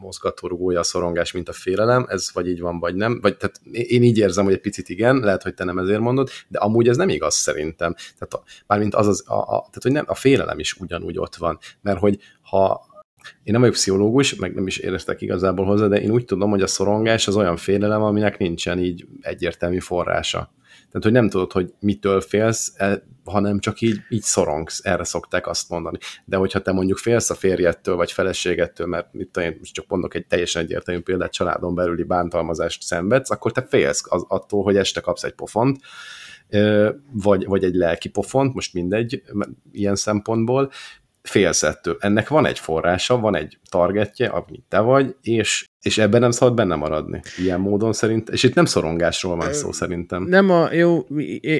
mozgatórugója 0.00 0.78
a 0.78 0.82
szorongás, 0.82 1.32
mint 1.32 1.48
a 1.48 1.52
félelem, 1.52 2.06
ez 2.08 2.30
vagy 2.32 2.48
így 2.48 2.60
van, 2.60 2.78
vagy 2.78 2.94
nem, 2.94 3.18
vagy 3.20 3.36
tehát 3.36 3.60
én 3.72 4.02
így 4.02 4.18
érzem, 4.18 4.44
hogy 4.44 4.52
egy 4.52 4.60
picit 4.60 4.88
igen, 4.88 5.16
lehet, 5.16 5.42
hogy 5.42 5.54
te 5.54 5.64
nem 5.64 5.78
ezért 5.78 6.00
mondod, 6.00 6.28
de 6.48 6.58
amúgy 6.58 6.88
ez 6.88 6.96
nem 6.96 7.08
igaz 7.08 7.34
szerintem. 7.34 7.94
Tehát 7.94 8.34
a, 8.34 8.42
mármint 8.66 8.94
az, 8.94 9.06
az 9.06 9.24
a, 9.26 9.34
a, 9.34 9.44
tehát, 9.44 9.82
hogy 9.82 9.92
nem, 9.92 10.04
a 10.06 10.14
félelem 10.14 10.58
is 10.58 10.74
ugyanúgy 10.74 11.18
ott 11.18 11.36
van, 11.36 11.58
mert 11.80 11.98
hogy 11.98 12.18
ha 12.42 12.88
én 13.42 13.52
nem 13.52 13.60
vagyok 13.60 13.74
pszichológus, 13.74 14.34
meg 14.34 14.54
nem 14.54 14.66
is 14.66 14.78
éreztek 14.78 15.20
igazából 15.20 15.64
hozzá, 15.64 15.86
de 15.86 16.00
én 16.00 16.10
úgy 16.10 16.24
tudom, 16.24 16.50
hogy 16.50 16.62
a 16.62 16.66
szorongás 16.66 17.28
az 17.28 17.36
olyan 17.36 17.56
félelem, 17.56 18.02
aminek 18.02 18.38
nincsen 18.38 18.78
így 18.78 19.06
egyértelmű 19.20 19.78
forrása. 19.78 20.52
Tehát, 20.90 21.02
hogy 21.02 21.12
nem 21.12 21.28
tudod, 21.28 21.52
hogy 21.52 21.72
mitől 21.80 22.20
félsz, 22.20 22.72
e, 22.76 23.02
hanem 23.24 23.58
csak 23.58 23.80
így, 23.80 24.00
így 24.08 24.22
szorongsz, 24.22 24.80
erre 24.84 25.04
szokták 25.04 25.46
azt 25.46 25.68
mondani. 25.68 25.98
De 26.24 26.36
hogyha 26.36 26.62
te 26.62 26.72
mondjuk 26.72 26.98
félsz 26.98 27.30
a 27.30 27.34
férjettől, 27.34 27.96
vagy 27.96 28.12
feleségettől, 28.12 28.86
mert 28.86 29.12
mit 29.12 29.28
tudom, 29.28 29.54
most 29.58 29.74
csak 29.74 29.86
mondok 29.88 30.14
egy 30.14 30.26
teljesen 30.26 30.62
egyértelmű 30.62 31.00
példát, 31.00 31.32
családon 31.32 31.74
belüli 31.74 32.02
bántalmazást 32.02 32.82
szenvedsz, 32.82 33.30
akkor 33.30 33.52
te 33.52 33.66
félsz 33.68 34.02
az, 34.08 34.24
attól, 34.28 34.62
hogy 34.62 34.76
este 34.76 35.00
kapsz 35.00 35.22
egy 35.22 35.34
pofont, 35.34 35.80
vagy, 37.12 37.44
vagy 37.44 37.64
egy 37.64 37.74
lelki 37.74 38.08
pofont, 38.08 38.54
most 38.54 38.74
mindegy, 38.74 39.22
ilyen 39.72 39.96
szempontból, 39.96 40.70
félsz 41.22 41.62
ettől. 41.62 41.96
Ennek 42.00 42.28
van 42.28 42.46
egy 42.46 42.58
forrása, 42.58 43.18
van 43.18 43.36
egy 43.36 43.58
targetje, 43.68 44.28
amit 44.28 44.64
te 44.68 44.80
vagy, 44.80 45.16
és 45.22 45.68
és 45.82 45.98
ebben 45.98 46.20
nem 46.20 46.30
szabad 46.30 46.54
benne 46.54 46.74
maradni. 46.74 47.20
Ilyen 47.38 47.60
módon 47.60 47.92
szerint. 47.92 48.28
És 48.28 48.42
itt 48.42 48.54
nem 48.54 48.64
szorongásról 48.64 49.36
van 49.36 49.52
szó 49.52 49.72
szerintem. 49.72 50.22
Nem 50.22 50.50
a, 50.50 50.72
jó, 50.72 50.98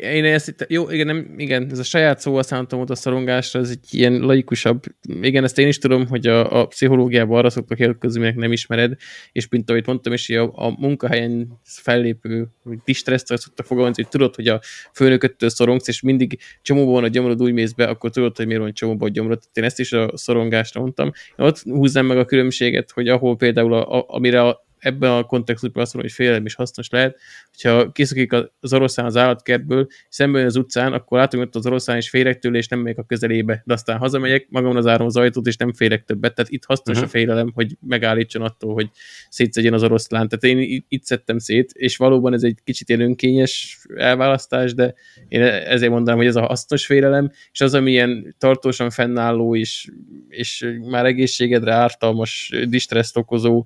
én 0.00 0.24
ezt 0.24 0.48
itt, 0.48 0.66
jó, 0.68 0.90
igen, 0.90 1.06
nem, 1.06 1.34
igen, 1.36 1.68
ez 1.70 1.78
a 1.78 1.82
saját 1.82 2.20
szó 2.20 2.34
használtam 2.34 2.84
a 2.86 2.94
szorongásra, 2.94 3.60
ez 3.60 3.70
egy 3.70 3.86
ilyen 3.90 4.18
laikusabb, 4.18 4.82
igen, 5.20 5.44
ezt 5.44 5.58
én 5.58 5.68
is 5.68 5.78
tudom, 5.78 6.06
hogy 6.06 6.26
a, 6.26 6.60
a 6.60 6.66
pszichológiában 6.66 7.38
arra 7.38 7.50
szoktak 7.50 7.78
jelentkezni, 7.78 8.32
nem 8.36 8.52
ismered, 8.52 8.96
és 9.32 9.48
mint 9.48 9.70
ahogy 9.70 9.86
mondtam 9.86 10.12
is, 10.12 10.30
a, 10.30 10.52
a 10.54 10.76
munkahelyen 10.78 11.60
fellépő 11.64 12.48
distresszel 12.84 13.36
szoktak 13.36 13.66
fogalmazni, 13.66 14.02
hogy 14.02 14.10
tudod, 14.10 14.34
hogy 14.34 14.48
a 14.48 14.60
főnököttől 14.92 15.48
szorongsz, 15.48 15.88
és 15.88 16.00
mindig 16.00 16.38
csomóban 16.62 17.04
a 17.04 17.08
gyomrod 17.08 17.42
úgy 17.42 17.52
mész 17.52 17.72
be, 17.72 17.84
akkor 17.84 18.10
tudod, 18.10 18.36
hogy 18.36 18.46
miért 18.46 18.62
van 18.62 18.72
csomóban 18.72 19.08
a 19.08 19.12
gyomrod. 19.12 19.40
Én 19.52 19.64
ezt 19.64 19.80
is 19.80 19.92
a 19.92 20.16
szorongásra 20.16 20.80
mondtam. 20.80 21.12
Ott 21.36 21.62
húzzám 21.62 22.06
meg 22.06 22.18
a 22.18 22.24
különbséget, 22.24 22.90
hogy 22.90 23.08
ahol 23.08 23.36
például 23.36 23.74
a, 23.74 24.04
a 24.06 24.09
amire 24.14 24.42
a, 24.42 24.64
ebben 24.80 25.10
a 25.10 25.22
kontextusban 25.22 25.82
azt 25.82 25.94
mondom, 25.94 26.10
hogy 26.10 26.20
félelem 26.20 26.46
is 26.46 26.54
hasznos 26.54 26.88
lehet, 26.90 27.18
hogyha 27.50 27.92
kiszakik 27.92 28.32
az 28.60 28.72
oroszlán 28.72 29.06
az 29.06 29.16
állatkertből, 29.16 29.86
szemben 30.08 30.44
az 30.44 30.56
utcán, 30.56 30.92
akkor 30.92 31.18
látom, 31.18 31.40
hogy 31.40 31.48
az 31.52 31.66
oroszlán 31.66 31.96
is 31.96 32.08
félek 32.08 32.38
tőle, 32.38 32.58
és 32.58 32.68
nem 32.68 32.78
megyek 32.78 32.98
a 32.98 33.02
közelébe, 33.02 33.62
de 33.64 33.72
aztán 33.72 33.98
hazamegyek, 33.98 34.46
magamon 34.48 34.82
zárom 34.82 35.06
az 35.06 35.16
ajtót, 35.16 35.46
és 35.46 35.56
nem 35.56 35.72
félek 35.72 36.04
többet. 36.04 36.34
Tehát 36.34 36.50
itt 36.50 36.64
hasznos 36.64 36.96
uh-huh. 36.96 37.10
a 37.10 37.12
félelem, 37.12 37.50
hogy 37.54 37.76
megállítson 37.80 38.42
attól, 38.42 38.74
hogy 38.74 38.88
szétszedjen 39.28 39.72
az 39.72 39.82
oroszlán. 39.82 40.28
Tehát 40.28 40.58
én 40.58 40.84
itt 40.88 41.04
szedtem 41.04 41.38
szét, 41.38 41.70
és 41.72 41.96
valóban 41.96 42.32
ez 42.32 42.42
egy 42.42 42.58
kicsit 42.64 42.88
ilyen 42.88 43.00
önkényes 43.00 43.78
elválasztás, 43.96 44.74
de 44.74 44.94
én 45.28 45.42
ezért 45.42 45.92
mondanám, 45.92 46.18
hogy 46.18 46.28
ez 46.28 46.36
a 46.36 46.46
hasznos 46.46 46.86
félelem, 46.86 47.30
és 47.52 47.60
az, 47.60 47.74
ami 47.74 47.90
ilyen 47.90 48.34
tartósan 48.38 48.90
fennálló, 48.90 49.56
és, 49.56 49.88
és 50.28 50.76
már 50.90 51.06
egészségedre 51.06 51.72
ártalmas, 51.72 52.52
distresszt 52.68 53.16
okozó, 53.16 53.64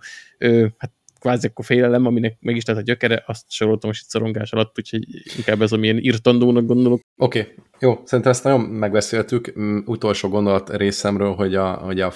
hát 0.78 0.92
kvázi 1.24 1.47
akkor 1.47 1.64
félelem, 1.64 2.07
aminek 2.07 2.36
meg 2.40 2.57
is 2.57 2.64
lehet 2.64 2.82
a 2.82 2.84
gyökere, 2.84 3.24
azt 3.26 3.45
soroltam 3.49 3.88
most 3.88 4.03
itt 4.03 4.09
szorongás 4.09 4.53
alatt, 4.53 4.78
úgyhogy 4.78 5.05
inkább 5.36 5.62
ez, 5.62 5.72
amilyen 5.72 5.99
írtandónak 5.99 6.66
gondolok. 6.66 7.01
Oké, 7.16 7.40
okay. 7.40 7.55
jó, 7.78 8.01
szerintem 8.05 8.32
ezt 8.32 8.45
nagyon 8.45 8.61
megbeszéltük. 8.61 9.59
Mm, 9.59 9.78
utolsó 9.84 10.28
gondolat 10.28 10.76
részemről, 10.76 11.34
hogy 11.34 11.55
a, 11.55 11.72
hogy 11.72 12.01
a 12.01 12.12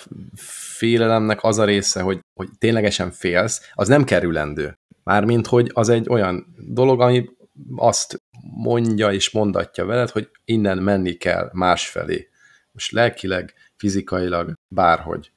félelemnek 0.76 1.45
az 1.45 1.59
a 1.59 1.64
része, 1.64 2.01
hogy, 2.01 2.18
hogy 2.35 2.49
ténylegesen 2.59 3.11
félsz, 3.11 3.70
az 3.74 3.89
nem 3.89 4.05
kerülendő. 4.05 4.79
Mármint, 5.05 5.47
hogy 5.47 5.70
az 5.74 5.89
egy 5.89 6.09
olyan 6.09 6.55
dolog, 6.57 7.01
ami 7.01 7.29
azt 7.76 8.22
mondja 8.57 9.12
és 9.12 9.31
mondatja 9.31 9.85
veled, 9.85 10.11
hogy 10.11 10.29
innen 10.45 10.79
menni 10.79 11.12
kell 11.12 11.51
másfelé. 11.53 12.29
Most 12.72 12.93
lelkileg, 12.93 13.55
fizikailag, 13.76 14.53
bárhogy 14.68 15.31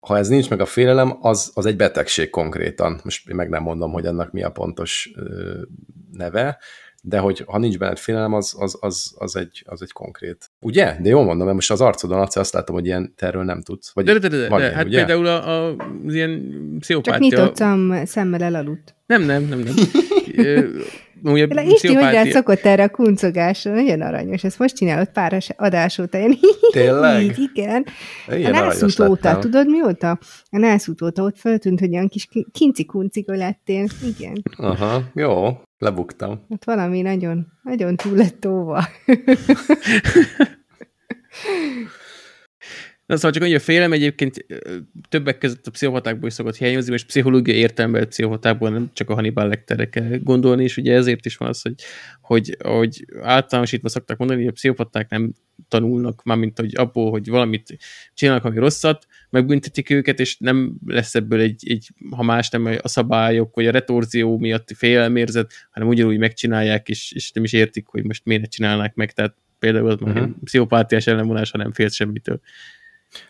ha 0.00 0.16
ez 0.16 0.28
nincs 0.28 0.50
meg 0.50 0.60
a 0.60 0.66
félelem, 0.66 1.16
az, 1.20 1.50
az 1.54 1.66
egy 1.66 1.76
betegség 1.76 2.30
konkrétan. 2.30 3.00
Most 3.04 3.28
én 3.28 3.36
meg 3.36 3.48
nem 3.48 3.62
mondom, 3.62 3.92
hogy 3.92 4.06
ennek 4.06 4.30
mi 4.30 4.42
a 4.42 4.50
pontos 4.50 5.10
ö, 5.14 5.62
neve, 6.12 6.58
de 7.02 7.18
hogy 7.18 7.44
ha 7.46 7.58
nincs 7.58 7.78
benned 7.78 7.98
félelem, 7.98 8.32
az, 8.32 8.54
az, 8.58 8.78
az, 8.80 9.14
az, 9.18 9.36
egy, 9.36 9.62
az 9.66 9.82
egy 9.82 9.92
konkrét. 9.92 10.50
Ugye? 10.60 10.96
De 11.00 11.08
jól 11.08 11.24
mondom, 11.24 11.44
mert 11.44 11.54
most 11.54 11.70
az 11.70 11.80
arcodon 11.80 12.20
azt, 12.20 12.36
azt 12.36 12.52
látom, 12.52 12.74
hogy 12.74 12.86
ilyen 12.86 13.14
terről 13.16 13.44
nem 13.44 13.62
tudsz. 13.62 13.92
Vagy 13.94 14.04
de, 14.04 14.12
de, 14.12 14.28
de, 14.28 14.36
de, 14.36 14.48
de. 14.48 14.56
Ilyen, 14.58 14.74
hát 14.74 14.84
ugye? 14.84 14.96
például 14.96 15.26
a, 15.26 15.48
a, 15.48 15.76
az 16.06 16.14
ilyen 16.14 16.76
pszichopátia... 16.78 17.30
Csak 17.30 17.56
nyitott 17.56 18.06
szemmel 18.06 18.42
elaludt. 18.42 18.94
Nem, 19.06 19.22
nem, 19.22 19.42
nem, 19.42 19.58
nem. 19.58 19.74
Ugye, 21.22 21.62
Isti, 21.62 21.94
hogy 21.94 22.12
rád 22.12 22.28
szokott 22.28 22.64
erre 22.64 22.82
a 22.82 22.88
kuncogásra, 22.88 23.72
nagyon 23.72 24.00
aranyos. 24.00 24.44
Ezt 24.44 24.58
most 24.58 24.76
csinálod 24.76 25.08
pár 25.08 25.42
adás 25.56 25.98
óta. 25.98 26.18
Én 26.18 26.38
Tényleg? 26.70 27.22
Így, 27.22 27.38
igen. 27.54 27.86
Ilyen 28.28 28.54
a 28.54 28.60
nászút 28.60 29.00
óta, 29.00 29.38
tudod 29.38 29.68
mióta? 29.68 30.18
A 30.50 30.58
nászút 30.58 31.02
óta 31.02 31.22
ott 31.22 31.38
föltűnt, 31.38 31.80
hogy 31.80 31.92
olyan 31.92 32.08
kis 32.08 32.28
kinci-kuncika 32.52 33.34
lettél. 33.34 33.86
Igen. 34.18 34.42
Aha, 34.56 35.02
jó. 35.14 35.60
Lebuktam. 35.78 36.46
Hát 36.50 36.64
valami 36.64 37.00
nagyon, 37.00 37.46
nagyon 37.62 37.96
túl 37.96 38.16
lett 38.16 38.46
óva. 38.46 38.84
Na, 43.06 43.16
szóval 43.16 43.30
csak 43.30 43.42
annyi 43.42 43.54
a 43.54 43.60
félem 43.60 43.92
egyébként 43.92 44.46
többek 45.08 45.38
között 45.38 45.66
a 45.66 45.70
pszichopatákból 45.70 46.28
is 46.28 46.34
szokott 46.34 46.56
hiányozni, 46.56 46.92
és 46.92 47.04
pszichológiai 47.04 47.58
értelemben 47.58 48.08
pszichopatákból 48.08 48.70
nem 48.70 48.90
csak 48.92 49.10
a 49.10 49.14
Hannibal 49.14 49.48
Lecterre 49.48 49.88
kell 49.88 50.18
gondolni, 50.22 50.62
és 50.62 50.76
ugye 50.76 50.94
ezért 50.94 51.26
is 51.26 51.36
van 51.36 51.48
az, 51.48 51.62
hogy, 51.62 51.74
hogy, 52.20 52.56
hogy 52.62 53.04
általánosítva 53.22 53.88
szokták 53.88 54.16
mondani, 54.18 54.40
hogy 54.40 54.48
a 54.48 54.52
pszichopaták 54.52 55.10
nem 55.10 55.32
tanulnak, 55.68 56.22
mármint 56.22 56.58
hogy 56.58 56.76
abból, 56.76 57.10
hogy 57.10 57.28
valamit 57.28 57.76
csinálnak, 58.14 58.44
ami 58.44 58.58
rosszat, 58.58 59.06
megbüntetik 59.30 59.90
őket, 59.90 60.20
és 60.20 60.36
nem 60.38 60.74
lesz 60.86 61.14
ebből 61.14 61.40
egy, 61.40 61.62
egy 61.68 61.88
ha 62.10 62.22
más 62.22 62.50
nem 62.50 62.78
a 62.82 62.88
szabályok, 62.88 63.54
vagy 63.54 63.66
a 63.66 63.70
retorzió 63.70 64.38
miatti 64.38 64.74
félelmérzet, 64.74 65.52
hanem 65.70 65.88
ugyanúgy 65.88 66.18
megcsinálják, 66.18 66.88
és, 66.88 67.12
és 67.12 67.32
nem 67.32 67.44
is 67.44 67.52
értik, 67.52 67.86
hogy 67.86 68.04
most 68.04 68.24
miért 68.24 68.50
csinálnák 68.50 68.94
meg, 68.94 69.12
tehát 69.12 69.36
például 69.58 69.90
az 69.90 70.00
uh-huh. 70.00 70.28
pszichopátiás 70.44 71.06
ellenvonás, 71.06 71.50
ha 71.50 71.58
nem 71.58 71.72
félsz 71.72 71.94
semmitől. 71.94 72.40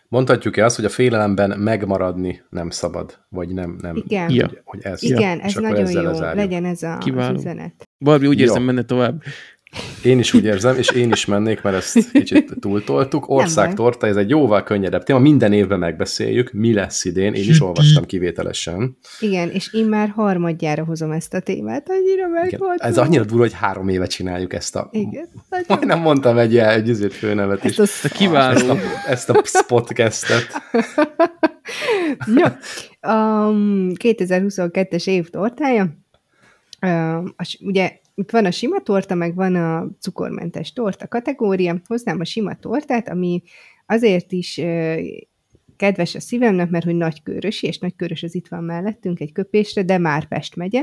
Mondhatjuk-e 0.08 0.64
azt, 0.64 0.76
hogy 0.76 0.84
a 0.84 0.88
félelemben 0.88 1.58
megmaradni 1.58 2.42
nem 2.50 2.70
szabad, 2.70 3.18
vagy 3.28 3.48
nem, 3.48 3.78
nem? 3.80 3.96
Igen, 3.96 4.30
ja. 4.30 4.50
hogy 4.64 4.80
ez, 4.82 5.02
Igen 5.02 5.40
ez 5.40 5.54
nagyon 5.54 5.90
jó, 5.90 6.20
legyen 6.20 6.64
ez 6.64 6.82
a, 6.82 6.96
az 6.96 7.30
üzenet. 7.30 7.88
Barbie, 7.98 8.28
úgy 8.28 8.40
érzem, 8.40 8.62
menne 8.62 8.82
tovább. 8.82 9.22
Én 10.02 10.18
is 10.18 10.34
úgy 10.34 10.44
érzem, 10.44 10.76
és 10.76 10.90
én 10.90 11.10
is 11.10 11.24
mennék, 11.24 11.62
mert 11.62 11.76
ezt 11.76 12.10
kicsit 12.12 12.52
túltoltuk. 12.60 13.28
Országtorta, 13.28 14.06
ez 14.06 14.16
egy 14.16 14.30
jóval 14.30 14.62
könnyedebb 14.62 15.02
téma, 15.02 15.18
minden 15.18 15.52
évben 15.52 15.78
megbeszéljük, 15.78 16.52
mi 16.52 16.72
lesz 16.72 17.04
idén, 17.04 17.34
én 17.34 17.48
is 17.48 17.62
olvastam 17.62 18.04
kivételesen. 18.04 18.98
Igen, 19.20 19.50
és 19.50 19.72
én 19.72 19.84
már 19.84 20.08
harmadjára 20.08 20.84
hozom 20.84 21.10
ezt 21.10 21.34
a 21.34 21.40
témát, 21.40 21.88
annyira 21.88 22.28
meg 22.28 22.54
volt. 22.58 22.80
Ez 22.80 22.98
annyira 22.98 23.24
durva, 23.24 23.42
hogy 23.42 23.52
három 23.52 23.88
éve 23.88 24.06
csináljuk 24.06 24.52
ezt 24.52 24.76
a... 24.76 24.88
Igen. 24.92 25.28
Majdnem 25.66 26.00
mondtam 26.00 26.38
egy, 26.38 26.56
egy 26.56 26.88
üzét 26.88 27.14
főnevet 27.14 27.64
is. 27.64 27.78
Ezt 27.78 28.04
a 28.04 28.08
kiváló. 28.08 28.58
Ezt 28.58 28.68
a, 28.68 28.76
ezt 29.08 29.30
a 29.30 29.42
spotcastet. 29.44 30.46
ja, 32.36 32.58
a 33.00 33.50
2022-es 33.94 35.08
év 35.08 35.28
tortája, 35.28 35.88
uh, 36.80 37.24
ugye 37.60 37.92
itt 38.18 38.30
van 38.30 38.44
a 38.44 38.50
sima 38.50 38.80
torta, 38.80 39.14
meg 39.14 39.34
van 39.34 39.54
a 39.54 39.88
cukormentes 40.00 40.72
torta 40.72 41.08
kategória. 41.08 41.80
Hoznám 41.86 42.20
a 42.20 42.24
sima 42.24 42.58
tortát, 42.58 43.08
ami 43.08 43.42
azért 43.86 44.32
is 44.32 44.60
kedves 45.76 46.14
a 46.14 46.20
szívemnek, 46.20 46.70
mert 46.70 46.84
hogy 46.84 46.94
nagykörösi, 46.94 47.66
és 47.66 47.78
nagykörös 47.78 48.22
az 48.22 48.34
itt 48.34 48.48
van 48.48 48.64
mellettünk 48.64 49.20
egy 49.20 49.32
köpésre, 49.32 49.82
de 49.82 49.98
már 49.98 50.28
Pest 50.28 50.56
megye. 50.56 50.82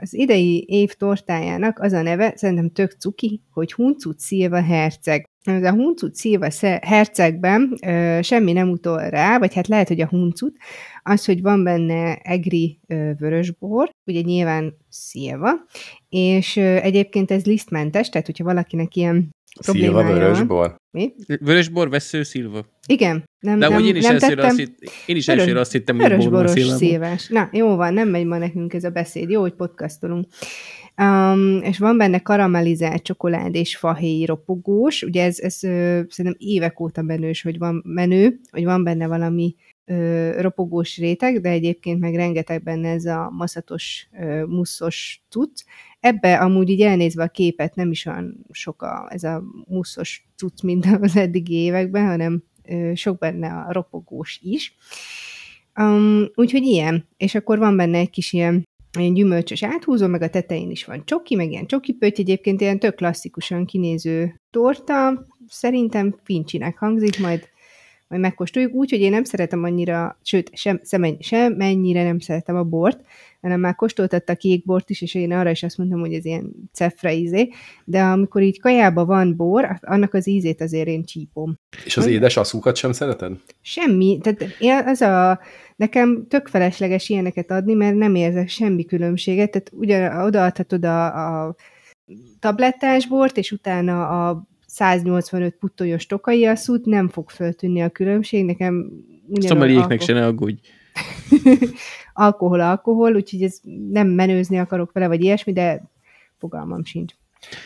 Az 0.00 0.14
idei 0.14 0.64
év 0.68 0.92
tortájának 0.92 1.78
az 1.78 1.92
a 1.92 2.02
neve, 2.02 2.32
szerintem 2.36 2.70
tök 2.70 2.90
cuki, 2.98 3.42
hogy 3.50 3.72
Huncut 3.72 4.18
Szilva 4.18 4.62
herceg. 4.62 5.28
Ez 5.42 5.62
a 5.62 5.72
Huncut 5.72 6.14
Szilva 6.14 6.48
hercegben 6.82 7.78
semmi 8.22 8.52
nem 8.52 8.70
utol 8.70 9.08
rá, 9.08 9.38
vagy 9.38 9.54
hát 9.54 9.68
lehet, 9.68 9.88
hogy 9.88 10.00
a 10.00 10.06
Huncut, 10.06 10.56
az, 11.02 11.24
hogy 11.24 11.42
van 11.42 11.64
benne 11.64 12.16
egri 12.16 12.80
vörösbor, 13.18 13.90
ugye 14.06 14.20
nyilván 14.20 14.76
szilva, 14.88 15.50
és 16.08 16.56
egyébként 16.56 17.30
ez 17.30 17.44
lisztmentes, 17.44 18.08
tehát 18.08 18.26
hogyha 18.26 18.44
valakinek 18.44 18.96
ilyen 18.96 19.30
Szilva 19.60 20.02
vörösbor? 20.02 20.76
Mi? 20.90 21.12
Vörösbor, 21.40 21.88
vesző, 21.88 22.22
szilva. 22.22 22.64
Igen. 22.86 23.24
Nem, 23.40 23.58
De 23.58 23.68
nem, 23.68 23.84
én 23.84 23.96
is, 23.96 24.04
nem 24.04 24.18
tettem... 24.18 24.46
azt 24.46 24.56
hitt, 24.56 24.90
én 25.06 25.16
is 25.16 25.28
elsőre 25.28 25.60
azt 25.60 25.72
hittem, 25.72 25.96
hogy 25.98 26.08
vörösboros 26.08 26.50
szilvás. 26.50 27.28
Na, 27.28 27.48
jó 27.52 27.76
van, 27.76 27.94
nem 27.94 28.08
megy 28.08 28.26
ma 28.26 28.38
nekünk 28.38 28.74
ez 28.74 28.84
a 28.84 28.90
beszéd. 28.90 29.30
Jó, 29.30 29.40
hogy 29.40 29.54
podcastolunk. 29.54 30.26
Um, 31.02 31.60
és 31.62 31.78
van 31.78 31.96
benne 31.96 32.18
karamellizált 32.18 33.02
csokolád 33.02 33.54
és 33.54 33.76
fahéj 33.76 34.24
ropogós, 34.24 35.02
ugye 35.02 35.24
ez, 35.24 35.38
ez 35.38 35.62
ö, 35.62 36.00
szerintem 36.08 36.34
évek 36.38 36.80
óta 36.80 37.02
menős, 37.02 37.42
hogy 37.42 37.58
van 37.58 37.82
menő, 37.84 38.40
hogy 38.50 38.64
van 38.64 38.84
benne 38.84 39.06
valami 39.06 39.54
ö, 39.84 40.30
ropogós 40.40 40.96
réteg, 40.96 41.40
de 41.40 41.48
egyébként 41.48 42.00
meg 42.00 42.14
rengeteg 42.14 42.62
benne 42.62 42.90
ez 42.90 43.04
a 43.04 43.30
maszatos, 43.30 44.08
ö, 44.20 44.44
muszos 44.44 45.22
cucc. 45.28 45.64
Ebbe 46.04 46.36
amúgy 46.36 46.68
így 46.68 46.80
elnézve 46.80 47.22
a 47.22 47.28
képet 47.28 47.74
nem 47.74 47.90
is 47.90 48.06
olyan 48.06 48.46
sok 48.50 48.82
a, 48.82 49.08
ez 49.10 49.22
a 49.22 49.42
muszos 49.68 50.26
cucc, 50.36 50.62
mint 50.62 50.86
az 51.00 51.16
eddigi 51.16 51.54
években, 51.54 52.06
hanem 52.06 52.42
sok 52.94 53.18
benne 53.18 53.48
a 53.48 53.72
ropogós 53.72 54.40
is. 54.42 54.76
Um, 55.80 56.24
úgyhogy 56.34 56.62
ilyen. 56.62 57.08
És 57.16 57.34
akkor 57.34 57.58
van 57.58 57.76
benne 57.76 57.98
egy 57.98 58.10
kis 58.10 58.32
ilyen 58.32 58.62
ilyen 58.98 59.14
gyümölcsös 59.14 59.62
áthúzó, 59.62 60.06
meg 60.06 60.22
a 60.22 60.30
tetején 60.30 60.70
is 60.70 60.84
van 60.84 61.04
csoki, 61.04 61.34
meg 61.34 61.50
ilyen 61.50 61.66
csoki 61.66 61.92
pötty, 61.92 62.20
egyébként 62.20 62.60
ilyen 62.60 62.78
tök 62.78 62.94
klasszikusan 62.94 63.64
kinéző 63.64 64.40
torta, 64.50 65.26
szerintem 65.48 66.16
fincsinek 66.22 66.78
hangzik, 66.78 67.20
majd 67.20 67.48
majd 68.08 68.20
megkóstoljuk, 68.20 68.74
úgy, 68.74 68.90
hogy 68.90 69.00
én 69.00 69.10
nem 69.10 69.24
szeretem 69.24 69.62
annyira, 69.62 70.18
sőt, 70.22 70.50
sem, 70.52 70.80
sem, 70.84 71.16
sem 71.20 71.52
mennyire 71.52 72.02
nem 72.02 72.18
szeretem 72.18 72.56
a 72.56 72.62
bort, 72.62 73.04
hanem 73.44 73.60
már 73.60 73.74
kóstoltatta 73.74 74.34
kék 74.34 74.64
bort 74.64 74.90
is, 74.90 75.02
és 75.02 75.14
én 75.14 75.32
arra 75.32 75.50
is 75.50 75.62
azt 75.62 75.78
mondtam, 75.78 76.00
hogy 76.00 76.12
ez 76.12 76.24
ilyen 76.24 76.52
cefre 76.72 77.14
ízé, 77.14 77.48
de 77.84 78.00
amikor 78.00 78.42
így 78.42 78.60
kajába 78.60 79.04
van 79.04 79.36
bor, 79.36 79.78
annak 79.80 80.14
az 80.14 80.28
ízét 80.28 80.60
azért 80.60 80.86
én 80.86 81.04
csípom. 81.04 81.58
És 81.84 81.96
az 81.96 82.06
édes 82.06 82.36
aszúkat 82.36 82.76
sem 82.76 82.92
szereted? 82.92 83.32
Semmi, 83.60 84.18
tehát 84.22 84.86
az 84.86 85.00
a, 85.00 85.40
nekem 85.76 86.26
tök 86.28 86.46
felesleges 86.46 87.08
ilyeneket 87.08 87.50
adni, 87.50 87.74
mert 87.74 87.96
nem 87.96 88.14
érzek 88.14 88.48
semmi 88.48 88.84
különbséget, 88.84 89.50
tehát 89.50 89.70
ugyan 89.72 90.24
odaadhatod 90.24 90.84
a, 90.84 91.06
a 91.46 91.54
tablettás 92.38 93.06
bort, 93.06 93.36
és 93.36 93.52
utána 93.52 94.28
a 94.28 94.46
185 94.66 95.54
puttolyos 95.54 96.06
tokai 96.06 96.46
asszút, 96.46 96.84
nem 96.84 97.08
fog 97.08 97.30
föltűnni 97.30 97.82
a 97.82 97.88
különbség, 97.88 98.44
nekem 98.44 98.90
Szomeliéknek 99.38 100.00
se 100.00 100.12
ne 100.12 100.26
aggódj. 100.26 100.60
alkohol, 102.14 102.60
alkohol, 102.60 103.14
úgyhogy 103.14 103.42
ez 103.42 103.60
nem 103.90 104.08
menőzni 104.08 104.58
akarok 104.58 104.92
vele, 104.92 105.06
vagy 105.06 105.22
ilyesmi, 105.22 105.52
de 105.52 105.82
fogalmam 106.38 106.84
sincs. 106.84 107.12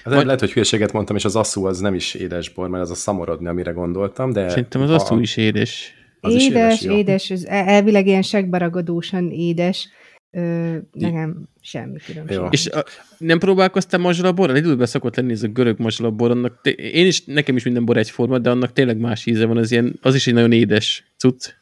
Hát 0.04 0.14
Vagy... 0.14 0.24
lehet, 0.24 0.40
hogy 0.40 0.52
hülyeséget 0.52 0.92
mondtam, 0.92 1.16
és 1.16 1.24
az 1.24 1.36
asszú 1.36 1.64
az 1.64 1.80
nem 1.80 1.94
is 1.94 2.14
édesbor, 2.14 2.68
mert 2.68 2.82
az 2.82 2.90
a 2.90 2.94
szamorodni, 2.94 3.48
amire 3.48 3.70
gondoltam, 3.70 4.32
de... 4.32 4.48
Szerintem 4.48 4.80
az 4.80 4.90
asszú 4.90 5.14
a... 5.14 5.20
is 5.20 5.36
édes. 5.36 5.92
Az 6.20 6.32
édes, 6.32 6.74
is 6.74 6.82
édes, 6.82 6.98
édes, 6.98 7.30
ez 7.30 7.44
elvileg 7.44 8.06
ilyen 8.06 8.22
segbaragadósan 8.22 9.30
édes, 9.30 9.88
Ö, 10.30 10.76
nekem 10.92 11.48
semmi 11.60 11.98
különbség. 12.06 12.36
Jó. 12.36 12.46
És 12.50 12.66
a, 12.66 12.84
nem 13.18 13.38
próbálkoztál 13.38 14.00
mazsalaborral? 14.00 14.56
Időben 14.56 14.86
szokott 14.86 15.16
lenni 15.16 15.32
ez 15.32 15.42
a 15.42 15.48
görög 15.48 15.78
mazsalabor, 15.78 16.30
annak 16.30 16.60
te, 16.62 16.70
én 16.70 17.06
is, 17.06 17.24
nekem 17.24 17.56
is 17.56 17.64
minden 17.64 17.84
bor 17.84 17.96
egyforma, 17.96 18.38
de 18.38 18.50
annak 18.50 18.72
tényleg 18.72 18.98
más 18.98 19.26
íze 19.26 19.46
van, 19.46 19.56
az, 19.56 19.70
ilyen, 19.70 19.98
az 20.02 20.14
is 20.14 20.26
egy 20.26 20.34
nagyon 20.34 20.52
édes 20.52 21.04
cucc. 21.16 21.54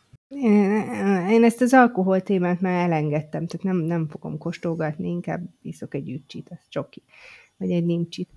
Én 1.30 1.44
ezt 1.44 1.60
az 1.60 1.72
alkohol 1.72 2.20
témát 2.20 2.60
már 2.60 2.84
elengedtem, 2.84 3.46
tehát 3.46 3.66
nem, 3.66 3.76
nem 3.76 4.08
fogom 4.08 4.38
kóstolgatni, 4.38 5.08
inkább 5.08 5.48
iszok 5.62 5.94
egy 5.94 6.10
ücsit, 6.10 6.48
az 6.50 6.58
csoki, 6.68 7.02
vagy 7.56 7.70
egy 7.70 7.84
nimcsit. 7.84 8.28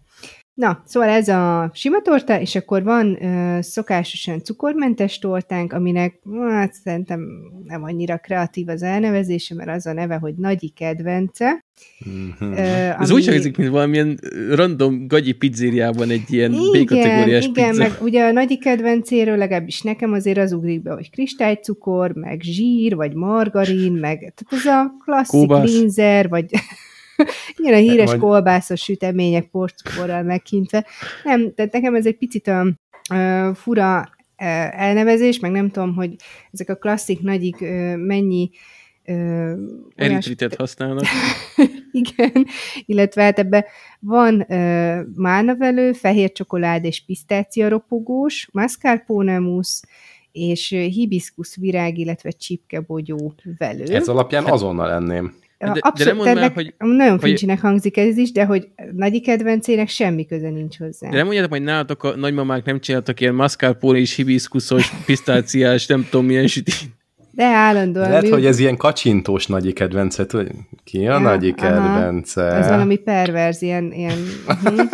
Na, 0.59 0.83
szóval 0.85 1.09
ez 1.09 1.27
a 1.27 1.71
sima 1.73 2.01
torta, 2.01 2.39
és 2.39 2.55
akkor 2.55 2.83
van 2.83 3.17
uh, 3.21 3.61
szokásosan 3.61 4.43
cukormentes 4.43 5.19
tortánk, 5.19 5.73
aminek 5.73 6.19
hát 6.49 6.73
szerintem 6.73 7.21
nem 7.65 7.83
annyira 7.83 8.17
kreatív 8.17 8.67
az 8.69 8.83
elnevezése, 8.83 9.55
mert 9.55 9.69
az 9.69 9.85
a 9.85 9.93
neve, 9.93 10.15
hogy 10.15 10.33
Nagyi 10.35 10.69
kedvence. 10.69 11.65
Mm-hmm. 12.09 12.51
Uh, 12.51 12.59
ami... 12.59 12.95
Ez 12.99 13.11
úgy 13.11 13.27
hangzik, 13.27 13.57
mint 13.57 13.69
valamilyen 13.69 14.19
random 14.49 15.07
gagyi 15.07 15.31
pizzériában 15.31 16.09
egy 16.09 16.33
ilyen 16.33 16.51
B-kategóriás 16.51 17.45
igen, 17.45 17.69
pizza. 17.69 17.83
meg 17.83 17.91
ugye 18.01 18.23
a 18.23 18.31
Nagyi 18.31 18.57
kedvencéről 18.57 19.37
legalábbis 19.37 19.81
nekem 19.81 20.13
azért 20.13 20.37
az 20.37 20.51
ugrik 20.51 20.81
be, 20.81 20.91
hogy 20.93 21.09
kristálycukor, 21.09 22.11
meg 22.11 22.41
zsír, 22.41 22.95
vagy 22.95 23.13
margarin, 23.13 23.91
meg 23.91 24.17
tehát 24.17 24.45
ez 24.49 24.65
a 24.65 24.93
klasszik 25.03 25.73
linzer, 25.73 26.29
vagy 26.29 26.45
igen, 27.57 27.73
a 27.73 27.77
híres 27.77 28.05
Majd... 28.05 28.19
kolbászos 28.19 28.81
sütemények 28.81 29.49
porcukorral 29.49 30.23
megkintve. 30.23 30.85
Nem, 31.23 31.53
tehát 31.53 31.71
nekem 31.71 31.95
ez 31.95 32.05
egy 32.05 32.17
picit 32.17 32.47
a, 32.47 32.59
a 33.15 33.53
fura 33.53 34.09
elnevezés, 34.35 35.39
meg 35.39 35.51
nem 35.51 35.69
tudom, 35.69 35.95
hogy 35.95 36.15
ezek 36.51 36.69
a 36.69 36.75
klasszik 36.75 37.21
nagyik 37.21 37.59
mennyi 37.95 38.49
Eritritet 39.95 40.55
használnak. 40.55 41.03
Igen, 41.91 42.45
illetve 42.85 43.23
hát 43.23 43.39
ebben 43.39 43.65
van 43.99 44.45
uh, 44.49 44.99
málnavelő, 45.15 45.93
fehér 45.93 46.31
csokolád 46.31 46.85
és 46.85 47.05
pisztácia 47.05 47.67
ropogós, 47.67 48.49
mascarpone 48.51 49.39
mousse, 49.39 49.87
és 50.31 50.69
hibiszkusz 50.69 51.55
virág, 51.55 51.97
illetve 51.97 52.31
csipkebogyó 52.31 53.33
velő. 53.57 53.83
Ez 53.83 54.07
alapján 54.07 54.43
hát, 54.43 54.53
azonnal 54.53 54.91
enném. 54.91 55.35
De, 55.59 55.71
Abszolút, 55.79 56.23
de 56.23 56.33
nem 56.33 56.41
mondd 56.41 56.53
hogy... 56.53 56.73
Nagyon 56.77 57.19
fincsinek 57.19 57.61
hangzik 57.61 57.97
ez 57.97 58.17
is, 58.17 58.31
de 58.31 58.45
hogy 58.45 58.67
nagy 58.91 59.21
kedvencének 59.21 59.89
semmi 59.89 60.25
köze 60.25 60.49
nincs 60.49 60.77
hozzá. 60.77 61.09
De 61.09 61.15
nem 61.15 61.25
mondjátok, 61.25 61.51
hogy 61.51 61.61
nálatok 61.61 62.03
a 62.03 62.15
nagymamák 62.15 62.65
nem 62.65 62.79
csináltak 62.79 63.19
ilyen 63.19 63.35
mascarpone 63.35 63.97
és 63.97 64.15
hibiszkuszos, 64.15 64.91
pisztáciás, 65.05 65.87
nem 65.87 66.07
tudom 66.09 66.25
milyen 66.25 66.47
sütit. 66.47 66.75
De 67.31 67.45
állandóan. 67.45 68.07
Lehet, 68.09 68.23
mi... 68.23 68.29
hogy 68.29 68.45
ez 68.45 68.59
ilyen 68.59 68.77
kacsintós 68.77 69.47
nagyi 69.47 69.73
kedvence. 69.73 70.25
Ki 70.83 70.97
a 70.97 71.01
ja, 71.01 71.17
nagyi 71.17 71.53
kedvence? 71.53 72.47
Aha. 72.47 72.55
Ez 72.55 72.67
valami 72.67 72.97
perverz, 72.97 73.61
ilyen, 73.61 73.91
ilyen, 73.91 74.17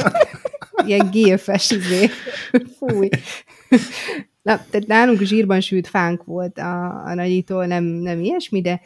ilyen 0.87 1.09
gélfes 1.11 1.71
izé. 1.71 2.09
Fúj. 2.77 3.09
Na, 4.41 4.59
tehát 4.69 4.87
nálunk 4.87 5.21
zsírban 5.21 5.61
sült 5.61 5.87
fánk 5.87 6.23
volt 6.23 6.57
a, 6.57 7.03
a 7.05 7.13
nagyitól, 7.13 7.65
nem, 7.65 7.83
nem 7.83 8.19
ilyesmi, 8.19 8.61
de 8.61 8.81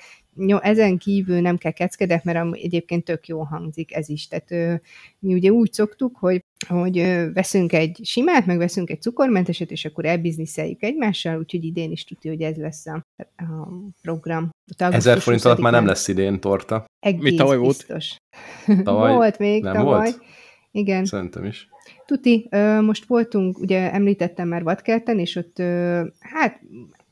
ezen 0.62 0.98
kívül 0.98 1.42
nem 1.42 1.58
kell 1.58 1.72
keckedek, 1.72 2.24
mert 2.24 2.56
egyébként 2.56 3.04
tök 3.04 3.28
jó 3.28 3.44
hangzik 3.44 3.96
ez 3.96 4.10
is. 4.10 4.28
Tehát 4.28 4.52
ö, 4.52 4.74
mi 5.20 5.34
ugye 5.34 5.50
úgy 5.50 5.74
szoktuk, 5.74 6.18
hogy, 6.18 6.44
hogy 6.68 6.98
ö, 6.98 7.32
veszünk 7.34 7.74
egy 7.74 8.00
simát, 8.04 8.46
meg 8.46 8.58
veszünk 8.58 8.90
egy 8.90 9.02
cukormenteset, 9.02 9.72
és 9.72 9.86
akkor 9.86 10.06
elbizniszeljük 10.06 10.84
egymással, 10.84 11.38
úgyhogy 11.38 11.64
idén 11.64 11.92
is 11.92 12.04
tudja, 12.04 12.32
hogy 12.32 12.42
ez 12.42 12.56
lesz 12.56 12.86
a, 12.86 13.06
a 13.18 13.68
program. 14.02 14.50
Ezer 14.78 15.20
forint 15.20 15.46
alatt 15.46 15.60
már 15.60 15.72
nem 15.72 15.86
lesz 15.86 16.08
idén 16.08 16.40
torta. 16.40 16.86
Egész 17.00 17.22
Mi 17.22 17.36
tavaly 17.36 17.58
biztos. 17.58 18.16
volt? 18.66 18.84
Tavaly 18.84 19.14
volt 19.14 19.40
még 19.40 19.64
nem 19.64 19.74
tavaly. 19.74 20.10
Volt? 20.10 20.22
Igen. 20.72 21.06
Szerintem 21.06 21.46
is. 21.46 21.68
Tuti, 22.06 22.50
most 22.82 23.06
voltunk, 23.06 23.60
ugye 23.60 23.94
említettem 23.94 24.48
már 24.48 24.64
Vadkerten, 24.64 25.20
és 25.20 25.36
ott 25.36 25.58
hát 26.20 26.62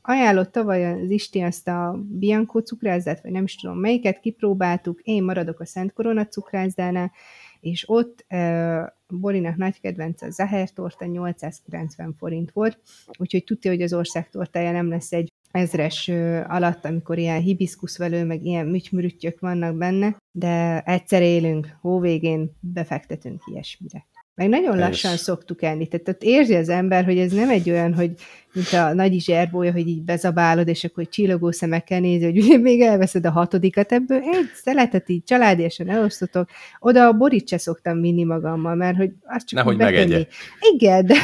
ajánlott 0.08 0.52
tavaly 0.52 1.02
az 1.02 1.10
Isti 1.10 1.40
ezt 1.40 1.68
a 1.68 2.00
Bianco 2.08 2.60
cukrászdát, 2.60 3.22
vagy 3.22 3.32
nem 3.32 3.44
is 3.44 3.56
tudom 3.56 3.78
melyiket, 3.78 4.20
kipróbáltuk, 4.20 5.00
én 5.02 5.22
maradok 5.22 5.60
a 5.60 5.66
Szent 5.66 5.92
Korona 5.92 6.26
cukrászdánál, 6.26 7.12
és 7.60 7.84
ott 7.88 8.24
uh, 8.30 8.82
Borinak 9.08 9.56
nagy 9.56 9.80
kedvence 9.80 10.26
a 10.26 10.30
Zaher 10.30 10.70
torta 10.70 11.04
890 11.04 12.14
forint 12.18 12.50
volt, 12.52 12.78
úgyhogy 13.18 13.44
tudja, 13.44 13.70
hogy 13.70 13.82
az 13.82 13.92
ország 13.92 14.30
tortája 14.30 14.72
nem 14.72 14.88
lesz 14.88 15.12
egy 15.12 15.32
ezres 15.50 16.08
alatt, 16.46 16.84
amikor 16.84 17.18
ilyen 17.18 17.40
hibiszkuszvelő, 17.40 18.24
meg 18.24 18.44
ilyen 18.44 18.66
műtymürüttyök 18.66 19.40
vannak 19.40 19.76
benne, 19.76 20.16
de 20.32 20.80
egyszer 20.80 21.22
élünk, 21.22 21.76
hóvégén 21.80 22.50
befektetünk 22.60 23.42
ilyesmire. 23.46 24.06
Meg 24.38 24.48
nagyon 24.48 24.78
lassan 24.78 25.12
és... 25.12 25.20
szoktuk 25.20 25.62
enni. 25.62 25.86
Tehát 25.86 26.08
ott 26.08 26.22
érzi 26.22 26.54
az 26.54 26.68
ember, 26.68 27.04
hogy 27.04 27.18
ez 27.18 27.32
nem 27.32 27.48
egy 27.48 27.70
olyan, 27.70 27.94
hogy 27.94 28.10
mint 28.52 28.72
a 28.72 28.94
nagy 28.94 29.20
zserbója, 29.20 29.72
hogy 29.72 29.88
így 29.88 30.02
bezabálod, 30.02 30.68
és 30.68 30.84
akkor 30.84 31.08
csillogó 31.08 31.50
szemekkel 31.50 32.00
nézi, 32.00 32.24
hogy 32.24 32.38
ugye 32.38 32.58
még 32.58 32.80
elveszed 32.80 33.26
a 33.26 33.30
hatodikat 33.30 33.92
ebből. 33.92 34.18
Egy 34.18 34.50
szeletet 34.54 35.08
így 35.08 35.24
családiasan 35.24 35.88
elosztotok. 35.88 36.48
Oda 36.78 37.06
a 37.06 37.12
borit 37.12 37.48
se 37.48 37.58
szoktam 37.58 38.00
vinni 38.00 38.24
magammal, 38.24 38.74
mert 38.74 38.96
hogy 38.96 39.10
azt 39.24 39.46
csak 39.46 39.58
Nehogy 39.58 39.76
megegye. 39.76 40.26
Igen, 40.72 41.06
de... 41.06 41.14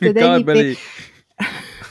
de 0.12 0.74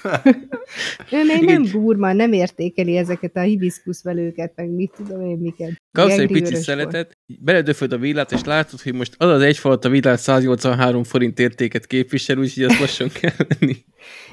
ő 1.11 1.23
még 1.25 1.45
nem 1.45 1.63
gurma, 1.71 2.13
nem 2.13 2.33
értékeli 2.33 2.97
ezeket 2.97 3.35
a 3.35 3.41
hibiszkuszvelőket, 3.41 4.53
meg 4.55 4.69
mit 4.69 4.91
tudom 4.95 5.21
én 5.21 5.37
miket. 5.37 5.81
Kapsz 5.91 6.17
egy 6.17 6.31
pici 6.31 6.55
szeletet, 6.55 7.17
beledöföd 7.39 7.91
a 7.91 7.97
villát, 7.97 8.31
és 8.31 8.43
látod, 8.43 8.81
hogy 8.81 8.93
most 8.93 9.15
az 9.17 9.29
az 9.29 9.41
egy 9.41 9.57
falat 9.57 9.85
a 9.85 9.89
villát 9.89 10.19
183 10.19 11.03
forint 11.03 11.39
értéket 11.39 11.87
képvisel, 11.87 12.37
úgyhogy 12.37 12.63
azt 12.63 12.79
lassan 12.79 13.09
kell 13.21 13.45
venni. 13.47 13.75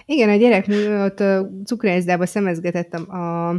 Igen, 0.05 0.29
a 0.29 0.37
gyerek 0.37 0.66
ott 1.05 1.21
a 1.21 1.51
cukrászdába 1.64 2.27
szemezgetett 2.27 2.93
a, 2.93 3.49
a 3.49 3.55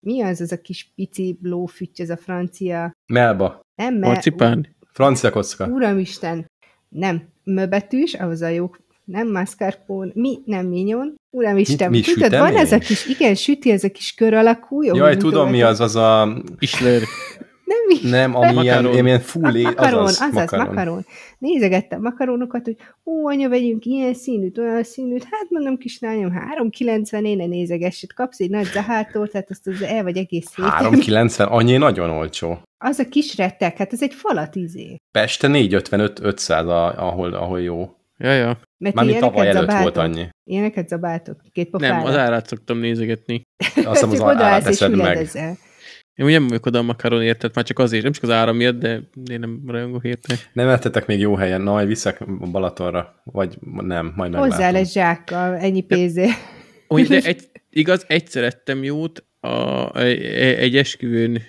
mi 0.00 0.22
az 0.22 0.40
az 0.40 0.52
a 0.52 0.60
kis 0.60 0.92
pici 0.94 1.38
lófütty, 1.42 2.00
ez 2.00 2.10
a 2.10 2.16
francia? 2.16 2.92
Melba. 3.12 3.60
Nem, 3.74 3.94
mel... 3.94 4.10
Marcipán. 4.10 4.76
Francia 4.92 5.30
kocka. 5.30 5.66
Uramisten. 5.66 6.50
Nem. 6.88 7.30
Möbetűs, 7.44 8.14
ahhoz 8.14 8.42
a 8.42 8.48
jó 8.48 8.70
nem 9.04 9.30
mascarpone, 9.30 10.10
mi, 10.14 10.38
nem 10.44 10.66
mignon. 10.66 11.14
Uramisten, 11.30 11.90
mi, 11.90 11.96
mi 11.96 12.12
tudod, 12.12 12.38
van 12.38 12.56
ez 12.56 12.72
a 12.72 12.78
kis, 12.78 13.06
igen, 13.06 13.34
süti 13.34 13.70
ez 13.70 13.84
a 13.84 13.90
kis 13.90 14.14
kör 14.14 14.34
alakú. 14.34 14.82
Jó, 14.82 14.94
Jaj, 14.94 15.16
tudom 15.16 15.50
mi 15.50 15.62
az, 15.62 15.80
az 15.80 15.96
a... 15.96 16.42
Isler. 16.58 17.00
Nem 17.64 17.78
Mi? 17.86 18.10
Nem, 18.10 18.34
ami 18.34 18.52
makaron. 18.52 18.92
ilyen, 18.92 19.04
ilyen 19.04 19.20
full 19.20 19.54
é, 19.54 19.62
makaron, 19.62 20.02
azaz, 20.02 20.20
azaz 20.20 20.34
makaron. 20.34 20.66
makaron. 20.66 21.06
Nézegettem 21.38 22.00
makaronokat, 22.00 22.64
hogy 22.64 22.76
ó, 23.04 23.28
anya, 23.28 23.48
vegyünk 23.48 23.84
ilyen 23.84 24.14
színűt, 24.14 24.58
olyan 24.58 24.82
színűt, 24.82 25.24
hát 25.30 25.46
mondom, 25.48 25.76
kislányom, 25.76 26.32
3,90 26.70 27.24
én 27.24 27.36
ne 27.36 27.46
nézegesset, 27.46 28.14
kapsz 28.14 28.40
egy 28.40 28.50
nagy 28.50 28.70
tehát 28.72 29.50
azt 29.50 29.66
az 29.66 29.82
el 29.82 30.02
vagy 30.02 30.16
egész 30.16 30.54
héten. 30.54 30.92
3,90, 30.92 31.48
annyi 31.48 31.76
nagyon 31.76 32.10
olcsó. 32.10 32.58
Az 32.84 32.98
a 32.98 33.08
kis 33.08 33.36
rettek, 33.36 33.76
hát 33.76 33.92
ez 33.92 34.02
egy 34.02 34.14
falat 34.14 34.56
izé. 34.56 34.96
Peste 35.12 35.48
4,55-500, 35.48 36.96
ahol, 36.96 37.32
ahol 37.34 37.60
jó. 37.60 37.90
Ja, 38.22 38.32
ja. 38.32 38.58
Mert 38.78 38.94
Mármint 38.94 39.18
tavaly 39.18 39.48
előtt 39.48 39.60
zabáltok. 39.60 39.82
volt 39.82 39.96
annyi. 39.96 40.28
Ilyeneket 40.44 40.88
zabáltok? 40.88 41.42
Két 41.52 41.70
pofára? 41.70 41.94
Nem, 41.94 42.04
az 42.04 42.16
árát 42.16 42.46
szoktam 42.46 42.78
nézegetni. 42.78 43.42
Azt 43.84 44.04
hiszem 44.04 44.10
az 44.10 44.20
árát 44.20 44.66
eszed 44.66 44.96
meg. 44.96 45.16
Ezzel. 45.16 45.56
Én 46.14 46.26
ugye 46.26 46.38
nem 46.38 46.48
vagyok 46.48 46.66
oda 46.66 46.78
a 46.78 46.82
makaronért, 46.82 47.38
tehát 47.38 47.54
már 47.54 47.64
csak 47.64 47.78
azért, 47.78 48.02
nem 48.02 48.12
csak 48.12 48.22
az 48.22 48.30
ára 48.30 48.52
miatt, 48.52 48.78
de 48.78 49.00
én 49.30 49.40
nem 49.40 49.62
rajongok 49.66 50.04
érte. 50.04 50.34
Nem 50.52 50.68
ettetek 50.68 51.06
még 51.06 51.18
jó 51.18 51.34
helyen, 51.34 51.60
na 51.60 51.70
majd 51.72 51.86
visszak 51.86 52.50
Balatonra, 52.50 53.22
vagy 53.24 53.58
nem, 53.62 54.12
majd 54.16 54.30
meglátom. 54.30 54.50
Hozzá 54.50 54.70
lesz 54.70 54.92
zsákkal, 54.92 55.56
ennyi 55.56 55.80
pénzé. 55.80 56.28
De, 56.88 57.02
de 57.02 57.20
egy, 57.28 57.48
igaz, 57.70 58.04
egyszer 58.08 58.44
ettem 58.44 58.82
jót, 58.82 59.24
a, 59.44 59.96
egy 59.96 60.76
esküvőn, 60.76 61.42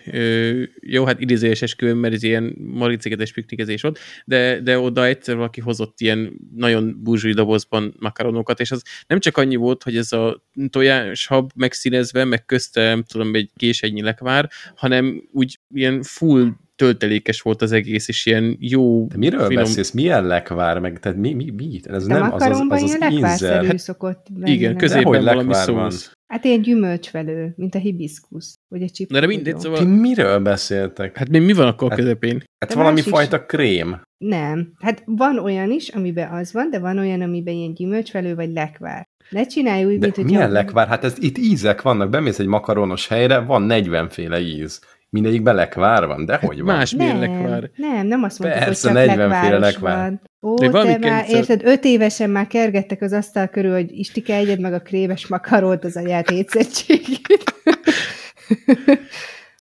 jó, 0.79 1.05
hát 1.05 1.19
idézőjes 1.19 1.61
esküvőn, 1.61 1.97
mert 1.97 2.13
ez 2.13 2.23
ilyen 2.23 2.55
maricigetes 2.57 3.33
piknikezés 3.33 3.81
volt, 3.81 3.99
de, 4.25 4.59
de 4.59 4.79
oda 4.79 5.05
egyszer 5.05 5.35
valaki 5.35 5.61
hozott 5.61 5.99
ilyen 5.99 6.33
nagyon 6.55 6.99
burzsúi 7.03 7.33
dobozban 7.33 7.95
makaronokat, 7.99 8.59
és 8.59 8.71
az 8.71 8.83
nem 9.07 9.19
csak 9.19 9.37
annyi 9.37 9.55
volt, 9.55 9.83
hogy 9.83 9.97
ez 9.97 10.11
a 10.11 10.43
tojáshab 10.69 11.51
megszínezve, 11.55 12.23
meg 12.23 12.45
közte, 12.45 12.81
nem 12.83 13.03
tudom, 13.03 13.35
egy 13.35 13.49
késegynyi 13.55 14.01
lekvár, 14.01 14.49
hanem 14.75 15.27
úgy 15.31 15.59
ilyen 15.73 16.01
full 16.01 16.51
töltelékes 16.75 17.41
volt 17.41 17.61
az 17.61 17.71
egész, 17.71 18.07
és 18.07 18.25
ilyen 18.25 18.57
jó... 18.59 19.07
De 19.07 19.17
miről 19.17 19.45
finom... 19.47 19.63
beszélsz? 19.63 19.91
Milyen 19.91 20.25
lekvár? 20.25 20.79
Meg, 20.79 20.99
tehát 20.99 21.17
mi, 21.17 21.33
mi, 21.33 21.49
mi? 21.49 21.79
Ez 21.83 22.05
De 22.05 22.13
nem 22.13 22.33
az 22.33 22.41
az, 22.41 22.59
az, 22.69 22.81
az. 23.23 23.41
Hát, 23.41 23.79
szokott 23.79 24.27
igen, 24.43 24.77
középen 24.77 25.23
valami 25.23 25.53
szósz. 25.53 26.11
Hát 26.33 26.43
ilyen 26.43 26.61
gyümölcsvelő, 26.61 27.53
mint 27.55 27.75
a 27.75 27.77
hibiszkusz, 27.77 28.55
vagy 28.67 28.83
a 28.83 28.89
csipka. 28.89 29.19
De 29.19 29.27
mindegy, 29.27 29.59
szóval... 29.59 29.79
Ti 29.79 29.85
miről 29.85 30.39
beszéltek? 30.39 31.17
Hát 31.17 31.29
mi, 31.29 31.39
mi 31.39 31.53
van 31.53 31.67
akkor 31.67 31.89
hát, 31.89 31.99
közepén? 31.99 32.43
Hát 32.59 32.73
valami 32.73 33.01
fajta 33.01 33.37
is... 33.37 33.43
krém. 33.45 34.01
Nem. 34.17 34.73
Hát 34.79 35.03
van 35.05 35.39
olyan 35.39 35.71
is, 35.71 35.87
amiben 35.87 36.31
az 36.31 36.53
van, 36.53 36.69
de 36.69 36.79
van 36.79 36.97
olyan, 36.97 37.21
amiben 37.21 37.53
ilyen 37.53 37.73
gyümölcsvelő 37.73 38.35
vagy 38.35 38.51
lekvár. 38.51 39.07
Ne 39.29 39.45
csinálj 39.45 39.85
úgy, 39.85 39.93
de 39.93 39.99
mint 39.99 40.15
hogy... 40.15 40.25
Milyen 40.25 40.51
lekvár? 40.51 40.87
Hát 40.87 41.03
ez, 41.03 41.15
itt 41.19 41.37
ízek 41.37 41.81
vannak. 41.81 42.09
Bemész 42.09 42.39
egy 42.39 42.47
makaronos 42.47 43.07
helyre, 43.07 43.39
van 43.39 43.61
40 43.61 44.09
féle 44.09 44.39
íz. 44.39 44.81
Mindegyikben 45.13 45.55
lekvár 45.55 46.05
van, 46.05 46.25
de 46.25 46.35
hogy 46.35 46.61
van? 46.61 46.75
Más 46.75 46.95
milyen 46.95 47.19
lekvár? 47.19 47.69
Nem, 47.75 48.07
nem 48.07 48.23
azt 48.23 48.39
mondtuk, 48.39 48.63
Persze, 48.63 48.91
hogy 48.91 48.97
csak 48.97 49.07
40 49.07 49.41
féle 49.43 49.57
lekvár. 49.57 49.97
Van. 49.97 50.21
Ó, 50.41 50.55
de 50.55 50.69
te 50.69 50.97
már, 50.97 51.25
érted, 51.29 51.61
öt 51.63 51.85
évesen 51.85 52.29
már 52.29 52.47
kergettek 52.47 53.01
az 53.01 53.11
asztal 53.11 53.47
körül, 53.47 53.71
hogy 53.71 53.91
Istike, 53.91 54.35
egyed 54.35 54.59
meg 54.59 54.73
a 54.73 54.79
kréves 54.79 55.27
makarót 55.27 55.83
az 55.83 55.95
aját 55.97 56.31
étszertségét. 56.31 57.53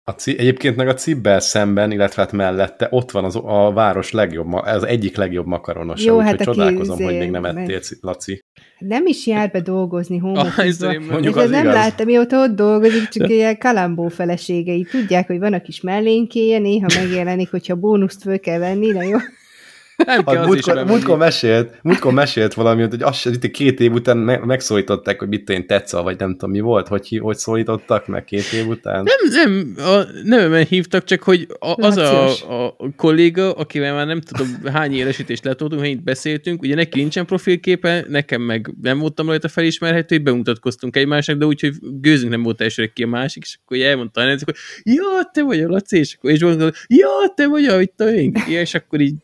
A 0.04 0.12
ci- 0.12 0.40
egyébként 0.40 0.76
meg 0.76 0.88
a 0.88 0.94
cibbel 0.94 1.40
szemben, 1.40 1.92
illetve 1.92 2.22
hát 2.22 2.32
mellette 2.32 2.88
ott 2.92 3.12
van 3.12 3.24
az, 3.24 3.36
a 3.44 3.72
város 3.74 4.12
legjobb, 4.12 4.54
az 4.54 4.84
egyik 4.84 5.16
legjobb 5.16 5.46
makaronosa, 5.46 6.06
Jó, 6.12 6.20
hát 6.20 6.42
csodálkozom, 6.42 7.04
hogy 7.04 7.18
még 7.18 7.32
nem 7.32 7.46
ettél, 7.46 7.80
Laci. 8.02 8.40
Nem 8.80 9.06
is 9.06 9.28
jár 9.28 9.52
be 9.52 9.62
dolgozni 9.62 10.18
homofizba. 10.18 10.88
Ah, 10.88 10.96
az 11.36 11.50
nem 11.50 11.62
igaz. 11.62 11.74
láttam, 11.74 12.06
mióta 12.06 12.44
ott 12.44 12.56
dolgozik, 12.56 13.08
csak 13.08 13.30
ilyen 13.32 13.58
kalambó 13.58 14.08
feleségei. 14.08 14.84
Tudják, 14.84 15.28
hogy 15.28 15.40
van 15.40 15.54
a 15.54 15.62
kis 15.62 15.82
mellénkéje, 15.82 16.60
néha 16.60 16.88
megjelenik, 16.96 17.52
hogyha 17.52 17.76
bónuszt 17.76 18.22
föl 18.22 18.40
kell 18.40 18.60
venni, 18.60 18.92
na 18.92 19.04
jó. 19.04 19.18
Nem 19.98 20.24
kell 20.24 20.36
hát, 20.36 20.46
múltkor, 20.46 20.86
múltkor, 20.86 21.18
mesélt, 21.18 21.80
múltkor 21.82 22.14
mesélt 22.14 22.54
valami, 22.54 22.82
hogy 22.82 23.02
azt 23.02 23.26
itt 23.26 23.52
két 23.52 23.80
év 23.80 23.92
után 23.92 24.18
megszólították, 24.18 25.20
hogy 25.20 25.28
mit 25.28 25.50
én 25.50 25.68
tetszal, 25.68 26.04
vagy 26.04 26.20
nem 26.20 26.32
tudom 26.32 26.50
mi 26.50 26.60
volt, 26.60 26.88
hogy, 26.88 27.20
hogy 27.22 27.38
szólítottak 27.38 28.08
meg 28.08 28.24
két 28.24 28.54
év 28.54 28.68
után. 28.68 29.04
Nem, 29.04 29.44
nem, 29.44 29.74
a 29.86 30.04
nevemben 30.24 30.66
hívtak, 30.66 31.04
csak 31.04 31.24
hogy 31.24 31.48
a, 31.60 31.86
az 31.86 31.98
a, 31.98 32.30
a, 32.30 32.76
kolléga, 32.96 33.52
akivel 33.52 33.94
már 33.94 34.08
nem 34.08 34.22
tudom 34.22 34.74
hány 34.74 34.94
élesítést 34.94 35.44
letoltunk, 35.44 35.82
hogy 35.82 35.90
itt 35.90 36.04
beszéltünk, 36.04 36.62
ugye 36.62 36.76
neki 36.76 37.00
nincsen 37.00 37.26
profilképe, 37.26 38.06
nekem 38.08 38.42
meg 38.42 38.74
nem 38.82 39.00
voltam 39.00 39.28
rajta 39.28 39.48
felismerhető, 39.48 40.18
bemutatkoztunk 40.18 40.96
egymásnak, 40.96 41.38
de 41.38 41.46
úgyhogy 41.46 41.74
gőzünk 41.82 42.32
nem 42.32 42.44
volt 42.44 42.62
elsőre 42.62 42.92
ki 42.94 43.04
a 43.04 43.08
másik, 43.08 43.44
és 43.44 43.58
akkor 43.64 43.78
elmondta 43.78 44.22
a 44.22 44.26
hogy 44.26 44.56
ja, 44.84 45.30
te 45.34 45.44
vagy 45.44 45.60
a 45.60 45.68
Laci, 45.68 45.98
és 45.98 46.16
akkor 46.16 46.32
és 46.32 46.42
mondta, 46.42 46.72
ja, 46.88 47.08
te 47.36 47.48
vagy 47.48 47.66
a, 47.66 47.82
itt 47.82 48.02
a 48.02 48.10
és 48.48 48.74
akkor 48.74 49.00
így 49.00 49.16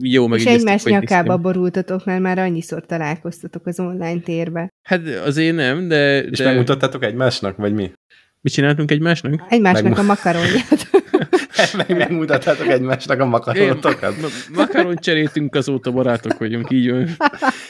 jó 0.00 0.26
meg 0.26 0.38
És 0.38 0.46
egymás 0.46 0.84
nyakába 0.84 1.36
borultatok, 1.36 2.04
mert 2.04 2.20
már 2.20 2.38
annyiszor 2.38 2.86
találkoztatok 2.86 3.66
az 3.66 3.80
online 3.80 4.20
térbe. 4.20 4.68
Hát 4.82 5.06
azért 5.06 5.56
nem, 5.56 5.88
de... 5.88 6.22
És 6.22 6.38
de... 6.38 6.44
megmutattátok 6.44 7.04
egymásnak, 7.04 7.56
vagy 7.56 7.74
mi? 7.74 7.92
Mi 8.40 8.50
csináltunk 8.50 8.90
egymásnak? 8.90 9.44
Egymásnak 9.48 9.82
Megmu- 9.82 10.02
a 10.02 10.02
makaronját. 10.02 10.90
meg 11.76 11.96
megmutattátok 11.96 12.68
egymásnak 12.68 13.20
a 13.20 13.24
makaronotokat? 13.24 14.14
makaron 14.54 14.96
cseréltünk, 14.96 15.54
azóta 15.54 15.92
barátok 15.92 16.38
vagyunk, 16.38 16.70
így 16.70 16.90
van. 16.90 17.08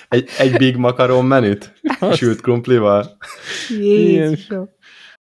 Egy, 0.08 0.28
egy 0.38 0.56
big 0.56 0.76
makaron 0.76 1.24
menüt? 1.24 1.72
Sült 2.12 2.40
krumplival? 2.40 3.16
Jézusom. 3.78 4.68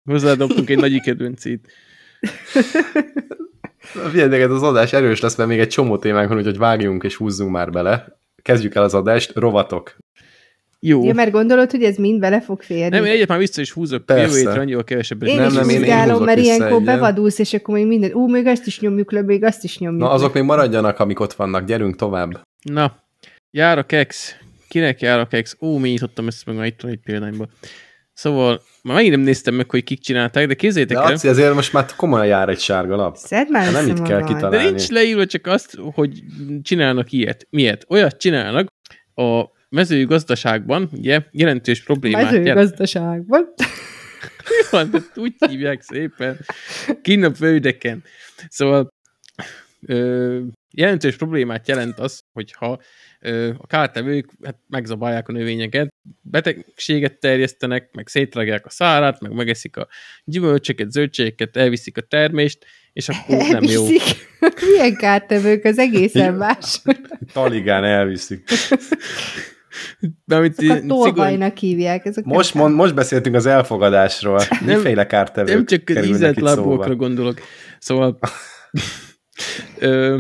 Hozzádobtunk 0.04 0.70
egy 0.70 0.78
nagy 0.78 1.02
kedvencét. 1.02 1.72
Figyelj, 3.84 4.44
az 4.44 4.64
adás 4.64 4.94
erős 4.94 5.20
lesz, 5.20 5.36
mert 5.36 5.50
még 5.50 5.60
egy 5.60 5.68
csomó 5.68 5.98
témánk 5.98 6.30
van, 6.30 6.38
úgyhogy 6.38 6.58
vágjunk 6.58 7.04
és 7.04 7.16
húzzunk 7.16 7.52
már 7.52 7.70
bele. 7.70 8.18
Kezdjük 8.42 8.76
el 8.76 8.84
az 8.84 8.94
adást, 8.94 9.32
rovatok. 9.36 9.96
Jó. 10.86 11.04
Ja, 11.04 11.14
mert 11.14 11.32
gondolod, 11.32 11.72
hogy 11.72 11.84
ez 11.84 11.96
mind 11.96 12.20
bele 12.20 12.42
fog 12.42 12.62
férni? 12.62 12.90
Nem, 12.90 13.06
én 13.06 13.12
egyet 13.12 13.28
már 13.28 13.38
vissza 13.38 13.62
is 13.62 13.72
húzok, 13.72 14.06
Persze. 14.06 14.24
jövő 14.24 14.38
hétre 14.38 14.62
annyival 14.62 14.84
kevesebb. 14.84 15.24
Én 15.24 15.36
nem, 15.36 15.48
is 15.48 15.54
nem, 15.54 15.70
én, 15.70 15.84
én 15.84 16.16
mert 16.16 16.40
ilyenkor 16.40 16.82
bevadulsz, 16.82 17.40
és 17.40 17.54
akkor 17.54 17.76
még 17.76 17.88
minden, 17.88 18.14
ú, 18.14 18.30
még 18.30 18.46
ezt 18.46 18.66
is 18.66 18.80
nyomjuk 18.80 19.12
le, 19.12 19.22
még 19.22 19.44
azt 19.44 19.64
is 19.64 19.78
nyomjuk 19.78 20.02
Na, 20.02 20.10
azok 20.10 20.34
még 20.34 20.44
maradjanak, 20.44 21.00
amik 21.00 21.20
ott 21.20 21.34
vannak, 21.34 21.66
gyerünk 21.66 21.96
tovább. 21.96 22.42
Na, 22.62 22.96
jár 23.52 23.78
a 23.78 23.84
kex. 23.84 24.36
Kinek 24.68 25.02
jár 25.02 25.20
a 25.20 25.28
kex? 25.28 25.58
Ó, 25.62 25.78
mi 25.78 25.90
nyitottam 25.90 26.28
ezt 26.28 26.46
meg, 26.46 26.68
itt 26.68 26.82
van 26.82 26.92
egy 26.92 27.00
példányban. 27.04 27.50
Szóval 28.14 28.62
már 28.84 28.96
megint 28.96 29.16
nem 29.16 29.24
néztem 29.24 29.54
meg, 29.54 29.70
hogy 29.70 29.84
kik 29.84 30.00
csinálták, 30.00 30.48
de 30.48 30.54
kézzétek 30.54 30.98
el. 30.98 31.16
De 31.16 31.30
ezért 31.30 31.54
most 31.54 31.74
már 31.74 31.86
komolyan 31.96 32.26
jár 32.26 32.50
egy 32.50 32.60
sárga 32.60 32.96
lap. 32.96 33.16
Szedd 33.18 33.50
már 33.50 33.72
nem 33.72 33.88
itt 33.88 34.02
kell 34.02 34.24
kitalálni. 34.24 34.58
De 34.58 34.64
nincs 34.64 34.90
leírva 34.90 35.26
csak 35.26 35.48
azt, 35.48 35.78
hogy 35.94 36.24
csinálnak 36.62 37.12
ilyet. 37.12 37.48
Miért? 37.50 37.86
Olyat 37.88 38.18
csinálnak 38.18 38.68
a 39.16 39.44
mezőgazdaságban, 39.70 40.90
ugye, 40.92 41.24
jelentős 41.32 41.84
problémát. 41.84 42.24
Mezőgazdaságban? 42.24 43.54
Mi 44.50 44.68
van, 44.72 44.90
de 44.92 45.00
úgy 45.16 45.34
hívják 45.50 45.82
szépen. 45.82 46.40
Kinn 47.02 47.24
a 47.24 47.34
földeken. 47.34 48.04
Szóval 48.50 48.94
ö, 49.88 50.40
jelentős 50.74 51.16
problémát 51.16 51.68
jelent 51.68 52.00
az, 52.00 52.24
hogyha 52.34 52.80
a 53.58 53.68
kártevők 53.68 54.30
hát 54.44 54.58
megzabálják 54.68 55.28
a 55.28 55.32
növényeket, 55.32 55.94
betegséget 56.22 57.20
terjesztenek, 57.20 57.90
meg 57.92 58.08
szétrágják 58.08 58.66
a 58.66 58.70
szárát, 58.70 59.22
meg 59.22 59.32
megeszik 59.32 59.78
a 59.78 59.88
gyümölcsöket, 60.24 60.92
zöldségeket, 60.92 61.58
elviszik 61.58 61.98
a 61.98 62.02
termést, 62.02 62.66
és 62.94 63.10
akkor 63.10 63.36
elviszik. 63.36 63.52
nem 63.52 63.64
jó. 63.64 63.86
Milyen 64.70 64.96
kártevők, 64.96 65.64
az 65.64 65.78
egészen 65.78 66.34
más. 66.34 66.82
Taligán 67.34 67.84
elviszik. 67.84 68.50
Amit 70.28 70.58
Azokat 70.58 70.88
tolvajnak 70.88 71.58
hívják. 71.58 72.06
Ezek 72.06 72.24
most, 72.24 72.54
mond, 72.54 72.76
most 72.76 72.96
beszéltünk 72.96 73.36
az 73.36 73.46
elfogadásról. 73.46 74.42
Nem, 74.66 74.78
Miféle 74.78 75.06
kártevők 75.06 75.54
Nem 75.54 75.66
csak 75.66 75.90
az 75.98 76.36
lábokra 76.36 76.96
gondolok. 76.96 77.40
Szóval 77.80 78.20
ö, 79.80 80.20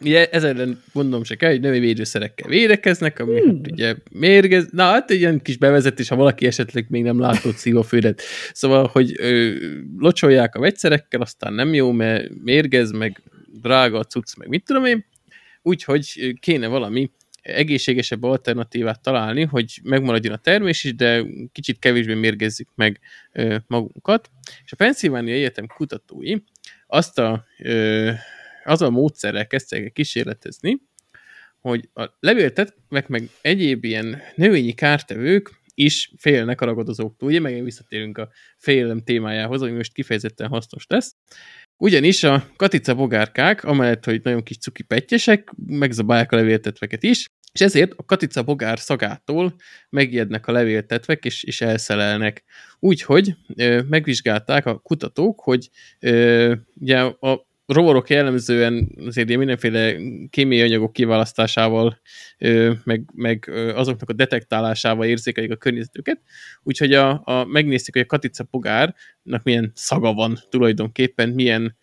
ugye 0.00 0.28
ez 0.28 0.44
ellen 0.44 0.82
gondolom 0.92 1.24
se 1.24 1.34
kell, 1.34 1.50
hogy 1.50 1.60
növényvédőszerekkel 1.60 2.48
védekeznek, 2.48 3.18
ami 3.18 3.40
hmm. 3.40 3.56
hát 3.56 3.70
ugye 3.72 3.94
mérgez, 4.10 4.68
na 4.70 4.82
hát 4.82 5.10
egy 5.10 5.18
ilyen 5.18 5.42
kis 5.42 5.56
bevezetés, 5.56 6.08
ha 6.08 6.16
valaki 6.16 6.46
esetleg 6.46 6.86
még 6.88 7.02
nem 7.02 7.18
látott 7.18 7.56
szívófődet. 7.56 8.22
Szóval, 8.52 8.86
hogy 8.92 9.14
ö, 9.18 9.54
locsolják 9.98 10.54
a 10.54 10.60
vegyszerekkel, 10.60 11.20
aztán 11.20 11.52
nem 11.52 11.74
jó, 11.74 11.92
mert 11.92 12.28
mérgez, 12.42 12.90
meg 12.90 13.22
drága 13.60 13.98
a 13.98 14.04
cucc, 14.04 14.36
meg 14.36 14.48
mit 14.48 14.64
tudom 14.64 14.84
én, 14.84 15.04
úgyhogy 15.62 16.34
kéne 16.40 16.66
valami 16.66 17.10
egészségesebb 17.42 18.22
alternatívát 18.22 19.02
találni, 19.02 19.42
hogy 19.42 19.80
megmaradjon 19.82 20.32
a 20.32 20.36
termés 20.36 20.84
is, 20.84 20.94
de 20.94 21.24
kicsit 21.52 21.78
kevésbé 21.78 22.14
mérgezzük 22.14 22.68
meg 22.74 23.00
ö, 23.32 23.56
magunkat. 23.66 24.30
És 24.64 24.72
a 24.72 24.76
Pennsylvania 24.76 25.34
Egyetem 25.34 25.66
kutatói 25.66 26.34
azt 26.86 27.18
a 27.18 27.44
ö, 27.58 28.10
az 28.64 28.82
a 28.82 28.90
módszerrel 28.90 29.46
kezdtek 29.46 29.92
kísérletezni, 29.92 30.80
hogy 31.60 31.88
a 31.94 32.04
levéltetvek 32.20 33.08
meg 33.08 33.28
egyéb 33.40 33.84
ilyen 33.84 34.22
növényi 34.34 34.72
kártevők 34.72 35.60
is 35.74 36.12
félnek 36.18 36.60
a 36.60 36.64
ragadozóktól. 36.64 37.28
Ugye 37.28 37.40
megint 37.40 37.64
visszatérünk 37.64 38.18
a 38.18 38.28
félelem 38.56 39.02
témájához, 39.02 39.62
ami 39.62 39.70
most 39.70 39.92
kifejezetten 39.92 40.48
hasznos 40.48 40.84
lesz. 40.88 41.14
Ugyanis 41.76 42.22
a 42.22 42.46
katica 42.56 42.94
bogárkák, 42.94 43.64
amellett, 43.64 44.04
hogy 44.04 44.20
nagyon 44.22 44.42
kis 44.42 44.58
cuki 44.58 44.82
pettyesek, 44.82 45.52
megzabálják 45.66 46.32
a 46.32 46.36
levéltetveket 46.36 47.02
is, 47.02 47.26
és 47.52 47.60
ezért 47.60 47.92
a 47.96 48.04
katica 48.04 48.42
bogár 48.42 48.78
szagától 48.78 49.54
megijednek 49.88 50.46
a 50.46 50.52
levéltetvek, 50.52 51.24
és, 51.24 51.42
és 51.42 51.60
elszelelnek. 51.60 52.44
Úgyhogy 52.78 53.34
ö, 53.56 53.80
megvizsgálták 53.88 54.66
a 54.66 54.78
kutatók, 54.78 55.40
hogy 55.40 55.68
ö, 56.00 56.54
ugye 56.74 57.00
a 57.00 57.48
rovarok 57.72 58.10
jellemzően 58.10 58.88
azért 59.06 59.26
ilyen 59.26 59.38
mindenféle 59.38 59.96
kémiai 60.30 60.62
anyagok 60.62 60.92
kiválasztásával, 60.92 62.00
meg, 62.84 63.04
meg 63.14 63.50
azoknak 63.74 64.08
a 64.08 64.12
detektálásával 64.12 65.06
érzékelik 65.06 65.50
a 65.50 65.56
környezetüket, 65.56 66.20
úgyhogy 66.62 66.92
a, 66.92 67.22
a, 67.24 67.44
megnézték, 67.44 67.94
hogy 67.94 68.02
a 68.02 68.06
katica 68.06 68.44
pogárnak 68.44 69.42
milyen 69.42 69.72
szaga 69.74 70.12
van 70.12 70.38
tulajdonképpen, 70.48 71.28
milyen... 71.28 71.76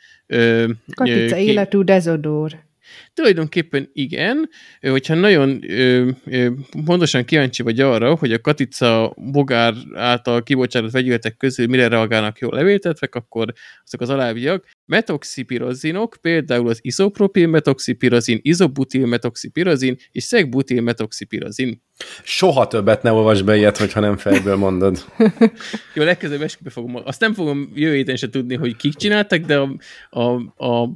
Katica 0.96 1.36
ö, 1.36 1.40
életű 1.40 1.82
dezodór. 1.82 2.67
Tulajdonképpen 3.14 3.90
igen, 3.94 4.50
hogyha 4.82 5.14
nagyon 5.14 5.72
ö, 5.72 6.10
ö, 6.26 6.50
pontosan 6.86 7.26
kíváncsi 7.26 7.64
vagy 7.64 7.80
arra, 7.80 8.16
hogy 8.16 8.34
a 8.34 8.42
katica 8.42 9.14
bogár 9.32 9.74
által 9.94 10.44
kibocsátott 10.44 10.92
vegyületek 10.92 11.38
közül 11.38 11.68
mire 11.68 11.88
reagálnak 11.88 12.40
jól 12.40 12.54
levéltetvek, 12.54 13.16
akkor 13.16 13.54
azok 13.86 14.02
az 14.02 14.10
alábbiak. 14.10 14.66
Metoxipirozinok, 14.86 16.18
például 16.22 16.68
az 16.68 16.80
izopropil 16.82 17.48
metoxipirozin, 17.48 18.40
izobutil 18.42 19.06
metoxipirozin 19.06 19.98
és 20.12 20.24
szegbutil 20.24 20.82
metoxipirozin. 20.82 21.82
Soha 22.24 22.68
többet 22.68 23.04
ne 23.04 23.12
olvasd 23.12 23.46
be 23.46 23.56
ilyet, 23.56 23.78
hogyha 23.78 24.00
nem 24.00 24.18
fejből 24.18 24.56
mondod. 24.56 25.06
Jó, 25.96 26.04
legközelebb 26.04 26.42
eskübe 26.42 26.70
fogom. 26.70 26.96
Azt 26.96 27.20
nem 27.20 27.34
fogom 27.34 27.72
jövő 27.76 27.96
héten 27.96 28.16
se 28.16 28.30
tudni, 28.30 28.56
hogy 28.56 28.76
kik 28.76 28.94
csináltak, 28.94 29.40
de 29.40 29.58
a, 29.58 29.70
a, 30.10 30.32
a 30.66 30.90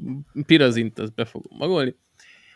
pirazint 0.45 0.99
azt 0.99 1.13
be 1.13 1.25
fogom 1.25 1.57
magolni. 1.57 1.80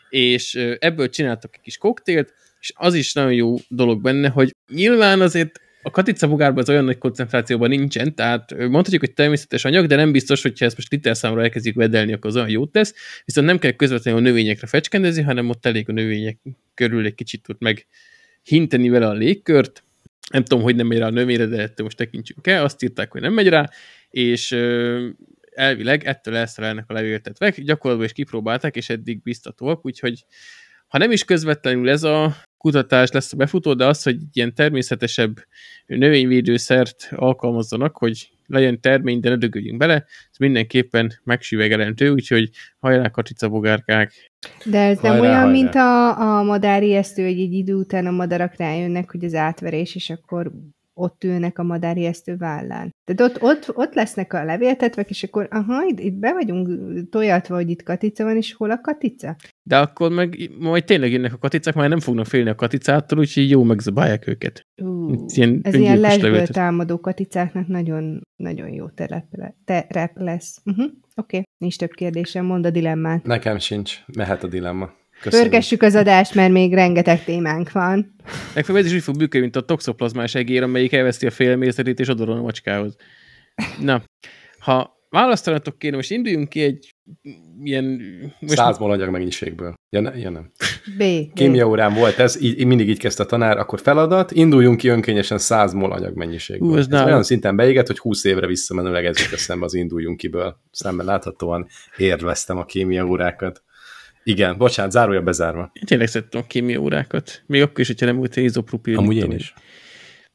És 0.08 0.54
ebből 0.78 1.08
csináltak 1.08 1.54
egy 1.54 1.60
kis 1.60 1.78
koktélt, 1.78 2.32
és 2.60 2.72
az 2.74 2.94
is 2.94 3.12
nagyon 3.12 3.32
jó 3.32 3.54
dolog 3.68 4.02
benne, 4.02 4.28
hogy 4.28 4.54
nyilván 4.68 5.20
azért 5.20 5.60
a 5.82 5.90
katica 5.90 6.28
bogárban 6.28 6.62
az 6.62 6.68
olyan 6.68 6.84
nagy 6.84 6.98
koncentrációban 6.98 7.68
nincsen, 7.68 8.14
tehát 8.14 8.54
mondhatjuk, 8.56 9.00
hogy 9.00 9.14
természetes 9.14 9.64
anyag, 9.64 9.86
de 9.86 9.96
nem 9.96 10.12
biztos, 10.12 10.42
hogyha 10.42 10.64
ezt 10.64 10.76
most 10.76 10.92
literszámra 10.92 11.42
elkezdjük 11.42 11.74
vedelni, 11.74 12.12
akkor 12.12 12.30
az 12.30 12.36
olyan 12.36 12.48
jót 12.48 12.72
tesz, 12.72 12.94
viszont 13.24 13.46
nem 13.46 13.58
kell 13.58 13.70
közvetlenül 13.70 14.20
a 14.20 14.22
növényekre 14.22 14.66
fecskendezni, 14.66 15.22
hanem 15.22 15.48
ott 15.48 15.66
elég 15.66 15.88
a 15.88 15.92
növények 15.92 16.38
körül 16.74 17.06
egy 17.06 17.14
kicsit 17.14 17.48
ott 17.48 17.60
meg 17.60 17.86
hinteni 18.42 18.88
vele 18.88 19.06
a 19.06 19.12
légkört, 19.12 19.82
nem 20.30 20.44
tudom, 20.44 20.64
hogy 20.64 20.76
nem 20.76 20.86
megy 20.86 20.98
rá 20.98 21.06
a 21.06 21.10
növényre, 21.10 21.46
de 21.46 21.62
ettől 21.62 21.84
most 21.86 21.96
tekintsünk 21.96 22.46
el, 22.46 22.64
azt 22.64 22.82
írták, 22.82 23.12
hogy 23.12 23.20
nem 23.20 23.32
megy 23.32 23.48
rá, 23.48 23.70
és 24.10 24.56
elvileg 25.56 26.04
ettől 26.04 26.36
elszerelnek 26.36 26.84
a 26.88 26.92
levéltetvek, 26.92 27.60
gyakorlatban 27.60 28.06
is 28.06 28.12
kipróbálták, 28.12 28.76
és 28.76 28.88
eddig 28.88 29.22
biztatóak, 29.22 29.86
úgyhogy 29.86 30.24
ha 30.88 30.98
nem 30.98 31.10
is 31.10 31.24
közvetlenül 31.24 31.90
ez 31.90 32.02
a 32.02 32.36
kutatás 32.58 33.10
lesz 33.10 33.32
a 33.32 33.36
befutó, 33.36 33.74
de 33.74 33.86
az, 33.86 34.02
hogy 34.02 34.16
ilyen 34.32 34.54
természetesebb 34.54 35.36
növényvédőszert 35.86 37.08
alkalmazzanak, 37.10 37.96
hogy 37.96 38.30
legyen 38.46 38.80
termény, 38.80 39.20
de 39.20 39.28
ne 39.28 39.36
dögöljünk 39.36 39.78
bele, 39.78 39.94
ez 40.30 40.38
mindenképpen 40.38 41.12
megsüvegelentő, 41.24 42.10
úgyhogy 42.10 42.50
hajrá 42.78 43.08
katica 43.08 43.48
bogárkák. 43.48 44.30
De 44.64 44.78
ez 44.78 44.98
hajrá, 44.98 45.14
nem 45.14 45.22
olyan, 45.22 45.34
hajrá. 45.34 45.50
mint 45.50 45.74
a, 45.74 46.18
a 46.38 46.42
madári 46.42 46.94
esztő, 46.94 47.22
hogy 47.22 47.40
egy 47.40 47.52
idő 47.52 47.74
után 47.74 48.06
a 48.06 48.10
madarak 48.10 48.56
rájönnek, 48.56 49.10
hogy 49.10 49.24
az 49.24 49.34
átverés, 49.34 49.94
és 49.94 50.10
akkor 50.10 50.52
ott 50.98 51.24
ülnek 51.24 51.58
a 51.58 51.62
madári 51.62 52.04
esztő 52.04 52.36
vállán. 52.36 52.94
Tehát 53.04 53.32
ott, 53.32 53.42
ott, 53.42 53.76
ott 53.76 53.94
lesznek 53.94 54.32
a 54.32 54.44
levéltetvek, 54.44 55.10
és 55.10 55.22
akkor 55.22 55.48
aha, 55.50 55.84
itt, 55.84 56.00
itt 56.00 56.14
be 56.14 56.32
vagyunk 56.32 56.68
tojatva, 57.10 57.54
hogy 57.54 57.70
itt 57.70 57.82
katica 57.82 58.24
van, 58.24 58.36
és 58.36 58.54
hol 58.54 58.70
a 58.70 58.80
katica? 58.80 59.36
De 59.62 59.78
akkor 59.78 60.10
meg 60.10 60.50
majd 60.58 60.84
tényleg 60.84 61.12
jönnek 61.12 61.32
a 61.32 61.38
katicák, 61.38 61.74
már 61.74 61.88
nem 61.88 62.00
fognak 62.00 62.26
félni 62.26 62.50
a 62.50 62.54
katicától, 62.54 63.18
úgyhogy 63.18 63.50
jó 63.50 63.62
megzabálják 63.62 64.26
őket. 64.26 64.66
Uh, 64.82 65.20
ilyen 65.26 65.60
ez 65.62 65.74
ilyen 65.74 65.98
lesből 65.98 66.46
támadó 66.46 67.00
katicáknak 67.00 67.66
nagyon, 67.66 68.20
nagyon 68.36 68.68
jó 68.68 68.88
terep, 68.88 69.24
terep 69.64 70.12
lesz. 70.14 70.60
Uh-huh. 70.64 70.84
Oké, 70.84 70.92
okay. 71.14 71.42
nincs 71.58 71.78
több 71.78 71.90
kérdésem, 71.90 72.44
mondd 72.44 72.66
a 72.66 72.70
dilemmát. 72.70 73.24
Nekem 73.24 73.58
sincs, 73.58 73.98
mehet 74.16 74.42
a 74.42 74.46
dilemma. 74.46 74.90
Köszönjük. 75.20 75.50
Pörgessük 75.50 75.82
az 75.82 75.94
adást, 75.94 76.34
mert 76.34 76.52
még 76.52 76.74
rengeteg 76.74 77.24
témánk 77.24 77.72
van. 77.72 78.14
Legfeljebb 78.54 78.84
ez 78.84 78.90
is 78.90 78.96
úgy 78.96 79.04
fog 79.04 79.16
működni, 79.16 79.40
mint 79.40 79.56
a 79.56 79.60
toxoplazmás 79.60 80.34
egér, 80.34 80.62
amelyik 80.62 80.92
elveszti 80.92 81.26
a 81.26 81.30
félmészetét 81.30 82.00
és 82.00 82.08
odorol 82.08 82.36
a 82.36 82.42
macskához. 82.42 82.96
Na, 83.80 84.02
ha 84.58 84.96
választanatok 85.10 85.78
kéne, 85.78 85.96
most 85.96 86.10
induljunk 86.10 86.48
ki 86.48 86.62
egy 86.62 86.94
ilyen... 87.62 88.00
Most... 88.40 88.54
Száz 88.54 88.76
anyag 88.78 89.10
mennyiségből. 89.10 89.74
Ja, 89.90 90.00
ne, 90.00 90.16
ja 90.16 90.30
nem. 90.30 90.50
B. 90.98 91.02
Kémia 91.34 91.68
órán 91.68 91.94
volt 91.94 92.18
ez, 92.18 92.42
így, 92.42 92.64
mindig 92.64 92.88
így 92.88 92.98
kezdte 92.98 93.22
a 93.22 93.26
tanár, 93.26 93.58
akkor 93.58 93.80
feladat, 93.80 94.32
induljunk 94.32 94.76
ki 94.76 94.88
önkényesen 94.88 95.38
100 95.38 95.72
mol 95.72 95.92
anyag 95.92 96.16
mennyiségből. 96.16 96.68
Hú, 96.68 96.76
ez 96.76 96.86
ez 96.90 97.04
olyan 97.04 97.22
szinten 97.22 97.56
beégett, 97.56 97.86
hogy 97.86 97.98
20 97.98 98.24
évre 98.24 98.46
visszamenőleg 98.46 99.04
ez 99.04 99.18
jut 99.18 99.32
eszembe 99.32 99.64
az 99.64 99.74
induljunk 99.74 100.16
kiből. 100.16 100.60
Szemben 100.70 101.06
láthatóan 101.06 101.66
érveztem 101.96 102.58
a 102.58 102.64
kémia 102.64 103.06
órákat. 103.06 103.62
Igen, 104.28 104.56
bocsánat, 104.56 104.92
zárója 104.92 105.22
bezárva. 105.22 105.70
Én 105.72 105.82
tényleg 105.84 106.08
szerettem 106.08 106.40
a 106.40 106.46
kémia 106.46 106.80
órákat. 106.80 107.42
Még 107.46 107.62
akkor 107.62 107.80
is, 107.80 107.86
hogyha 107.86 108.06
nem 108.06 108.16
volt 108.16 108.36
izopropil. 108.36 108.98
Amúgy 108.98 109.16
én 109.16 109.32
is. 109.32 109.54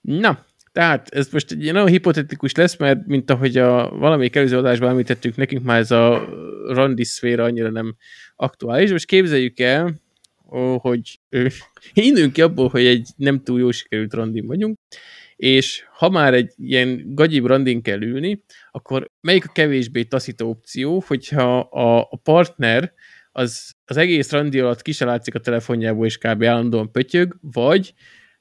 Na, 0.01 0.45
tehát 0.71 1.09
ez 1.09 1.29
most 1.31 1.51
egy 1.51 1.71
nagyon 1.71 1.87
hipotetikus 1.87 2.55
lesz, 2.55 2.77
mert 2.77 3.05
mint 3.05 3.31
ahogy 3.31 3.57
a 3.57 3.89
valamelyik 3.89 4.35
előző 4.35 4.57
adásban 4.57 4.89
említettük, 4.89 5.35
nekünk 5.35 5.63
már 5.63 5.79
ez 5.79 5.91
a 5.91 6.29
randi 6.67 7.03
szféra 7.03 7.43
annyira 7.43 7.69
nem 7.69 7.95
aktuális. 8.35 8.91
Most 8.91 9.05
képzeljük 9.05 9.59
el, 9.59 10.01
hogy 10.77 11.19
induljunk 11.93 12.33
ki 12.33 12.41
abból, 12.41 12.67
hogy 12.67 12.85
egy 12.85 13.07
nem 13.15 13.43
túl 13.43 13.59
jó 13.59 13.71
sikerült 13.71 14.13
randin 14.13 14.47
vagyunk, 14.47 14.77
és 15.35 15.83
ha 15.93 16.09
már 16.09 16.33
egy 16.33 16.53
ilyen 16.57 17.03
gagyibb 17.15 17.45
randin 17.45 17.81
kell 17.81 18.01
ülni, 18.01 18.43
akkor 18.71 19.09
melyik 19.21 19.45
a 19.45 19.51
kevésbé 19.51 20.03
taszító 20.03 20.49
opció, 20.49 21.03
hogyha 21.07 21.59
a, 21.59 21.99
a 21.99 22.17
partner 22.23 22.93
az, 23.31 23.71
az 23.85 23.97
egész 23.97 24.31
randi 24.31 24.59
alatt 24.59 24.81
ki 24.81 24.91
se 24.91 25.05
látszik 25.05 25.35
a 25.35 25.39
telefonjából, 25.39 26.05
és 26.05 26.17
kb. 26.17 26.43
állandóan 26.43 26.91
pötyög, 26.91 27.37
vagy 27.41 27.93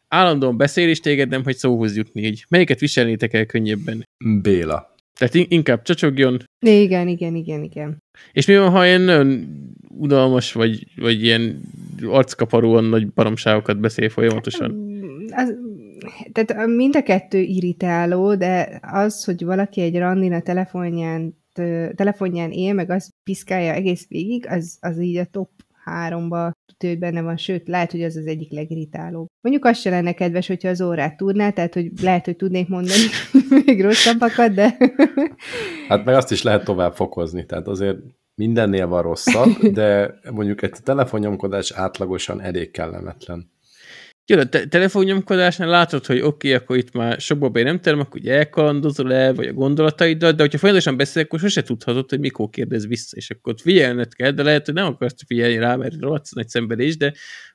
állandóan 0.08 0.56
beszél, 0.56 0.88
és 0.88 1.00
téged 1.00 1.28
nem 1.28 1.44
hagy 1.44 1.56
szóhoz 1.56 1.96
jutni 1.96 2.22
így. 2.22 2.44
Melyiket 2.48 2.80
viselnétek 2.80 3.32
el 3.32 3.46
könnyebben? 3.46 4.04
Béla. 4.42 4.94
Tehát 5.18 5.34
inkább 5.34 5.82
csacsogjon. 5.82 6.42
Igen, 6.66 7.08
igen, 7.08 7.34
igen, 7.34 7.62
igen. 7.62 7.98
És 8.32 8.46
mi 8.46 8.56
van, 8.56 8.70
ha 8.70 8.86
ilyen 8.86 9.00
nagyon 9.00 9.46
udalmas, 9.88 10.52
vagy, 10.52 10.86
vagy 10.96 11.22
ilyen 11.22 11.60
arckaparóan 12.02 12.84
nagy 12.84 13.12
baromságokat 13.12 13.80
beszél 13.80 14.08
folyamatosan? 14.08 14.88
Az, 15.30 15.54
tehát 16.32 16.66
mind 16.66 16.96
a 16.96 17.02
kettő 17.02 17.38
irritáló, 17.38 18.34
de 18.34 18.80
az, 18.82 19.24
hogy 19.24 19.44
valaki 19.44 19.80
egy 19.80 19.98
randin 19.98 20.32
a 20.32 20.40
telefonján 20.40 21.39
telefonján 21.94 22.50
él, 22.50 22.72
meg 22.72 22.90
az 22.90 23.10
piszkálja 23.24 23.72
egész 23.72 24.08
végig, 24.08 24.46
az, 24.48 24.78
az 24.80 25.00
így 25.00 25.16
a 25.16 25.24
top 25.24 25.50
háromba 25.84 26.52
tudja, 26.66 26.88
hogy 26.88 26.98
benne 26.98 27.22
van, 27.22 27.36
sőt, 27.36 27.68
lehet, 27.68 27.90
hogy 27.90 28.02
az 28.02 28.16
az 28.16 28.26
egyik 28.26 28.52
legirritálóbb. 28.52 29.26
Mondjuk 29.40 29.64
az 29.64 29.78
se 29.78 29.90
lenne 29.90 30.12
kedves, 30.12 30.46
hogyha 30.46 30.68
az 30.68 30.80
órát 30.80 31.16
tudná, 31.16 31.50
tehát, 31.50 31.74
hogy 31.74 31.90
lehet, 32.02 32.24
hogy 32.24 32.36
tudnék 32.36 32.68
mondani 32.68 33.02
még 33.64 33.82
rosszabbakat, 33.82 34.54
de... 34.54 34.76
hát 35.88 36.04
meg 36.04 36.14
azt 36.14 36.30
is 36.30 36.42
lehet 36.42 36.64
tovább 36.64 36.94
fokozni, 36.94 37.46
tehát 37.46 37.66
azért 37.66 37.98
mindennél 38.34 38.86
van 38.86 39.02
rosszabb, 39.02 39.56
de 39.78 40.18
mondjuk 40.32 40.62
egy 40.62 40.74
telefonnyomkodás 40.82 41.70
átlagosan 41.70 42.40
elég 42.40 42.70
kellemetlen. 42.70 43.50
Jó, 44.26 44.38
a 44.38 44.44
te- 44.44 44.66
telefonnyomkodásnál 44.66 45.68
látod, 45.68 46.06
hogy 46.06 46.20
oké, 46.20 46.26
okay, 46.26 46.52
akkor 46.52 46.76
itt 46.76 46.92
már 46.92 47.20
sokba 47.20 47.48
be 47.48 47.62
nem 47.62 47.80
terem, 47.80 48.00
akkor 48.00 48.20
ugye 48.20 48.34
elkalandozol 48.34 49.14
el, 49.14 49.34
vagy 49.34 49.46
a 49.46 49.52
gondolataiddal, 49.52 50.32
de 50.32 50.42
hogyha 50.42 50.58
folyamatosan 50.58 50.96
beszél, 50.96 51.22
akkor 51.22 51.38
sose 51.38 51.62
tudhatod, 51.62 52.10
hogy 52.10 52.20
mikor 52.20 52.48
kérdez 52.48 52.86
vissza, 52.86 53.16
és 53.16 53.30
akkor 53.30 53.54
figyelned 53.62 54.14
kell, 54.14 54.30
de 54.30 54.42
lehet, 54.42 54.64
hogy 54.64 54.74
nem 54.74 54.86
akarsz 54.86 55.14
figyelni 55.26 55.58
rá, 55.58 55.76
mert 55.76 56.00
rohadt 56.00 56.34
nagy 56.34 56.48
szenvedés, 56.48 56.96
de 56.96 57.12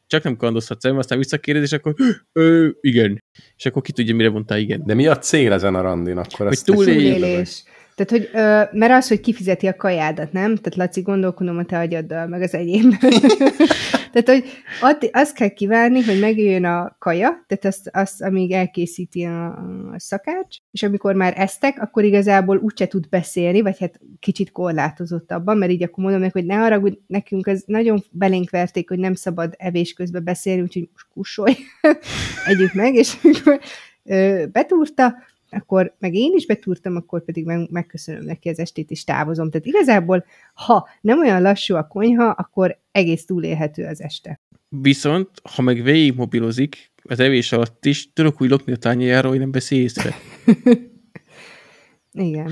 csak 0.08 0.24
nem 0.24 0.36
kalandozhatsz 0.36 0.86
el, 0.86 0.98
aztán 0.98 1.18
visszakérdez, 1.18 1.64
és 1.64 1.72
akkor 1.72 1.94
ö, 2.34 2.68
igen. 2.82 3.24
És 3.56 3.66
akkor 3.66 3.82
ki 3.82 3.92
tudja, 3.92 4.16
mire 4.16 4.30
mondtál 4.30 4.60
igen. 4.60 4.86
De 4.86 4.94
mi 4.94 5.08
a 5.08 5.18
cél 5.18 5.54
ezen 5.54 5.76
a 5.76 5.82
randin? 5.82 6.18
Akkor 6.18 6.48
hogy 6.48 6.64
túlélés. 6.64 7.64
Tehát, 7.96 8.12
hogy, 8.12 8.30
ö, 8.34 8.78
mert 8.78 8.94
az, 8.94 9.08
hogy 9.08 9.20
kifizeti 9.20 9.68
a 9.68 9.76
kajádat, 9.76 10.32
nem? 10.32 10.56
Tehát 10.56 10.76
Laci, 10.76 11.02
gondolkodom 11.02 11.58
a 11.58 11.66
te 11.66 11.80
agyaddal, 11.80 12.28
meg 12.28 12.42
az 12.42 12.54
enyém. 12.54 12.98
tehát, 14.24 14.42
hogy 14.42 14.52
att, 14.82 15.10
azt 15.12 15.36
kell 15.36 15.48
kívánni, 15.48 16.04
hogy 16.04 16.20
megjöjjön 16.20 16.66
a 16.66 16.96
kaja, 17.00 17.46
tehát 17.48 17.66
azt, 17.66 17.90
azt 17.94 18.22
amíg 18.22 18.52
elkészíti 18.52 19.24
a, 19.24 19.46
a 19.48 19.96
szakács, 19.98 20.58
és 20.72 20.84
amikor 20.84 21.16
már 21.16 21.34
eztek, 21.38 21.82
akkor 21.82 22.04
igazából 22.04 22.58
úgyse 22.58 22.88
tud 22.88 23.10
beszélni, 23.10 23.62
vagy 23.62 23.80
hát 23.80 24.00
kicsit 24.20 24.52
korlátozottabban, 24.52 25.58
mert 25.58 25.72
így 25.72 25.84
akkor 25.84 26.04
mondom 26.04 26.22
meg, 26.22 26.32
hogy 26.32 26.46
ne 26.46 26.56
haragudj, 26.56 26.98
nekünk 27.08 27.48
ez 27.48 27.64
nagyon 27.66 28.04
belénk 28.12 28.50
verték, 28.50 28.90
hogy 28.90 29.00
nem 29.00 29.14
szabad 29.14 29.54
evés 29.58 29.94
közben 29.94 30.24
beszélni, 30.24 30.62
úgyhogy 30.62 30.90
most 30.92 31.08
kussolj, 31.14 31.56
együk 32.52 32.74
meg, 32.74 32.94
és 32.94 33.18
ö, 34.04 34.46
betúrta, 34.52 35.16
akkor 35.50 35.96
meg 36.00 36.14
én 36.14 36.34
is 36.36 36.46
betúrtam, 36.46 36.96
akkor 36.96 37.24
pedig 37.24 37.46
meg, 37.46 37.72
megköszönöm 37.72 38.24
neki 38.24 38.50
az 38.50 38.60
estét, 38.60 38.92
és 38.92 39.04
távozom. 39.04 39.50
Tehát 39.50 39.66
igazából, 39.66 40.26
ha 40.54 40.90
nem 41.02 41.20
olyan 41.20 41.42
lassú 41.42 41.76
a 41.76 41.88
konyha, 41.88 42.30
akkor 42.30 42.80
egész 42.92 43.26
túlélhető 43.26 43.86
az 43.86 44.02
este. 44.02 44.40
Viszont, 44.70 45.30
ha 45.56 45.62
meg 45.62 45.84
végig 45.84 46.16
mobilozik, 46.16 46.92
az 47.04 47.20
evés 47.20 47.52
alatt 47.52 47.86
is, 47.86 48.14
tudok 48.14 48.42
úgy 48.42 48.50
lokni 48.50 48.74
a 48.74 48.78
tányérjáról, 48.78 49.32
hogy 49.32 49.40
nem 49.40 49.52
veszi 49.52 49.76
észre. 49.76 50.16
Igen. 52.12 52.52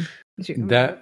De, 0.56 1.00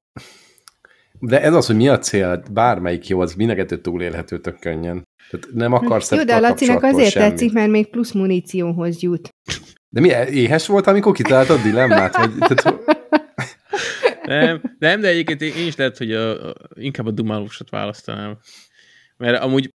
de 1.19 1.41
ez 1.41 1.53
az, 1.53 1.65
hogy 1.65 1.75
mi 1.75 1.87
a 1.87 1.99
cél, 1.99 2.43
bármelyik 2.51 3.07
jó, 3.07 3.19
az 3.19 3.33
mindenkettő 3.33 3.81
túlélhető 3.81 4.39
tök 4.39 4.59
könnyen. 4.59 5.03
Tehát 5.29 5.47
nem 5.53 5.73
akarsz 5.73 6.11
Jó, 6.11 6.23
de 6.23 6.35
a 6.35 6.39
Lacinak 6.39 6.83
azért 6.83 7.11
semmit. 7.11 7.29
tetszik, 7.29 7.51
mert 7.51 7.69
még 7.69 7.89
plusz 7.89 8.11
munícióhoz 8.11 9.01
jut. 9.01 9.29
De 9.93 9.99
mi, 9.99 10.07
éhes 10.29 10.67
volt, 10.67 10.87
amikor 10.87 11.13
kitaláltad 11.13 11.59
a 11.59 11.61
dilemmát? 11.61 12.17
Vagy, 12.17 12.31
tehát... 12.37 12.79
nem, 14.25 14.61
nem, 14.79 15.01
de 15.01 15.07
egyébként 15.07 15.41
én 15.41 15.67
is 15.67 15.75
lehet, 15.75 15.97
hogy 15.97 16.11
a, 16.11 16.49
a, 16.49 16.53
inkább 16.73 17.05
a 17.05 17.11
dumálósat 17.11 17.69
választanám. 17.69 18.37
Mert 19.17 19.43
amúgy 19.43 19.73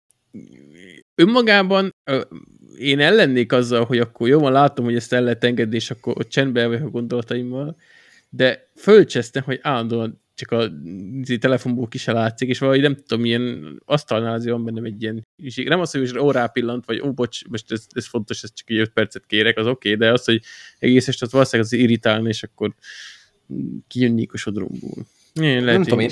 önmagában 1.15 1.95
én 2.77 2.99
ellennék 2.99 3.51
azzal, 3.51 3.85
hogy 3.85 3.99
akkor 3.99 4.27
jó 4.27 4.39
van, 4.39 4.51
látom, 4.51 4.85
hogy 4.85 4.95
ezt 4.95 5.13
el 5.13 5.23
lehet 5.23 5.43
engedni, 5.43 5.75
és 5.75 5.91
akkor 5.91 6.13
ott 6.17 6.29
csendben 6.29 6.67
vagyok 6.67 6.87
a 6.87 6.89
gondolataimmal, 6.89 7.77
de 8.29 8.71
fölcsesztem, 8.75 9.43
hogy 9.43 9.59
állandóan 9.61 10.21
csak 10.35 10.51
a 10.51 10.69
telefonból 11.39 11.87
ki 11.87 11.97
se 11.97 12.11
látszik, 12.11 12.49
és 12.49 12.59
valahogy 12.59 12.81
nem 12.81 12.95
tudom, 12.95 13.21
milyen 13.21 13.75
asztalnál 13.85 14.33
azért 14.33 14.51
van 14.51 14.63
bennem 14.63 14.83
egy 14.83 15.01
ilyen 15.01 15.27
Nem 15.65 15.79
az, 15.79 15.91
hogy 15.91 16.17
órá 16.17 16.47
pillant, 16.47 16.85
vagy 16.85 17.01
ó, 17.01 17.13
bocs, 17.13 17.47
most 17.47 17.71
ez, 17.71 17.85
ez 17.89 18.07
fontos, 18.07 18.43
ez 18.43 18.53
csak 18.53 18.69
egy 18.69 18.77
5 18.77 18.89
percet 18.89 19.25
kérek, 19.25 19.57
az 19.57 19.67
oké, 19.67 19.93
okay, 19.93 20.07
de 20.07 20.13
az, 20.13 20.25
hogy 20.25 20.41
egész 20.79 21.07
este 21.07 21.25
az 21.25 21.31
valószínűleg 21.31 21.71
az 21.71 21.77
irritálni, 21.79 22.27
és 22.27 22.43
akkor 22.43 22.73
kijönnék 23.87 24.33
a 24.33 24.37
sodromból. 24.37 25.05
Én 25.33 25.63
lehet, 25.63 25.65
nem 25.65 25.83
tudom, 25.83 25.99
én, 25.99 26.09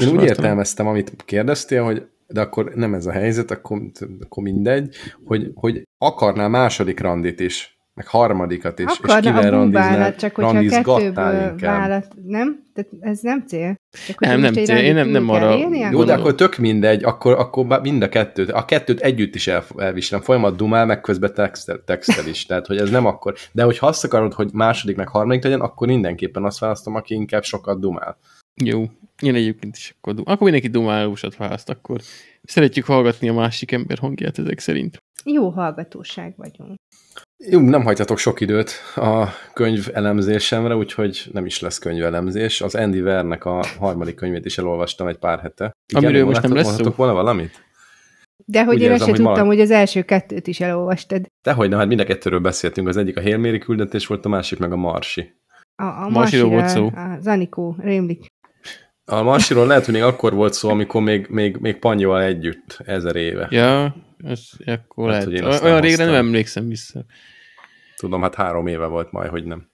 én 0.00 0.08
úgy 0.08 0.22
értelmeztem, 0.22 0.86
amit 0.86 1.12
kérdeztél, 1.24 1.82
hogy 1.82 2.06
de 2.26 2.40
akkor 2.40 2.74
nem 2.74 2.94
ez 2.94 3.06
a 3.06 3.12
helyzet, 3.12 3.50
akkor, 3.50 3.82
akkor 4.20 4.42
mindegy, 4.42 4.94
hogy, 5.24 5.50
hogy 5.54 5.82
akarnál 5.98 6.48
második 6.48 7.00
randit 7.00 7.40
is, 7.40 7.77
meg 7.98 8.06
harmadikat 8.06 8.78
is, 8.78 8.84
Akarna 8.98 9.18
és 9.18 9.24
kivel 9.24 9.50
randiznál, 9.50 10.16
csak 10.16 10.34
hogyha 10.34 10.82
kettőből 10.82 11.56
választ, 11.56 12.12
nem? 12.24 12.62
Tehát 12.74 12.90
ez 13.00 13.20
nem 13.20 13.44
cél? 13.46 13.74
Csak, 14.06 14.20
nem, 14.20 14.40
nem 14.40 14.52
cél, 14.52 14.76
én 14.76 14.94
nem, 14.94 15.08
nem 15.08 15.28
arra 15.28 15.56
Jó, 15.90 16.04
de 16.04 16.12
akkor 16.12 16.34
tök 16.34 16.56
mindegy, 16.56 17.04
akkor, 17.04 17.32
akkor 17.32 17.80
mind 17.80 18.02
a 18.02 18.08
kettőt, 18.08 18.50
a 18.50 18.64
kettőt 18.64 19.00
együtt 19.00 19.34
is 19.34 19.46
el, 19.46 19.64
elviselem, 19.76 20.24
folyamat 20.24 20.56
dumál, 20.56 20.86
meg 20.86 21.00
közben 21.00 21.34
textel, 21.34 21.82
textel 21.84 22.26
is, 22.26 22.46
tehát 22.46 22.66
hogy 22.66 22.76
ez 22.76 22.90
nem 22.90 23.06
akkor, 23.06 23.34
de 23.52 23.62
hogyha 23.62 23.86
azt 23.86 24.04
akarod, 24.04 24.32
hogy 24.32 24.50
második 24.52 24.96
meg 24.96 25.08
harmadik 25.08 25.42
legyen, 25.42 25.60
akkor 25.60 25.86
mindenképpen 25.86 26.44
azt 26.44 26.58
választom, 26.58 26.94
aki 26.94 27.14
inkább 27.14 27.42
sokat 27.42 27.80
dumál. 27.80 28.18
Jó, 28.64 28.84
én 29.22 29.34
egyébként 29.34 29.76
is 29.76 29.94
akkor 29.96 30.14
dumál. 30.14 30.34
Akkor 30.34 30.50
mindenki 30.50 30.68
dumálósat 30.78 31.36
választ, 31.36 31.68
akkor 31.68 32.00
szeretjük 32.42 32.84
hallgatni 32.84 33.28
a 33.28 33.34
másik 33.34 33.72
ember 33.72 33.98
hangját 33.98 34.38
ezek 34.38 34.58
szerint. 34.58 35.02
Jó 35.24 35.48
hallgatóság 35.48 36.34
vagyunk. 36.36 36.76
Jó, 37.46 37.60
nem 37.60 37.82
hagyhatok 37.82 38.18
sok 38.18 38.40
időt 38.40 38.70
a 38.96 39.26
könyv 39.52 39.88
elemzésemre, 39.92 40.76
úgyhogy 40.76 41.28
nem 41.32 41.46
is 41.46 41.60
lesz 41.60 41.78
könyvelemzés. 41.78 42.60
Az 42.60 42.74
Andy 42.74 43.00
Vernek 43.00 43.44
a 43.44 43.64
harmadik 43.78 44.14
könyvét 44.14 44.44
is 44.44 44.58
elolvastam 44.58 45.06
egy 45.06 45.18
pár 45.18 45.40
hete. 45.40 45.72
Igen, 45.86 46.04
Amiről 46.04 46.24
most 46.24 46.42
nem 46.42 46.54
lesz 46.54 46.74
szó? 46.74 46.90
volna 46.96 47.12
valamit? 47.12 47.66
De 48.44 48.64
hogy 48.64 48.74
Úgy 48.74 48.82
én 48.82 48.92
ezt 48.92 49.04
sem 49.04 49.14
tudtam, 49.14 49.46
hogy 49.46 49.60
az 49.60 49.70
első 49.70 50.02
kettőt 50.02 50.46
is 50.46 50.60
elolvastad. 50.60 51.26
Dehogy 51.42 51.68
nem, 51.68 51.78
hát 51.78 51.88
mind 51.88 52.00
a 52.00 52.04
kettőről 52.04 52.40
beszéltünk. 52.40 52.88
Az 52.88 52.96
egyik 52.96 53.16
a 53.16 53.20
Hélméri 53.20 53.58
küldetés 53.58 54.06
volt, 54.06 54.24
a 54.24 54.28
másik 54.28 54.58
meg 54.58 54.72
a 54.72 54.76
Marsi. 54.76 55.32
A, 55.76 55.84
a 55.84 56.08
Marsiról 56.08 56.50
volt 56.50 56.68
szó. 56.68 56.86
A 56.86 57.18
Zanikó, 57.20 57.76
rémlik. 57.78 58.26
A 59.10 59.22
Marsiról 59.22 59.66
lehet, 59.66 59.84
hogy 59.84 59.94
még 59.94 60.02
akkor 60.02 60.34
volt 60.34 60.52
szó, 60.52 60.68
amikor 60.68 61.02
még, 61.02 61.26
még, 61.28 61.56
még 61.56 61.78
Panyóval 61.78 62.22
együtt, 62.22 62.78
ezer 62.84 63.16
éve. 63.16 63.46
Ja, 63.50 63.94
ez 64.24 64.40
akkor 64.66 65.10
hát, 65.10 65.24
lehet. 65.24 65.62
Olyan 65.62 65.80
régre 65.80 66.04
nem 66.04 66.14
emlékszem 66.14 66.68
vissza. 66.68 67.04
Tudom, 67.96 68.22
hát 68.22 68.34
három 68.34 68.66
éve 68.66 68.86
volt 68.86 69.12
majd, 69.12 69.30
hogy 69.30 69.44
nem. 69.44 69.68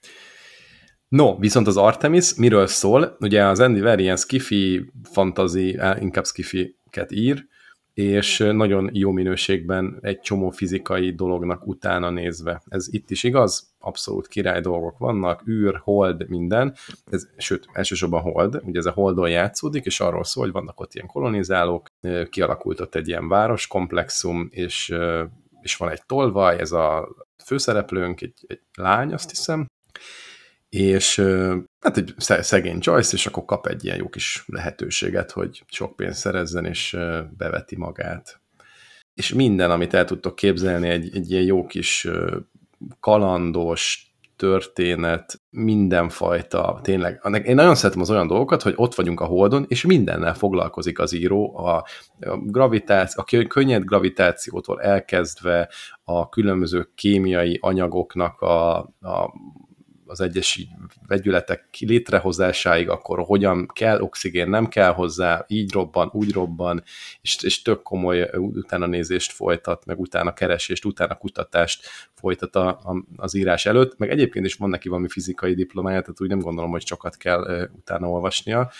No, 1.09 1.39
viszont 1.39 1.66
az 1.66 1.76
Artemis 1.76 2.35
miről 2.35 2.66
szól? 2.66 3.16
Ugye 3.20 3.45
az 3.45 3.61
Andy 3.61 3.80
Ver 3.80 3.99
ilyen 3.99 4.16
skifi, 4.16 4.93
fantasy, 5.12 5.78
inkább 6.01 6.24
skifi-ket 6.24 7.12
ír, 7.12 7.47
és 7.95 8.38
nagyon 8.38 8.90
jó 8.92 9.11
minőségben 9.11 9.99
egy 10.01 10.20
csomó 10.20 10.51
fizikai 10.51 11.14
dolognak 11.14 11.66
utána 11.66 12.11
nézve. 12.11 12.62
Ez 12.68 12.86
itt 12.90 13.11
is 13.11 13.22
igaz, 13.22 13.74
abszolút 13.78 14.28
király 14.28 14.61
dolgok 14.61 14.99
vannak, 14.99 15.49
űr, 15.49 15.80
hold, 15.82 16.28
minden, 16.28 16.74
ez, 17.11 17.28
sőt, 17.36 17.66
elsősorban 17.72 18.20
hold, 18.20 18.61
ugye 18.64 18.78
ez 18.78 18.86
a 18.86 18.90
holdon 18.90 19.30
játszódik, 19.30 19.84
és 19.84 20.01
arról 20.01 20.24
szól, 20.24 20.45
hogy 20.45 20.53
vannak 20.53 20.80
ott 20.80 20.95
ilyen 20.95 21.07
kolonizálók, 21.07 21.88
kialakult 22.30 22.80
ott 22.80 22.95
egy 22.95 23.09
ilyen 23.09 23.28
városkomplexum, 23.28 24.49
és, 24.51 24.95
és 25.61 25.76
van 25.76 25.90
egy 25.90 26.03
tolvaj, 26.07 26.59
ez 26.59 26.72
a 26.72 27.09
főszereplőnk, 27.45 28.20
egy, 28.20 28.34
egy 28.47 28.61
lány, 28.76 29.12
azt 29.12 29.30
hiszem, 29.30 29.66
és 30.68 31.22
hát 31.85 31.97
egy 31.97 32.14
szegény 32.18 32.78
Joyce, 32.80 33.16
és 33.16 33.26
akkor 33.26 33.45
kap 33.45 33.66
egy 33.66 33.85
ilyen 33.85 33.97
jó 33.97 34.09
kis 34.09 34.45
lehetőséget, 34.47 35.30
hogy 35.30 35.62
sok 35.66 35.97
pénzt 35.97 36.18
szerezzen, 36.18 36.64
és 36.64 36.97
beveti 37.37 37.76
magát. 37.76 38.41
És 39.14 39.32
minden, 39.32 39.70
amit 39.70 39.95
el 39.95 40.05
tudtok 40.05 40.37
képzelni, 40.37 40.89
egy, 40.89 41.16
egy 41.16 41.30
ilyen 41.30 41.43
jó 41.43 41.66
kis 41.66 42.09
kalandos, 43.01 44.14
történet, 44.37 45.41
mindenfajta, 45.51 46.80
tényleg. 46.82 47.20
Én 47.45 47.55
nagyon 47.55 47.74
szeretem 47.74 48.01
az 48.01 48.11
olyan 48.11 48.26
dolgokat, 48.26 48.62
hogy 48.62 48.72
ott 48.76 48.95
vagyunk 48.95 49.20
a 49.20 49.24
Holdon, 49.24 49.64
és 49.68 49.85
mindennel 49.85 50.35
foglalkozik 50.35 50.99
az 50.99 51.12
író, 51.12 51.57
a, 51.59 51.85
gravitáció, 52.45 53.24
a 53.26 53.47
könnyed 53.47 53.85
gravitációtól 53.85 54.80
elkezdve 54.80 55.68
a 56.05 56.28
különböző 56.28 56.91
kémiai 56.95 57.59
anyagoknak 57.61 58.41
a, 58.41 58.76
a 59.01 59.32
az 60.07 60.20
egyes 60.20 60.66
vegyületek 61.07 61.68
létrehozásáig, 61.78 62.88
akkor 62.88 63.18
hogyan 63.18 63.66
kell 63.72 64.00
oxigén, 64.00 64.48
nem 64.48 64.68
kell 64.68 64.92
hozzá, 64.92 65.44
így 65.48 65.72
robban, 65.72 66.11
úgy 66.12 66.32
robban, 66.32 66.82
és, 67.20 67.36
és 67.42 67.62
tök 67.62 67.82
komoly 67.82 68.30
utána 68.36 68.86
nézést 68.86 69.32
folytat, 69.32 69.86
meg 69.86 70.00
utána 70.00 70.32
keresést, 70.32 70.84
utána 70.84 71.14
kutatást 71.14 71.86
folytat 72.14 72.57
a, 72.57 72.68
a, 72.68 73.05
az 73.16 73.34
írás 73.34 73.66
előtt, 73.66 73.98
meg 73.98 74.11
egyébként 74.11 74.46
is 74.46 74.55
van 74.55 74.70
neki 74.70 74.88
valami 74.88 75.09
fizikai 75.09 75.55
diplomája, 75.55 76.00
tehát 76.00 76.20
úgy 76.20 76.28
nem 76.28 76.40
gondolom, 76.40 76.70
hogy 76.70 76.86
sokat 76.86 77.16
kell 77.16 77.68
utána 77.72 78.09
olvasnia, 78.09 78.70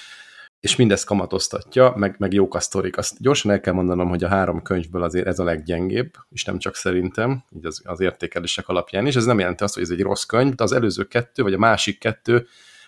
és 0.65 0.77
mindezt 0.77 1.07
kamatoztatja, 1.07 1.93
meg, 1.97 2.15
meg 2.19 2.33
jók 2.33 2.55
a 2.55 2.61
sztorik. 2.61 2.97
Azt 2.97 3.21
gyorsan 3.21 3.51
el 3.51 3.61
kell 3.61 3.73
mondanom, 3.73 4.09
hogy 4.09 4.25
a 4.25 4.29
három 4.29 4.63
könyvből 4.63 5.03
azért 5.03 5.27
ez 5.27 5.39
a 5.39 5.45
leggyengébb, 5.45 6.13
és 6.31 6.45
nem 6.45 6.59
csak 6.59 6.75
szerintem, 6.75 7.45
így 7.57 7.67
az, 7.67 7.83
az 7.85 8.01
értékelések 8.01 8.69
alapján 8.69 9.07
is. 9.07 9.17
Ez 9.17 9.25
nem 9.25 9.39
jelenti 9.39 9.63
azt, 9.63 9.75
hogy 9.75 9.83
ez 9.83 9.91
egy 9.91 10.01
rossz 10.01 10.25
könyv, 10.25 10.55
de 10.55 10.63
az 10.63 10.73
előző 10.73 11.05
kettő, 11.05 11.43
vagy 11.43 11.53
a 11.53 11.59
másik 11.59 11.99
kettő, 11.99 12.47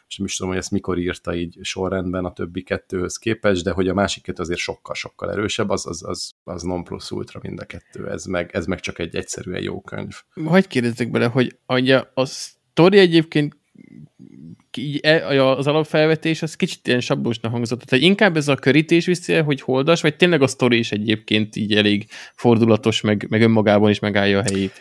és 0.08 0.16
nem 0.16 0.26
is 0.26 0.36
tudom, 0.36 0.50
hogy 0.50 0.60
ezt 0.60 0.70
mikor 0.70 0.98
írta 0.98 1.34
így 1.34 1.58
sorrendben 1.62 2.24
a 2.24 2.32
többi 2.32 2.62
kettőhöz 2.62 3.16
képest, 3.16 3.64
de 3.64 3.70
hogy 3.70 3.88
a 3.88 3.94
másik 3.94 4.22
kettő 4.22 4.42
azért 4.42 4.60
sokkal-sokkal 4.60 5.30
erősebb, 5.30 5.70
az, 5.70 5.86
az, 5.86 6.02
az, 6.06 6.32
az 6.44 6.62
non 6.62 6.84
plus 6.84 7.10
ultra 7.10 7.40
mind 7.42 7.60
a 7.60 7.64
kettő, 7.64 8.10
ez 8.10 8.24
meg, 8.24 8.50
ez 8.52 8.66
meg 8.66 8.80
csak 8.80 8.98
egy 8.98 9.16
egyszerűen 9.16 9.62
jó 9.62 9.80
könyv. 9.80 10.14
Hogy 10.44 10.66
kérdezzek 10.66 11.10
bele, 11.10 11.26
hogy 11.26 11.90
a, 11.90 12.10
a 12.14 12.24
sztori 12.24 12.98
egyébként 12.98 13.56
így 14.76 14.98
e, 15.02 15.42
az 15.44 15.66
alapfelvetés 15.66 16.42
az 16.42 16.56
kicsit 16.56 16.86
ilyen 16.86 17.00
sablósnak 17.00 17.52
hangzott. 17.52 17.82
Tehát 17.82 18.04
inkább 18.04 18.36
ez 18.36 18.48
a 18.48 18.54
körítés 18.54 19.06
viszi 19.06 19.34
hogy 19.34 19.60
holdas, 19.60 20.00
vagy 20.00 20.16
tényleg 20.16 20.42
a 20.42 20.46
sztori 20.46 20.78
is 20.78 20.92
egyébként 20.92 21.56
így 21.56 21.74
elég 21.74 22.06
fordulatos, 22.34 23.00
meg, 23.00 23.26
meg 23.28 23.42
önmagában 23.42 23.90
is 23.90 23.98
megállja 23.98 24.38
a 24.38 24.42
helyét? 24.42 24.72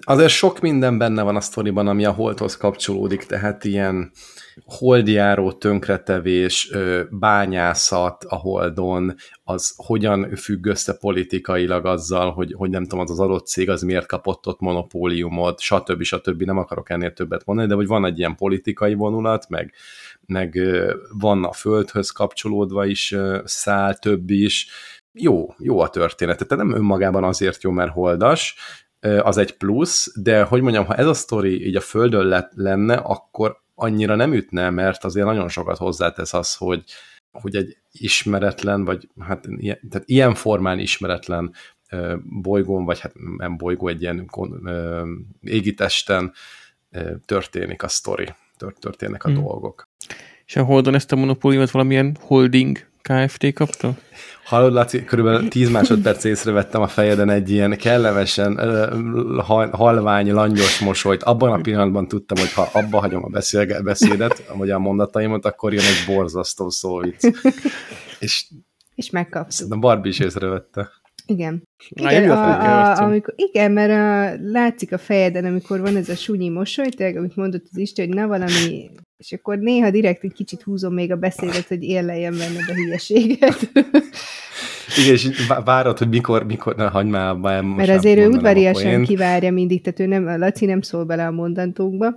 Azért 0.00 0.30
sok 0.30 0.60
minden 0.60 0.98
benne 0.98 1.22
van 1.22 1.36
a 1.36 1.40
sztoriban, 1.40 1.88
ami 1.88 2.04
a 2.04 2.10
holdhoz 2.10 2.56
kapcsolódik, 2.56 3.24
tehát 3.24 3.64
ilyen 3.64 4.10
holdjáró 4.64 5.52
tönkretevés, 5.52 6.70
bányászat 7.10 8.24
a 8.24 8.36
holdon, 8.36 9.14
az 9.44 9.74
hogyan 9.76 10.36
függ 10.36 10.66
össze 10.66 10.96
politikailag 10.96 11.86
azzal, 11.86 12.32
hogy, 12.32 12.54
hogy 12.56 12.70
nem 12.70 12.82
tudom, 12.82 13.00
az 13.00 13.10
az 13.10 13.20
adott 13.20 13.46
cég 13.46 13.70
az 13.70 13.82
miért 13.82 14.06
kapott 14.06 14.46
ott 14.46 14.60
monopóliumot, 14.60 15.60
stb. 15.60 16.02
stb. 16.02 16.42
Nem 16.42 16.58
akarok 16.58 16.90
ennél 16.90 17.12
többet 17.12 17.44
mondani, 17.44 17.68
de 17.68 17.74
hogy 17.74 17.86
van 17.86 18.04
egy 18.04 18.18
ilyen 18.18 18.36
politikai 18.36 18.94
vonulat, 18.94 19.48
meg, 19.48 19.72
meg 20.26 20.58
van 21.18 21.44
a 21.44 21.52
földhöz 21.52 22.10
kapcsolódva 22.10 22.84
is 22.86 23.16
szál, 23.44 23.98
több 23.98 24.30
is, 24.30 24.66
jó, 25.12 25.54
jó 25.58 25.80
a 25.80 25.88
történet. 25.88 26.46
Tehát 26.48 26.64
nem 26.64 26.76
önmagában 26.76 27.24
azért 27.24 27.62
jó, 27.62 27.70
mert 27.70 27.92
holdas, 27.92 28.54
az 29.02 29.36
egy 29.36 29.56
plusz, 29.56 30.12
de 30.20 30.42
hogy 30.42 30.60
mondjam, 30.60 30.84
ha 30.84 30.94
ez 30.94 31.06
a 31.06 31.14
sztori 31.14 31.66
így 31.66 31.76
a 31.76 31.80
földön 31.80 32.26
lett, 32.26 32.50
lenne, 32.54 32.94
akkor 32.94 33.60
annyira 33.74 34.14
nem 34.14 34.32
ütne, 34.32 34.70
mert 34.70 35.04
azért 35.04 35.26
nagyon 35.26 35.48
sokat 35.48 35.78
hozzátesz 35.78 36.34
az, 36.34 36.56
hogy, 36.56 36.84
hogy 37.32 37.56
egy 37.56 37.76
ismeretlen, 37.92 38.84
vagy 38.84 39.08
hát 39.20 39.46
ilyen, 39.56 39.78
tehát 39.90 40.08
ilyen 40.08 40.34
formán 40.34 40.78
ismeretlen 40.78 41.52
bolygón, 42.22 42.84
vagy 42.84 43.00
hát 43.00 43.12
nem 43.36 43.56
bolygó, 43.56 43.88
egy 43.88 44.02
ilyen 44.02 44.30
égitesten 45.40 46.32
történik 47.24 47.82
a 47.82 47.88
sztori, 47.88 48.28
történnek 48.78 49.24
a 49.24 49.28
hmm. 49.28 49.42
dolgok. 49.42 49.88
És 50.46 50.56
a 50.56 50.62
Holdon 50.62 50.94
ezt 50.94 51.12
a 51.12 51.16
monopóliumot 51.16 51.70
valamilyen 51.70 52.16
holding 52.20 52.86
KFT 53.02 53.52
kapta? 53.52 53.96
Hallod, 54.44 54.72
Laci, 54.72 55.04
körülbelül 55.04 55.48
10 55.48 55.70
másodperc 55.70 56.24
észrevettem 56.24 56.82
a 56.82 56.86
fejeden 56.86 57.30
egy 57.30 57.50
ilyen 57.50 57.76
kellemesen 57.76 58.60
halvány, 59.72 60.32
langyos 60.32 60.78
mosolyt. 60.78 61.22
Abban 61.22 61.52
a 61.52 61.60
pillanatban 61.60 62.08
tudtam, 62.08 62.38
hogy 62.38 62.52
ha 62.52 62.68
abba 62.72 63.00
hagyom 63.00 63.24
a 63.24 63.28
beszélge- 63.28 63.82
beszédet, 63.82 64.46
vagy 64.56 64.70
a 64.70 64.78
mondataimat, 64.78 65.44
akkor 65.44 65.72
jön 65.72 65.84
egy 65.84 66.14
borzasztó 66.14 66.70
szóvic. 66.70 67.24
És, 68.18 68.46
és 68.94 69.10
megkapsz. 69.10 69.66
A 69.70 69.76
Barbie 69.76 70.10
is 70.10 70.18
észrevette. 70.18 70.90
Igen. 71.26 71.68
Igen, 71.88 72.30
a, 72.30 72.90
a, 72.90 73.02
amikor, 73.02 73.34
igen, 73.36 73.72
mert 73.72 73.90
a, 73.90 74.42
látszik 74.50 74.92
a 74.92 74.98
fejeden, 74.98 75.44
amikor 75.44 75.80
van 75.80 75.96
ez 75.96 76.08
a 76.08 76.14
sunyi 76.14 76.48
mosoly, 76.48 76.88
tényleg, 76.88 77.16
amit 77.16 77.36
mondott 77.36 77.64
az 77.70 77.78
Isten, 77.78 78.06
hogy 78.06 78.14
na 78.14 78.26
valami, 78.26 78.90
és 79.16 79.32
akkor 79.32 79.58
néha 79.58 79.90
direkt 79.90 80.24
egy 80.24 80.32
kicsit 80.32 80.62
húzom 80.62 80.94
még 80.94 81.12
a 81.12 81.16
beszédet, 81.16 81.66
hogy 81.66 81.82
érleljen 81.82 82.32
benned 82.38 82.68
a 82.68 82.74
hülyeséget. 82.74 83.70
Igen, 84.98 85.12
és 85.12 85.46
várod, 85.64 85.98
hogy 85.98 86.08
mikor, 86.08 86.44
mikor, 86.44 86.76
na 86.76 86.88
hagyd 86.88 87.08
már, 87.08 87.34
már 87.34 87.62
Mert 87.62 87.90
azért 87.90 88.18
ő 88.18 88.28
udvariasan 88.28 89.04
kivárja 89.04 89.52
mindig, 89.52 89.82
tehát 89.82 90.00
ő 90.00 90.06
nem, 90.06 90.26
a 90.26 90.36
Laci 90.36 90.64
nem 90.64 90.80
szól 90.80 91.04
bele 91.04 91.26
a 91.26 91.30
mondantókba, 91.30 92.16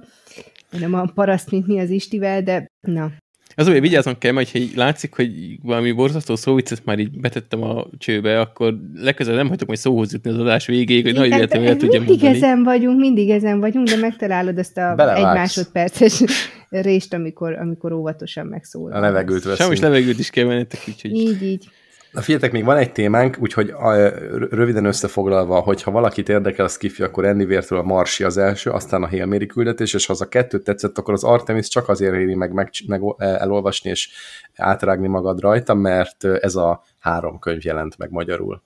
hanem 0.72 0.94
a 0.94 1.12
paraszt, 1.14 1.52
mint 1.52 1.68
mi 1.68 1.80
az 1.80 1.90
Istivel, 1.90 2.42
de 2.42 2.72
na, 2.82 3.12
az 3.56 3.68
hogy 3.68 3.82
vigyáznom 3.82 4.18
kell, 4.18 4.34
hogy 4.34 4.50
így 4.54 4.76
látszik, 4.76 5.16
hogy 5.16 5.32
valami 5.62 5.92
borzasztó 5.92 6.36
szóviccet 6.36 6.86
már 6.86 7.00
így 7.00 7.20
betettem 7.20 7.64
a 7.64 7.86
csőbe, 7.98 8.40
akkor 8.40 8.78
legközelebb 8.96 9.40
nem 9.40 9.50
hagyok 9.50 9.68
majd 9.68 9.80
szóhoz 9.80 10.14
jutni 10.14 10.30
az 10.30 10.40
adás 10.40 10.66
végéig, 10.66 11.04
hogy 11.04 11.14
nagy 11.14 11.30
véletlenül 11.30 11.68
el 11.68 11.76
tudjam 11.76 12.04
Mindig 12.04 12.22
mondani. 12.22 12.44
ezen 12.44 12.64
vagyunk, 12.64 13.00
mindig 13.00 13.30
ezen 13.30 13.60
vagyunk, 13.60 13.88
de 13.88 13.98
megtalálod 13.98 14.58
ezt 14.58 14.78
a 14.78 14.94
Belevágsz. 14.96 15.20
egy 15.20 15.24
másodperces 15.24 16.24
részt, 16.70 17.14
amikor, 17.14 17.54
amikor 17.54 17.92
óvatosan 17.92 18.46
megszól. 18.46 18.92
A 18.92 19.00
levegőt 19.00 19.44
veszünk. 19.44 19.58
Sajnos 19.58 19.80
levegőt 19.80 20.20
is 20.20 20.30
kell 20.30 20.46
mennetek, 20.46 20.80
úgyhogy... 20.88 21.16
Így, 21.16 21.44
így. 21.44 21.70
Na 22.16 22.22
figyeljetek, 22.22 22.52
még 22.52 22.64
van 22.64 22.78
egy 22.78 22.92
témánk, 22.92 23.38
úgyhogy 23.40 23.70
a, 23.70 24.10
röviden 24.50 24.86
összefoglalva, 24.86 25.60
hogyha 25.60 25.92
valakit 25.92 26.30
érdekel 26.30 26.66
a 26.66 26.68
skifi, 26.68 27.04
akkor 27.04 27.26
Andy 27.26 27.46
Vértől 27.46 27.80
a 27.80 27.84
Marsi 27.84 28.24
az 28.24 28.38
első, 28.38 28.70
aztán 28.70 29.04
a 29.04 29.08
Hail 29.08 29.46
küldetés, 29.46 29.94
és 29.94 30.06
ha 30.06 30.14
az 30.14 30.22
a 30.22 30.28
kettőt 30.28 30.64
tetszett, 30.64 30.98
akkor 30.98 31.14
az 31.14 31.24
Artemis 31.24 31.68
csak 31.68 31.90
azért 31.90 32.14
éri 32.14 32.36
meg, 32.36 32.54
meg, 32.54 32.70
meg 32.88 33.02
elolvasni 33.18 33.90
és 33.90 34.10
átrágni 34.56 35.08
magad 35.08 35.40
rajta, 35.40 35.74
mert 35.74 36.24
ez 36.24 36.56
a 36.56 36.84
három 37.00 37.40
könyv 37.40 37.66
jelent 37.66 37.98
meg 37.98 38.12
magyarul. 38.12 38.62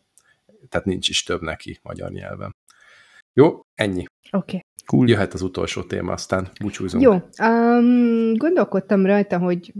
Tehát 0.70 0.86
nincs 0.86 1.10
is 1.10 1.24
több 1.24 1.42
neki 1.42 1.80
magyar 1.84 2.12
nyelven. 2.12 2.56
Jó, 3.34 3.66
ennyi. 3.76 4.06
Oké. 4.32 4.56
Okay. 4.56 4.69
Cool. 4.90 5.08
Jöhet 5.08 5.34
az 5.34 5.42
utolsó 5.42 5.82
téma, 5.82 6.12
aztán 6.12 6.48
búcsúzunk. 6.62 7.04
Jó, 7.04 7.12
um, 7.12 8.34
gondolkodtam 8.34 9.06
rajta, 9.06 9.38
hogy 9.38 9.74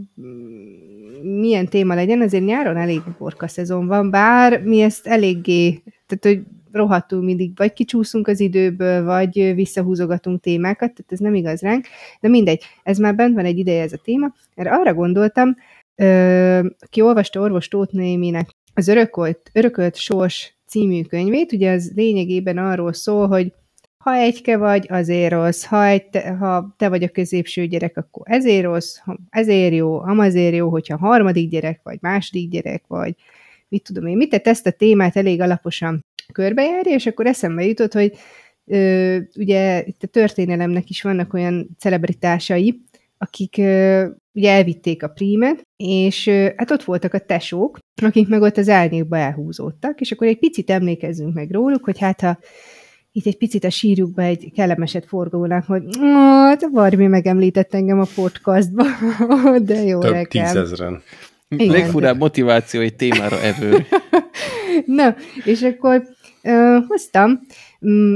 milyen 1.22 1.68
téma 1.68 1.94
legyen, 1.94 2.20
azért 2.20 2.44
nyáron 2.44 2.76
elég 2.76 3.00
borka 3.18 3.48
szezon 3.48 3.86
van, 3.86 4.10
bár 4.10 4.62
mi 4.62 4.80
ezt 4.80 5.06
eléggé, 5.06 5.82
tehát 6.06 6.24
hogy 6.24 6.42
rohadtul 6.72 7.22
mindig 7.22 7.52
vagy 7.56 7.72
kicsúszunk 7.72 8.28
az 8.28 8.40
időből, 8.40 9.04
vagy 9.04 9.54
visszahúzogatunk 9.54 10.40
témákat, 10.40 10.92
tehát 10.94 11.12
ez 11.12 11.18
nem 11.18 11.34
igaz 11.34 11.60
ránk, 11.60 11.86
de 12.20 12.28
mindegy, 12.28 12.64
ez 12.82 12.98
már 12.98 13.14
bent 13.14 13.34
van 13.34 13.44
egy 13.44 13.58
ideje 13.58 13.82
ez 13.82 13.92
a 13.92 14.00
téma, 14.04 14.34
erre 14.54 14.70
arra 14.70 14.94
gondoltam, 14.94 15.56
ö, 15.94 16.60
ki 16.90 17.00
olvasta 17.00 17.40
orvos 17.40 17.68
Tóth 17.68 17.94
Néminek 17.94 18.50
az 18.74 18.88
Örökölt, 18.88 19.50
Örökölt 19.52 19.96
Sors 19.96 20.54
című 20.66 21.02
könyvét, 21.02 21.52
ugye 21.52 21.72
az 21.72 21.92
lényegében 21.94 22.58
arról 22.58 22.92
szól, 22.92 23.28
hogy 23.28 23.52
ha 24.04 24.14
egyke 24.14 24.56
vagy, 24.56 24.86
azért 24.88 25.32
rossz, 25.32 25.64
ha, 25.64 25.86
egy 25.86 26.06
te, 26.06 26.30
ha 26.30 26.74
te 26.76 26.88
vagy 26.88 27.02
a 27.02 27.08
középső 27.08 27.66
gyerek, 27.66 27.96
akkor 27.96 28.22
ezért 28.24 28.64
rossz, 28.64 28.96
ha 28.96 29.16
ezért 29.30 29.74
jó, 29.74 30.00
amazért 30.00 30.54
jó, 30.54 30.68
hogyha 30.68 30.96
harmadik 30.96 31.50
gyerek 31.50 31.80
vagy, 31.82 31.98
második 32.00 32.50
gyerek 32.50 32.84
vagy, 32.86 33.14
mit 33.68 33.82
tudom 33.82 34.06
én, 34.06 34.16
mit, 34.16 34.30
tehát 34.30 34.46
ezt 34.46 34.66
a 34.66 34.70
témát 34.70 35.16
elég 35.16 35.40
alaposan 35.40 36.04
körbejárja, 36.32 36.94
és 36.94 37.06
akkor 37.06 37.26
eszembe 37.26 37.64
jutott, 37.64 37.92
hogy 37.92 38.12
ö, 38.66 39.18
ugye 39.36 39.84
itt 39.86 40.02
a 40.02 40.06
történelemnek 40.06 40.90
is 40.90 41.02
vannak 41.02 41.34
olyan 41.34 41.68
celebritásai, 41.78 42.80
akik 43.18 43.58
ö, 43.58 44.06
ugye 44.32 44.50
elvitték 44.50 45.02
a 45.02 45.08
prímet, 45.08 45.62
és 45.76 46.26
ö, 46.26 46.48
hát 46.56 46.70
ott 46.70 46.84
voltak 46.84 47.14
a 47.14 47.18
tesók, 47.18 47.78
akik 48.02 48.28
meg 48.28 48.42
ott 48.42 48.56
az 48.56 48.68
árnyékba 48.68 49.16
elhúzódtak, 49.16 50.00
és 50.00 50.12
akkor 50.12 50.26
egy 50.26 50.38
picit 50.38 50.70
emlékezzünk 50.70 51.34
meg 51.34 51.50
róluk, 51.50 51.84
hogy 51.84 51.98
hát 51.98 52.20
ha 52.20 52.38
itt 53.12 53.26
egy 53.26 53.36
picit 53.36 53.64
a 53.64 53.70
sírjukba 53.70 54.22
egy 54.22 54.52
kellemeset 54.54 55.06
forgónak, 55.06 55.64
hogy 55.64 55.82
te 56.58 56.68
Barbie 56.72 57.08
megemlített 57.08 57.74
engem 57.74 58.00
a 58.00 58.06
podcastba, 58.14 58.84
de 59.62 59.82
jó 59.82 60.00
Több 60.00 60.12
nekem. 60.12 60.44
tízezren. 60.44 61.02
Igen, 61.48 61.66
Legfurább 61.66 62.18
motiváció 62.18 62.80
egy 62.80 62.96
témára 62.96 63.42
ever. 63.42 63.86
Na, 64.86 65.14
és 65.44 65.62
akkor 65.62 66.02
uh, 66.42 66.86
hoztam 66.86 67.40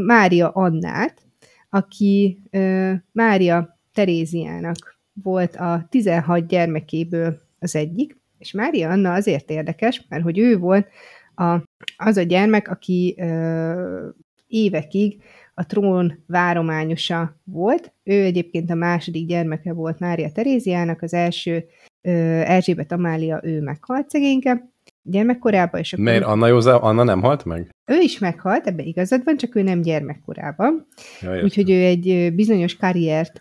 Mária 0.06 0.50
Annát, 0.50 1.22
aki 1.70 2.42
uh, 2.52 2.92
Mária 3.12 3.78
Teréziának 3.94 4.98
volt 5.22 5.56
a 5.56 5.86
16 5.90 6.46
gyermekéből 6.46 7.40
az 7.58 7.76
egyik, 7.76 8.16
és 8.38 8.52
Mária 8.52 8.90
Anna 8.90 9.12
azért 9.12 9.50
érdekes, 9.50 10.06
mert 10.08 10.22
hogy 10.22 10.38
ő 10.38 10.58
volt 10.58 10.86
a, 11.34 11.56
az 11.96 12.16
a 12.16 12.22
gyermek, 12.22 12.70
aki 12.70 13.14
uh, 13.18 14.14
évekig 14.54 15.22
a 15.54 15.66
trón 15.66 16.24
várományosa 16.26 17.40
volt. 17.44 17.92
Ő 18.02 18.22
egyébként 18.22 18.70
a 18.70 18.74
második 18.74 19.26
gyermeke 19.26 19.72
volt 19.72 19.98
Mária 19.98 20.32
Teréziának, 20.32 21.02
az 21.02 21.14
első 21.14 21.64
Erzsébet 22.00 22.92
Amália, 22.92 23.40
ő 23.42 23.60
meghalt 23.60 24.10
szegényke 24.10 24.68
gyermekkorában. 25.02 25.80
És 25.80 25.92
akkor 25.92 26.04
Miért 26.04 26.24
Anna 26.24 26.46
József, 26.46 26.82
Anna 26.82 27.02
nem 27.02 27.22
halt 27.22 27.44
meg? 27.44 27.74
Ő 27.86 28.00
is 28.00 28.18
meghalt, 28.18 28.66
ebbe 28.66 28.82
igazad 28.82 29.24
van, 29.24 29.36
csak 29.36 29.54
ő 29.54 29.62
nem 29.62 29.80
gyermekkorában. 29.80 30.86
Ja, 31.20 31.42
Úgyhogy 31.42 31.70
ő 31.70 31.84
egy 31.84 32.34
bizonyos 32.34 32.76
karriert 32.76 33.40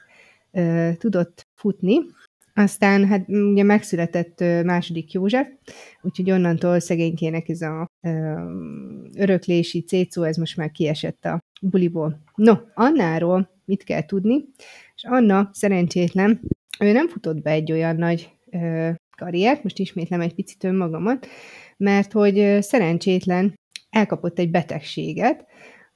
uh, 0.52 0.94
tudott 0.94 1.48
futni, 1.56 2.00
aztán 2.54 3.08
hát 3.08 3.30
ugye 3.30 3.64
megszületett 3.64 4.40
második 4.64 5.12
József, 5.12 5.48
úgyhogy 6.02 6.32
onnantól 6.32 6.80
szegénykének 6.80 7.50
ez 7.50 7.62
a 7.62 7.88
ö, 8.02 8.34
öröklési 9.18 9.84
cécó, 9.84 10.24
ez 10.24 10.38
most 10.38 10.58
már 10.58 10.72
kiesett 10.72 11.26
a 11.26 11.40
buliból. 11.62 12.24
No, 12.36 12.54
Annáról 12.74 13.50
mit 13.66 13.84
kell 13.84 14.06
tudni? 14.06 14.46
És 14.96 15.04
Anna 15.04 15.50
szerencsétlen, 15.54 16.42
ő 16.80 16.92
nem 16.92 17.08
futott 17.08 17.42
be 17.42 17.52
egy 17.52 17.72
olyan 17.72 17.96
nagy 17.96 18.30
ö, 18.52 18.90
karriert, 19.18 19.64
most 19.64 19.80
ismétlem 19.80 20.22
egy 20.22 20.36
picit 20.36 20.64
önmagamat, 20.64 21.28
mert 21.78 22.12
hogy 22.12 22.58
szerencsétlen 22.62 23.54
elkapott 23.90 24.40
egy 24.40 24.52
betegséget, 24.52 25.46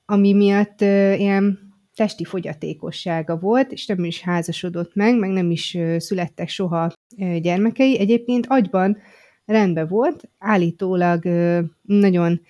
ami 0.06 0.34
miatt 0.34 0.82
ö, 0.82 1.14
ilyen 1.14 1.67
testi 1.98 2.24
fogyatékossága 2.24 3.38
volt, 3.40 3.72
és 3.72 3.86
nem 3.86 4.04
is 4.04 4.22
házasodott 4.22 4.96
meg, 4.96 5.20
meg 5.20 5.30
nem 5.30 5.52
is 5.52 5.78
születtek 5.98 6.50
soha 6.50 6.92
gyermekei. 7.42 8.00
Egyébként 8.00 8.46
agyban 8.48 8.98
rendben 9.46 9.88
volt, 9.88 10.30
állítólag 10.38 11.24
nagyon 11.82 12.42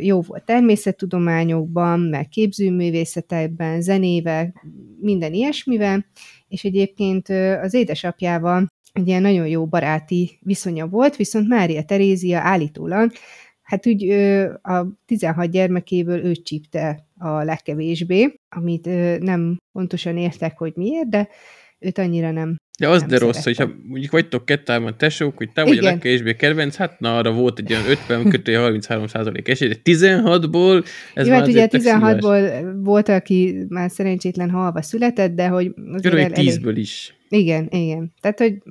jó 0.00 0.20
volt 0.20 0.44
természettudományokban, 0.44 2.00
meg 2.00 2.28
képzőművészetekben, 2.28 3.82
zenével, 3.82 4.54
minden 5.00 5.32
ilyesmivel, 5.32 6.06
és 6.48 6.64
egyébként 6.64 7.28
az 7.62 7.74
édesapjával 7.74 8.66
egy 8.92 9.08
ilyen 9.08 9.22
nagyon 9.22 9.46
jó 9.46 9.66
baráti 9.66 10.38
viszonya 10.40 10.86
volt, 10.86 11.16
viszont 11.16 11.48
Mária 11.48 11.82
Terézia 11.82 12.40
állítólag, 12.40 13.12
hát 13.74 13.86
úgy 13.86 14.10
a 14.62 14.86
16 15.06 15.50
gyermekéből 15.50 16.24
őt 16.24 16.44
csípte 16.44 17.06
a 17.18 17.42
legkevésbé, 17.42 18.34
amit 18.48 18.88
nem 19.20 19.58
pontosan 19.72 20.16
értek, 20.16 20.58
hogy 20.58 20.72
miért, 20.76 21.08
de 21.08 21.28
őt 21.78 21.98
annyira 21.98 22.30
nem 22.30 22.56
de 22.78 22.88
az 22.88 23.00
nem 23.00 23.08
de 23.08 23.18
rossz, 23.18 23.44
hogyha 23.44 23.70
mondjuk 23.86 24.12
vagytok 24.12 24.44
kettában 24.44 24.96
tesók, 24.98 25.36
hogy 25.36 25.52
te 25.52 25.62
vagy 25.62 25.72
Igen. 25.72 25.84
a 25.84 25.88
legkevésbé 25.88 26.34
kedvenc, 26.34 26.76
hát 26.76 27.00
na 27.00 27.16
arra 27.16 27.32
volt 27.32 27.58
egy 27.58 27.72
olyan 27.72 27.84
50 27.88 28.28
kötője 28.28 28.58
33 28.58 29.06
százalék 29.06 29.48
esély, 29.48 29.68
de 29.68 29.76
16-ból 29.84 30.86
ez 31.14 31.26
Jó, 31.26 31.32
hát 31.32 31.46
ugye 31.46 31.68
16-ból 31.70 32.72
volt, 32.82 33.08
aki 33.08 33.64
már 33.68 33.90
szerencsétlen 33.90 34.50
halva 34.50 34.82
született, 34.82 35.34
de 35.34 35.48
hogy... 35.48 35.74
Körülbelül 36.02 36.34
10-ből 36.36 36.74
is. 36.74 37.14
Igen, 37.28 37.68
igen. 37.70 38.12
Tehát, 38.20 38.38
hogy 38.38 38.62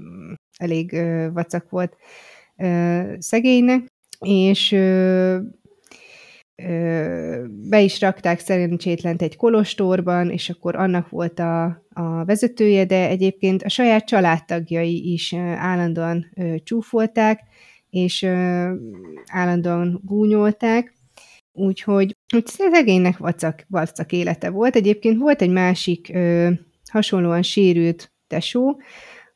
elég 0.58 0.94
ö, 0.94 1.28
vacak 1.34 1.70
volt 1.70 1.98
ö, 2.58 3.02
szegénynek, 3.20 3.93
és 4.24 4.72
ö, 4.72 5.38
be 7.70 7.82
is 7.82 8.02
rakták 8.02 8.40
szerencsétlent 8.40 9.22
egy 9.22 9.36
kolostorban, 9.36 10.30
és 10.30 10.50
akkor 10.50 10.76
annak 10.76 11.10
volt 11.10 11.40
a, 11.40 11.64
a 11.94 12.26
vezetője, 12.26 12.86
de 12.86 13.08
egyébként 13.08 13.64
a 13.64 13.70
saját 13.70 14.06
családtagjai 14.06 15.12
is 15.12 15.34
állandóan 15.58 16.26
csúfolták, 16.64 17.40
és 17.90 18.24
állandóan 19.32 20.02
gúnyolták, 20.04 20.94
Úgyhogy 21.56 22.16
úgy 22.36 22.46
szegénynek 22.46 23.18
vacak, 23.18 23.66
vacak 23.68 24.12
élete 24.12 24.50
volt. 24.50 24.76
Egyébként 24.76 25.18
volt 25.18 25.42
egy 25.42 25.50
másik 25.50 26.10
ö, 26.14 26.50
hasonlóan 26.92 27.42
sérült 27.42 28.12
tesó, 28.28 28.82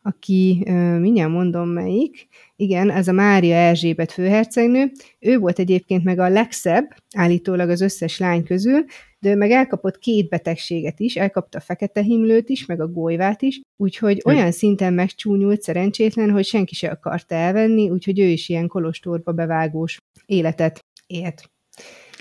aki, 0.02 0.64
ö, 0.68 1.00
mindjárt 1.00 1.32
mondom 1.32 1.70
melyik, 1.70 2.28
igen, 2.60 2.92
ez 2.92 3.08
a 3.08 3.12
Mária 3.12 3.56
Erzsébet 3.56 4.12
főhercegnő, 4.12 4.92
ő 5.20 5.38
volt 5.38 5.60
egyébként 5.60 6.04
meg 6.04 6.20
a 6.20 6.30
legszebb, 6.30 6.96
állítólag 7.16 7.70
az 7.70 7.82
összes 7.82 8.20
lány 8.20 8.44
közül, 8.44 8.86
de 9.20 9.30
ő 9.30 9.36
meg 9.36 9.52
elkapott 9.52 9.98
két 9.98 10.30
betegséget 10.30 11.00
is, 11.00 11.16
elkapta 11.16 11.58
a 11.58 11.62
fekete 11.62 12.02
himlőt 12.02 12.50
is, 12.50 12.66
meg 12.66 12.82
a 12.82 12.88
golyvát 12.88 13.42
is, 13.42 13.62
úgyhogy 13.78 14.20
hm. 14.24 14.30
olyan 14.30 14.52
szinten 14.52 14.94
megcsúnyult 14.94 15.62
szerencsétlen, 15.62 16.32
hogy 16.32 16.46
senki 16.46 16.76
se 16.76 16.88
akarta 16.88 17.36
elvenni, 17.36 17.90
úgyhogy 17.90 18.20
ő 18.20 18.26
is 18.26 18.50
ilyen 18.50 18.68
kolostorba 18.68 19.32
bevágós 19.32 19.98
életet 20.26 20.80
élt. 21.08 21.50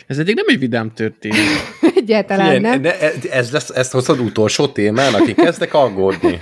Ez 0.07 0.19
eddig 0.19 0.35
nem 0.35 0.45
egy 0.49 0.59
vidám 0.59 0.93
történet. 0.93 1.39
Egyáltalán 1.95 2.55
Figyelj, 2.55 2.61
nem. 2.61 2.83
De 2.83 2.99
ez 3.31 3.53
lesz, 3.53 3.71
ezt 3.71 3.93
hozod 3.93 4.21
utolsó 4.21 4.67
témának, 4.69 5.29
én 5.29 5.35
kezdek 5.35 5.75
aggódni. 5.75 6.39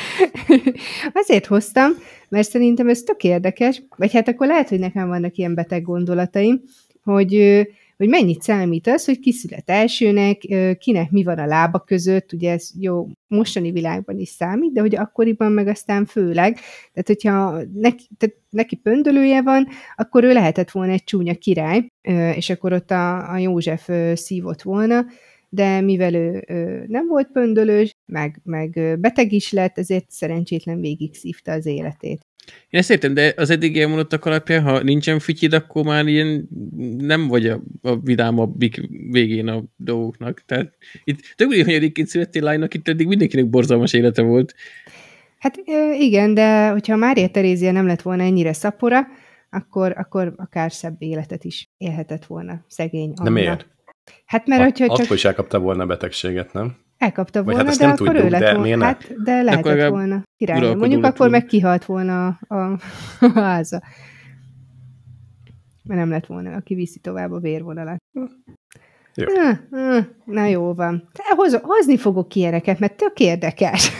Azért 1.22 1.46
hoztam, 1.46 1.90
mert 2.32 2.48
szerintem 2.48 2.88
ez 2.88 3.02
tök 3.02 3.24
érdekes, 3.24 3.82
vagy 3.96 4.12
hát 4.12 4.28
akkor 4.28 4.46
lehet, 4.46 4.68
hogy 4.68 4.78
nekem 4.78 5.08
vannak 5.08 5.36
ilyen 5.36 5.54
beteg 5.54 5.82
gondolataim, 5.82 6.60
hogy 7.02 7.64
hogy 7.96 8.08
mennyit 8.08 8.42
számít 8.42 8.86
az, 8.86 9.04
hogy 9.04 9.18
kiszület 9.18 9.70
elsőnek, 9.70 10.38
kinek 10.78 11.10
mi 11.10 11.22
van 11.22 11.38
a 11.38 11.46
lába 11.46 11.78
között, 11.78 12.32
ugye 12.32 12.50
ez 12.50 12.70
jó, 12.80 13.08
mostani 13.26 13.70
világban 13.70 14.18
is 14.18 14.28
számít, 14.28 14.72
de 14.72 14.80
hogy 14.80 14.96
akkoriban 14.96 15.52
meg 15.52 15.66
aztán 15.66 16.06
főleg, 16.06 16.58
tehát 16.92 17.06
hogyha 17.06 17.50
neki, 17.74 18.04
tehát 18.18 18.36
neki 18.50 18.76
pöndölője 18.76 19.42
van, 19.42 19.68
akkor 19.96 20.24
ő 20.24 20.32
lehetett 20.32 20.70
volna 20.70 20.92
egy 20.92 21.04
csúnya 21.04 21.34
király, 21.34 21.86
és 22.34 22.50
akkor 22.50 22.72
ott 22.72 22.90
a, 22.90 23.32
a 23.32 23.36
József 23.36 23.88
szívott 24.14 24.62
volna, 24.62 25.04
de 25.54 25.80
mivel 25.80 26.14
ő, 26.14 26.44
ő 26.48 26.84
nem 26.88 27.06
volt 27.06 27.28
pöndölős, 27.32 27.96
meg, 28.06 28.40
meg 28.44 28.98
beteg 29.00 29.32
is 29.32 29.52
lett, 29.52 29.78
ezért 29.78 30.10
szerencsétlen 30.10 30.80
végig 30.80 31.14
szívta 31.14 31.52
az 31.52 31.66
életét. 31.66 32.26
Én 32.70 32.80
ezt 32.80 32.90
értem, 32.90 33.14
de 33.14 33.34
az 33.36 33.50
eddig 33.50 33.78
elmondottak 33.78 34.24
alapján, 34.24 34.62
ha 34.62 34.82
nincsen 34.82 35.18
fütyid, 35.18 35.52
akkor 35.52 35.84
már 35.84 36.06
ilyen 36.06 36.48
nem 36.98 37.28
vagy 37.28 37.46
a, 37.46 37.62
a 37.82 38.00
vidámabbik 38.00 38.80
végén 39.10 39.48
a 39.48 39.62
dolgoknak. 39.76 40.42
Tehát 40.46 40.74
itt 41.04 41.20
több 41.36 41.48
hogy 41.48 41.74
egyébként 41.74 42.08
születtél 42.08 42.42
lánynak, 42.42 42.74
itt 42.74 42.88
eddig 42.88 43.06
mindenkinek 43.06 43.48
borzalmas 43.48 43.92
élete 43.92 44.22
volt. 44.22 44.54
Hát 45.38 45.56
igen, 45.98 46.34
de 46.34 46.68
hogyha 46.68 46.96
Mária 46.96 47.28
Terézia 47.28 47.72
nem 47.72 47.86
lett 47.86 48.02
volna 48.02 48.22
ennyire 48.22 48.52
szapora, 48.52 49.06
akkor, 49.50 49.94
akkor 49.96 50.34
akár 50.36 50.72
szebb 50.72 50.96
életet 50.98 51.44
is 51.44 51.70
élhetett 51.78 52.24
volna 52.24 52.64
szegény 52.68 53.12
Anna. 53.14 53.24
De 53.24 53.30
miért? 53.30 53.66
Hát 54.26 54.46
mert, 54.46 54.62
hogyha 54.62 54.86
csak... 54.86 55.04
Akkor 55.04 55.16
is 55.16 55.24
elkapta 55.24 55.58
volna 55.58 55.82
a 55.82 55.86
betegséget, 55.86 56.52
nem? 56.52 56.76
Elkapta 56.98 57.42
volna, 57.42 57.64
hát 57.64 57.76
de 57.76 57.86
akkor 57.86 58.06
tudjuk, 58.06 58.24
ő 58.24 58.28
lett 58.28 58.56
volna. 58.56 58.84
Hát, 58.84 59.22
de 59.22 59.42
lehetett 59.42 59.72
akkor 59.72 59.90
volna 59.90 60.22
király. 60.36 60.74
Mondjuk 60.74 61.04
akkor 61.04 61.30
meg 61.30 61.44
kihalt 61.44 61.84
volna 61.84 62.26
a, 62.26 62.54
a, 62.54 62.78
a 63.20 63.30
háza. 63.34 63.82
Mert 65.84 66.00
nem 66.00 66.10
lett 66.10 66.26
volna, 66.26 66.54
aki 66.54 66.74
viszi 66.74 66.98
tovább 66.98 67.32
a 67.32 67.38
vérvonalat. 67.38 67.96
Jó. 69.14 69.24
Na, 69.34 69.60
na, 69.70 70.06
na 70.24 70.46
jó 70.46 70.74
van. 70.74 71.08
De 71.12 71.22
hoz, 71.34 71.58
hozni 71.62 71.96
fogok 71.96 72.34
ilyeneket, 72.34 72.78
mert 72.78 72.96
tök 72.96 73.20
érdekes. 73.20 73.90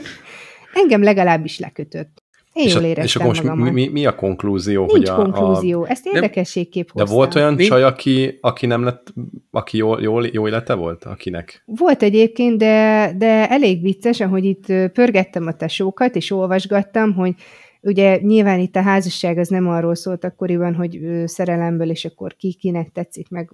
Engem 0.82 1.02
legalábbis 1.02 1.58
lekötött. 1.58 2.21
Én 2.52 2.66
és 2.66 2.74
jól 2.74 2.82
éreztem 2.82 3.04
És 3.04 3.16
akkor 3.16 3.26
most 3.26 3.54
mi, 3.54 3.70
mi, 3.70 3.88
mi 3.88 4.06
a 4.06 4.14
konklúzió? 4.14 4.80
Nincs 4.84 4.92
hogy 4.92 5.08
a, 5.08 5.14
konklúzió, 5.14 5.82
a... 5.82 5.90
ezt 5.90 6.06
érdekességképp 6.06 6.88
hoztam. 6.88 7.06
De 7.06 7.12
volt 7.12 7.34
olyan 7.34 7.54
mi? 7.54 7.64
csaj, 7.64 7.82
aki, 7.82 8.38
aki 8.40 8.66
nem 8.66 8.84
lett, 8.84 9.12
aki 9.50 9.76
jó, 9.76 9.98
jó, 9.98 10.20
jó 10.20 10.46
élete 10.46 10.74
volt, 10.74 11.04
akinek? 11.04 11.62
Volt 11.66 12.02
egyébként, 12.02 12.58
de, 12.58 13.12
de 13.16 13.48
elég 13.48 13.82
vicces, 13.82 14.20
ahogy 14.20 14.44
itt 14.44 14.66
pörgettem 14.92 15.46
a 15.46 15.52
tesókat, 15.52 16.16
és 16.16 16.30
olvasgattam, 16.30 17.14
hogy 17.14 17.34
ugye 17.82 18.18
nyilván 18.20 18.58
itt 18.58 18.76
a 18.76 18.82
házasság 18.82 19.38
az 19.38 19.48
nem 19.48 19.68
arról 19.68 19.94
szólt 19.94 20.24
akkoriban, 20.24 20.74
hogy 20.74 21.00
szerelemből, 21.24 21.90
és 21.90 22.04
akkor 22.04 22.36
ki 22.36 22.52
kinek 22.52 22.90
tetszik, 22.92 23.28
meg 23.28 23.50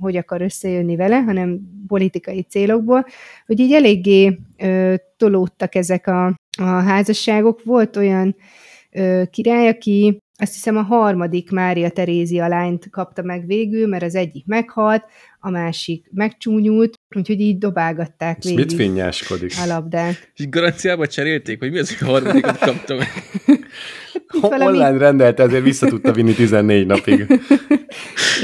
hogy 0.00 0.16
akar 0.16 0.42
összejönni 0.42 0.96
vele, 0.96 1.16
hanem 1.16 1.60
politikai 1.86 2.42
célokból, 2.42 3.06
hogy 3.46 3.60
így 3.60 3.72
eléggé 3.72 4.38
ö, 4.58 4.94
tolódtak 5.16 5.74
ezek 5.74 6.06
a 6.06 6.40
a 6.62 6.80
házasságok. 6.80 7.64
Volt 7.64 7.96
olyan 7.96 8.36
ö, 8.90 9.22
király, 9.30 9.68
aki 9.68 10.18
azt 10.36 10.52
hiszem 10.52 10.76
a 10.76 10.82
harmadik 10.82 11.50
Mária 11.50 11.90
Terézia 11.90 12.48
lányt 12.48 12.90
kapta 12.90 13.22
meg 13.22 13.46
végül, 13.46 13.86
mert 13.86 14.02
az 14.02 14.14
egyik 14.14 14.46
meghalt, 14.46 15.04
a 15.40 15.50
másik 15.50 16.06
megcsúnyult, 16.12 16.94
úgyhogy 17.16 17.40
így 17.40 17.58
dobálgatták 17.58 18.42
végig 18.42 18.58
mit 18.58 18.72
finnyáskodik? 18.72 19.52
a 19.62 19.66
labdát. 19.66 20.32
És 20.36 20.48
garanciába 20.48 21.06
cserélték, 21.06 21.58
hogy 21.58 21.70
mi 21.70 21.78
az, 21.78 21.98
hogy 21.98 22.08
a 22.08 22.10
harmadikat 22.10 22.58
kapta 22.58 22.94
meg? 22.94 23.08
valami... 24.40 24.64
Online 24.78 24.98
rendelt, 24.98 25.40
ezért 25.40 25.62
vissza 25.62 25.86
tudta 25.86 26.12
vinni 26.12 26.34
14 26.34 26.86
napig. 26.86 27.26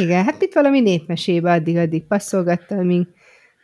Igen, 0.01 0.25
hát 0.25 0.43
itt 0.43 0.55
valami 0.55 0.81
népmesébe 0.81 1.53
addig-addig 1.53 2.07
passzolgatta, 2.07 2.75
amíg 2.75 3.07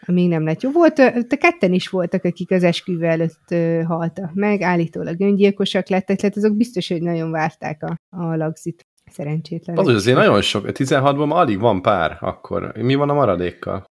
amíg 0.07 0.29
nem 0.29 0.45
lett 0.45 0.63
jó. 0.63 0.71
Volt, 0.71 0.95
te 1.29 1.37
ketten 1.37 1.73
is 1.73 1.89
voltak, 1.89 2.25
akik 2.25 2.51
az 2.51 2.63
esküvő 2.63 3.05
előtt 3.05 3.55
haltak 3.87 4.35
meg, 4.35 4.63
állítólag 4.63 5.21
öngyilkosak 5.21 5.89
lettek, 5.89 6.17
tehát 6.17 6.37
azok 6.37 6.57
biztos, 6.57 6.89
hogy 6.89 7.03
nagyon 7.03 7.31
várták 7.31 7.83
a, 7.83 7.97
a 8.17 8.37
lagzit. 8.37 8.87
Szerencsétlen. 9.11 9.77
Az, 9.77 9.87
azért 9.87 10.17
nagyon 10.17 10.43
sok, 10.43 10.65
16-ban 10.67 11.31
alig 11.31 11.59
van 11.59 11.83
pár, 11.83 12.17
akkor 12.21 12.73
mi 12.77 12.95
van 12.95 13.11
a 13.11 13.15
maradékkal? 13.15 13.85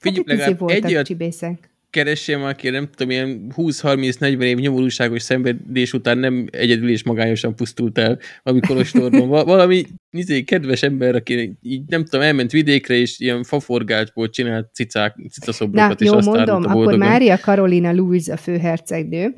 Figyelj, 0.00 0.24
hát 0.26 0.38
legalább 0.38 0.68
egy 0.68 0.92
olyat, 0.92 1.06
csibészek 1.06 1.75
keressél 1.96 2.38
már 2.38 2.54
ki, 2.54 2.68
nem 2.68 2.88
tudom, 2.94 3.10
ilyen 3.10 3.52
20-30-40 3.56 4.42
év 4.42 4.56
nyomorúságos 4.56 5.22
szenvedés 5.22 5.92
után 5.92 6.18
nem 6.18 6.46
egyedül 6.50 6.88
és 6.88 7.02
magányosan 7.02 7.56
pusztult 7.56 7.98
el 7.98 8.18
valami 8.42 8.62
kolostorban. 8.66 9.28
Valami 9.28 9.84
izé, 10.10 10.42
kedves 10.42 10.82
ember, 10.82 11.14
aki 11.14 11.58
így 11.62 11.82
nem 11.86 12.04
tudom, 12.04 12.20
elment 12.20 12.50
vidékre, 12.50 12.94
és 12.94 13.18
ilyen 13.18 13.42
faforgácsból 13.42 14.30
csinált 14.30 14.74
cicák, 14.74 15.14
cicaszobrokat, 15.30 16.00
és 16.00 16.06
jó, 16.06 16.14
azt 16.14 16.26
mondom, 16.26 16.64
akkor 16.64 16.96
Mária 16.96 17.38
Karolina 17.38 17.92
Louise 17.92 18.32
a 18.32 18.36
főhercegnő, 18.36 19.36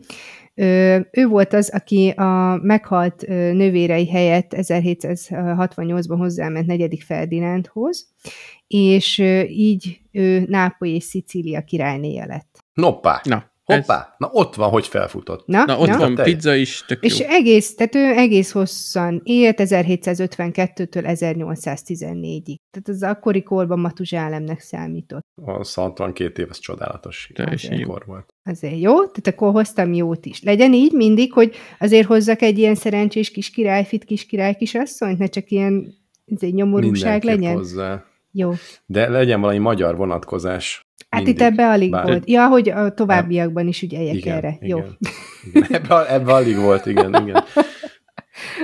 ő 1.11 1.27
volt 1.29 1.53
az, 1.53 1.71
aki 1.71 2.09
a 2.09 2.59
meghalt 2.63 3.27
nővérei 3.29 4.09
helyett 4.09 4.53
1768-ban 4.57 6.15
hozzáment 6.19 6.67
negyedik 6.67 7.03
Ferdinándhoz, 7.03 8.09
és 8.67 9.19
így 9.49 10.01
ő 10.13 10.45
Nápoly 10.49 10.89
és 10.89 11.05
Szicília 11.05 11.65
királynéja 11.65 12.27
lett. 12.27 12.65
Noppá! 12.73 13.21
Na, 13.25 13.51
Hoppá, 13.75 13.99
ez... 13.99 14.15
na 14.19 14.29
ott 14.33 14.55
van, 14.55 14.69
hogy 14.71 14.87
felfutott. 14.87 15.47
Na, 15.47 15.65
na 15.65 15.79
ott 15.79 15.89
na. 15.89 15.99
van 15.99 16.15
pizza 16.15 16.55
is, 16.55 16.85
tök 16.87 17.05
És 17.05 17.19
jó. 17.19 17.27
egész, 17.29 17.75
tehát 17.75 17.95
ő 17.95 18.05
egész 18.05 18.51
hosszan 18.51 19.21
élt 19.25 19.57
1752-től 19.59 21.03
1814-ig. 21.05 22.57
Tehát 22.71 22.89
az 22.89 23.03
akkori 23.03 23.43
korban 23.43 23.79
Matuzsálemnek 23.79 24.61
számított. 24.61 25.27
A 25.45 25.51
62 25.51 26.43
év, 26.43 26.49
az 26.51 26.59
csodálatos 26.59 27.33
kor 27.87 28.03
volt. 28.07 28.35
Azért 28.45 28.81
jó, 28.81 28.95
tehát 28.95 29.27
akkor 29.27 29.53
hoztam 29.53 29.93
jót 29.93 30.27
is. 30.27 30.43
Legyen 30.43 30.73
így 30.73 30.93
mindig, 30.93 31.33
hogy 31.33 31.55
azért 31.79 32.07
hozzak 32.07 32.43
egy 32.43 32.59
ilyen 32.59 32.75
szerencsés 32.75 33.31
kis 33.31 33.51
királyfit, 33.51 34.05
kis 34.05 34.27
király 34.27 34.55
kisasszonyt, 34.55 35.19
ne 35.19 35.27
csak 35.27 35.51
ilyen 35.51 35.95
nyomorúság 36.41 37.25
legyen. 37.25 37.55
hozzá. 37.55 38.05
Jó. 38.33 38.53
De 38.87 39.09
legyen 39.09 39.41
valami 39.41 39.59
magyar 39.59 39.97
vonatkozás. 39.97 40.88
Hát 41.09 41.25
mindig. 41.25 41.35
itt 41.35 41.49
ebbe 41.49 41.69
alig 41.69 41.91
Bár... 41.91 42.05
volt. 42.05 42.29
Ja, 42.29 42.47
hogy 42.47 42.69
a 42.69 42.95
továbbiakban 42.95 43.67
is 43.67 43.83
ügyeljek 43.83 44.15
igen, 44.15 44.37
erre. 44.37 44.57
Igen, 44.61 44.77
Jó. 44.77 44.85
Igen. 45.53 45.65
Ebbe, 45.83 46.13
ebbe 46.13 46.33
alig 46.33 46.57
volt, 46.57 46.87
igen, 46.87 47.15
igen. 47.15 47.45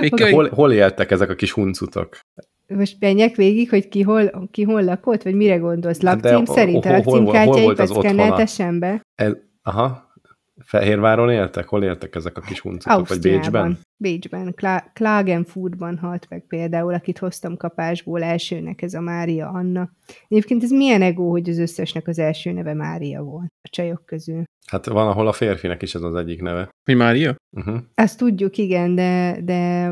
Okay. 0.01 0.31
Hol, 0.31 0.49
hol 0.49 0.71
éltek 0.71 1.11
ezek 1.11 1.29
a 1.29 1.35
kis 1.35 1.51
huncutok? 1.51 2.19
Most 2.67 2.95
menjek 2.99 3.35
végig, 3.35 3.69
hogy 3.69 3.87
ki 3.87 4.01
hol, 4.01 4.47
ki 4.51 4.63
hol 4.63 4.83
lakott, 4.83 5.23
vagy 5.23 5.35
mire 5.35 5.55
gondolsz? 5.55 6.03
Hát 6.03 6.23
Lakcím 6.23 6.45
szerint 6.45 6.85
a 6.85 6.91
lakcímkártyáikat 6.91 7.87
szkenneltesen 7.87 8.79
be? 8.79 9.01
Ez, 9.15 9.31
aha, 9.63 10.04
Fehérváron 10.65 11.29
éltek? 11.31 11.67
Hol 11.67 11.83
éltek 11.83 12.15
ezek 12.15 12.37
a 12.37 12.41
kis 12.41 12.59
huncutok? 12.59 13.07
Vagy 13.07 13.19
Bécsben? 13.19 13.77
Bécsben. 13.97 14.53
Kla- 14.53 14.91
Klagenfurtban 14.93 15.97
halt 15.97 16.25
meg 16.29 16.45
például, 16.47 16.93
akit 16.93 17.17
hoztam 17.17 17.57
kapásból 17.57 18.23
elsőnek, 18.23 18.81
ez 18.81 18.93
a 18.93 19.01
Mária 19.01 19.49
Anna. 19.49 19.89
Egyébként 20.27 20.63
ez 20.63 20.71
milyen 20.71 21.01
ego, 21.01 21.29
hogy 21.29 21.49
az 21.49 21.57
összesnek 21.57 22.07
az 22.07 22.19
első 22.19 22.51
neve 22.51 22.73
Mária 22.73 23.21
volt 23.21 23.51
a 23.61 23.69
csajok 23.69 24.05
közül. 24.05 24.43
Hát 24.67 24.85
van, 24.85 25.07
ahol 25.07 25.27
a 25.27 25.31
férfinek 25.31 25.81
is 25.81 25.95
ez 25.95 26.01
az 26.01 26.15
egyik 26.15 26.41
neve. 26.41 26.69
Mi 26.85 26.93
Mária? 26.93 27.35
Uh-huh. 27.57 27.77
Ezt 27.93 28.17
tudjuk, 28.17 28.57
igen, 28.57 28.95
de, 28.95 29.37
de 29.43 29.91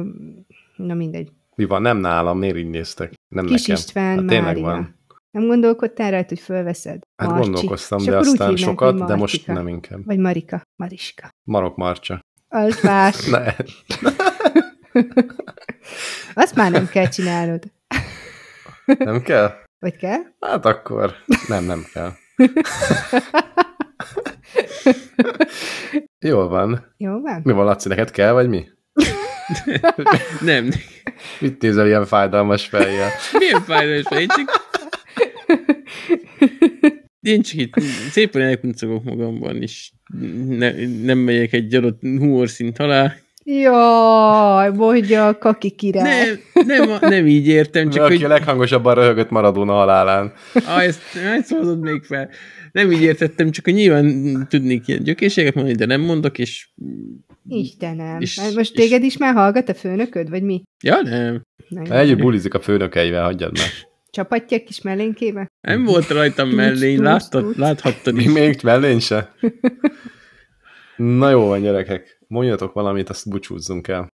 na 0.76 0.94
mindegy. 0.94 1.32
Mi 1.56 1.66
van? 1.66 1.82
Nem 1.82 1.98
nálam, 1.98 2.38
miért 2.38 2.58
így 2.58 2.70
néztek? 2.70 3.14
Nem 3.36 3.45
Kis 3.45 3.62
nekem. 3.62 3.76
István, 3.76 4.30
hát, 4.30 4.41
Mária. 4.41 4.62
van. 4.62 4.95
Nem 5.34 5.47
gondolkodtál 5.47 6.11
rajta, 6.11 6.27
hogy 6.27 6.39
fölveszed? 6.39 7.01
Hát 7.15 7.30
Marcsi. 7.30 7.43
gondolkoztam, 7.43 8.03
de 8.03 8.18
aztán 8.18 8.55
sokat, 8.55 9.05
de 9.05 9.15
most 9.15 9.47
nem 9.47 9.68
inkább. 9.68 10.05
Vagy 10.05 10.18
Marika, 10.18 10.61
Mariska. 10.76 11.30
Marok 11.43 11.76
Marcsa. 11.76 12.19
Az 12.47 12.81
más. 12.81 13.26
ne. 13.30 13.45
Azt 16.43 16.55
már 16.55 16.72
nem 16.72 16.88
kell 16.88 17.07
csinálnod. 17.07 17.64
Nem 18.97 19.22
kell? 19.22 19.51
Vagy 19.80 19.95
kell? 19.95 20.19
Hát 20.39 20.65
akkor 20.65 21.15
nem, 21.47 21.64
nem 21.64 21.85
kell. 21.93 22.11
Jól 26.19 26.47
van. 26.47 26.93
Jó 26.97 27.19
van. 27.22 27.41
Mi 27.43 27.51
van, 27.51 27.65
Laci, 27.65 27.88
neked 27.88 28.11
kell, 28.11 28.31
vagy 28.31 28.49
mi? 28.49 28.68
nem. 30.41 30.69
Mit 31.39 31.61
nézel 31.61 31.88
ilyen 31.88 32.05
fájdalmas 32.05 32.65
fejjel? 32.65 33.10
Milyen 33.38 33.61
fájdalmas 33.61 34.07
fejjel? 34.07 34.27
Csak... 34.27 34.38
Én 34.39 34.45
csak 34.45 34.72
itt 37.22 37.80
szépen 38.10 38.41
elkuncogok 38.41 39.03
magamban, 39.03 39.61
és 39.61 39.91
ne, 40.48 40.72
nem 40.88 41.18
megyek 41.18 41.53
egy 41.53 41.76
adott 41.76 42.02
humorszint 42.02 42.80
alá. 42.80 43.15
Jaj, 43.45 44.72
mondja 44.72 45.28
a 45.28 45.38
kaki 45.38 45.72
király. 45.72 46.40
Nem, 46.53 46.88
nem, 46.88 46.98
nem 47.02 47.28
így 47.28 47.48
értem. 47.48 47.90
Csak 47.90 48.03
Aki 48.03 48.14
hogy... 48.14 48.24
a 48.24 48.28
leghangosabban 48.28 48.95
röhögött 48.95 49.30
Maradona 49.30 49.74
halálán. 49.74 50.34
Ah, 50.53 50.84
ezt, 50.84 51.02
ezt 51.15 51.52
mondod 51.52 51.80
még 51.80 52.03
fel. 52.03 52.30
Nem 52.72 52.91
így 52.91 53.02
értettem, 53.02 53.52
csak 53.52 53.65
hogy 53.65 53.74
nyilván 53.74 54.48
tudnék 54.49 54.88
ilyen 54.88 55.03
gyökészséget 55.03 55.53
mondani, 55.53 55.76
de 55.78 55.86
nem 55.86 56.02
mondok, 56.02 56.38
és... 56.40 56.70
Istenem. 57.48 58.20
És, 58.20 58.41
Most 58.56 58.78
és... 58.78 58.82
téged 58.82 59.03
is 59.03 59.18
már 59.18 59.34
hallgat 59.34 59.70
a 59.70 59.74
főnököd, 59.74 60.30
vagy 60.30 60.44
mi? 60.44 60.61
Ja, 60.84 61.02
nem. 61.02 61.41
nem. 61.68 61.91
Együtt 61.91 62.20
bulizik 62.20 62.53
a 62.53 62.60
főnökeivel, 62.60 63.24
hagyjad 63.24 63.57
már. 63.57 63.91
Csapatják 64.14 64.64
kis 64.64 64.81
mellénkébe? 64.81 65.52
Nem 65.61 65.84
volt 65.84 66.07
rajtam 66.07 66.49
mellény, 66.49 66.99
láttad, 66.99 67.57
láthattad 67.57 68.18
is. 68.18 68.31
Még 68.31 68.60
mellény 68.64 68.99
se? 68.99 69.34
Na 70.98 71.30
jó 71.30 71.45
van, 71.45 71.61
gyerekek. 71.61 72.19
Mondjatok 72.27 72.73
valamit, 72.73 73.10
azt 73.10 73.30
búcsúzzunk 73.30 73.88
el. 73.88 74.07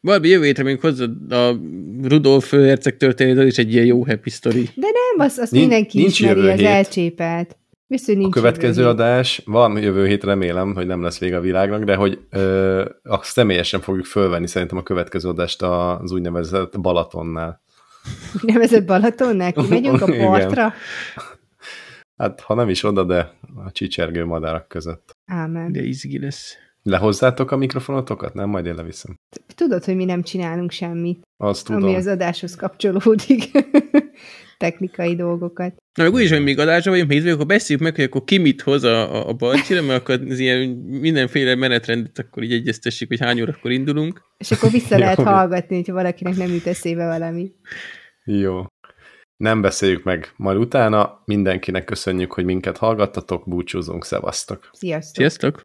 Valami 0.00 0.28
jövő 0.28 0.44
hétre 0.44 0.62
még 0.62 0.80
hozzá 0.80 1.04
a 1.28 1.60
Rudolf 2.02 2.50
herceg 2.50 2.96
történet, 2.96 3.46
is 3.46 3.58
egy 3.58 3.72
ilyen 3.72 3.84
jó 3.84 4.04
happy 4.04 4.30
story. 4.30 4.62
De 4.74 4.86
nem, 4.86 5.26
azt, 5.26 5.38
azt 5.38 5.52
nincs, 5.52 5.66
mindenki 5.66 5.98
nincs 5.98 6.20
ismeri, 6.20 6.48
az 6.48 6.60
elcsépelt. 6.60 7.56
Viszont 7.86 8.18
nincs 8.18 8.36
a 8.36 8.40
következő 8.40 8.80
jövő 8.80 8.92
adás, 8.92 9.42
van 9.44 9.82
jövő 9.82 10.06
hét, 10.06 10.24
remélem, 10.24 10.74
hogy 10.74 10.86
nem 10.86 11.02
lesz 11.02 11.18
vége 11.18 11.36
a 11.36 11.40
világnak, 11.40 11.84
de 11.84 11.94
hogy 11.94 12.18
ö, 12.30 12.84
a 13.02 13.22
személyesen 13.22 13.80
fogjuk 13.80 14.04
fölvenni 14.04 14.46
szerintem 14.46 14.78
a 14.78 14.82
következő 14.82 15.28
adást 15.28 15.62
az 15.62 16.12
úgynevezett 16.12 16.80
Balatonnál. 16.80 17.62
Úgynevezett 18.42 18.84
Balatonnál? 18.84 19.52
Kimegyünk 19.52 20.02
a 20.02 20.06
partra? 20.26 20.72
hát, 22.16 22.40
ha 22.40 22.54
nem 22.54 22.68
is 22.68 22.82
oda, 22.82 23.04
de 23.04 23.32
a 23.64 23.70
csicsergő 23.70 24.24
madarak 24.24 24.68
között. 24.68 25.16
Ámen. 25.26 25.72
De 25.72 25.82
izgi 25.82 26.18
lesz. 26.18 26.54
Lehozzátok 26.82 27.50
a 27.50 27.56
mikrofonotokat? 27.56 28.34
Nem, 28.34 28.48
majd 28.48 28.66
én 28.66 28.74
leviszem. 28.74 29.16
Tudod, 29.54 29.84
hogy 29.84 29.96
mi 29.96 30.04
nem 30.04 30.22
csinálunk 30.22 30.70
semmit. 30.70 31.22
Azt 31.36 31.66
tudom. 31.66 31.82
Ami 31.82 31.94
az 31.94 32.06
adáshoz 32.06 32.56
kapcsolódik. 32.56 33.50
Technikai 34.56 35.16
dolgokat. 35.16 35.74
Na, 35.94 36.02
meg 36.02 36.12
úgyis, 36.12 36.30
hogy 36.30 36.42
még 36.42 36.58
adásra 36.58 36.90
vagyunk, 36.90 37.10
hétvég, 37.10 37.32
akkor 37.32 37.46
beszéljük 37.46 37.84
meg, 37.84 37.94
hogy 37.94 38.04
akkor 38.04 38.24
ki 38.24 38.38
mit 38.38 38.60
hoz 38.62 38.84
a, 38.84 39.14
a, 39.14 39.28
a 39.28 39.32
balcsira, 39.32 39.82
mert 39.82 40.00
akkor 40.00 40.20
az 40.30 40.38
ilyen 40.38 40.68
mindenféle 40.86 41.54
menetrendet 41.54 42.18
akkor 42.18 42.42
így 42.42 42.52
egyeztessük, 42.52 43.08
hogy 43.08 43.20
hány 43.20 43.40
órakor 43.40 43.70
indulunk. 43.70 44.22
És 44.38 44.50
akkor 44.50 44.70
vissza 44.70 44.98
lehet 45.04 45.22
hallgatni, 45.22 45.76
hogyha 45.76 45.92
valakinek 45.92 46.36
nem 46.36 46.52
jut 46.52 46.66
eszébe 46.66 47.06
valami. 47.06 47.52
Jó. 48.24 48.64
Nem 49.36 49.60
beszéljük 49.60 50.02
meg 50.02 50.32
majd 50.36 50.56
utána. 50.56 51.22
Mindenkinek 51.24 51.84
köszönjük, 51.84 52.32
hogy 52.32 52.44
minket 52.44 52.76
hallgattatok, 52.76 53.48
búcsúzunk, 53.48 54.04
szevasztok. 54.04 54.70
Sziasztok. 54.72 55.14
Sziasztok. 55.14 55.60